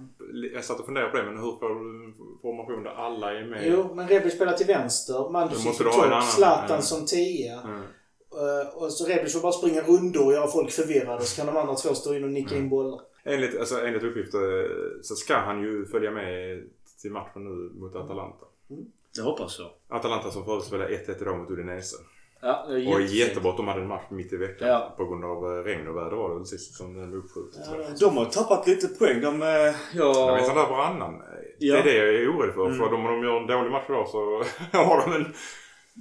Jag 0.53 0.65
satt 0.65 0.79
och 0.79 0.85
funderade 0.85 1.11
på 1.11 1.17
det, 1.17 1.23
men 1.23 1.37
hur 1.37 1.51
får 1.59 1.69
du 1.69 2.13
formation 2.41 2.83
där 2.83 2.91
alla 2.91 3.33
är 3.33 3.45
med? 3.45 3.61
Jo, 3.65 3.93
men 3.93 4.07
Rebic 4.07 4.33
spelar 4.33 4.53
till 4.53 4.67
vänster. 4.67 5.29
Mandzukic 5.29 5.77
på 5.77 5.83
topp. 5.83 6.23
Zlatan 6.23 6.69
mm. 6.69 6.81
som 6.81 7.05
tia. 7.05 7.61
Mm. 7.61 7.81
Uh, 7.81 8.83
och 8.83 8.93
så 8.93 9.05
Rebic 9.05 9.33
får 9.33 9.41
bara 9.41 9.51
springa 9.51 9.81
rundor 9.81 10.25
och 10.25 10.33
göra 10.33 10.47
folk 10.47 10.71
förvirrade 10.71 11.21
så 11.21 11.35
kan 11.35 11.53
de 11.53 11.57
andra 11.57 11.75
två 11.75 11.93
stå 11.93 12.15
in 12.15 12.23
och 12.23 12.29
nicka 12.29 12.51
mm. 12.51 12.63
in 12.63 12.69
bollar. 12.69 13.01
Enligt, 13.27 13.59
alltså, 13.59 13.85
enligt 13.85 14.03
uppgifter 14.03 14.69
så 15.01 15.15
ska 15.15 15.35
han 15.35 15.61
ju 15.61 15.85
följa 15.85 16.11
med 16.11 16.63
till 17.01 17.11
matchen 17.11 17.43
nu 17.43 17.79
mot 17.79 17.95
Atalanta. 17.95 18.45
Mm. 18.69 18.85
Det 19.15 19.21
hoppas 19.21 19.59
jag. 19.59 19.97
Atalanta 19.97 20.31
som 20.31 20.45
förut 20.45 20.63
spelade 20.63 20.97
1-1 20.97 21.21
idag 21.21 21.37
mot 21.37 21.51
Udinese. 21.51 21.95
Ja, 22.41 22.65
det 22.69 22.81
är 22.81 22.93
och 22.93 23.01
jättebra 23.01 23.51
att 23.51 23.57
de 23.57 23.67
hade 23.67 23.81
en 23.81 23.87
match 23.87 24.05
mitt 24.09 24.33
i 24.33 24.37
veckan. 24.37 24.67
Ja. 24.67 24.93
På 24.97 25.05
grund 25.05 25.25
av 25.25 25.57
eh, 25.57 25.63
regn 25.63 25.87
och 25.87 25.97
väder 25.97 26.15
var 26.15 26.29
det 26.29 26.35
väl 26.35 26.45
sist 26.45 26.73
som 26.73 26.93
den 26.93 27.11
var 27.11 27.17
uppskjuten. 27.17 27.61
Ja, 27.65 27.77
de 27.99 28.17
har 28.17 28.25
tappat 28.25 28.67
lite 28.67 28.87
poäng. 28.87 29.21
De, 29.21 29.41
eh, 29.41 29.47
ja... 29.93 30.13
De 30.13 30.29
är 30.29 30.43
sådär 30.43 30.69
varannan. 30.69 31.21
Ja. 31.59 31.73
Det 31.73 31.79
är 31.79 31.83
det 31.83 31.97
jag 31.97 32.15
är 32.15 32.31
orolig 32.31 32.53
för. 32.53 32.65
Mm. 32.65 32.77
För 32.77 32.93
om 32.93 33.03
de 33.03 33.23
gör 33.23 33.41
en 33.41 33.47
dålig 33.47 33.71
match 33.71 33.85
idag 33.89 34.07
så 34.07 34.43
har 34.77 35.07
de 35.07 35.15
en... 35.15 35.33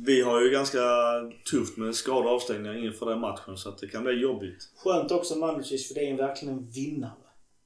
Vi 0.05 0.22
har 0.22 0.42
ju 0.42 0.51
ganska 0.51 0.80
tufft 1.51 1.76
med 1.76 1.94
skador 1.94 2.26
och 2.26 2.32
avstängningar 2.32 2.84
inför 2.84 3.07
den 3.07 3.20
matchen 3.20 3.57
så 3.57 3.68
att 3.68 3.78
det 3.78 3.88
kan 3.88 4.05
bli 4.05 4.12
jobbigt. 4.12 4.70
Skönt 4.76 5.12
också 5.12 5.38
Mandzukic 5.38 5.88
för 5.88 5.94
det 5.94 6.11
är 6.11 6.16
verkligen 6.16 6.55
en 6.55 6.70
vinnare. 6.70 7.12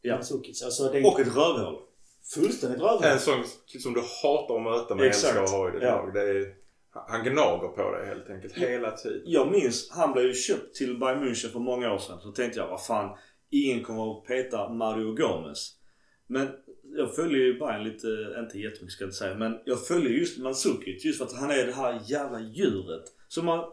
Ja. 0.03 0.15
Mandzukic. 0.15 0.63
Alltså, 0.63 0.93
det... 0.93 1.05
Och 1.05 1.21
ett 1.21 1.37
rövhål. 1.37 1.83
Fullständigt 2.35 2.81
rövhål. 2.81 3.05
En 3.05 3.19
sån 3.19 3.45
som 3.81 3.95
du 3.95 4.01
hatar 4.01 4.57
att 4.57 4.63
möta 4.63 4.95
men 4.95 5.07
älskar 5.07 5.43
att 5.43 5.51
ha 5.51 5.69
i 5.69 5.73
ditt 5.73 5.83
ja. 5.83 5.97
lag. 5.97 6.15
Det 6.15 6.21
är... 6.21 6.55
Han 6.93 7.25
gnager 7.25 7.69
på 7.69 7.91
det 7.91 8.07
helt 8.07 8.31
enkelt 8.31 8.55
hela 8.55 8.91
tiden. 8.91 9.23
Jag 9.25 9.53
minns, 9.53 9.91
han 9.91 10.13
blev 10.13 10.25
ju 10.25 10.35
köpt 10.35 10.75
till 10.75 10.99
Bayern 10.99 11.25
München 11.25 11.53
för 11.53 11.59
många 11.59 11.95
år 11.95 11.99
sedan. 11.99 12.21
Så 12.21 12.33
tänkte 12.33 12.61
jag, 12.61 12.69
vad 12.69 12.87
fan. 12.87 13.17
Ingen 13.51 13.85
kommer 13.85 14.19
att 14.19 14.27
peta 14.27 14.69
Mario 14.69 15.15
Gomez. 15.15 15.73
Men 16.27 16.49
jag 16.97 17.15
följer 17.15 17.39
ju 17.39 17.59
Bayern 17.59 17.85
lite, 17.85 18.07
inte 18.39 18.59
jättemycket 18.59 18.93
ska 18.93 19.05
jag 19.05 19.09
inte 19.09 19.19
säga. 19.19 19.35
Men 19.35 19.59
jag 19.65 19.87
följer 19.87 20.11
just 20.11 20.39
Mandzukic 20.39 21.05
just 21.05 21.19
för 21.19 21.25
att 21.25 21.37
han 21.37 21.51
är 21.51 21.67
det 21.67 21.73
här 21.73 22.01
jävla 22.07 22.41
djuret. 22.41 23.05
Som 23.29 23.47
man 23.47 23.65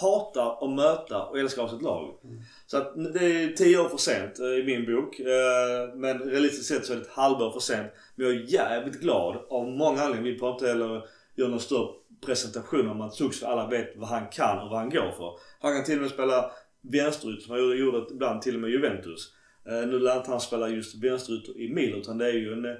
hatar 0.00 0.64
att 0.64 0.70
möta 0.70 1.22
och 1.22 1.38
älskar 1.38 1.62
av 1.62 1.68
sitt 1.68 1.82
lag. 1.82 2.18
Mm. 2.24 2.40
Så 2.66 2.76
att 2.76 3.14
det 3.14 3.24
är 3.24 3.52
10 3.52 3.78
år 3.78 3.88
för 3.88 3.96
sent 3.96 4.38
eh, 4.38 4.46
i 4.46 4.62
min 4.66 4.86
bok. 4.86 5.20
Eh, 5.20 5.94
men 5.94 6.18
realistiskt 6.18 6.68
sett 6.68 6.86
så 6.86 6.92
är 6.92 6.96
det 6.96 7.02
ett 7.02 7.08
halvår 7.08 7.50
för 7.50 7.60
sent. 7.60 7.92
Men 8.14 8.26
jag 8.26 8.36
är 8.36 8.40
jävligt 8.40 9.00
glad 9.00 9.36
av 9.48 9.68
många 9.68 10.02
anledningar. 10.02 10.32
Vi 10.32 10.38
pratar 10.38 10.66
inte 10.66 10.68
heller 10.68 11.02
göra 11.34 11.48
någon 11.48 11.60
större 11.60 11.88
presentation 12.26 12.88
om 12.88 12.98
Mandzukic 12.98 13.40
för 13.40 13.46
alla 13.46 13.68
vet 13.68 13.96
vad 13.96 14.08
han 14.08 14.28
kan 14.28 14.58
och 14.58 14.70
vad 14.70 14.78
han 14.78 14.90
går 14.90 15.12
för. 15.16 15.32
Han 15.60 15.74
kan 15.74 15.84
till 15.84 15.96
och 15.96 16.02
med 16.02 16.10
spela 16.10 16.50
vänsterytter 16.80 17.42
som 17.42 17.54
han 17.54 17.78
gjorde 17.78 18.06
ibland 18.10 18.42
till 18.42 18.54
och 18.54 18.60
med 18.60 18.70
Juventus. 18.70 19.32
Eh, 19.68 19.86
nu 19.86 19.98
lär 19.98 20.16
inte 20.16 20.30
han 20.30 20.40
spela 20.40 20.68
just 20.68 21.04
vänsterytter 21.04 21.58
i 21.58 21.74
Milan 21.74 22.00
utan 22.00 22.18
det 22.18 22.26
är 22.26 22.32
ju 22.32 22.52
en 22.52 22.76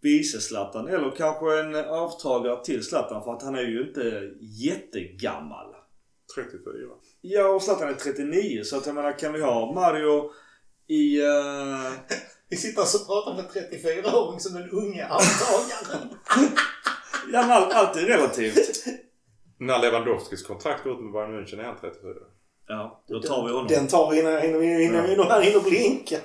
vice 0.00 0.40
Zlatan 0.40 0.88
eller 0.88 1.10
kanske 1.10 1.60
en 1.60 1.74
avtagare 1.74 2.64
till 2.64 2.84
Zlatan 2.84 3.24
för 3.24 3.32
att 3.32 3.42
han 3.42 3.54
är 3.54 3.62
ju 3.62 3.88
inte 3.88 4.30
jättegammal. 4.40 5.74
34. 6.34 6.74
Ja, 7.20 7.48
och 7.48 7.62
Zlatan 7.62 7.88
är 7.88 7.94
39. 7.94 8.64
Så 8.64 8.76
att 8.76 8.86
jag 8.86 8.94
menar, 8.94 9.18
kan 9.18 9.32
vi 9.32 9.42
ha 9.42 9.72
Mario 9.74 10.30
i... 10.86 11.20
Uh... 11.20 11.92
vi 12.48 12.56
sitter 12.56 12.80
alltså 12.80 12.98
och 12.98 13.06
pratar 13.06 13.34
med 13.36 13.44
34-åring 13.44 14.40
som 14.40 14.54
den 14.54 14.70
unge 14.70 15.08
avtagaren. 15.08 16.08
ja, 17.32 17.46
men 17.46 17.50
allt 17.50 17.96
är 17.96 18.06
relativt. 18.06 18.84
När 19.58 19.78
Lewandowskis 19.78 20.42
kontrakt 20.42 20.84
går 20.84 20.92
ut 20.92 21.00
med 21.00 21.12
Bayern 21.12 21.40
München 21.40 21.60
är 21.60 21.64
han 21.64 21.76
34. 21.80 22.12
Ja, 22.66 23.02
då 23.06 23.20
tar 23.20 23.46
vi 23.46 23.52
honom. 23.52 23.66
Den 23.68 23.86
tar 23.86 24.10
vi 24.10 24.20
innan, 24.20 24.44
innan, 24.44 24.62
innan 24.62 25.06
vi 25.06 25.12
är 25.12 25.24
här 25.24 25.48
inne 25.48 25.56
och 25.56 25.64
blinkar. 25.64 26.20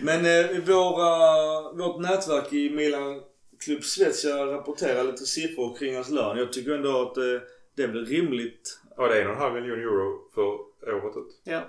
Men 0.00 0.26
eh, 0.26 0.64
våra, 0.66 1.72
vårt 1.72 2.00
nätverk 2.00 2.52
i 2.52 2.70
Milan 2.70 3.22
Klubb 3.64 3.84
Svezia 3.84 4.46
rapporterar 4.46 5.04
lite 5.04 5.26
siffror 5.26 5.76
kring 5.76 5.94
hans 5.94 6.10
lön. 6.10 6.38
Jag 6.38 6.52
tycker 6.52 6.70
ändå 6.70 7.02
att 7.02 7.16
eh, 7.16 7.24
det 7.76 7.86
väl 7.86 8.06
rimligt 8.06 8.80
Ja, 8.96 9.08
det 9.08 9.18
är 9.18 9.22
en 9.22 9.26
och 9.26 9.32
en 9.32 9.40
halv 9.40 9.54
miljon 9.54 9.78
euro 9.78 10.30
för 10.34 10.44
året 10.94 11.16
ut. 11.16 11.40
Ja. 11.44 11.62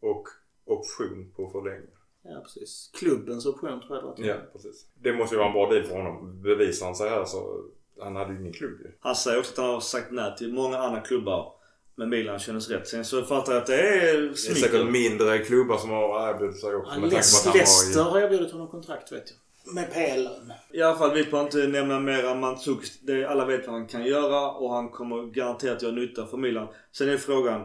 Och 0.00 0.28
option 0.64 1.32
på 1.36 1.50
förlängning. 1.50 1.90
Ja, 2.22 2.40
precis. 2.40 2.90
Klubbens 2.98 3.46
option 3.46 3.80
tror 3.80 3.96
jag 3.96 4.16
det 4.16 4.22
var. 4.22 4.28
Ja, 4.28 4.36
precis. 4.52 4.86
Det 4.94 5.12
måste 5.12 5.34
ju 5.34 5.38
vara 5.38 5.48
en 5.48 5.54
bra 5.54 5.70
deal 5.70 5.84
för 5.84 5.96
honom. 5.96 6.42
Bevisar 6.42 6.86
han 6.86 6.94
sig 6.94 7.10
här 7.10 7.24
så... 7.24 7.64
Han 8.00 8.16
hade 8.16 8.32
ju 8.32 8.40
ingen 8.40 8.52
klubb 8.52 8.80
ju. 8.80 8.92
Han 9.00 9.16
säger 9.16 9.38
också 9.38 9.52
att 9.52 9.58
han 9.58 9.74
har 9.74 9.80
sagt 9.80 10.10
nej 10.10 10.36
till 10.36 10.52
många 10.52 10.78
andra 10.78 11.00
klubbar. 11.00 11.52
Men 12.00 12.08
Milan 12.08 12.38
kändes 12.38 12.68
rätt. 12.68 12.88
Sen 12.88 13.04
så 13.04 13.22
fattar 13.22 13.52
jag 13.52 13.60
att 13.60 13.66
det 13.66 13.80
är 13.80 14.34
smicker. 14.34 14.60
Det 14.60 14.66
är 14.66 14.70
säkert 14.70 14.90
mindre 14.90 15.38
klubbar 15.38 15.78
som 15.78 15.90
har 15.90 16.28
erbjudit 16.28 16.60
sig 16.60 16.74
också. 16.74 16.92
Ja, 16.94 17.00
med 17.00 17.10
Leicester 17.10 18.02
har, 18.02 18.10
har 18.10 18.20
erbjudit 18.20 18.52
honom 18.52 18.68
kontrakt 18.68 19.12
vet 19.12 19.24
jag. 19.26 19.74
Med 19.74 19.92
PL-lön. 19.92 20.52
I 20.72 20.82
alla 20.82 20.98
fall, 20.98 21.14
vi 21.14 21.24
behöver 21.24 21.44
inte 21.44 21.78
nämna 21.78 22.00
mer 22.00 22.24
än 22.24 22.40
Mandzukic. 22.40 23.00
Det 23.00 23.24
Alla 23.24 23.44
vet 23.44 23.66
vad 23.66 23.74
han 23.74 23.86
kan 23.86 24.04
göra 24.04 24.50
och 24.50 24.74
han 24.74 24.88
kommer 24.88 25.32
garanterat 25.32 25.82
göra 25.82 25.92
nytta 25.92 26.26
för 26.26 26.36
Milan. 26.36 26.68
Sen 26.92 27.08
är 27.08 27.16
frågan, 27.16 27.60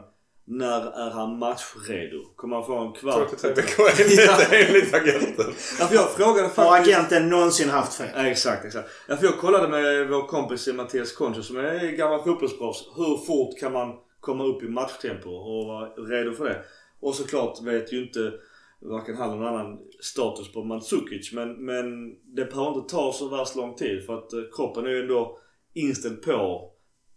när 0.45 1.07
är 1.07 1.11
han 1.11 1.39
matchredo? 1.39 2.23
Kommer 2.35 2.55
han 2.55 2.65
få 2.65 2.77
en 2.77 2.93
kvart? 2.93 3.29
Två 3.29 3.35
till 3.35 3.37
tre 3.37 3.53
veckor 3.53 3.89
enligt, 4.53 4.93
agenten. 4.93 5.53
Ja, 5.79 5.85
för 5.85 5.95
jag 5.95 6.11
frågade 6.11 6.41
Har 6.41 6.49
faktiskt... 6.49 6.97
agenten 6.97 7.29
någonsin 7.29 7.69
haft 7.69 7.93
fel? 7.93 8.07
Ja, 8.15 8.27
exakt, 8.27 8.65
exakt. 8.65 8.89
Ja, 9.07 9.17
för 9.17 9.25
jag 9.25 9.37
kollade 9.37 9.67
med 9.67 10.09
vår 10.09 10.27
kompis 10.27 10.67
Mattias 10.67 11.11
Concho 11.11 11.41
som 11.41 11.57
är 11.57 11.91
gammal 11.91 12.23
fotbollsproffs. 12.23 12.83
Hur 12.95 13.25
fort 13.25 13.59
kan 13.59 13.71
man 13.71 13.95
komma 14.25 14.43
upp 14.43 14.63
i 14.63 14.67
matchtempo 14.67 15.29
och 15.29 15.67
vara 15.67 15.89
redo 15.89 16.31
för 16.33 16.45
det? 16.45 16.63
Och 16.99 17.15
såklart 17.15 17.61
vet 17.61 17.93
ju 17.93 18.03
inte 18.03 18.33
varken 18.79 19.15
han 19.15 19.29
eller 19.29 19.41
någon 19.41 19.59
annan 19.59 19.79
status 19.99 20.53
på 20.53 20.63
Mandzukic. 20.63 21.33
Men, 21.33 21.65
men 21.65 22.15
det 22.35 22.45
behöver 22.45 22.77
inte 22.77 22.95
ta 22.95 23.13
så 23.13 23.29
värst 23.29 23.55
lång 23.55 23.75
tid 23.75 24.05
för 24.05 24.17
att 24.17 24.33
eh, 24.33 24.39
kroppen 24.55 24.85
är 24.85 24.89
ju 24.89 25.01
ändå 25.01 25.39
inställd 25.73 26.21
på 26.21 26.71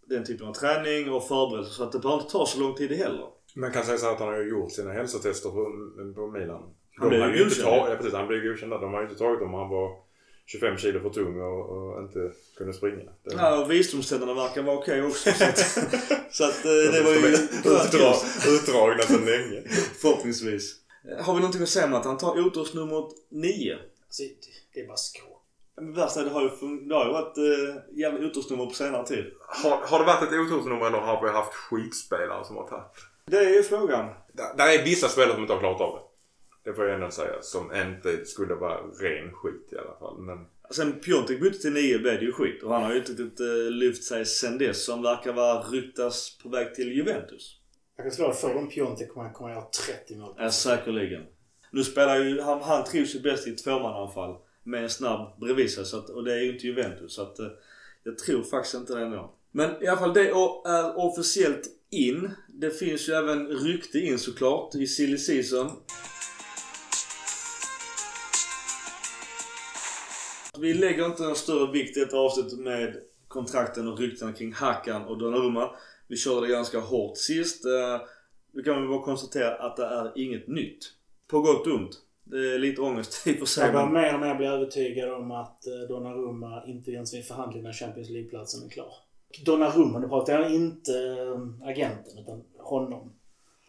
den 0.05 0.23
typen 0.23 0.47
av 0.47 0.53
träning 0.53 1.11
och 1.11 1.27
förberedelse. 1.27 1.73
Så 1.73 1.83
att 1.83 1.91
det 1.91 1.99
behöver 1.99 2.21
inte 2.21 2.31
ta 2.31 2.45
så 2.45 2.59
lång 2.59 2.75
tid 2.75 2.91
heller. 2.91 3.27
Man 3.55 3.71
kan 3.71 3.83
säga 3.83 3.97
så 3.97 4.09
att 4.09 4.19
han 4.19 4.27
har 4.27 4.37
ju 4.37 4.49
gjort 4.49 4.71
sina 4.71 4.91
hälsotester 4.91 5.49
på, 5.49 5.63
på 6.15 6.27
Milan. 6.27 6.75
Han 6.95 7.09
blev 7.09 7.35
ju 7.35 7.43
inte 7.43 7.43
godkänd. 7.43 7.91
ja, 7.91 7.95
precis, 7.97 8.13
han 8.13 8.27
blev 8.27 8.43
godkänd. 8.43 8.71
De 8.71 8.93
har 8.93 9.01
ju 9.01 9.07
inte 9.07 9.19
tagit 9.19 9.41
om 9.41 9.53
han 9.53 9.69
var 9.69 10.08
25 10.51 10.77
kilo 10.77 10.99
för 10.99 11.09
tung 11.09 11.41
och, 11.41 11.69
och 11.69 12.01
inte 12.01 12.31
kunde 12.57 12.73
springa. 12.73 13.11
Det, 13.23 13.35
Ja, 13.37 13.61
och 13.61 13.71
visdomständerna 13.71 14.33
verkar 14.33 14.61
vara 14.61 14.77
okej 14.77 15.03
också. 15.03 15.31
Så 15.31 15.43
att, 15.43 15.59
så 16.31 16.43
att 16.43 16.65
eh, 16.65 16.71
det 16.71 17.01
var 17.03 17.11
ju 17.11 17.17
Utdra, 17.27 18.13
utdragna 18.47 19.03
sedan 19.03 19.25
länge. 19.25 19.61
Förhoppningsvis. 20.01 20.75
Har 21.19 21.33
vi 21.33 21.39
någonting 21.39 21.63
att 21.63 21.69
säga 21.69 21.85
om 21.85 21.93
att 21.93 22.05
han 22.05 22.17
tar 22.17 22.39
otursnummer 22.39 22.95
nummer 22.95 23.09
9? 23.29 23.73
Alltså, 23.73 24.23
det 24.73 24.79
är 24.79 24.87
bara 24.87 24.97
skrål. 24.97 25.37
Men 25.75 25.93
värst 25.93 26.17
är 26.17 26.23
det 26.23 26.29
har 26.29 26.41
ju, 26.41 26.49
det 26.87 26.95
har 26.95 27.05
ju 27.05 27.11
varit 27.11 27.37
eh, 27.37 27.97
jävla 27.99 28.27
otursnummer 28.27 28.65
på 28.65 28.73
senare 28.73 29.05
tid. 29.07 29.25
Har, 29.47 29.77
har 29.77 29.99
det 29.99 30.05
varit 30.05 30.23
ett 30.23 30.39
otursnummer 30.39 30.87
eller 30.87 30.97
har 30.97 31.23
vi 31.23 31.29
haft 31.29 31.53
skitspelare 31.53 32.45
som 32.45 32.55
har 32.55 32.67
tagit? 32.67 32.91
Det 33.25 33.37
är 33.37 33.49
ju 33.49 33.63
frågan. 33.63 34.05
Där, 34.33 34.57
där 34.57 34.79
är 34.79 34.83
vissa 34.83 35.09
spelare 35.09 35.33
som 35.33 35.41
inte 35.41 35.53
har 35.53 35.59
klarat 35.59 35.81
av 35.81 35.95
det. 35.95 36.08
Det 36.63 36.73
får 36.73 36.85
jag 36.85 36.95
ändå 36.95 37.11
säga. 37.11 37.41
Som 37.41 37.75
inte 37.75 38.25
skulle 38.25 38.55
vara 38.55 38.77
ren 38.77 39.33
skit 39.33 39.73
i 39.73 39.77
alla 39.77 39.99
fall. 39.99 40.19
Men 40.19 40.45
Sen 40.71 40.99
Piontek 40.99 41.41
bytte 41.41 41.59
till 41.59 41.73
9 41.73 41.99
blev 41.99 42.19
det 42.19 42.25
ju 42.25 42.31
skit. 42.31 42.63
Och 42.63 42.73
han 42.73 42.83
har 42.83 42.91
ju 42.91 42.99
inte 42.99 43.11
riktigt 43.11 43.39
eh, 43.39 43.71
lyft 43.71 44.03
sig 44.03 44.25
sen 44.25 44.57
dess. 44.57 44.85
Som 44.85 45.01
verkar 45.01 45.33
vara 45.33 45.61
ryktas 45.61 46.37
på 46.43 46.49
väg 46.49 46.75
till 46.75 46.91
Juventus. 46.91 47.55
Jag 47.95 48.05
kan 48.05 48.11
slå 48.11 48.27
det 48.27 48.33
för 48.33 48.55
om 48.55 48.69
Piontek 48.69 49.13
kommer 49.13 49.33
kommer 49.33 49.49
jag 49.49 49.61
ha 49.61 49.71
30 49.87 50.15
mål. 50.15 50.35
Ja, 50.37 50.51
säkerligen. 50.51 51.25
Nu 51.71 51.83
spelar 51.83 52.15
ju, 52.19 52.41
han, 52.41 52.61
han 52.61 52.83
trivs 52.83 53.15
ju 53.15 53.19
bäst 53.19 53.47
i 53.47 53.51
ett 53.51 53.63
tvåmananfall. 53.63 54.35
Med 54.63 54.83
en 54.83 54.89
snabb 54.89 55.39
bredvid 55.39 55.71
sig. 55.71 55.85
Så 55.85 55.97
att, 55.97 56.09
och 56.09 56.23
det 56.23 56.33
är 56.33 56.41
ju 56.41 56.53
inte 56.53 56.67
Juventus. 56.67 57.13
Så 57.13 57.21
att 57.21 57.39
eh, 57.39 57.47
jag 58.03 58.17
tror 58.17 58.43
faktiskt 58.43 58.75
inte 58.75 58.95
det 58.95 59.01
ändå. 59.01 59.35
Men 59.51 59.83
i 59.83 59.87
alla 59.87 59.99
fall 59.99 60.13
det 60.13 60.29
är 60.29 60.97
officiellt 60.97 61.67
in. 61.89 62.31
Det 62.47 62.71
finns 62.71 63.09
ju 63.09 63.13
även 63.13 63.47
rykte 63.47 63.99
in 63.99 64.19
såklart 64.19 64.75
i 64.75 64.87
silly 64.87 65.17
season. 65.17 65.71
Vi 70.61 70.73
lägger 70.73 71.05
inte 71.05 71.23
en 71.23 71.35
större 71.35 71.71
vikt 71.71 71.97
i 71.97 72.01
ett 72.01 72.13
avsnitt 72.13 72.59
med 72.59 72.95
kontrakten 73.27 73.87
och 73.87 73.99
ryktena 73.99 74.33
kring 74.33 74.53
Hakan 74.53 75.05
och 75.05 75.17
Donnarumma. 75.17 75.69
Vi 76.07 76.17
körde 76.17 76.47
det 76.47 76.53
ganska 76.53 76.79
hårt 76.79 77.17
sist. 77.17 77.65
Eh, 77.65 78.01
Vi 78.51 78.63
kan 78.63 78.75
väl 78.75 78.87
bara 78.87 79.01
konstatera 79.01 79.55
att 79.55 79.77
det 79.77 79.85
är 79.85 80.11
inget 80.15 80.47
nytt. 80.47 80.79
På 81.27 81.41
gott 81.41 81.67
och 81.67 81.73
ont. 81.73 81.97
Det 82.23 82.53
är 82.53 82.59
lite 82.59 82.81
ångest 82.81 83.27
i 83.27 83.33
och 83.33 83.37
för 83.37 83.45
sig. 83.45 83.63
Jag 83.63 83.73
börjar 83.73 83.87
mer 83.89 84.13
och 84.13 84.19
mer 84.19 84.35
bli 84.35 84.45
övertygad 84.45 85.13
om 85.13 85.31
att 85.31 85.67
eh, 85.67 85.87
Donnarumma 85.89 86.63
inte 86.65 86.91
ens 86.91 87.13
vill 87.13 87.23
förhandla 87.23 87.61
när 87.61 87.73
Champions 87.73 88.09
League-platsen 88.09 88.65
är 88.65 88.69
klar. 88.69 88.93
Donnarumma, 89.45 89.99
nu 89.99 90.07
pratar 90.07 90.33
jag 90.33 90.51
inte 90.55 90.91
eh, 90.91 91.67
agenten 91.69 92.17
utan 92.17 92.43
honom. 92.57 93.13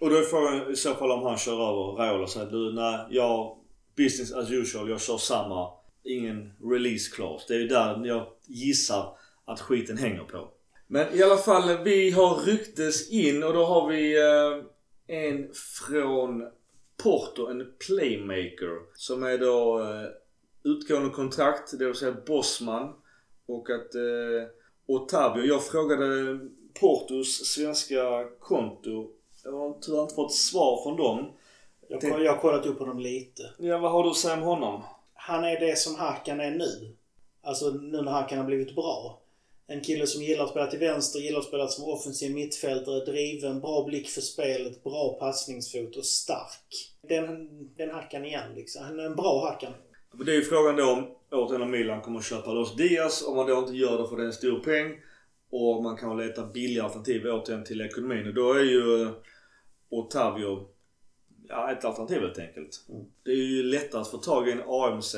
Och 0.00 0.10
då 0.10 0.16
är 0.16 0.22
frågan 0.22 0.72
i 0.72 0.76
så 0.76 0.94
fall 0.94 1.10
om 1.10 1.22
han 1.22 1.38
kör 1.38 1.52
över 1.52 1.96
Raiola 1.96 2.22
och 2.22 2.30
säger 2.30 2.50
du 2.50 2.72
nej, 2.72 2.98
jag 3.10 3.56
business 3.96 4.32
as 4.32 4.50
usual, 4.50 4.90
jag 4.90 5.00
kör 5.00 5.16
samma. 5.16 5.79
Ingen 6.10 6.52
release 6.70 7.10
clause. 7.14 7.44
Det 7.48 7.54
är 7.54 7.58
ju 7.58 7.68
där 7.68 8.06
jag 8.06 8.26
gissar 8.46 9.16
att 9.44 9.60
skiten 9.60 9.98
hänger 9.98 10.24
på. 10.24 10.48
Men 10.86 11.14
i 11.14 11.22
alla 11.22 11.36
fall, 11.36 11.84
vi 11.84 12.10
har 12.10 12.34
ryktes 12.34 13.10
in 13.10 13.42
och 13.42 13.52
då 13.52 13.64
har 13.64 13.88
vi 13.88 14.18
eh, 14.18 14.64
en 15.16 15.50
från 15.54 16.44
Porto, 17.02 17.46
en 17.46 17.66
playmaker. 17.86 18.94
Som 18.94 19.22
är 19.22 19.38
då 19.38 19.80
eh, 19.80 20.08
utgående 20.64 21.10
kontrakt, 21.10 21.78
det 21.78 21.86
vill 21.86 21.94
säga 21.94 22.16
Bosman. 22.26 22.94
Och 23.46 23.70
att 23.70 23.94
eh, 23.94 24.48
Otavio, 24.86 25.44
jag 25.44 25.64
frågade 25.66 26.38
Portos 26.80 27.44
svenska 27.44 28.24
konto. 28.40 29.10
Jag 29.44 29.52
har 29.52 29.78
tyvärr 29.80 30.02
inte 30.02 30.14
fått 30.14 30.34
svar 30.34 30.82
från 30.82 30.96
dem. 30.96 31.32
Jag, 31.88 32.32
har 32.32 32.40
kollat 32.40 32.66
upp 32.66 32.78
honom 32.78 32.98
lite. 32.98 33.42
Ja, 33.58 33.78
vad 33.78 33.92
har 33.92 34.04
du 34.04 34.10
att 34.10 34.16
säga 34.16 34.34
om 34.34 34.42
honom? 34.42 34.82
Han 35.30 35.44
är 35.44 35.60
det 35.60 35.78
som 35.78 35.94
Hakan 35.94 36.40
är 36.40 36.50
nu. 36.50 36.96
Alltså 37.42 37.70
nu 37.70 38.02
när 38.02 38.12
Hakan 38.12 38.38
har 38.38 38.46
blivit 38.46 38.74
bra. 38.74 39.22
En 39.66 39.80
kille 39.80 40.06
som 40.06 40.22
gillar 40.22 40.44
att 40.44 40.50
spela 40.50 40.66
till 40.66 40.78
vänster, 40.78 41.20
gillar 41.20 41.38
att 41.38 41.44
spela 41.44 41.68
som 41.68 41.84
offensiv 41.84 42.34
mittfältare, 42.34 43.04
driven, 43.04 43.60
bra 43.60 43.84
blick 43.84 44.08
för 44.08 44.20
spelet, 44.20 44.84
bra 44.84 45.16
passningsfot 45.20 45.96
och 45.96 46.04
stark. 46.04 46.92
Den, 47.08 47.48
den 47.76 47.90
Hakan 47.90 48.24
igen 48.24 48.54
liksom. 48.56 48.84
Han 48.84 49.00
är 49.00 49.04
en 49.04 49.16
bra 49.16 49.46
Hakan. 49.46 49.72
Det 50.24 50.32
är 50.32 50.36
ju 50.36 50.42
frågan 50.42 50.76
då 50.76 50.90
om 50.90 51.14
återigen 51.30 51.62
om 51.62 51.70
Milan 51.70 52.00
kommer 52.00 52.18
att 52.18 52.24
köpa 52.24 52.52
loss 52.52 52.76
Diaz. 52.76 53.24
Om 53.26 53.36
man 53.36 53.46
då 53.46 53.58
inte 53.58 53.76
gör 53.76 54.02
det 54.02 54.08
för 54.08 54.16
det 54.16 54.22
är 54.22 54.26
en 54.26 54.32
stor 54.32 54.60
peng. 54.60 54.96
Och 55.50 55.82
man 55.82 55.96
kan 55.96 56.18
leta 56.18 56.46
billiga 56.46 56.84
alternativ 56.84 57.26
återigen 57.26 57.64
till 57.64 57.80
ekonomin. 57.80 58.28
Och 58.28 58.34
då 58.34 58.52
är 58.52 58.64
ju 58.64 59.02
eh, 59.02 59.10
Otavio 59.90 60.68
ja, 61.50 61.72
ett 61.72 61.84
alternativ 61.84 62.20
helt 62.20 62.38
enkelt. 62.38 62.84
Mm. 62.88 63.04
Det 63.22 63.30
är 63.30 63.36
ju 63.36 63.62
lättare 63.62 64.00
att 64.00 64.10
få 64.10 64.18
tag 64.18 64.48
i 64.48 64.52
en 64.52 64.62
AMC 64.66 65.14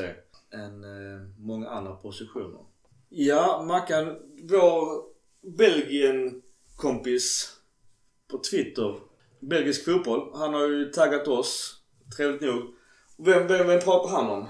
än 0.52 0.84
eh, 0.84 1.20
många 1.38 1.68
andra 1.68 1.94
positioner. 1.94 2.60
Ja, 3.08 3.64
Mackan. 3.66 4.16
Vår 4.42 5.04
Belgien-kompis 5.58 7.56
på 8.30 8.38
Twitter. 8.38 9.00
Belgisk 9.40 9.84
fotboll. 9.84 10.30
Han 10.34 10.54
har 10.54 10.68
ju 10.68 10.84
taggat 10.84 11.28
oss. 11.28 11.82
Trevligt 12.16 12.42
nog. 12.42 12.62
Vem, 13.18 13.46
vem, 13.46 13.66
vem 13.66 13.80
pratar 13.80 14.10
han 14.10 14.30
om? 14.30 14.46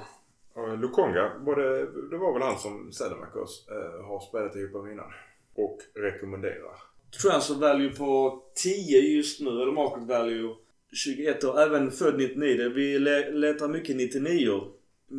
Lukonga, 0.80 1.32
både, 1.44 1.86
det 2.10 2.18
var 2.18 2.32
väl 2.32 2.42
han 2.42 2.58
som 2.58 2.92
Sädemakers 2.92 3.68
eh, 3.68 4.04
har 4.06 4.20
spelat 4.20 4.56
ihop 4.56 4.84
med 4.84 4.92
innan. 4.92 5.12
Och 5.54 5.78
rekommenderar. 5.94 6.76
transfer 7.22 7.54
value 7.54 7.90
på 7.90 8.42
10 8.54 9.00
just 9.00 9.40
nu, 9.40 9.50
eller 9.50 9.72
market 9.72 10.08
value 10.08 10.54
21 10.92 11.44
år. 11.44 11.60
Även 11.60 11.90
född 11.90 12.18
99. 12.18 12.68
Vi 12.68 12.98
le- 12.98 13.30
letar 13.30 13.68
mycket 13.68 13.96
99 13.96 14.60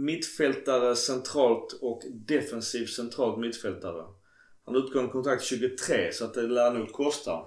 Mittfältare 0.08 0.96
centralt 0.96 1.74
och 1.82 2.02
defensiv 2.12 2.86
centralt 2.86 3.40
mittfältare. 3.40 4.04
Han 4.66 4.76
har 4.76 4.82
utgående 4.88 5.12
kontrakt 5.12 5.44
23 5.44 6.12
så 6.12 6.26
att 6.26 6.34
det 6.34 6.42
lär 6.42 6.74
nog 6.74 6.92
kosta. 6.92 7.46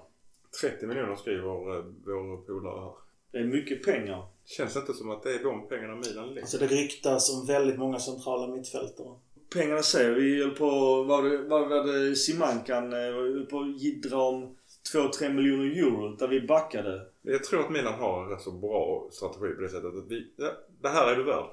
30 0.60 0.86
miljoner 0.86 1.16
skriver 1.16 1.76
eh, 1.78 1.84
vår 2.05 2.46
polare 2.46 2.80
här. 2.80 2.92
Det 3.32 3.38
är 3.38 3.44
mycket 3.44 3.84
pengar. 3.84 4.26
Känns 4.44 4.76
inte 4.76 4.92
som 4.94 5.10
att 5.10 5.22
det 5.22 5.30
är 5.34 5.44
de 5.44 5.68
pengarna 5.68 5.94
Milan 5.96 6.28
lägger. 6.28 6.40
Alltså 6.40 6.59
det 6.59 6.66
ryktas 6.66 7.34
om 7.40 7.46
väldigt 7.46 7.78
många 7.78 7.98
centrala 7.98 8.55
mittfältare. 8.56 9.14
Pengarna 9.55 9.82
säger 9.82 10.10
vi 10.10 10.42
höll 10.42 10.51
på, 10.51 10.66
vad 10.70 11.06
var 11.06 11.22
det, 11.30 11.38
vad 11.38 11.68
var 11.68 11.84
det 11.92 12.16
Simankan 12.16 12.92
eh, 12.92 12.98
höll 12.98 13.46
på 13.46 13.60
att 13.60 13.80
jiddra 13.82 14.18
om 14.18 14.56
2-3 14.94 15.32
miljoner 15.32 15.64
euro 15.78 16.16
där 16.16 16.28
vi 16.28 16.40
backade. 16.40 17.06
Jag 17.28 17.44
tror 17.44 17.61
att 17.61 17.70
Milan 17.70 17.94
har 17.94 18.23
en 18.23 18.28
rätt 18.28 18.40
så 18.40 18.53
bra 18.53 19.09
strategi 19.11 19.55
på 19.55 19.61
det 19.61 19.69
sättet 19.69 19.94
att 19.94 20.09
vi, 20.11 20.32
ja, 20.36 20.51
det 20.81 20.89
här 20.89 21.12
är 21.12 21.16
du 21.16 21.23
värd. 21.23 21.44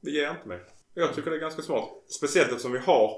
Vi 0.00 0.16
ger 0.20 0.30
inte 0.30 0.48
mer. 0.48 0.66
Jag 0.94 1.14
tycker 1.14 1.30
det 1.30 1.36
är 1.36 1.40
ganska 1.40 1.62
smart. 1.62 1.88
Speciellt 2.06 2.48
eftersom 2.50 2.72
vi 2.72 2.78
har, 2.78 3.10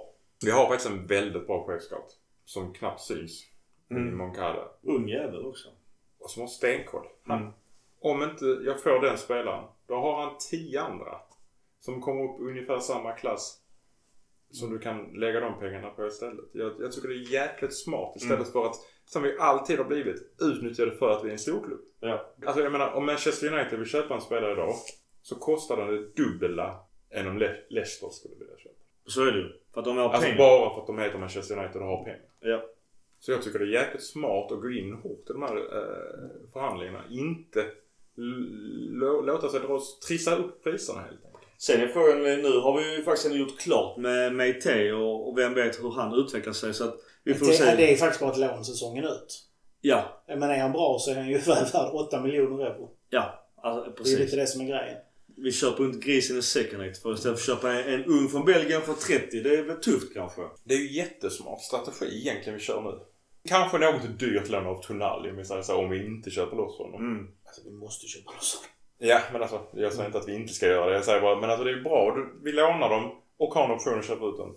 vi 0.44 0.50
har 0.50 0.66
faktiskt 0.66 0.90
en 0.90 1.06
väldigt 1.06 1.46
bra 1.46 1.66
chefscout. 1.66 2.18
Som 2.44 2.72
knappt 2.72 3.00
syns. 3.00 3.44
Mm. 3.90 4.08
I 4.08 4.12
Moncada. 4.12 4.68
Ung 4.82 5.08
jävel 5.08 5.46
också. 5.46 5.68
Och 6.18 6.30
som 6.30 6.40
har 6.40 6.48
stenkoll. 6.48 7.06
Han, 7.24 7.38
Mm. 7.40 7.52
Om 8.00 8.22
inte 8.22 8.44
jag 8.44 8.82
får 8.82 9.00
den 9.00 9.18
spelaren, 9.18 9.64
då 9.86 9.94
har 9.94 10.22
han 10.22 10.36
tio 10.50 10.82
andra. 10.82 11.20
Som 11.80 12.00
kommer 12.02 12.24
upp 12.24 12.40
ungefär 12.40 12.78
samma 12.78 13.12
klass. 13.12 13.60
Som 14.50 14.70
du 14.70 14.78
kan 14.78 15.04
lägga 15.04 15.40
de 15.40 15.58
pengarna 15.58 15.90
på 15.90 16.06
istället. 16.06 16.44
Jag, 16.52 16.72
jag 16.80 16.92
tycker 16.92 17.08
det 17.08 17.14
är 17.14 17.32
jäkligt 17.32 17.76
smart 17.76 18.16
istället 18.16 18.38
Mm. 18.38 18.52
för 18.52 18.66
att, 18.66 18.76
som 19.08 19.22
vi 19.22 19.36
alltid 19.38 19.78
har 19.78 19.84
blivit, 19.84 20.22
utnyttja 20.40 20.84
det 20.84 20.90
för 20.92 21.10
att 21.10 21.24
vi 21.24 21.28
är 21.28 21.32
en 21.32 21.38
storklubb. 21.38 21.80
Ja. 22.00 22.26
Alltså 22.46 22.62
jag 22.62 22.72
menar, 22.72 22.92
om 22.92 23.06
Manchester 23.06 23.52
United 23.58 23.78
vill 23.78 23.88
köpa 23.88 24.14
en 24.14 24.20
spelare 24.20 24.52
idag. 24.52 24.74
Så 25.22 25.34
kostar 25.34 25.76
den 25.76 25.86
det 25.86 26.22
dubbla 26.22 26.80
än 27.10 27.28
om 27.28 27.38
Le- 27.38 27.56
Leicester 27.68 28.08
skulle 28.08 28.34
vilja 28.34 28.56
köpa. 28.58 28.74
Så 29.06 29.22
är 29.24 29.32
det 29.32 29.38
ju. 29.38 29.52
För 29.74 29.80
att 29.80 29.84
de 29.84 29.96
har 29.96 30.04
Alltså 30.04 30.22
pengar. 30.22 30.38
bara 30.38 30.74
för 30.74 30.80
att 30.80 30.86
de 30.86 30.98
heter 30.98 31.18
Manchester 31.18 31.58
United 31.58 31.82
och 31.82 31.88
har 31.88 32.04
pengar. 32.04 32.20
Ja. 32.40 32.64
Så 33.18 33.32
jag 33.32 33.42
tycker 33.42 33.58
det 33.58 33.64
är 33.64 33.82
jäkligt 33.82 34.04
smart 34.04 34.52
att 34.52 34.60
gå 34.60 34.70
in 34.70 34.92
hårt 34.92 35.30
i 35.30 35.32
de 35.32 35.42
här 35.42 35.56
eh, 35.56 36.52
förhandlingarna. 36.52 37.04
Inte 37.10 37.64
låta 39.22 39.48
sig 39.48 39.60
dras, 39.60 39.98
trissa 39.98 40.36
upp 40.36 40.64
priserna 40.64 41.00
helt. 41.00 41.20
Sen 41.58 41.80
är 41.80 41.88
frågan, 41.88 42.22
nu 42.22 42.58
har 42.60 42.78
vi 42.80 42.96
ju 42.96 43.02
faktiskt 43.02 43.34
gjort 43.34 43.58
klart 43.58 43.96
med 43.96 44.34
Meite 44.34 44.92
och, 44.92 45.28
och 45.28 45.38
vem 45.38 45.54
vet 45.54 45.82
hur 45.82 45.90
han 45.90 46.14
utvecklar 46.14 46.52
sig. 46.52 46.74
Så 46.74 46.84
att 46.84 46.94
vi 47.24 47.34
får 47.34 47.46
det, 47.46 47.52
se. 47.52 47.76
det 47.76 47.92
är 47.92 47.96
faktiskt 47.96 48.20
bara 48.20 48.32
ett 48.32 48.38
lån 48.38 48.64
säsongen 48.64 49.04
ut. 49.04 49.44
Ja, 49.80 50.22
Men 50.28 50.42
är 50.42 50.58
han 50.58 50.72
bra 50.72 50.98
så 51.00 51.10
är 51.10 51.14
han 51.14 51.28
ju 51.28 51.38
väl 51.38 51.64
värd 51.72 51.90
8 51.92 52.22
miljoner 52.22 52.64
euro. 52.64 52.90
ja. 53.10 53.44
Alltså, 53.62 53.84
Det 53.84 53.90
är 53.90 53.96
precis. 53.96 54.18
lite 54.18 54.36
det 54.36 54.46
som 54.46 54.60
är 54.60 54.64
grejen. 54.64 54.96
Vi 55.36 55.52
köper 55.52 55.84
inte 55.84 55.98
grisen 56.06 56.38
i 56.38 56.42
second 56.42 56.82
hand 56.82 56.96
för 56.96 57.14
istället 57.14 57.40
för 57.40 57.52
att 57.52 57.58
köpa 57.58 57.72
en, 57.72 57.94
en 57.94 58.04
ung 58.04 58.28
från 58.28 58.44
Belgien 58.44 58.82
för 58.82 58.94
30. 58.94 59.40
Det 59.40 59.58
är 59.58 59.62
väl 59.62 59.76
tufft 59.76 60.14
kanske. 60.14 60.42
Det 60.64 60.74
är 60.74 60.78
ju 60.78 60.92
jättesmart 60.92 61.60
strategi 61.60 62.20
egentligen 62.20 62.58
vi 62.58 62.64
kör 62.64 62.82
nu. 62.82 62.98
Kanske 63.48 63.78
något 63.78 64.18
dyrt 64.18 64.48
lån 64.48 64.66
av 64.66 64.82
Tonali 64.82 65.30
om 65.30 65.36
vi 65.36 65.44
säger 65.44 65.62
så, 65.62 65.76
om 65.76 65.90
vi 65.90 66.06
inte 66.06 66.30
köper 66.30 66.56
loss 66.56 66.78
honom. 66.78 67.00
Mm. 67.00 67.26
Alltså 67.46 67.60
vi 67.64 67.70
måste 67.70 68.06
köpa 68.06 68.32
loss 68.32 68.54
honom. 68.54 68.70
Ja, 68.98 69.20
men 69.32 69.42
alltså 69.42 69.60
jag 69.72 69.92
säger 69.92 70.06
inte 70.06 70.18
att 70.18 70.28
vi 70.28 70.34
inte 70.34 70.52
ska 70.52 70.66
göra 70.66 70.86
det. 70.86 70.92
Jag 70.94 71.04
säger 71.04 71.20
bara, 71.20 71.40
men 71.40 71.50
alltså 71.50 71.64
det 71.64 71.70
är 71.70 71.80
bra. 71.82 72.14
Du- 72.14 72.40
Vi 72.44 72.52
lånar 72.52 72.88
dem 72.90 73.10
och 73.38 73.54
har 73.54 73.64
en 73.64 73.70
option 73.70 73.98
att 73.98 74.06
köpa 74.06 74.26
ut 74.26 74.36
dem. 74.36 74.56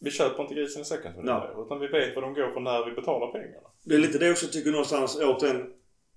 Vi 0.00 0.10
köper 0.10 0.42
inte 0.42 0.54
grisen 0.54 0.82
i 0.82 0.84
säcken 0.84 1.14
som 1.14 1.26
Ja. 1.26 1.40
säger. 1.40 1.64
Utan 1.66 1.80
vi 1.80 1.86
vet 1.86 2.14
vad 2.14 2.24
de 2.24 2.34
går 2.34 2.50
för 2.50 2.60
när 2.60 2.84
vi 2.86 2.92
betalar 2.92 3.32
pengarna. 3.32 3.68
Det 3.84 3.94
är 3.94 3.98
lite 3.98 4.18
det 4.18 4.30
också 4.30 4.44
jag 4.44 4.52
tycker 4.52 4.70
någonstans 4.70 5.18
återigen 5.22 5.72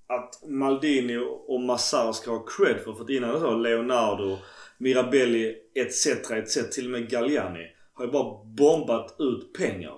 att 0.08 0.44
Maldini 0.48 1.18
och 1.48 1.62
Massar 1.62 2.12
ska 2.12 2.32
ha 2.32 2.46
cred 2.46 2.78
för. 2.84 2.94
För 2.94 3.04
att 3.04 3.10
innan 3.10 3.34
det 3.34 3.40
så 3.40 3.56
Leonardo, 3.56 4.38
Mirabelli 4.78 5.56
etc. 5.76 6.08
etc. 6.32 6.70
Till 6.76 6.86
och 6.86 6.92
med 6.92 7.10
Galliani 7.10 7.68
har 7.94 8.06
ju 8.06 8.12
bara 8.12 8.44
bombat 8.46 9.16
ut 9.20 9.54
pengar. 9.54 9.94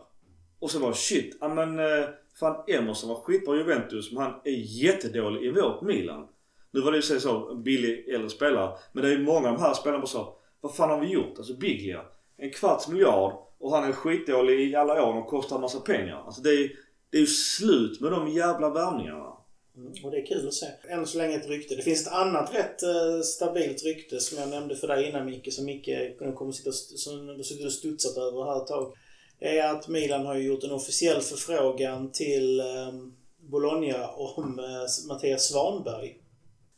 Och 0.59 0.71
så 0.71 0.79
var 0.79 0.93
shit, 0.93 1.37
ja 1.41 1.47
men 1.47 1.79
eh, 1.79 2.07
fan 2.39 2.63
Emerson 2.67 3.09
var 3.09 3.15
skitbra 3.15 3.55
i 3.55 3.57
Juventus 3.57 4.11
men 4.11 4.23
han 4.23 4.33
är 4.43 4.83
jättedålig 4.83 5.43
i 5.43 5.51
vårt 5.51 5.81
Milan. 5.81 6.27
Nu 6.73 6.81
var 6.81 6.91
det 6.91 6.97
ju 6.97 7.01
så, 7.01 7.19
så 7.19 7.55
billig 7.55 8.09
äldre 8.09 8.29
spelare. 8.29 8.77
Men 8.91 9.03
det 9.03 9.09
är 9.09 9.17
ju 9.17 9.23
många 9.23 9.49
av 9.49 9.55
de 9.55 9.61
här 9.61 9.73
spelarna 9.73 10.05
som 10.05 10.19
sa 10.19 10.37
Vad 10.61 10.75
fan 10.75 10.89
har 10.89 10.99
vi 10.99 11.07
gjort? 11.07 11.37
Alltså 11.37 11.53
Biglia. 11.53 12.01
En 12.37 12.51
kvarts 12.51 12.87
miljard 12.87 13.33
och 13.59 13.71
han 13.71 13.83
är 13.89 13.91
skitdålig 13.91 14.69
i 14.69 14.75
alla 14.75 15.05
år 15.05 15.17
och 15.17 15.27
kostar 15.27 15.55
en 15.55 15.61
massa 15.61 15.79
pengar. 15.79 16.23
Alltså 16.25 16.41
det 16.41 16.49
är, 16.49 16.71
det 17.09 17.17
är 17.17 17.21
ju 17.21 17.27
slut 17.27 18.01
med 18.01 18.11
de 18.11 18.27
jävla 18.27 18.69
värvningarna. 18.69 19.33
Mm, 19.77 19.93
och 20.03 20.11
det 20.11 20.17
är 20.17 20.25
kul 20.25 20.47
att 20.47 20.53
se. 20.53 20.65
Än 20.89 21.07
så 21.07 21.17
länge 21.17 21.35
ett 21.35 21.47
rykte. 21.47 21.75
Det 21.75 21.81
finns 21.81 22.07
ett 22.07 22.13
annat 22.13 22.53
rätt 22.53 22.83
eh, 22.83 23.21
stabilt 23.23 23.83
rykte 23.83 24.19
som 24.19 24.37
jag 24.37 24.49
nämnde 24.49 24.75
för 24.75 24.87
dig 24.87 25.09
innan 25.09 25.25
Micke, 25.25 25.53
som 25.53 25.65
Micke 25.65 26.17
kommer 26.35 26.51
sitta 26.51 26.69
och 26.69 26.75
studsa 26.75 27.09
som 27.09 27.65
och 27.65 27.71
studsat 27.71 28.17
över 28.17 28.45
här 28.45 28.61
ett 28.61 28.67
tag. 28.67 28.93
Det 29.39 29.57
är 29.57 29.73
att 29.73 29.87
Milan 29.87 30.25
har 30.25 30.35
ju 30.35 30.47
gjort 30.47 30.63
en 30.63 30.71
officiell 30.71 31.21
förfrågan 31.21 32.11
till 32.11 32.59
eh, 32.59 32.93
Bologna 33.37 34.07
om 34.07 34.59
eh, 34.59 35.07
Mattias 35.07 35.49
Svanberg. 35.49 36.17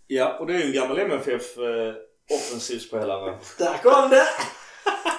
Ja, 0.08 0.38
och 0.40 0.48
det 0.48 0.54
är 0.54 0.58
ju 0.58 0.66
en 0.66 0.74
gammal 0.74 1.00
MFF 1.00 1.58
eh, 1.58 1.94
offensivspelare. 2.32 3.38
Där 3.58 3.78
kom 3.78 4.10
det! 4.10 4.26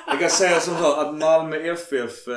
Jag 0.07 0.21
kan 0.21 0.31
säga 0.31 0.61
som 0.61 0.77
så 0.77 0.95
att 0.95 1.15
Malmö 1.15 1.57
FF 1.57 2.29
eh, 2.29 2.35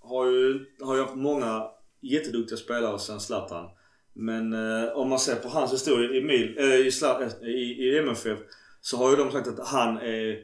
har 0.00 0.26
ju 0.26 0.66
har 0.80 0.94
ju 0.94 1.02
haft 1.02 1.14
många 1.14 1.66
jätteduktiga 2.00 2.56
spelare 2.56 2.98
sedan 2.98 3.20
Zlatan. 3.20 3.70
Men 4.12 4.52
eh, 4.52 4.92
om 4.92 5.08
man 5.08 5.18
ser 5.18 5.36
på 5.36 5.48
hans 5.48 5.72
historia 5.72 6.10
i, 6.10 6.24
Mil, 6.24 6.58
eh, 6.58 6.64
i, 6.64 6.90
eh, 7.02 7.48
i, 7.48 7.88
i 7.88 7.98
MFF 7.98 8.38
så 8.80 8.96
har 8.96 9.10
ju 9.10 9.16
de 9.16 9.32
sagt 9.32 9.48
att 9.48 9.68
han 9.68 9.96
är 9.98 10.38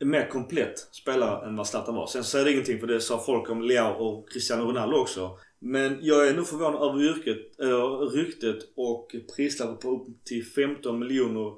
en 0.00 0.10
mer 0.10 0.28
komplett 0.28 0.78
spelare 0.78 1.46
än 1.46 1.56
vad 1.56 1.66
Zlatan 1.66 1.94
var. 1.94 2.06
Sen 2.06 2.24
säger 2.24 2.44
det 2.44 2.52
ingenting 2.52 2.80
för 2.80 2.86
det 2.86 3.00
sa 3.00 3.22
folk 3.26 3.50
om 3.50 3.62
Leao 3.62 3.92
och 3.92 4.30
Cristiano 4.30 4.64
Ronaldo 4.64 4.96
också. 4.96 5.38
Men 5.62 5.98
jag 6.02 6.28
är 6.28 6.34
nog 6.34 6.46
förvånad 6.46 6.82
över 6.82 7.02
yrket, 7.02 7.58
eller 7.58 8.10
ryktet 8.10 8.58
och 8.76 9.14
prislappen 9.36 9.76
på 9.76 9.90
upp 9.90 10.24
till 10.24 10.46
15 10.46 10.98
miljoner 10.98 11.54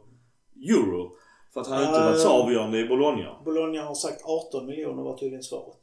euro. 0.70 1.16
För 1.52 1.60
att 1.60 1.66
han 1.66 1.78
har 1.78 1.86
inte 1.86 2.04
varit 2.04 2.20
så 2.20 2.28
avgörande 2.28 2.78
i 2.78 2.88
Bologna. 2.88 3.42
Bologna 3.44 3.82
har 3.82 3.94
sagt 3.94 4.22
18 4.24 4.66
miljoner 4.66 5.02
var 5.02 5.18
tydligen 5.18 5.42
svaret. 5.42 5.78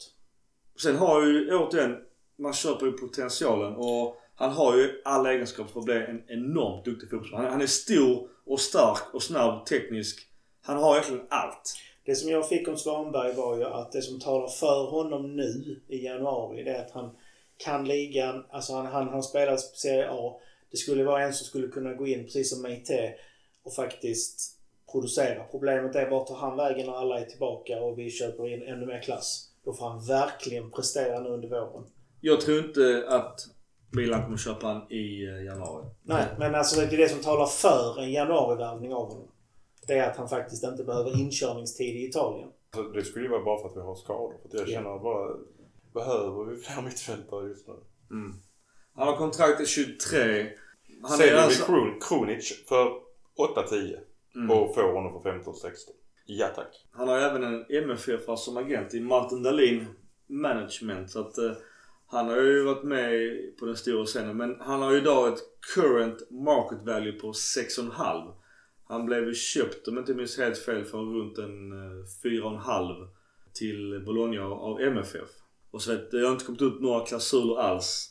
Sen 0.81 0.95
har 0.95 1.25
ju 1.25 1.55
återigen, 1.55 1.97
man 2.37 2.53
köper 2.53 2.85
ju 2.85 2.91
potentialen 2.91 3.75
och 3.75 4.17
han 4.35 4.51
har 4.51 4.77
ju 4.77 5.01
alla 5.05 5.33
egenskaper 5.33 5.71
för 5.71 5.79
att 5.79 5.85
bli 5.85 5.95
en 5.95 6.23
enormt 6.27 6.85
duktig 6.85 7.09
fotbollsspelare. 7.09 7.43
Han, 7.43 7.51
han 7.51 7.61
är 7.61 7.67
stor 7.67 8.27
och 8.45 8.59
stark 8.59 9.13
och 9.13 9.23
snabb, 9.23 9.65
teknisk. 9.65 10.27
Han 10.61 10.77
har 10.77 10.93
egentligen 10.93 11.25
allt. 11.29 11.75
Det 12.05 12.15
som 12.15 12.29
jag 12.29 12.49
fick 12.49 12.67
om 12.67 12.77
Svanberg 12.77 13.35
var 13.35 13.57
ju 13.57 13.63
att 13.63 13.91
det 13.91 14.01
som 14.01 14.19
talar 14.19 14.47
för 14.47 14.89
honom 14.91 15.35
nu 15.35 15.81
i 15.87 16.05
januari 16.05 16.63
det 16.63 16.71
är 16.71 16.85
att 16.85 16.91
han 16.91 17.15
kan 17.65 17.85
ligan. 17.87 18.45
Alltså 18.49 18.73
han, 18.73 18.85
han, 18.85 19.07
han 19.07 19.23
spelar 19.23 19.57
Serie 19.57 20.07
A. 20.11 20.39
Det 20.71 20.77
skulle 20.77 21.03
vara 21.03 21.23
en 21.23 21.33
som 21.33 21.45
skulle 21.45 21.67
kunna 21.67 21.93
gå 21.93 22.07
in 22.07 22.23
precis 22.23 22.49
som 22.53 22.61
Meite 22.61 23.13
och 23.63 23.73
faktiskt 23.73 24.55
producera. 24.91 25.43
Problemet 25.43 25.95
är 25.95 26.09
vart 26.09 26.27
tar 26.27 26.35
han 26.35 26.57
vägen 26.57 26.85
när 26.85 26.93
alla 26.93 27.19
är 27.19 27.25
tillbaka 27.25 27.79
och 27.81 27.99
vi 27.99 28.09
köper 28.11 28.47
in 28.53 28.63
ännu 28.63 28.85
mer 28.85 29.01
klass. 29.01 29.45
Då 29.65 29.73
får 29.73 29.89
han 29.89 30.05
verkligen 30.05 30.71
prestera 30.71 31.19
nu 31.19 31.29
under 31.29 31.49
våren. 31.49 31.85
Jag 32.21 32.41
tror 32.41 32.59
inte 32.65 33.05
att 33.09 33.39
Milan 33.91 34.23
kommer 34.23 34.37
köpa 34.37 34.67
han 34.67 34.91
i 34.91 35.23
eh, 35.25 35.43
januari. 35.45 35.85
Nej, 36.03 36.25
men 36.39 36.55
alltså 36.55 36.79
det 36.81 36.93
är 36.95 36.97
det 36.97 37.09
som 37.09 37.19
talar 37.21 37.45
för 37.45 38.01
en 38.01 38.11
januarivärvning 38.11 38.93
av 38.93 39.07
honom. 39.07 39.27
Det 39.87 39.93
är 39.93 40.09
att 40.09 40.17
han 40.17 40.29
faktiskt 40.29 40.63
inte 40.63 40.83
behöver 40.83 41.19
inkörningstid 41.21 41.95
i 41.95 42.05
Italien. 42.09 42.49
Alltså, 42.77 42.91
det 42.91 43.03
skulle 43.03 43.25
ju 43.25 43.31
vara 43.31 43.43
bara 43.43 43.59
för 43.61 43.67
att 43.69 43.77
vi 43.77 43.81
har 43.81 43.95
skador. 43.95 44.33
För 44.51 44.57
jag 44.57 44.67
Ja. 44.69 44.73
känner 44.73 44.99
bara, 44.99 45.29
behöver 45.93 46.45
vi 46.45 46.57
fler 46.61 46.81
mittfältare 46.81 47.47
just 47.47 47.67
nu? 47.67 47.73
Han 48.95 49.07
har 49.07 49.17
kontrakt 49.17 49.57
till 49.57 49.67
23. 49.67 50.47
Han 51.01 51.17
Säljer 51.17 51.33
vi 51.33 51.39
alltså- 51.39 51.65
Kron, 51.65 51.99
Kronic 52.01 52.65
för 52.67 52.91
8-10 53.37 53.97
Mm. 54.35 54.51
och 54.51 54.75
får 54.75 54.93
honom 54.93 55.21
för 55.21 55.29
15-16. 55.31 55.93
Ja 56.25 56.47
tack. 56.55 56.85
Han 56.91 57.07
har 57.07 57.17
även 57.17 57.43
en 57.43 57.65
MFF 57.69 58.21
som 58.37 58.57
agent 58.57 58.93
i 58.93 58.99
Martin 58.99 59.43
Dahlin 59.43 59.85
Management. 60.27 61.11
Så 61.11 61.19
att 61.19 61.37
eh, 61.37 61.51
han 62.07 62.27
har 62.27 62.35
ju 62.37 62.63
varit 62.63 62.83
med 62.83 63.11
på 63.59 63.65
den 63.65 63.75
stora 63.77 64.05
scenen. 64.05 64.37
Men 64.37 64.59
han 64.59 64.81
har 64.81 64.91
ju 64.91 64.97
idag 64.97 65.27
ett 65.33 65.39
current 65.75 66.29
market 66.31 66.81
value 66.85 67.11
på 67.11 67.31
6,5. 67.31 68.33
Han 68.87 69.05
blev 69.05 69.27
ju 69.27 69.33
köpt, 69.33 69.87
om 69.87 69.97
inte 69.97 70.13
minns 70.13 70.37
helt 70.37 70.57
fel, 70.57 70.85
för 70.85 70.97
runt 70.97 71.37
en 71.37 71.71
eh, 71.71 72.05
4,5 72.23 73.07
till 73.53 74.03
Bologna 74.05 74.43
av 74.45 74.81
MFF. 74.81 75.29
Och 75.71 75.81
så 75.81 75.91
vet, 75.91 76.11
det 76.11 76.25
har 76.25 76.31
inte 76.31 76.45
kommit 76.45 76.61
ut 76.61 76.81
några 76.81 77.05
klausuler 77.05 77.59
alls. 77.59 78.09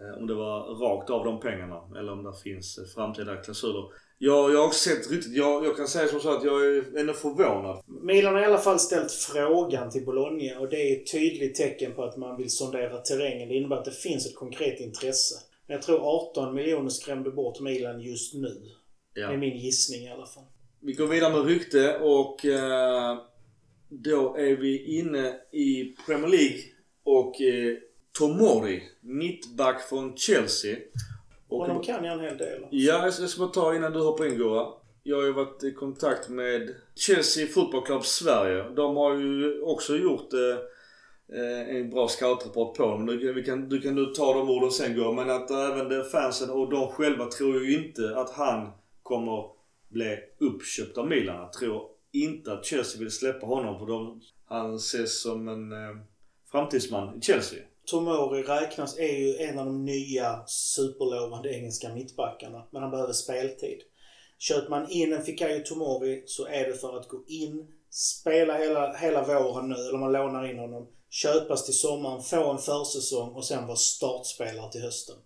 Eh, 0.00 0.20
om 0.20 0.26
det 0.26 0.34
var 0.34 0.60
rakt 0.60 1.10
av 1.10 1.24
de 1.24 1.40
pengarna 1.40 1.80
eller 1.98 2.12
om 2.12 2.22
det 2.24 2.32
finns 2.42 2.78
eh, 2.78 2.84
framtida 2.94 3.36
klausuler. 3.36 3.84
Jag, 4.18 4.52
jag 4.52 4.58
har 4.58 4.66
också 4.66 4.88
sett 4.88 5.10
riktigt, 5.10 5.36
jag, 5.36 5.64
jag 5.66 5.76
kan 5.76 5.88
säga 5.88 6.08
som 6.08 6.20
så 6.20 6.36
att 6.36 6.44
jag 6.44 6.66
är 6.66 6.98
ändå 6.98 7.12
förvånad. 7.12 7.82
Milan 8.02 8.34
har 8.34 8.42
i 8.42 8.44
alla 8.44 8.58
fall 8.58 8.78
ställt 8.78 9.12
frågan 9.12 9.90
till 9.90 10.04
Bologna 10.04 10.58
och 10.60 10.68
det 10.68 10.76
är 10.76 10.96
ett 10.96 11.12
tydligt 11.12 11.54
tecken 11.54 11.92
på 11.92 12.04
att 12.04 12.16
man 12.16 12.36
vill 12.36 12.50
sondera 12.50 12.98
terrängen. 12.98 13.48
Det 13.48 13.54
innebär 13.54 13.76
att 13.76 13.84
det 13.84 13.90
finns 13.92 14.26
ett 14.26 14.36
konkret 14.36 14.80
intresse. 14.80 15.34
Men 15.66 15.74
jag 15.74 15.82
tror 15.82 15.98
18 16.30 16.54
miljoner 16.54 16.88
skrämde 16.88 17.30
bort 17.30 17.60
Milan 17.60 18.00
just 18.00 18.34
nu. 18.34 18.56
Det 19.14 19.20
är 19.20 19.30
Ja. 19.30 19.36
min 19.36 19.56
gissning 19.58 20.00
i 20.02 20.10
alla 20.12 20.26
fall. 20.26 20.44
Vi 20.80 20.92
går 20.92 21.06
vidare 21.06 21.32
med 21.32 21.46
rykte 21.46 21.98
och 21.98 22.44
eh, 22.46 23.18
då 23.88 24.36
är 24.36 24.56
vi 24.56 24.98
inne 24.98 25.34
i 25.52 25.96
Premier 26.06 26.28
League 26.28 26.58
och 27.04 27.40
eh, 27.40 27.76
Tomori, 28.18 28.82
mittback 29.00 29.88
från 29.88 30.16
Chelsea. 30.16 30.76
Och, 31.48 31.58
Honom 31.58 31.82
kan 31.82 32.04
jag 32.04 32.14
en 32.14 32.20
hel 32.20 32.38
del. 32.38 32.66
Ja, 32.70 33.04
jag 33.04 33.12
ska, 33.12 33.22
jag 33.22 33.30
ska 33.30 33.40
bara 33.40 33.50
ta 33.50 33.74
innan 33.74 33.92
du 33.92 34.00
hoppar 34.00 34.26
in 34.26 34.38
Gora. 34.38 34.66
Jag 35.02 35.16
har 35.16 35.24
ju 35.24 35.32
varit 35.32 35.64
i 35.64 35.72
kontakt 35.72 36.28
med 36.28 36.74
Chelsea 36.94 37.46
Football 37.46 37.86
Club 37.86 38.04
Sverige. 38.04 38.70
De 38.70 38.96
har 38.96 39.14
ju 39.14 39.62
också 39.62 39.96
gjort 39.96 40.32
eh, 40.32 41.40
eh, 41.40 41.76
en 41.76 41.90
bra 41.90 42.08
scoutrapport 42.08 42.76
på 42.76 42.82
dem. 42.82 43.06
Du, 43.06 43.32
vi 43.32 43.42
kan, 43.42 43.68
du 43.68 43.80
kan 43.80 43.94
nu 43.94 44.06
ta 44.06 44.34
de 44.34 44.50
orden 44.50 44.70
sen 44.70 44.96
Gora. 44.96 45.12
Men 45.12 45.30
att 45.30 45.50
även 45.50 45.88
det 45.88 46.04
fansen 46.04 46.50
och 46.50 46.70
de 46.70 46.88
själva 46.88 47.26
tror 47.26 47.64
ju 47.64 47.84
inte 47.84 48.16
att 48.16 48.30
han 48.30 48.70
kommer 49.02 49.44
bli 49.88 50.18
uppköpt 50.38 50.98
av 50.98 51.08
Milan. 51.08 51.36
Jag 51.36 51.52
tror 51.52 51.82
inte 52.12 52.52
att 52.52 52.64
Chelsea 52.64 53.00
vill 53.00 53.10
släppa 53.10 53.46
honom 53.46 53.78
för 53.78 53.86
de, 53.86 54.20
han 54.44 54.74
ses 54.74 55.22
som 55.22 55.48
en 55.48 55.72
eh, 55.72 55.96
framtidsman 56.52 57.18
i 57.18 57.20
Chelsea. 57.20 57.58
Tomori 57.86 58.42
räknas, 58.42 58.98
är 58.98 59.18
ju 59.18 59.36
en 59.36 59.58
av 59.58 59.66
de 59.66 59.84
nya 59.84 60.42
superlovande 60.46 61.54
engelska 61.54 61.94
mittbackarna. 61.94 62.66
Men 62.70 62.82
han 62.82 62.90
behöver 62.90 63.12
speltid. 63.12 63.78
Köper 64.38 64.70
man 64.70 64.90
in 64.90 65.12
en 65.12 65.22
Fikayo 65.22 65.62
Tomori 65.64 66.22
så 66.26 66.46
är 66.46 66.68
det 66.68 66.74
för 66.74 66.98
att 66.98 67.08
gå 67.08 67.24
in, 67.26 67.66
spela 67.90 68.58
hela, 68.58 68.96
hela 68.96 69.24
våren 69.24 69.68
nu, 69.68 69.74
eller 69.74 69.98
man 69.98 70.12
lånar 70.12 70.50
in 70.50 70.58
honom. 70.58 70.88
Köpas 71.10 71.64
till 71.64 71.74
sommaren, 71.74 72.22
få 72.22 72.50
en 72.50 72.58
försäsong 72.58 73.34
och 73.34 73.44
sen 73.44 73.66
vara 73.66 73.76
startspelare 73.76 74.72
till 74.72 74.82
hösten. 74.82 75.16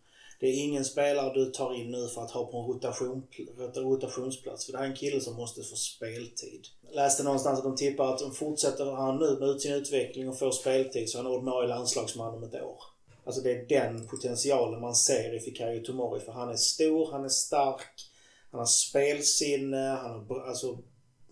Det 0.44 0.50
är 0.50 0.64
ingen 0.64 0.84
spelare 0.84 1.34
du 1.34 1.50
tar 1.50 1.74
in 1.74 1.90
nu 1.90 2.08
för 2.08 2.22
att 2.22 2.30
ha 2.30 2.46
på 2.46 2.58
en 2.58 2.66
rotation, 2.66 3.26
rotationsplats. 3.74 4.66
För 4.66 4.72
det 4.72 4.78
här 4.78 4.84
är 4.84 4.88
en 4.88 4.96
kille 4.96 5.20
som 5.20 5.36
måste 5.36 5.62
få 5.62 5.76
speltid. 5.76 6.66
Jag 6.82 6.94
läste 6.94 7.22
någonstans 7.22 7.58
att 7.58 7.64
de 7.64 7.76
tippar 7.76 8.14
att 8.14 8.22
om 8.22 8.32
fortsätter 8.32 8.84
han 8.84 9.18
nu 9.18 9.36
med 9.40 9.60
sin 9.60 9.72
utveckling 9.72 10.28
och 10.28 10.38
får 10.38 10.50
speltid 10.50 11.10
så 11.10 11.18
är 11.18 11.22
han 11.22 11.32
ordinarie 11.32 11.68
landslagsman 11.68 12.34
om 12.34 12.42
ett 12.42 12.54
år. 12.54 12.78
Alltså 13.24 13.40
det 13.40 13.52
är 13.52 13.66
den 13.68 14.08
potentialen 14.08 14.80
man 14.80 14.94
ser 14.94 15.34
i 15.34 15.40
Fikayo 15.40 15.84
Tomori. 15.84 16.20
För 16.20 16.32
han 16.32 16.48
är 16.48 16.56
stor, 16.56 17.12
han 17.12 17.24
är 17.24 17.28
stark, 17.28 18.10
han 18.50 18.58
har 18.58 18.66
spelsinne, 18.66 19.88
han 20.02 20.10
har 20.10 20.20
br- 20.20 20.48
alltså 20.48 20.78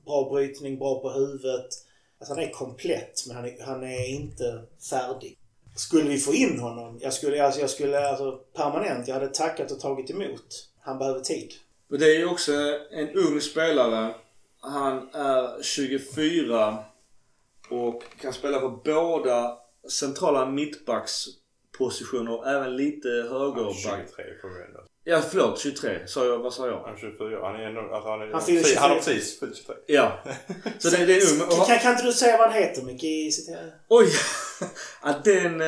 bra 0.04 0.30
brytning, 0.30 0.78
bra 0.78 1.00
på 1.00 1.10
huvudet. 1.10 1.68
Alltså 2.18 2.34
han 2.34 2.44
är 2.44 2.50
komplett 2.50 3.24
men 3.26 3.36
han 3.36 3.44
är, 3.44 3.62
han 3.62 3.84
är 3.84 4.08
inte 4.10 4.62
färdig. 4.90 5.38
Skulle 5.74 6.08
vi 6.10 6.18
få 6.18 6.34
in 6.34 6.58
honom, 6.58 6.98
jag 7.00 7.12
skulle, 7.12 7.44
alltså, 7.44 7.60
jag 7.60 7.70
skulle 7.70 8.08
alltså 8.08 8.32
permanent, 8.32 9.08
jag 9.08 9.14
hade 9.14 9.28
tackat 9.28 9.70
och 9.70 9.80
tagit 9.80 10.10
emot. 10.10 10.68
Han 10.80 10.98
behöver 10.98 11.20
tid. 11.20 11.52
Och 11.90 11.98
det 11.98 12.06
är 12.06 12.18
ju 12.18 12.26
också 12.26 12.52
en 12.90 13.10
ung 13.10 13.40
spelare. 13.40 14.14
Han 14.60 15.08
är 15.12 15.62
24 15.62 16.84
och 17.70 18.02
kan 18.20 18.32
spela 18.32 18.60
på 18.60 18.68
båda 18.84 19.58
centrala 19.88 20.46
mittbackspositioner 20.50 22.38
och 22.38 22.48
även 22.48 22.76
lite 22.76 23.08
högerback. 23.08 23.76
23 23.76 24.24
får 24.42 24.48
vi 24.48 24.64
ändå. 24.64 24.80
Ja, 25.04 25.20
förlåt. 25.30 25.58
23. 25.60 26.06
Sa 26.06 26.24
jag, 26.26 26.38
vad 26.38 26.52
sa 26.54 26.66
jag? 26.66 26.80
Han 26.84 26.94
är 26.94 26.98
24. 26.98 27.38
Han 27.46 27.54
är 27.60 27.64
ändå... 27.66 27.80
Alltså 27.80 28.10
han, 28.10 28.22
är, 28.22 28.32
Han 28.32 28.42
24. 28.46 28.80
han 28.80 28.90
har 28.90 28.96
precis 28.96 29.40
fyllt 29.40 29.56
23. 29.56 29.74
Ja. 29.86 30.18
Så 30.78 30.88
det, 30.90 31.04
det 31.06 31.12
är 31.16 31.32
ung. 31.34 31.40
Och, 31.60 31.66
Kan, 31.66 31.78
kan 31.78 31.92
inte 31.92 32.04
du 32.04 32.12
säga 32.12 32.36
vad 32.36 32.50
han 32.52 32.62
heter 32.62 32.82
Micke? 32.82 33.04
i 33.04 33.32
sitt- 33.32 33.56
oj! 33.88 34.06
ja, 35.02 35.14
den... 35.24 35.60
eh, 35.60 35.66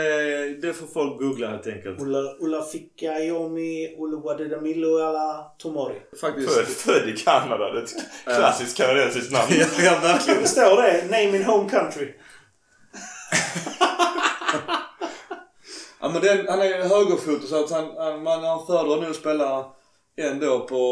Det 0.63 0.73
får 0.77 0.87
folk 0.87 1.19
googla 1.21 1.49
helt 1.49 1.67
enkelt. 1.67 2.01
Ulla, 2.01 2.19
Ulla 2.41 2.63
Fikayomi 2.65 3.97
Uluwadidamiluala 3.99 5.47
Tomori. 5.59 5.95
Faktiskt. 6.21 6.51
Född, 6.55 6.67
född 6.67 7.09
i 7.09 7.13
Kanada. 7.17 7.71
Det 7.73 7.79
är 7.79 7.83
ett 7.83 7.95
klassiskt 8.25 8.77
kanadensiskt 8.77 9.33
namn. 9.33 9.47
ja, 9.51 9.67
ja, 9.85 9.99
verkligen. 10.03 10.43
Det 10.43 10.49
står 10.49 10.83
det. 10.83 11.03
Name 11.05 11.37
in 11.37 11.45
home 11.45 11.71
country. 11.71 12.09
Ja 16.05 16.11
men 16.11 16.23
den, 16.23 16.49
han 16.49 16.61
är 16.61 16.65
ju 16.65 16.73
högerfotad 16.73 17.47
så 17.47 17.65
att 17.65 17.71
han, 17.71 17.97
han, 17.97 18.23
man, 18.23 18.45
han 18.45 18.67
föredrar 18.67 18.97
nog 18.97 19.11
att 19.11 19.17
spela 19.17 19.73
ändå 20.17 20.67
på 20.67 20.83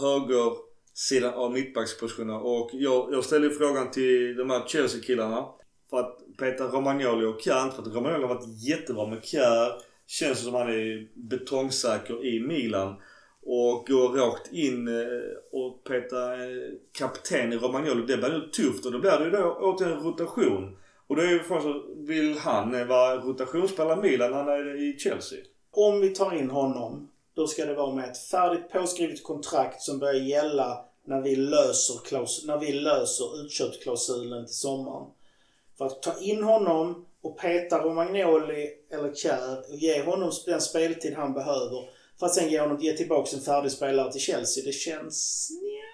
högersidan 0.00 1.34
av 1.34 1.52
mittbackspositionen. 1.52 2.36
Och 2.36 2.70
jag, 2.72 3.12
jag 3.12 3.24
ställde 3.24 3.48
ju 3.48 3.54
frågan 3.54 3.90
till 3.90 4.36
de 4.36 4.50
här 4.50 4.62
Chelsea-killarna. 4.66 5.46
För 5.90 6.00
att 6.00 6.18
peta 6.38 6.64
Romagnoli 6.64 7.26
och 7.26 7.40
Kjär. 7.40 7.62
Inte 7.62 7.76
för 7.76 7.82
att 7.82 7.94
Romagnoli 7.94 8.22
har 8.22 8.34
varit 8.34 8.68
jättebra 8.68 9.06
med 9.06 9.24
Kjär. 9.24 9.72
Känns 10.06 10.44
som 10.44 10.54
han 10.54 10.68
är 10.68 11.08
betongsäker 11.28 12.26
i 12.26 12.40
Milan. 12.40 12.94
Och 13.42 13.86
går 13.86 14.08
rakt 14.08 14.52
in 14.52 14.88
eh, 14.88 15.04
och 15.52 15.84
peta 15.84 16.28
kapten 16.98 17.52
i 17.52 17.56
Romagnoli. 17.56 18.06
Det 18.06 18.16
blir 18.16 18.28
nog 18.28 18.52
tufft 18.52 18.86
och 18.86 18.92
då 18.92 18.98
blir 18.98 19.18
det 19.18 19.24
ju 19.24 19.30
då 19.30 19.56
återigen 19.60 20.02
rotation. 20.02 20.76
Och 21.12 21.16
då 21.16 21.22
är 21.22 21.30
ju 21.30 21.42
frågan 21.42 21.62
så, 21.62 21.82
vill 21.96 22.38
han 22.38 22.88
vara 22.88 23.16
rotationsspelare 23.16 23.98
i 23.98 24.10
Milan 24.10 24.30
när 24.30 24.38
han 24.38 24.48
är 24.48 24.82
i 24.82 24.98
Chelsea? 24.98 25.38
Om 25.70 26.00
vi 26.00 26.08
tar 26.08 26.34
in 26.34 26.50
honom, 26.50 27.10
då 27.34 27.46
ska 27.46 27.64
det 27.64 27.74
vara 27.74 27.94
med 27.94 28.10
ett 28.10 28.18
färdigt 28.18 28.70
påskrivet 28.72 29.22
kontrakt 29.22 29.82
som 29.82 29.98
börjar 29.98 30.20
gälla 30.20 30.84
när 31.04 31.20
vi 31.20 31.36
löser, 31.36 31.94
klaus- 32.04 32.44
när 32.46 32.58
vi 32.58 32.72
löser 32.72 33.44
utköpsklausulen 33.44 34.46
till 34.46 34.54
sommaren. 34.54 35.06
För 35.78 35.86
att 35.86 36.02
ta 36.02 36.20
in 36.20 36.42
honom 36.42 37.06
och 37.22 37.38
peta 37.38 37.78
Romagnoli 37.78 38.68
eller 38.90 39.14
Kjär 39.14 39.58
och 39.70 39.76
ge 39.76 40.02
honom 40.02 40.32
den 40.46 40.60
speltid 40.60 41.14
han 41.14 41.32
behöver 41.32 41.88
för 42.18 42.26
att 42.26 42.34
sen 42.34 42.50
ge, 42.50 42.60
honom, 42.60 42.78
ge 42.80 42.92
tillbaka 42.92 43.36
en 43.36 43.42
färdig 43.42 43.72
spelare 43.72 44.12
till 44.12 44.20
Chelsea. 44.20 44.64
Det 44.64 44.72
känns... 44.72 45.48
Nja. 45.62 45.91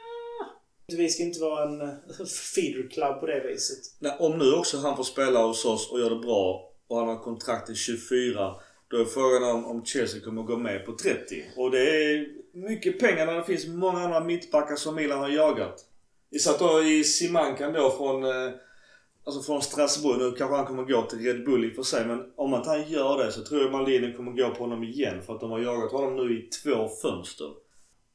Vi 0.96 1.08
ska 1.08 1.22
inte 1.22 1.40
vara 1.40 1.68
en 1.68 1.80
eh, 1.80 2.24
feeder 2.54 2.88
club 2.88 3.20
på 3.20 3.26
det 3.26 3.40
viset. 3.40 3.78
Nej, 3.98 4.16
om 4.18 4.38
nu 4.38 4.52
också 4.52 4.78
han 4.78 4.96
får 4.96 5.04
spela 5.04 5.46
hos 5.46 5.64
oss 5.64 5.90
och 5.90 6.00
gör 6.00 6.10
det 6.10 6.16
bra 6.16 6.72
och 6.88 6.98
han 6.98 7.08
har 7.08 7.18
kontrakt 7.18 7.66
till 7.66 7.74
24. 7.74 8.54
Då 8.88 8.96
är 8.96 9.04
frågan 9.04 9.42
om, 9.42 9.66
om 9.66 9.84
Chelsea 9.84 10.20
kommer 10.20 10.42
gå 10.42 10.56
med 10.56 10.86
på 10.86 10.92
30. 10.92 11.44
Och 11.56 11.70
det 11.70 11.78
är 11.80 12.26
mycket 12.52 13.00
pengar 13.00 13.26
när 13.26 13.34
det 13.34 13.44
finns 13.44 13.66
många 13.66 13.98
andra 13.98 14.20
mittbackar 14.20 14.76
som 14.76 14.94
Milan 14.94 15.18
har 15.18 15.28
jagat. 15.28 15.84
Vi 16.30 16.38
satt 16.38 16.58
då 16.58 16.82
i 16.82 17.04
Simankan 17.04 17.72
då 17.72 17.90
från, 17.90 18.24
eh, 18.24 18.52
alltså 19.24 19.42
från 19.42 19.62
Strasbourg. 19.62 20.18
Nu 20.18 20.32
kanske 20.32 20.56
han 20.56 20.66
kommer 20.66 20.84
gå 20.84 21.02
till 21.02 21.18
Red 21.18 21.44
Bull 21.44 21.64
i 21.64 21.70
och 21.70 21.74
för 21.74 21.82
sig. 21.82 22.06
Men 22.06 22.32
om 22.36 22.54
inte 22.54 22.68
han 22.68 22.88
gör 22.88 23.24
det 23.24 23.32
så 23.32 23.44
tror 23.44 23.62
jag 23.62 23.72
Maldini 23.72 24.12
kommer 24.12 24.32
gå 24.32 24.50
på 24.50 24.62
honom 24.62 24.84
igen. 24.84 25.22
För 25.22 25.34
att 25.34 25.40
de 25.40 25.50
har 25.50 25.58
jagat 25.58 25.92
honom 25.92 26.16
nu 26.16 26.38
i 26.38 26.42
två 26.42 26.88
fönster. 26.88 27.50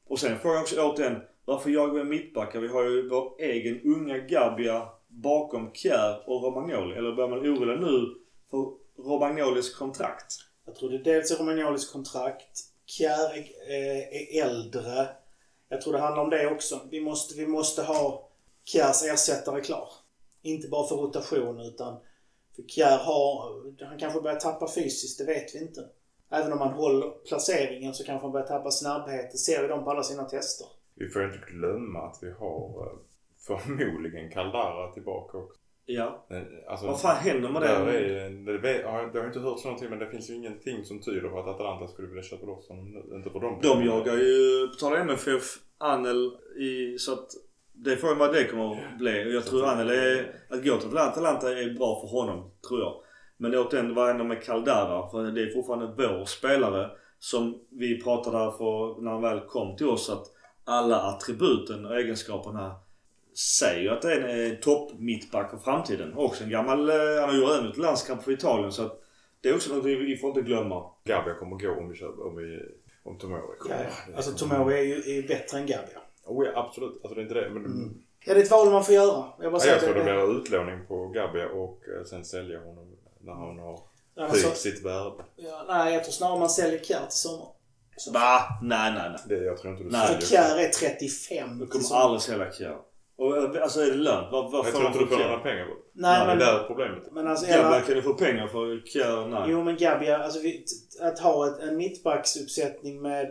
Och 0.06 0.18
sen 0.18 0.38
frågar 0.38 0.54
jag 0.54 0.62
också 0.62 0.82
återigen. 0.82 1.20
Varför 1.44 1.70
jagar 1.70 1.94
vi 1.94 2.04
mittbackar? 2.04 2.60
Vi 2.60 2.68
har 2.68 2.84
ju 2.84 3.08
vår 3.08 3.34
egen 3.38 3.80
unga 3.82 4.18
Gabbia 4.18 4.88
bakom 5.08 5.72
Kjär 5.74 6.22
och 6.26 6.42
Romagnoli. 6.42 6.96
Eller 6.96 7.12
börjar 7.12 7.30
man 7.30 7.38
oroa 7.38 7.76
nu 7.76 8.14
för 8.50 8.84
Romagnolis 9.02 9.74
kontrakt? 9.74 10.34
Jag 10.66 10.74
tror 10.74 10.90
det 10.90 10.98
dels 10.98 11.30
är 11.30 11.36
Romagnolis 11.36 11.90
kontrakt. 11.90 12.60
Kjär 12.86 13.36
är, 13.36 13.38
eh, 13.70 13.98
är 13.98 14.44
äldre. 14.44 15.08
Jag 15.68 15.80
tror 15.80 15.92
det 15.92 15.98
handlar 15.98 16.22
om 16.22 16.30
det 16.30 16.46
också. 16.46 16.80
Vi 16.90 17.00
måste, 17.00 17.34
vi 17.34 17.46
måste 17.46 17.82
ha 17.82 18.28
Kjärs 18.64 19.02
ersättare 19.04 19.60
klar. 19.60 19.88
Inte 20.42 20.68
bara 20.68 20.88
för 20.88 20.96
rotation 20.96 21.60
utan 21.60 22.00
för 22.56 22.62
Kjär 22.62 22.98
har... 22.98 23.62
Han 23.84 23.98
kanske 23.98 24.20
börjar 24.20 24.40
tappa 24.40 24.68
fysiskt, 24.68 25.18
det 25.18 25.24
vet 25.24 25.54
vi 25.54 25.58
inte. 25.58 25.88
Även 26.30 26.52
om 26.52 26.58
han 26.58 26.72
håller 26.72 27.10
placeringen 27.10 27.94
så 27.94 28.04
kanske 28.04 28.24
han 28.24 28.32
börjar 28.32 28.46
tappa 28.46 28.70
snabbhet. 28.70 29.32
Det 29.32 29.38
ser 29.38 29.62
vi 29.62 29.68
dem 29.68 29.84
på 29.84 29.90
alla 29.90 30.02
sina 30.02 30.24
tester. 30.24 30.66
Vi 30.94 31.08
får 31.08 31.24
inte 31.24 31.38
glömma 31.52 31.98
att 32.02 32.18
vi 32.22 32.30
har 32.30 32.86
eh, 32.86 32.98
förmodligen 33.46 34.30
Caldara 34.30 34.92
tillbaka 34.92 35.38
också. 35.38 35.60
Ja. 35.86 36.26
Eh, 36.30 36.42
Alltså, 36.70 36.86
Vad 36.86 37.00
fan 37.00 37.16
händer 37.16 37.48
med 37.48 37.62
det? 37.62 37.68
är, 37.68 38.30
det, 38.30 39.12
det 39.12 39.18
har 39.18 39.26
inte 39.26 39.40
hörts 39.40 39.64
någonting 39.64 39.90
men 39.90 39.98
det 39.98 40.06
finns 40.10 40.30
ju 40.30 40.34
ingenting 40.34 40.84
som 40.84 41.00
tyder 41.00 41.28
på 41.28 41.38
att 41.38 41.46
Atalanta 41.46 41.88
skulle 41.88 42.08
vilja 42.08 42.22
köpa 42.22 42.46
loss 42.46 42.68
honom. 42.68 43.02
Inte 43.14 43.30
för 43.30 43.40
dem. 43.40 43.58
De 43.62 43.84
jagar 43.84 44.16
ju, 44.16 44.68
betalar 44.68 44.96
MFF 44.96 45.42
Anel 45.78 46.30
i, 46.58 46.98
så 46.98 47.12
att 47.12 47.28
det 47.72 47.96
får 47.96 48.10
ju 48.10 48.16
vad 48.16 48.32
det 48.32 48.44
kommer 48.44 48.72
att 48.92 48.98
bli. 48.98 49.34
Jag 49.34 49.44
tror 49.44 49.64
Anel 49.64 49.90
är, 49.90 50.34
att 50.48 50.64
gå 50.64 50.76
till 50.76 50.88
Atalanta, 50.88 51.10
Atalanta 51.10 51.50
är 51.50 51.74
bra 51.74 52.00
för 52.00 52.08
honom, 52.08 52.50
tror 52.68 52.80
jag. 52.80 52.94
Men 53.36 53.54
återigen, 53.54 53.94
vad 53.94 54.06
händer 54.08 54.24
med 54.24 54.42
Caldara? 54.42 55.10
För 55.10 55.22
det 55.22 55.42
är 55.42 55.50
fortfarande 55.54 55.86
vår 55.86 56.24
spelare 56.24 56.90
som 57.18 57.60
vi 57.70 58.02
pratade 58.02 58.38
här 58.38 58.50
för 58.50 59.02
när 59.02 59.10
han 59.10 59.22
väl 59.22 59.40
kom 59.40 59.76
till 59.76 59.88
oss 59.88 60.10
att 60.10 60.26
alla 60.64 61.00
attributen 61.02 61.86
och 61.86 61.96
egenskaperna 61.96 62.74
säger 63.60 63.90
att 63.90 64.02
det 64.02 64.12
är 64.12 64.20
en 64.20 64.52
eh, 64.52 64.58
topp 64.58 64.90
mittback 64.98 65.50
för 65.50 65.58
framtiden. 65.58 66.14
Också 66.16 66.44
en 66.44 66.50
gammal, 66.50 66.88
eh, 66.90 66.94
han 67.20 67.28
har 67.28 67.32
ju 67.32 67.44
även 67.44 67.70
ett 67.70 67.76
landskamp 67.76 68.22
för 68.22 68.32
Italien 68.32 68.72
så 68.72 68.82
att 68.82 69.00
det 69.40 69.48
är 69.48 69.54
också 69.54 69.74
något 69.74 69.84
vi, 69.84 70.16
får 70.16 70.28
inte 70.28 70.42
glömma. 70.42 70.84
Gabbia 71.04 71.34
kommer 71.34 71.56
gå 71.58 71.70
om 71.80 71.88
vi 71.88 71.96
köper, 71.96 72.26
om 72.26 72.36
vi, 72.36 72.60
om 73.02 73.18
Tomori 73.18 73.58
kommer. 73.58 73.76
Ja, 73.76 73.86
ja. 74.10 74.16
Alltså 74.16 74.32
Tomori 74.32 74.74
är 74.78 74.82
ju 74.82 74.94
är 74.94 75.14
ju 75.14 75.26
bättre 75.28 75.58
än 75.58 75.66
Gabbia. 75.66 75.98
Oh, 76.26 76.46
ja, 76.46 76.52
absolut. 76.60 76.92
Alltså 77.02 77.14
det 77.14 77.20
är 77.20 77.22
inte 77.22 77.34
det. 77.34 77.50
Men 77.50 77.64
Mm. 77.64 77.94
Ja, 78.26 78.34
det 78.34 78.40
är 78.40 78.44
ett 78.44 78.50
val 78.50 78.70
man 78.70 78.84
får 78.84 78.94
göra. 78.94 79.24
Jag, 79.40 79.52
bara 79.52 79.62
ja, 79.62 79.66
jag 79.68 79.76
att 79.76 79.82
tror 79.84 79.94
det 79.94 80.00
det- 80.00 80.04
blir 80.26 80.38
utlåning 80.40 80.86
på 80.88 81.08
Gabbia 81.08 81.48
och 81.48 81.78
eh, 81.98 82.04
sen 82.04 82.24
sälja 82.24 82.58
honom 82.60 82.96
när 83.20 83.32
han 83.32 83.58
har 83.58 83.80
Ja, 84.14 84.22
höjt 84.22 84.32
alltså, 84.46 84.54
sitt 84.62 84.84
värde. 84.84 85.24
ja, 85.36 85.64
nej, 85.68 85.94
jag 85.94 86.04
tror 86.04 86.12
snarare 86.12 86.38
man 86.38 86.50
säljer 86.50 86.78
Kjär 86.78 87.06
till 87.08 87.18
sommar. 87.18 87.46
Va? 88.12 88.40
Nej, 88.62 88.92
nej, 88.92 89.10
nej. 89.10 89.20
Det, 89.38 89.44
jag 89.44 89.58
tror 89.58 89.72
inte 89.72 89.84
du 89.84 89.90
Nej. 89.90 90.20
Kjär 90.20 90.58
är 90.58 90.68
35 90.68 91.58
Du 91.58 91.66
kommer 91.66 91.84
sommar. 91.84 92.00
aldrig 92.00 92.20
sälja 92.22 92.52
Kjär. 92.52 92.76
Och 93.16 93.36
eh, 93.36 93.62
alltså 93.62 93.80
är 93.80 93.86
det 93.86 93.94
lönt? 93.96 94.26
Vad, 94.32 94.52
vad 94.52 94.58
Jag 94.58 94.64
får 94.64 94.72
tror 94.72 94.82
man 94.82 94.92
inte 94.92 95.04
du 95.04 95.06
för 95.08 95.16
får 95.16 95.24
några 95.24 95.38
pengar 95.38 95.64
på 95.64 95.70
det. 95.74 95.80
Nej, 95.92 96.20
Det 96.20 96.26
men... 96.26 96.40
är 96.42 96.44
där 96.52 96.64
problemet. 96.66 97.02
Men 97.12 97.26
alltså, 97.26 97.46
Gabbia 97.46 97.80
kan 97.80 97.94
du 97.94 98.02
få 98.02 98.14
pengar 98.14 98.46
för 98.48 98.86
Kjär? 98.86 99.26
Nej. 99.26 99.42
jo 99.46 99.62
men 99.64 99.76
Gabbia, 99.76 100.18
alltså 100.18 100.40
vi, 100.40 100.64
att 101.00 101.18
ha 101.18 101.46
ett, 101.48 101.58
en 101.62 101.76
mittbacksuppsättning 101.76 103.02
med 103.02 103.26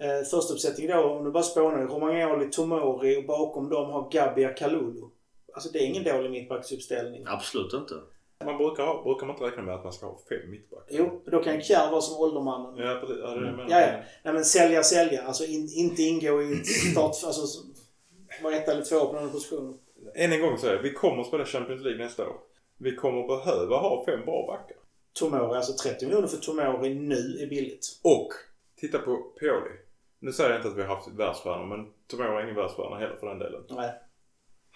eh, 0.00 0.22
första 0.30 0.52
uppsättning 0.54 0.88
då, 0.88 1.04
om 1.04 1.24
du 1.24 1.30
bara 1.30 1.42
spånar 1.42 1.78
Romagnoli, 1.86 2.50
Tomori 2.50 3.18
och 3.20 3.24
bakom 3.26 3.68
dem 3.68 3.90
har 3.90 4.10
Gabbia, 4.10 4.48
Kalulu. 4.48 5.00
Alltså 5.54 5.70
det 5.72 5.78
är 5.78 5.86
ingen 5.86 6.04
dålig 6.04 6.30
mittbacksuppställning. 6.30 7.24
Absolut 7.26 7.72
inte. 7.72 7.94
Man 8.44 8.58
brukar, 8.58 8.86
ha, 8.86 9.02
brukar 9.02 9.26
man 9.26 9.36
inte 9.36 9.46
räkna 9.46 9.62
med 9.62 9.74
att 9.74 9.84
man 9.84 9.92
ska 9.92 10.06
ha 10.06 10.18
fem 10.28 10.50
mittbackar? 10.50 10.96
Jo, 10.96 11.22
då 11.26 11.42
kan 11.42 11.62
Kjär 11.62 11.90
vara 11.90 12.00
som 12.00 12.22
åldermannen. 12.22 12.86
Ja, 12.86 12.98
precis. 13.00 13.16
Ja, 13.22 13.34
menar. 13.34 13.66
Ja, 13.68 13.80
ja. 13.80 13.92
Nej 14.22 14.34
men 14.34 14.44
sälja, 14.44 14.82
sälja. 14.82 15.22
Alltså 15.22 15.44
in, 15.44 15.68
inte 15.74 16.02
ingå 16.02 16.42
i 16.42 16.64
start... 16.64 17.14
Alltså 17.24 17.46
vara 18.42 18.56
ett 18.56 18.68
eller 18.68 18.82
två 18.82 19.06
på 19.06 19.14
den 19.14 19.30
positionen. 19.30 19.78
Än 20.14 20.32
en 20.32 20.40
gång 20.40 20.58
säger 20.58 20.74
jag, 20.74 20.82
vi 20.82 20.92
kommer 20.92 21.20
att 21.20 21.26
spela 21.26 21.44
Champions 21.44 21.82
League 21.82 22.04
nästa 22.04 22.28
år. 22.28 22.36
Vi 22.78 22.96
kommer 22.96 23.26
behöva 23.26 23.76
ha 23.76 24.04
fem 24.06 24.24
bra 24.24 24.46
backar. 24.46 24.76
Tomori, 25.12 25.56
alltså 25.56 25.88
30 25.88 26.06
miljoner 26.06 26.26
för 26.26 26.36
Tomori 26.36 26.94
nu 26.94 27.38
är 27.42 27.46
billigt. 27.46 28.00
Och 28.02 28.28
titta 28.76 28.98
på 28.98 29.16
Pioli. 29.16 29.70
Nu 30.18 30.32
säger 30.32 30.50
jag 30.50 30.58
inte 30.58 30.68
att 30.68 30.76
vi 30.76 30.82
har 30.82 30.96
haft 30.96 31.08
världsstjärnor 31.08 31.66
men 31.66 31.92
Tomori 32.06 32.28
är 32.28 32.42
ingen 32.42 32.54
världsstjärna 32.54 32.96
heller 32.98 33.16
för 33.16 33.26
den 33.26 33.38
delen. 33.38 33.62
Nej. 33.68 33.92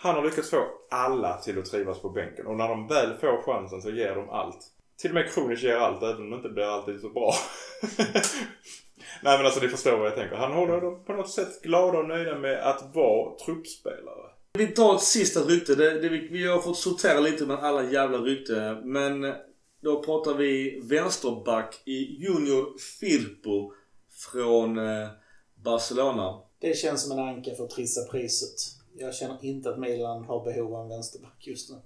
Han 0.00 0.14
har 0.14 0.24
lyckats 0.24 0.50
få 0.50 0.66
alla 0.90 1.36
till 1.36 1.58
att 1.58 1.64
trivas 1.64 1.98
på 1.98 2.08
bänken 2.08 2.46
och 2.46 2.56
när 2.56 2.68
de 2.68 2.88
väl 2.88 3.14
får 3.20 3.42
chansen 3.42 3.82
så 3.82 3.90
ger 3.90 4.14
de 4.14 4.30
allt. 4.30 4.58
Till 4.96 5.10
och 5.10 5.14
med 5.14 5.32
Kronic 5.32 5.62
ger 5.62 5.76
allt 5.76 6.02
även 6.02 6.22
om 6.22 6.30
det 6.30 6.36
inte 6.36 6.48
blir 6.48 6.64
alltid 6.64 7.00
så 7.00 7.08
bra. 7.08 7.34
Nej 9.22 9.38
men 9.38 9.46
alltså 9.46 9.60
ni 9.60 9.68
förstår 9.68 9.96
vad 9.96 10.06
jag 10.06 10.14
tänker. 10.14 10.36
Han 10.36 10.52
håller 10.52 10.80
dem 10.80 11.04
på 11.04 11.12
något 11.12 11.30
sätt 11.30 11.62
glada 11.62 11.98
och 11.98 12.08
nöjda 12.08 12.38
med 12.38 12.58
att 12.58 12.94
vara 12.94 13.38
truppspelare. 13.38 14.30
Vi 14.52 14.66
tar 14.66 14.94
ett 14.94 15.02
sista 15.02 15.40
rykte. 15.40 15.74
Det, 15.74 16.00
det, 16.00 16.08
vi, 16.08 16.28
vi 16.28 16.46
har 16.46 16.60
fått 16.60 16.78
sortera 16.78 17.20
lite 17.20 17.46
med 17.46 17.58
alla 17.58 17.90
jävla 17.90 18.18
rykten. 18.18 18.92
Men 18.92 19.34
då 19.82 20.02
pratar 20.02 20.34
vi 20.34 20.80
vänsterback 20.84 21.82
i 21.84 22.22
Junior 22.24 22.78
Firpo 23.00 23.72
från 24.32 24.78
eh, 24.78 25.08
Barcelona. 25.54 26.40
Det 26.60 26.76
känns 26.76 27.02
som 27.02 27.18
en 27.18 27.28
anka 27.28 27.54
för 27.54 27.64
att 27.64 27.70
trissa 27.70 28.10
priset. 28.10 28.77
Jag 29.00 29.14
känner 29.14 29.44
inte 29.44 29.70
att 29.70 29.78
Milan 29.78 30.24
har 30.24 30.44
behov 30.44 30.74
av 30.74 30.82
en 30.82 30.88
vänsterback 30.88 31.46
just 31.46 31.70
nu. 31.70 31.76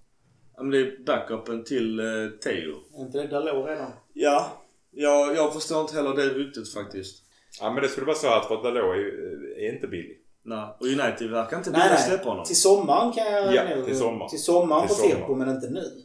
Ja, 0.57 0.63
men 0.63 0.71
det 0.71 0.79
är 0.79 1.05
backupen 1.07 1.65
till 1.65 2.01
eh, 2.01 2.05
Teo. 2.45 2.77
Är 2.97 3.01
inte 3.01 3.19
det 3.23 3.27
Dalot 3.29 3.67
redan? 3.69 3.91
Ja. 4.13 4.47
Jag, 4.91 5.37
jag 5.37 5.53
förstår 5.55 5.81
inte 5.81 5.95
heller 5.95 6.17
det 6.17 6.29
ryktet 6.29 6.73
faktiskt. 6.73 7.23
Ja 7.61 7.73
men 7.73 7.83
det 7.83 7.89
skulle 7.89 8.07
vara 8.07 8.17
så 8.17 8.29
att 8.29 8.47
för 8.49 8.63
Dalot 8.63 8.97
är, 8.97 9.59
är 9.59 9.75
inte 9.75 9.87
billig. 9.87 10.19
Nej. 10.45 10.67
Och 10.81 10.87
United 10.87 11.31
verkar 11.31 11.57
inte 11.57 11.71
vilja 11.71 11.97
släppa 11.97 12.29
honom. 12.29 12.45
Till 12.45 12.61
sommaren 12.61 13.13
kan 13.13 13.33
jag 13.33 13.55
Ja, 13.55 13.77
nog... 13.77 13.85
till 13.87 13.99
sommar. 13.99 14.29
Till 14.29 14.43
sommaren 14.43 14.89
Till 14.89 14.97
på 14.97 15.03
sommar. 15.03 15.17
Firpo, 15.17 15.35
men 15.35 15.49
inte 15.49 15.71
nu. 15.71 16.03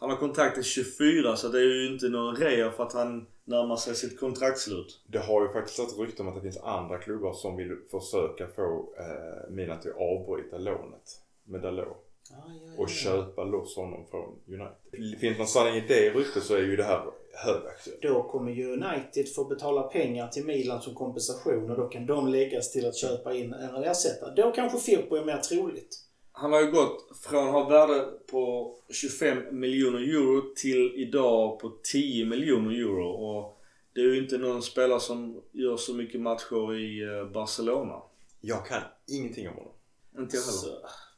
Han 0.00 0.10
har 0.10 0.16
kontrakt 0.16 0.54
till 0.54 0.64
24 0.64 1.36
så 1.36 1.48
det 1.48 1.58
är 1.58 1.62
ju 1.82 1.92
inte 1.92 2.08
någon 2.08 2.36
rea 2.36 2.70
för 2.70 2.82
att 2.82 2.92
han 2.92 3.26
närmar 3.44 3.76
sig 3.76 3.94
sitt 3.94 4.20
kontraktslut. 4.20 5.00
Det 5.06 5.18
har 5.18 5.42
ju 5.42 5.52
faktiskt 5.52 5.78
ett 5.78 5.98
rykte 5.98 6.22
om 6.22 6.28
att 6.28 6.34
det 6.34 6.40
finns 6.40 6.58
andra 6.58 6.98
klubbar 6.98 7.32
som 7.32 7.56
vill 7.56 7.76
försöka 7.90 8.48
få 8.48 8.94
eh, 8.98 9.50
Milan 9.50 9.80
till 9.80 9.90
att 9.90 9.96
avbryta 9.96 10.58
lånet 10.58 11.20
med 11.44 11.60
Dalot. 11.60 12.08
Ja, 12.30 12.36
ja, 12.66 12.82
och 12.82 12.88
köpa 12.88 13.44
loss 13.44 13.76
honom 13.76 14.06
från 14.10 14.38
United. 14.46 15.20
Finns 15.20 15.38
någon 15.38 15.46
sanning 15.46 15.74
i 15.74 15.84
det 15.88 16.10
ryktet 16.10 16.42
så 16.42 16.54
är 16.54 16.62
ju 16.62 16.76
det 16.76 16.84
här 16.84 17.04
högaktuellt. 17.32 18.02
Då 18.02 18.22
kommer 18.22 18.52
ju 18.52 18.72
United 18.72 19.34
få 19.34 19.44
betala 19.44 19.82
pengar 19.82 20.28
till 20.28 20.44
Milan 20.44 20.82
som 20.82 20.94
kompensation 20.94 21.70
och 21.70 21.76
då 21.76 21.88
kan 21.88 22.06
de 22.06 22.28
läggas 22.28 22.72
till 22.72 22.88
att 22.88 22.96
köpa 22.96 23.34
in 23.34 23.52
en 23.52 23.84
ersättare. 23.84 24.34
Då 24.36 24.52
kanske 24.52 24.78
Firpo 24.78 25.16
är 25.16 25.24
mer 25.24 25.38
troligt. 25.38 25.98
Han 26.32 26.52
har 26.52 26.60
ju 26.60 26.70
gått 26.70 27.16
från 27.22 27.46
att 27.46 27.52
ha 27.52 27.68
värde 27.68 28.08
på 28.30 28.74
25 28.90 29.60
miljoner 29.60 29.98
euro 29.98 30.54
till 30.56 30.92
idag 30.96 31.58
på 31.58 31.72
10 31.82 32.24
miljoner 32.24 32.74
euro. 32.74 33.08
Och 33.08 33.58
det 33.92 34.00
är 34.00 34.04
ju 34.04 34.18
inte 34.18 34.38
någon 34.38 34.62
spelare 34.62 35.00
som 35.00 35.42
gör 35.52 35.76
så 35.76 35.94
mycket 35.94 36.20
matcher 36.20 36.74
i 36.74 37.02
eh, 37.02 37.32
Barcelona. 37.32 38.02
Jag 38.40 38.66
kan 38.66 38.82
ingenting 39.06 39.48
om 39.48 39.54
honom. 39.54 39.72
Inte 40.18 40.36
jag 40.36 40.42
heller. 40.42 40.58
Så, 40.58 40.68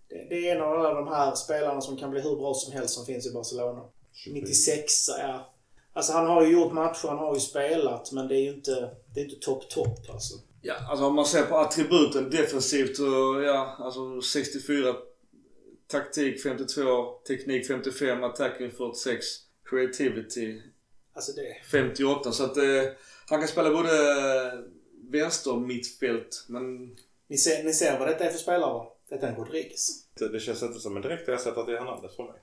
det, 0.09 0.27
det 0.28 0.49
är 0.49 0.57
en 0.57 0.62
av 0.62 0.95
de 0.95 1.09
här 1.09 1.35
spelarna 1.35 1.81
som 1.81 1.97
kan 1.97 2.11
bli 2.11 2.20
hur 2.20 2.36
bra 2.36 2.55
som 2.55 2.73
helst 2.73 2.95
som 2.95 3.07
finns 3.07 3.27
i 3.27 3.32
Barcelona. 3.32 3.85
96 4.27 5.09
ja. 5.09 5.51
Alltså 5.93 6.12
han 6.12 6.27
har 6.27 6.47
ju 6.47 6.53
gjort 6.53 6.73
matcher, 6.73 7.09
han 7.09 7.19
har 7.19 7.35
ju 7.35 7.41
spelat 7.41 8.12
men 8.12 8.28
det 8.28 8.36
är 8.36 8.41
ju 8.41 8.55
inte, 8.55 8.91
det 9.15 9.20
är 9.20 9.24
inte 9.24 9.41
topp 9.41 9.69
topp 9.69 9.99
alltså. 10.12 10.35
Ja, 10.66 10.74
alltså 10.91 11.07
om 11.07 11.15
man 11.15 11.27
ser 11.27 11.43
på 11.43 11.57
attributen 11.57 12.31
defensivt 12.31 12.97
så 12.97 13.43
ja, 13.47 13.77
alltså 13.78 14.20
64 14.20 14.95
taktik 15.86 16.43
52, 16.43 16.82
teknik 17.28 17.66
55, 17.66 18.24
attacking 18.24 18.70
46, 18.70 19.24
creativity 19.70 20.62
Alltså 21.15 21.32
det... 21.32 21.66
58. 21.70 22.32
Så 22.32 22.45
att 22.45 22.57
eh, 22.57 22.65
han 23.28 23.39
kan 23.39 23.49
spela 23.49 23.70
både 23.70 23.93
vänster 25.12 25.53
och 25.53 25.62
mittfält. 25.62 26.45
Men 26.49 26.97
Ni 27.28 27.39
ser, 27.39 27.65
ni 27.65 27.73
ser 27.73 27.99
vad 27.99 28.09
detta 28.09 28.24
är 28.24 28.31
för 28.31 28.39
spelare? 28.39 28.86
Detta 29.09 29.27
är 29.27 29.31
en 29.31 29.36
Rodriguez. 29.36 29.89
Det 30.19 30.28
det 30.28 30.41
känns 30.41 30.62
inte 30.62 30.81
som 30.81 30.97
en 30.97 31.03
direkt 31.03 31.28
ersättare 31.28 31.65
till 31.65 31.74
Hernandez 31.74 32.16
för 32.16 32.24
mig. 32.24 32.41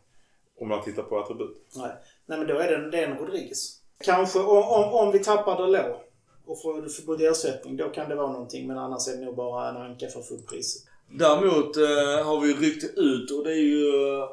Om 0.60 0.68
man 0.68 0.84
tittar 0.84 1.04
på 1.04 1.20
attribut. 1.20 1.58
Nej. 1.76 1.92
Nej 2.26 2.38
men 2.38 2.48
då 2.48 2.58
är 2.58 2.72
det, 2.72 2.92
det 2.92 3.00
är 3.00 3.08
en 3.08 3.18
Rodriguez. 3.18 3.82
Kanske 4.04 4.40
om, 4.40 4.64
om, 4.64 4.94
om 4.94 5.12
vi 5.12 5.20
tappar 5.20 5.58
Dalot 5.58 6.11
och 6.52 6.62
får 6.62 6.90
förbud 6.90 7.22
ersättning, 7.22 7.78
då 7.78 7.90
kan 7.90 8.10
det 8.10 8.16
vara 8.16 8.32
någonting. 8.32 8.68
Men 8.68 8.78
annars 8.78 9.08
är 9.08 9.18
det 9.18 9.26
nog 9.26 9.36
bara 9.36 9.70
en 9.70 9.78
anka 9.78 10.08
för 10.08 10.22
fullpriset. 10.22 10.82
däremot 11.10 11.78
eh, 11.78 12.26
har 12.26 12.42
vi 12.42 12.54
rykte 12.54 12.88
ut 13.02 13.32
och 13.32 13.44
det 13.44 13.52
är 13.52 13.64
ju 13.64 13.88
eh, 13.88 14.30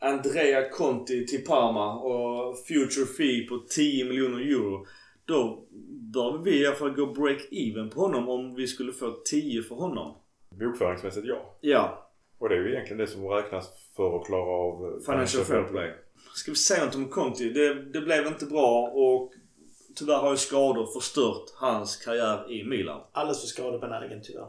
Andrea 0.00 0.68
Conti 0.70 1.26
till 1.26 1.44
Parma 1.44 2.00
och 2.00 2.58
future 2.58 3.06
fee 3.06 3.46
på 3.48 3.58
10 3.68 4.04
miljoner 4.04 4.40
euro. 4.40 4.86
Då 5.26 5.66
bör 6.14 6.38
vi 6.44 6.62
i 6.62 6.66
alla 6.66 6.76
fall 6.76 6.90
gå 6.90 7.06
break-even 7.06 7.90
på 7.90 8.00
honom 8.00 8.28
om 8.28 8.54
vi 8.54 8.66
skulle 8.66 8.92
få 8.92 9.10
10 9.30 9.62
för 9.62 9.74
honom. 9.74 10.16
Bokföringsmässigt 10.50 11.26
ja. 11.26 11.58
Ja, 11.60 12.12
Och 12.38 12.48
det 12.48 12.54
är 12.54 12.58
ju 12.58 12.72
egentligen 12.72 12.98
det 12.98 13.06
som 13.06 13.28
räknas 13.28 13.70
för 13.96 14.16
att 14.16 14.26
klara 14.26 14.50
av 14.50 15.00
Financial 15.06 15.44
fair 15.44 15.62
play. 15.62 15.90
Ska 16.34 16.50
vi 16.50 16.56
säga 16.56 16.84
något 16.84 16.94
om 16.94 17.08
Conti? 17.08 17.50
Det, 17.50 17.74
det 17.74 18.00
blev 18.00 18.26
inte 18.26 18.46
bra 18.46 18.88
och 18.88 19.32
tyvärr 19.94 20.18
har 20.18 20.30
ju 20.30 20.36
skador 20.36 20.86
förstört 20.86 21.50
hans 21.54 21.96
karriär 21.96 22.52
i 22.52 22.64
Milan. 22.64 23.00
Alldeles 23.12 23.40
för 23.40 23.46
skadebenägen 23.46 24.20
tyvärr. 24.22 24.48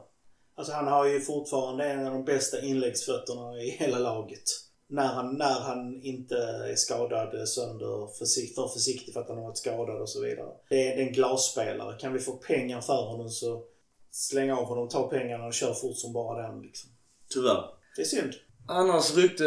Alltså 0.56 0.74
han 0.74 0.88
har 0.88 1.06
ju 1.06 1.22
fortfarande 1.22 1.86
en 1.86 2.08
av 2.08 2.14
de 2.14 2.26
bästa 2.26 2.62
inläggsfötterna 2.62 3.58
i 3.58 3.70
hela 3.70 4.00
laget. 4.00 4.44
När 4.88 5.08
han, 5.08 5.38
när 5.38 5.60
han 5.60 6.02
inte 6.02 6.38
är 6.38 6.76
skadad 6.76 7.50
sönder, 7.50 8.18
försikt, 8.20 8.56
för 8.56 8.68
försiktig 8.68 9.14
för 9.14 9.22
att 9.22 9.28
han 9.28 9.38
har 9.38 9.44
varit 9.44 9.58
skadad 9.58 10.02
och 10.02 10.10
så 10.10 10.22
vidare. 10.22 10.50
Det 10.70 10.88
är, 10.88 10.96
det 10.96 11.02
är 11.04 11.08
en 11.08 11.14
glasspelare. 11.14 12.00
Kan 12.00 12.14
vi 12.14 12.20
få 12.20 12.32
pengar 12.32 12.82
för 12.82 13.04
honom 13.06 13.30
så 13.30 13.64
släng 14.12 14.52
av 14.52 14.66
honom, 14.66 14.90
ta 14.90 15.10
pengarna 15.10 15.46
och 15.46 15.54
kör 15.54 15.74
fort 15.74 15.98
som 15.98 16.14
bara 16.14 16.48
den 16.48 16.62
liksom. 16.62 16.90
Tyvärr. 17.30 17.64
Det 17.96 18.02
är 18.02 18.06
synd. 18.06 18.34
Annars 18.68 19.16
rykte 19.16 19.44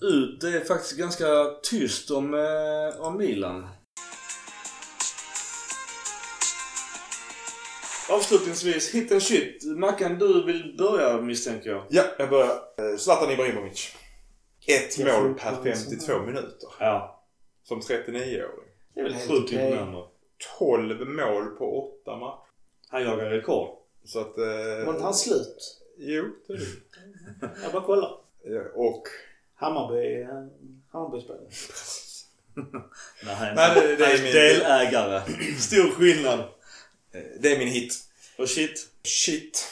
ut, 0.00 0.40
det 0.40 0.48
är 0.48 0.64
faktiskt 0.64 0.96
ganska 0.96 1.26
tyst 1.62 2.10
om, 2.10 2.34
eh, 2.34 3.00
om 3.00 3.16
Milan. 3.16 3.68
Avslutningsvis, 8.10 8.94
hit 8.94 9.12
and 9.12 9.22
shit. 9.22 9.64
Mackan, 9.64 10.18
du 10.18 10.44
vill 10.46 10.74
börja 10.78 11.20
misstänker 11.20 11.70
jag. 11.70 11.84
Ja, 11.88 12.04
jag 12.18 12.30
börjar. 12.30 12.50
Eh, 12.78 12.96
Zlatan 12.98 13.30
Ibrahimovic. 13.30 13.96
Ett 14.66 14.98
Jag 14.98 15.22
mål 15.22 15.34
per 15.34 15.50
inte 15.50 15.74
52 15.80 16.18
minuter. 16.22 16.68
Ja. 16.78 17.24
Som 17.64 17.80
39-åring. 17.80 18.68
Det 18.94 19.00
är 19.00 19.04
väl 19.04 19.14
Sjukt 19.14 19.52
imponerande. 19.52 20.02
12 20.58 21.08
mål 21.08 21.46
på 21.46 21.92
8 22.02 22.16
matcher. 22.16 22.38
Han 22.88 23.02
jagar 23.02 23.30
rekord. 23.30 23.68
Så 24.04 24.20
att... 24.20 24.38
Eh, 24.38 24.84
Var 24.86 24.92
inte 24.92 25.04
han 25.04 25.14
slut? 25.14 25.56
Jo, 25.98 26.24
det 26.46 26.52
är 26.52 26.58
det. 26.58 27.50
Jag 27.62 27.72
bara 27.72 27.82
kollar. 27.82 28.10
Ja, 28.44 28.60
Och... 28.74 29.02
Hammarby, 29.54 30.22
eh, 30.22 30.28
Hammarby-spelare. 30.92 31.46
Nej, 33.24 33.52
Nej, 33.56 33.74
det- 33.74 33.96
det 33.96 34.04
är 34.04 34.06
han 34.06 34.16
är 34.18 34.22
min- 34.22 34.32
delägare. 34.32 35.22
Stor 35.58 35.90
skillnad. 35.90 36.38
Eh, 37.12 37.22
Det 37.40 37.52
är 37.52 37.58
min 37.58 37.68
hit. 37.68 37.94
Och 38.38 38.48
shit. 38.48 38.88
Shit. 39.02 39.68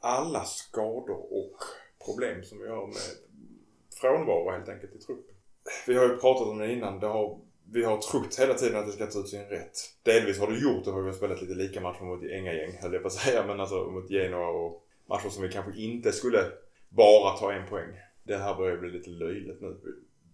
Alla 0.00 0.44
skador 0.44 1.32
och 1.32 1.56
problem 2.04 2.44
som 2.44 2.58
vi 2.58 2.68
har 2.68 2.86
med 2.86 2.96
frånvaro 4.00 4.50
helt 4.50 4.68
enkelt 4.68 4.94
i 4.94 4.98
truppen. 4.98 5.34
Vi 5.86 5.94
har 5.94 6.08
ju 6.08 6.16
pratat 6.16 6.48
om 6.48 6.58
det 6.58 6.72
innan. 6.72 7.00
Det 7.00 7.06
har, 7.06 7.40
vi 7.72 7.84
har 7.84 7.98
trott 7.98 8.38
hela 8.38 8.54
tiden 8.54 8.76
att 8.76 8.86
det 8.86 8.92
ska 8.92 9.06
ta 9.06 9.18
ut 9.18 9.28
sin 9.28 9.44
rätt. 9.44 9.78
Delvis 10.02 10.38
har 10.38 10.50
det 10.50 10.58
gjort 10.58 10.84
det. 10.84 10.90
Vi 10.90 11.00
har 11.00 11.12
spelat 11.12 11.42
lite 11.42 11.54
lika 11.54 11.80
matcher 11.80 12.02
mot 12.02 12.22
Ängagäng 12.22 12.78
höll 12.82 12.92
jag 12.92 13.02
på 13.02 13.08
att 13.08 13.14
säga. 13.14 13.46
Men 13.46 13.60
alltså 13.60 13.84
mot 13.84 14.10
Genoa 14.10 14.48
och 14.48 14.86
matcher 15.06 15.28
som 15.28 15.42
vi 15.42 15.48
kanske 15.48 15.80
inte 15.80 16.12
skulle 16.12 16.44
bara 16.88 17.36
ta 17.36 17.52
en 17.52 17.68
poäng. 17.68 17.90
Det 18.22 18.36
här 18.36 18.54
börjar 18.54 18.76
bli 18.76 18.90
lite 18.90 19.10
löjligt 19.10 19.60
nu. 19.60 19.76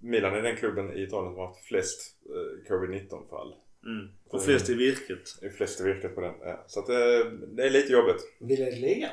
Milan 0.01 0.35
är 0.35 0.43
den 0.43 0.57
klubben 0.57 0.93
i 0.93 1.03
Italien 1.03 1.33
som 1.33 1.41
har 1.41 1.47
haft 1.47 1.65
flest 1.65 2.17
eh, 2.27 2.73
covid-19 2.73 3.29
fall. 3.31 3.55
Mm. 3.85 4.09
Och 4.29 4.45
flest 4.45 4.71
i 4.71 4.75
virket. 4.75 5.37
Det 5.41 5.47
är 5.47 5.51
flest 5.51 5.81
i 5.81 5.85
virket 5.85 6.15
på 6.15 6.21
den. 6.21 6.35
Ja. 6.41 6.65
Så 6.67 6.81
att 6.81 6.89
eh, 6.89 6.95
det 7.57 7.67
är 7.67 7.71
lite 7.71 7.93
jobbigt. 7.93 8.23
Vi 8.41 8.57
leder 8.57 8.77
ligan. 8.77 9.11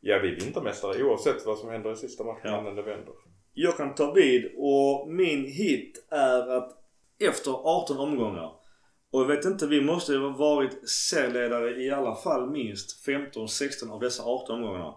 Ja, 0.00 0.18
vi 0.18 0.28
är 0.28 0.36
vintermästare 0.40 1.02
oavsett 1.02 1.46
vad 1.46 1.58
som 1.58 1.70
händer 1.70 1.92
i 1.92 1.96
sista 1.96 2.24
matchen 2.24 2.40
Ja. 2.44 2.70
det 2.70 2.82
vänder. 2.82 3.14
Jag 3.54 3.76
kan 3.76 3.94
ta 3.94 4.12
vid 4.12 4.52
och 4.56 5.08
min 5.08 5.44
hit 5.46 6.06
är 6.10 6.56
att 6.56 6.76
efter 7.18 7.50
18 7.50 7.98
omgångar 7.98 8.60
och 9.10 9.20
jag 9.20 9.26
vet 9.26 9.44
inte, 9.44 9.66
vi 9.66 9.80
måste 9.80 10.12
ju 10.12 10.18
ha 10.18 10.28
varit 10.28 10.88
serieledare 10.88 11.82
i 11.82 11.90
alla 11.90 12.16
fall 12.16 12.50
minst 12.50 13.06
15-16 13.06 13.90
av 13.90 14.00
dessa 14.00 14.22
18 14.22 14.56
omgångarna. 14.56 14.94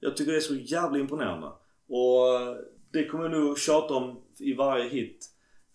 Jag 0.00 0.16
tycker 0.16 0.32
det 0.32 0.38
är 0.38 0.40
så 0.40 0.54
jävla 0.54 0.98
imponerande. 0.98 1.46
Och 1.88 2.40
eh, 2.40 2.56
det 2.92 3.04
kommer 3.04 3.24
jag 3.24 3.32
nog 3.32 3.58
tjata 3.58 3.94
om 3.94 4.22
i 4.38 4.54
varje 4.54 4.88
hit. 4.88 5.26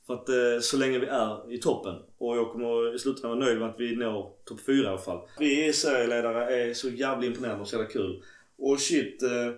För 0.08 0.14
att 0.14 0.30
eh, 0.30 0.60
så 0.62 0.78
länge 0.78 1.00
vi 1.00 1.08
är 1.08 1.54
i 1.54 1.58
toppen. 1.58 1.96
Och 2.18 2.38
jag 2.38 2.52
kommer 2.52 2.96
i 2.96 3.00
slutändan 3.00 3.40
vara 3.40 3.46
nöjd 3.46 3.60
med 3.60 3.70
att 3.70 3.80
vi 3.80 3.96
når 3.96 4.32
topp 4.46 4.60
4 4.66 4.76
i 4.76 4.88
alla 4.88 4.98
fall. 4.98 5.28
Vi 5.40 5.68
är 5.68 5.72
serieledare 5.72 6.56
är 6.56 6.74
så 6.74 6.90
jävla 6.90 7.26
imponerande 7.26 7.62
och 7.62 7.68
så 7.68 7.76
jävla 7.76 7.90
kul. 7.90 8.24
Och 8.58 8.80
shit. 8.80 9.24
Eh, 9.24 9.52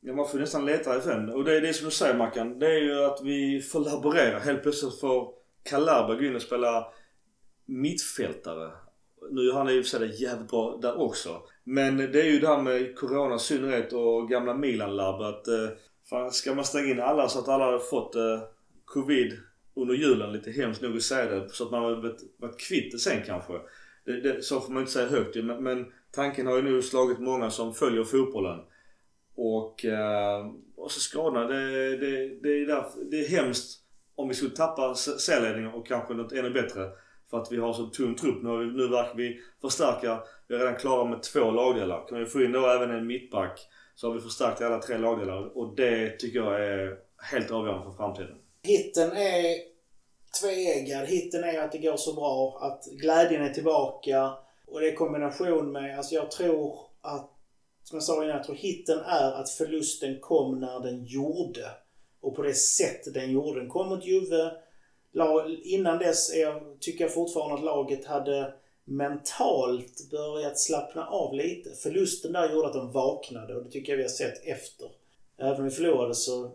ja, 0.00 0.14
man 0.14 0.28
får 0.28 0.38
nästan 0.38 0.66
leta 0.66 0.96
FN. 0.96 1.28
Och 1.28 1.44
det 1.44 1.56
är 1.56 1.60
det 1.60 1.72
som 1.72 1.84
du 1.84 1.90
säger 1.90 2.14
Mackan. 2.14 2.58
Det 2.58 2.66
är 2.66 2.80
ju 2.80 3.04
att 3.04 3.20
vi 3.22 3.60
får 3.60 3.80
laborera. 3.80 4.38
Helt 4.38 4.62
plötsligt 4.62 5.00
får 5.00 5.34
Kalaba 5.62 6.14
gå 6.14 6.24
in 6.24 6.36
och 6.36 6.42
spela 6.42 6.86
mittfältare. 7.66 8.70
Nu 9.30 9.42
gör 9.42 9.54
han 9.54 9.70
i 9.70 9.80
och 9.80 9.84
för 9.84 9.98
sig 9.98 10.22
jävligt 10.22 10.50
bra 10.50 10.78
där 10.82 11.00
också. 11.00 11.42
Men 11.64 11.96
det 11.96 12.20
är 12.20 12.30
ju 12.30 12.38
det 12.38 12.48
här 12.48 12.62
med 12.62 12.96
Corona 12.96 13.34
i 13.34 13.38
synnerhet 13.38 13.92
och 13.92 14.28
gamla 14.28 14.54
Milan-labb 14.54 15.20
att 15.20 15.48
eh, 15.48 15.68
fan, 16.10 16.30
ska 16.30 16.54
man 16.54 16.64
stänga 16.64 16.90
in 16.90 17.00
alla 17.00 17.28
så 17.28 17.38
att 17.38 17.48
alla 17.48 17.64
har 17.64 17.78
fått 17.78 18.14
Covid 18.86 19.38
under 19.74 19.94
julen, 19.94 20.32
lite 20.32 20.50
hemskt 20.50 20.82
nog 20.82 20.96
att 20.96 21.02
säga 21.02 21.30
det, 21.30 21.48
så 21.48 21.64
att 21.64 21.70
man 21.70 21.82
har 21.82 21.94
varit, 22.40 22.60
kvitt 22.60 22.92
det 22.92 22.98
sen 22.98 23.22
kanske. 23.26 23.52
Det, 24.04 24.20
det, 24.20 24.42
så 24.42 24.60
får 24.60 24.72
man 24.72 24.82
inte 24.82 24.92
säga 24.92 25.08
högt 25.08 25.36
ju, 25.36 25.42
men, 25.42 25.62
men 25.62 25.86
tanken 26.10 26.46
har 26.46 26.56
ju 26.56 26.62
nu 26.62 26.82
slagit 26.82 27.18
många 27.18 27.50
som 27.50 27.74
följer 27.74 28.04
fotbollen. 28.04 28.60
Och, 29.34 29.84
eh, 29.84 30.46
och 30.76 30.90
så 30.90 31.00
skadorna. 31.00 31.46
Det, 31.46 31.96
det, 31.96 32.40
det, 32.42 32.48
är 32.48 32.66
där, 32.66 32.84
det 33.10 33.16
är 33.16 33.28
hemskt 33.28 33.80
om 34.14 34.28
vi 34.28 34.34
skulle 34.34 34.50
tappa 34.50 34.94
särledningen 34.94 35.20
serieledningen 35.20 35.72
och 35.72 35.86
kanske 35.86 36.14
något 36.14 36.32
ännu 36.32 36.50
bättre. 36.50 36.90
För 37.30 37.42
att 37.42 37.52
vi 37.52 37.56
har 37.56 37.72
så 37.72 37.86
tunn 37.86 38.14
trupp. 38.14 38.42
Nu, 38.42 38.48
har 38.48 38.58
vi, 38.58 38.66
nu 38.66 38.88
verkar 38.88 39.14
vi 39.16 39.40
förstärka. 39.60 40.22
Vi 40.48 40.54
är 40.54 40.58
redan 40.58 40.76
klara 40.76 41.04
med 41.04 41.22
två 41.22 41.50
lagdelar. 41.50 42.06
Kan 42.08 42.18
vi 42.18 42.26
få 42.26 42.42
in 42.42 42.52
då 42.52 42.66
även 42.66 42.90
en 42.90 43.06
mittback 43.06 43.60
så 43.94 44.08
har 44.08 44.14
vi 44.14 44.20
förstärkt 44.20 44.60
alla 44.60 44.82
tre 44.82 44.98
lagdelar 44.98 45.58
och 45.58 45.76
det 45.76 46.10
tycker 46.10 46.38
jag 46.38 46.64
är 46.64 46.96
helt 47.32 47.50
avgörande 47.50 47.84
för 47.84 47.92
framtiden. 47.92 48.36
Hitten 48.66 49.12
är 49.12 49.56
tveeggad. 50.40 51.06
Hitten 51.06 51.44
är 51.44 51.58
att 51.58 51.72
det 51.72 51.78
går 51.78 51.96
så 51.96 52.12
bra, 52.12 52.58
att 52.60 52.84
glädjen 52.84 53.42
är 53.42 53.54
tillbaka. 53.54 54.32
Och 54.66 54.80
det 54.80 54.88
är 54.88 54.92
i 54.92 54.96
kombination 54.96 55.72
med, 55.72 55.96
alltså 55.98 56.14
jag 56.14 56.30
tror 56.30 56.78
att, 57.00 57.30
som 57.82 57.96
jag 57.96 58.02
sa 58.02 58.24
innan, 58.24 58.36
jag 58.36 58.44
tror 58.44 58.56
hitten 58.56 58.98
är 58.98 59.32
att 59.32 59.50
förlusten 59.50 60.20
kom 60.20 60.60
när 60.60 60.80
den 60.80 61.04
gjorde. 61.04 61.70
Och 62.20 62.36
på 62.36 62.42
det 62.42 62.54
sätt 62.54 63.14
den 63.14 63.30
gjorde. 63.30 63.60
Den 63.60 63.68
kom 63.68 63.88
mot 63.88 64.04
Juve. 64.04 64.50
Innan 65.64 65.98
dess 65.98 66.34
är 66.34 66.40
jag, 66.40 66.80
tycker 66.80 67.04
jag 67.04 67.14
fortfarande 67.14 67.54
att 67.54 67.64
laget 67.64 68.06
hade 68.06 68.54
mentalt 68.84 70.10
börjat 70.10 70.58
slappna 70.58 71.06
av 71.06 71.34
lite. 71.34 71.70
Förlusten 71.70 72.32
där 72.32 72.52
gjorde 72.52 72.66
att 72.66 72.74
de 72.74 72.92
vaknade 72.92 73.54
och 73.54 73.64
det 73.64 73.70
tycker 73.70 73.92
jag 73.92 73.96
vi 73.96 74.02
har 74.02 74.10
sett 74.10 74.46
efter. 74.46 74.90
Även 75.38 75.56
om 75.56 75.64
vi 75.64 75.70
förlorade 75.70 76.14
så 76.14 76.50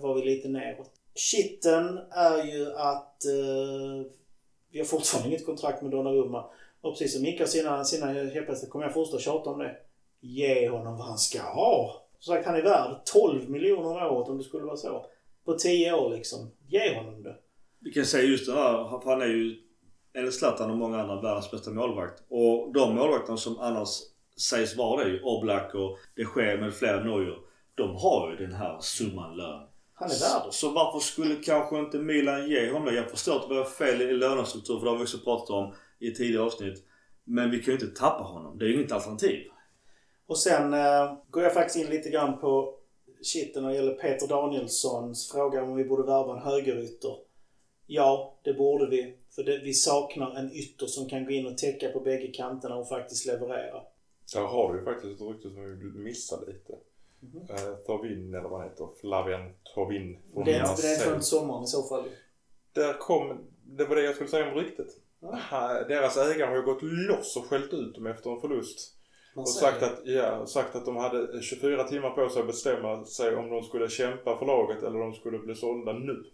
var 0.00 0.14
vi 0.14 0.24
lite 0.24 0.48
neråt. 0.48 0.97
Kitten 1.18 1.98
är 2.10 2.44
ju 2.44 2.72
att 2.72 3.24
eh, 3.24 4.10
vi 4.70 4.78
har 4.78 4.86
fortfarande 4.86 5.28
inget 5.28 5.46
kontrakt 5.46 5.82
med 5.82 5.90
Donnarumma. 5.90 6.44
Och 6.80 6.92
precis 6.92 7.12
som 7.12 7.22
Micke 7.22 7.48
sina, 7.48 7.84
sina 7.84 8.30
käpphästar 8.30 8.68
kommer 8.68 8.84
jag 8.84 8.94
fortsätta 8.94 9.22
tjata 9.22 9.50
om 9.50 9.58
det. 9.58 9.76
Ge 10.20 10.68
honom 10.68 10.96
vad 10.96 11.06
han 11.06 11.18
ska 11.18 11.42
ha. 11.42 12.02
Som 12.18 12.34
sagt, 12.34 12.46
han 12.46 12.56
är 12.56 12.62
värd 12.62 12.96
12 13.04 13.50
miljoner 13.50 14.06
om 14.06 14.16
året 14.16 14.28
om 14.28 14.38
det 14.38 14.44
skulle 14.44 14.64
vara 14.64 14.76
så. 14.76 15.06
På 15.44 15.54
10 15.54 15.92
år 15.92 16.10
liksom. 16.16 16.50
Ge 16.68 16.94
honom 16.94 17.22
det. 17.22 17.36
Vi 17.80 17.92
kan 17.92 18.04
säga 18.04 18.24
just 18.24 18.46
det 18.46 18.52
här, 18.52 19.00
för 19.00 19.10
han 19.10 19.22
är 19.22 19.26
ju 19.26 19.56
enligt 20.14 20.34
Zlatan 20.34 20.70
och 20.70 20.76
många 20.76 21.00
andra 21.00 21.20
världens 21.20 21.50
bästa 21.50 21.70
målvakt. 21.70 22.22
Och 22.28 22.72
de 22.72 22.94
målvakterna 22.94 23.36
som 23.36 23.58
annars 23.58 23.88
sägs 24.50 24.76
vara 24.76 25.04
det, 25.04 25.22
Oblak 25.22 25.74
och 25.74 25.98
det 26.16 26.24
sker 26.24 26.58
med 26.58 26.74
flera 26.74 27.04
Neuer. 27.04 27.38
De 27.74 27.96
har 27.96 28.30
ju 28.30 28.46
den 28.46 28.54
här 28.54 28.78
summan 28.80 29.36
lön. 29.36 29.67
Han 29.98 30.10
är 30.10 30.20
värd 30.20 30.52
Så 30.54 30.70
varför 30.70 30.98
skulle 30.98 31.34
kanske 31.34 31.78
inte 31.78 31.98
Milan 31.98 32.48
ge 32.48 32.70
honom 32.72 32.84
det? 32.84 32.94
Jag 32.94 33.10
förstår 33.10 33.36
att 33.36 33.48
det 33.48 33.54
var 33.54 33.64
fel 33.64 34.02
i 34.02 34.12
lönestruktur 34.12 34.78
för 34.78 34.84
det 34.84 34.90
har 34.90 34.98
vi 34.98 35.04
också 35.04 35.18
pratat 35.18 35.50
om 35.50 35.74
i 35.98 36.14
tidigare 36.14 36.44
avsnitt. 36.44 36.84
Men 37.24 37.50
vi 37.50 37.62
kan 37.62 37.74
ju 37.74 37.80
inte 37.80 38.00
tappa 38.00 38.24
honom. 38.24 38.58
Det 38.58 38.64
är 38.64 38.68
ju 38.68 38.74
inget 38.74 38.92
alternativ. 38.92 39.48
Och 40.26 40.38
sen 40.38 40.74
eh, 40.74 41.14
går 41.30 41.42
jag 41.42 41.54
faktiskt 41.54 41.84
in 41.84 41.90
lite 41.90 42.10
grann 42.10 42.40
på 42.40 42.74
shitten 43.22 43.62
när 43.62 43.70
det 43.70 43.76
gäller 43.76 43.94
Peter 43.94 44.28
Danielssons 44.28 45.32
fråga 45.32 45.62
om 45.62 45.76
vi 45.76 45.84
borde 45.84 46.02
värva 46.02 46.36
en 46.36 46.42
högerytter. 46.42 47.16
Ja, 47.86 48.38
det 48.42 48.54
borde 48.54 48.86
vi. 48.86 49.14
För 49.34 49.42
det, 49.42 49.58
vi 49.58 49.74
saknar 49.74 50.34
en 50.34 50.52
ytter 50.52 50.86
som 50.86 51.08
kan 51.08 51.24
gå 51.24 51.30
in 51.30 51.46
och 51.46 51.58
täcka 51.58 51.88
på 51.88 52.00
bägge 52.00 52.26
kanterna 52.26 52.76
och 52.76 52.88
faktiskt 52.88 53.26
leverera. 53.26 53.82
Där 54.34 54.40
har 54.40 54.72
du 54.72 54.78
ju 54.78 54.84
faktiskt 54.84 55.20
ett 55.20 55.28
rykte 55.28 55.50
som 55.50 55.92
vi 55.94 55.98
missade 55.98 56.46
lite. 56.46 56.74
Mm 57.22 57.42
uh, 57.42 57.76
Thovin 57.86 58.34
eller 58.34 58.48
vad 58.48 58.60
han 58.60 58.70
heter. 58.70 58.88
Flavian 59.00 59.52
Thovin. 59.74 60.18
Det 60.44 60.54
är, 60.54 60.82
det 60.82 60.88
är 60.88 61.10
från 61.10 61.22
sommaren 61.22 61.64
i 61.64 61.66
så 61.66 61.82
fall. 61.82 62.04
Där 62.72 62.92
kom, 62.92 63.38
det 63.62 63.84
var 63.84 63.96
det 63.96 64.02
jag 64.02 64.14
skulle 64.14 64.30
säga 64.30 64.48
om 64.48 64.54
ryktet. 64.54 64.86
Ja. 65.20 65.84
Deras 65.88 66.16
ägare 66.16 66.48
har 66.48 66.56
ju 66.56 66.62
gått 66.62 66.82
loss 66.82 67.36
och 67.36 67.44
skällt 67.44 67.72
ut 67.72 67.94
dem 67.94 68.06
efter 68.06 68.30
en 68.30 68.40
förlust. 68.40 68.94
och 69.34 69.48
sagt 69.48 69.82
att, 69.82 70.00
ja, 70.04 70.46
sagt 70.46 70.76
att 70.76 70.84
de 70.84 70.96
hade 70.96 71.42
24 71.42 71.84
timmar 71.84 72.10
på 72.10 72.28
sig 72.28 72.40
att 72.40 72.46
bestämma 72.46 73.04
sig 73.04 73.36
om 73.36 73.50
de 73.50 73.62
skulle 73.62 73.88
kämpa 73.88 74.38
för 74.38 74.46
laget 74.46 74.82
eller 74.82 75.00
om 75.00 75.10
de 75.10 75.14
skulle 75.14 75.38
bli 75.38 75.54
sålda 75.54 75.92
nu. 75.92 76.24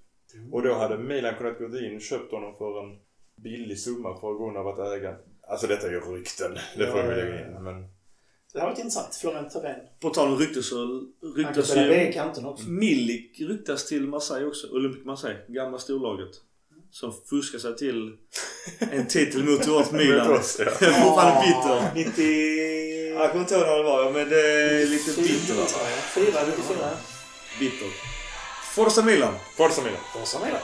Och 0.53 0.63
då 0.63 0.75
hade 0.75 0.99
Milan 0.99 1.35
kunnat 1.35 1.59
gå 1.59 1.79
in 1.79 1.97
och 1.97 2.01
köpt 2.03 2.33
honom 2.33 2.55
för 2.57 2.83
en 2.83 2.99
billig 3.37 3.79
summa 3.79 4.21
för 4.21 4.39
grund 4.39 4.57
av 4.57 4.69
att 4.69 4.79
äga. 4.79 5.17
Alltså 5.49 5.67
detta 5.67 5.87
är 5.87 5.91
ju 5.91 6.01
rykten. 6.01 6.55
Det 6.77 6.87
får 6.87 7.03
vi 7.03 7.15
lägga 7.15 7.47
in. 7.47 7.63
Men... 7.63 7.89
Det 8.55 8.61
har 8.61 8.67
varit 8.67 8.79
intressant. 8.79 9.15
Florian 9.15 9.49
Thaven. 9.51 9.77
På 10.01 10.11
tal 10.11 10.29
om 10.29 10.39
rykte 10.39 10.63
så 10.63 11.03
ryktas 11.37 11.77
ju... 11.77 12.13
kanten 12.13 12.45
också. 12.47 12.69
Milik 12.69 13.41
ryktas 13.41 13.87
till 13.87 14.07
Marseille 14.09 14.47
också. 14.47 14.67
Olympic 14.71 15.05
Marseille. 15.05 15.39
Gamla 15.49 15.79
storlaget. 15.79 16.31
Som 16.91 17.13
fuskar 17.31 17.59
sig 17.59 17.77
till 17.77 18.17
en 18.79 19.07
titel 19.07 19.45
mot 19.45 19.67
vårt 19.69 19.93
Milan. 19.93 20.33
oss, 20.33 20.57
ja. 20.59 20.71
Fortfarande 20.71 21.41
bitter. 21.47 21.95
90... 22.11 23.15
Jag 23.15 23.31
kommer 23.31 23.43
inte 23.45 23.55
ihåg 23.55 23.67
när 23.67 23.77
det 23.77 23.83
var 23.83 24.13
men 24.13 24.29
det 24.29 24.41
är 24.41 24.87
lite 24.87 25.21
bitter. 25.23 25.55
94, 26.17 26.41
94. 26.47 26.91
Bitter. 27.61 27.89
Forza 28.75 29.03
Milan! 29.03 29.35
Forza 29.57 29.83
Milan! 29.83 30.01
Forza 30.13 30.39
Milan! 30.45 30.61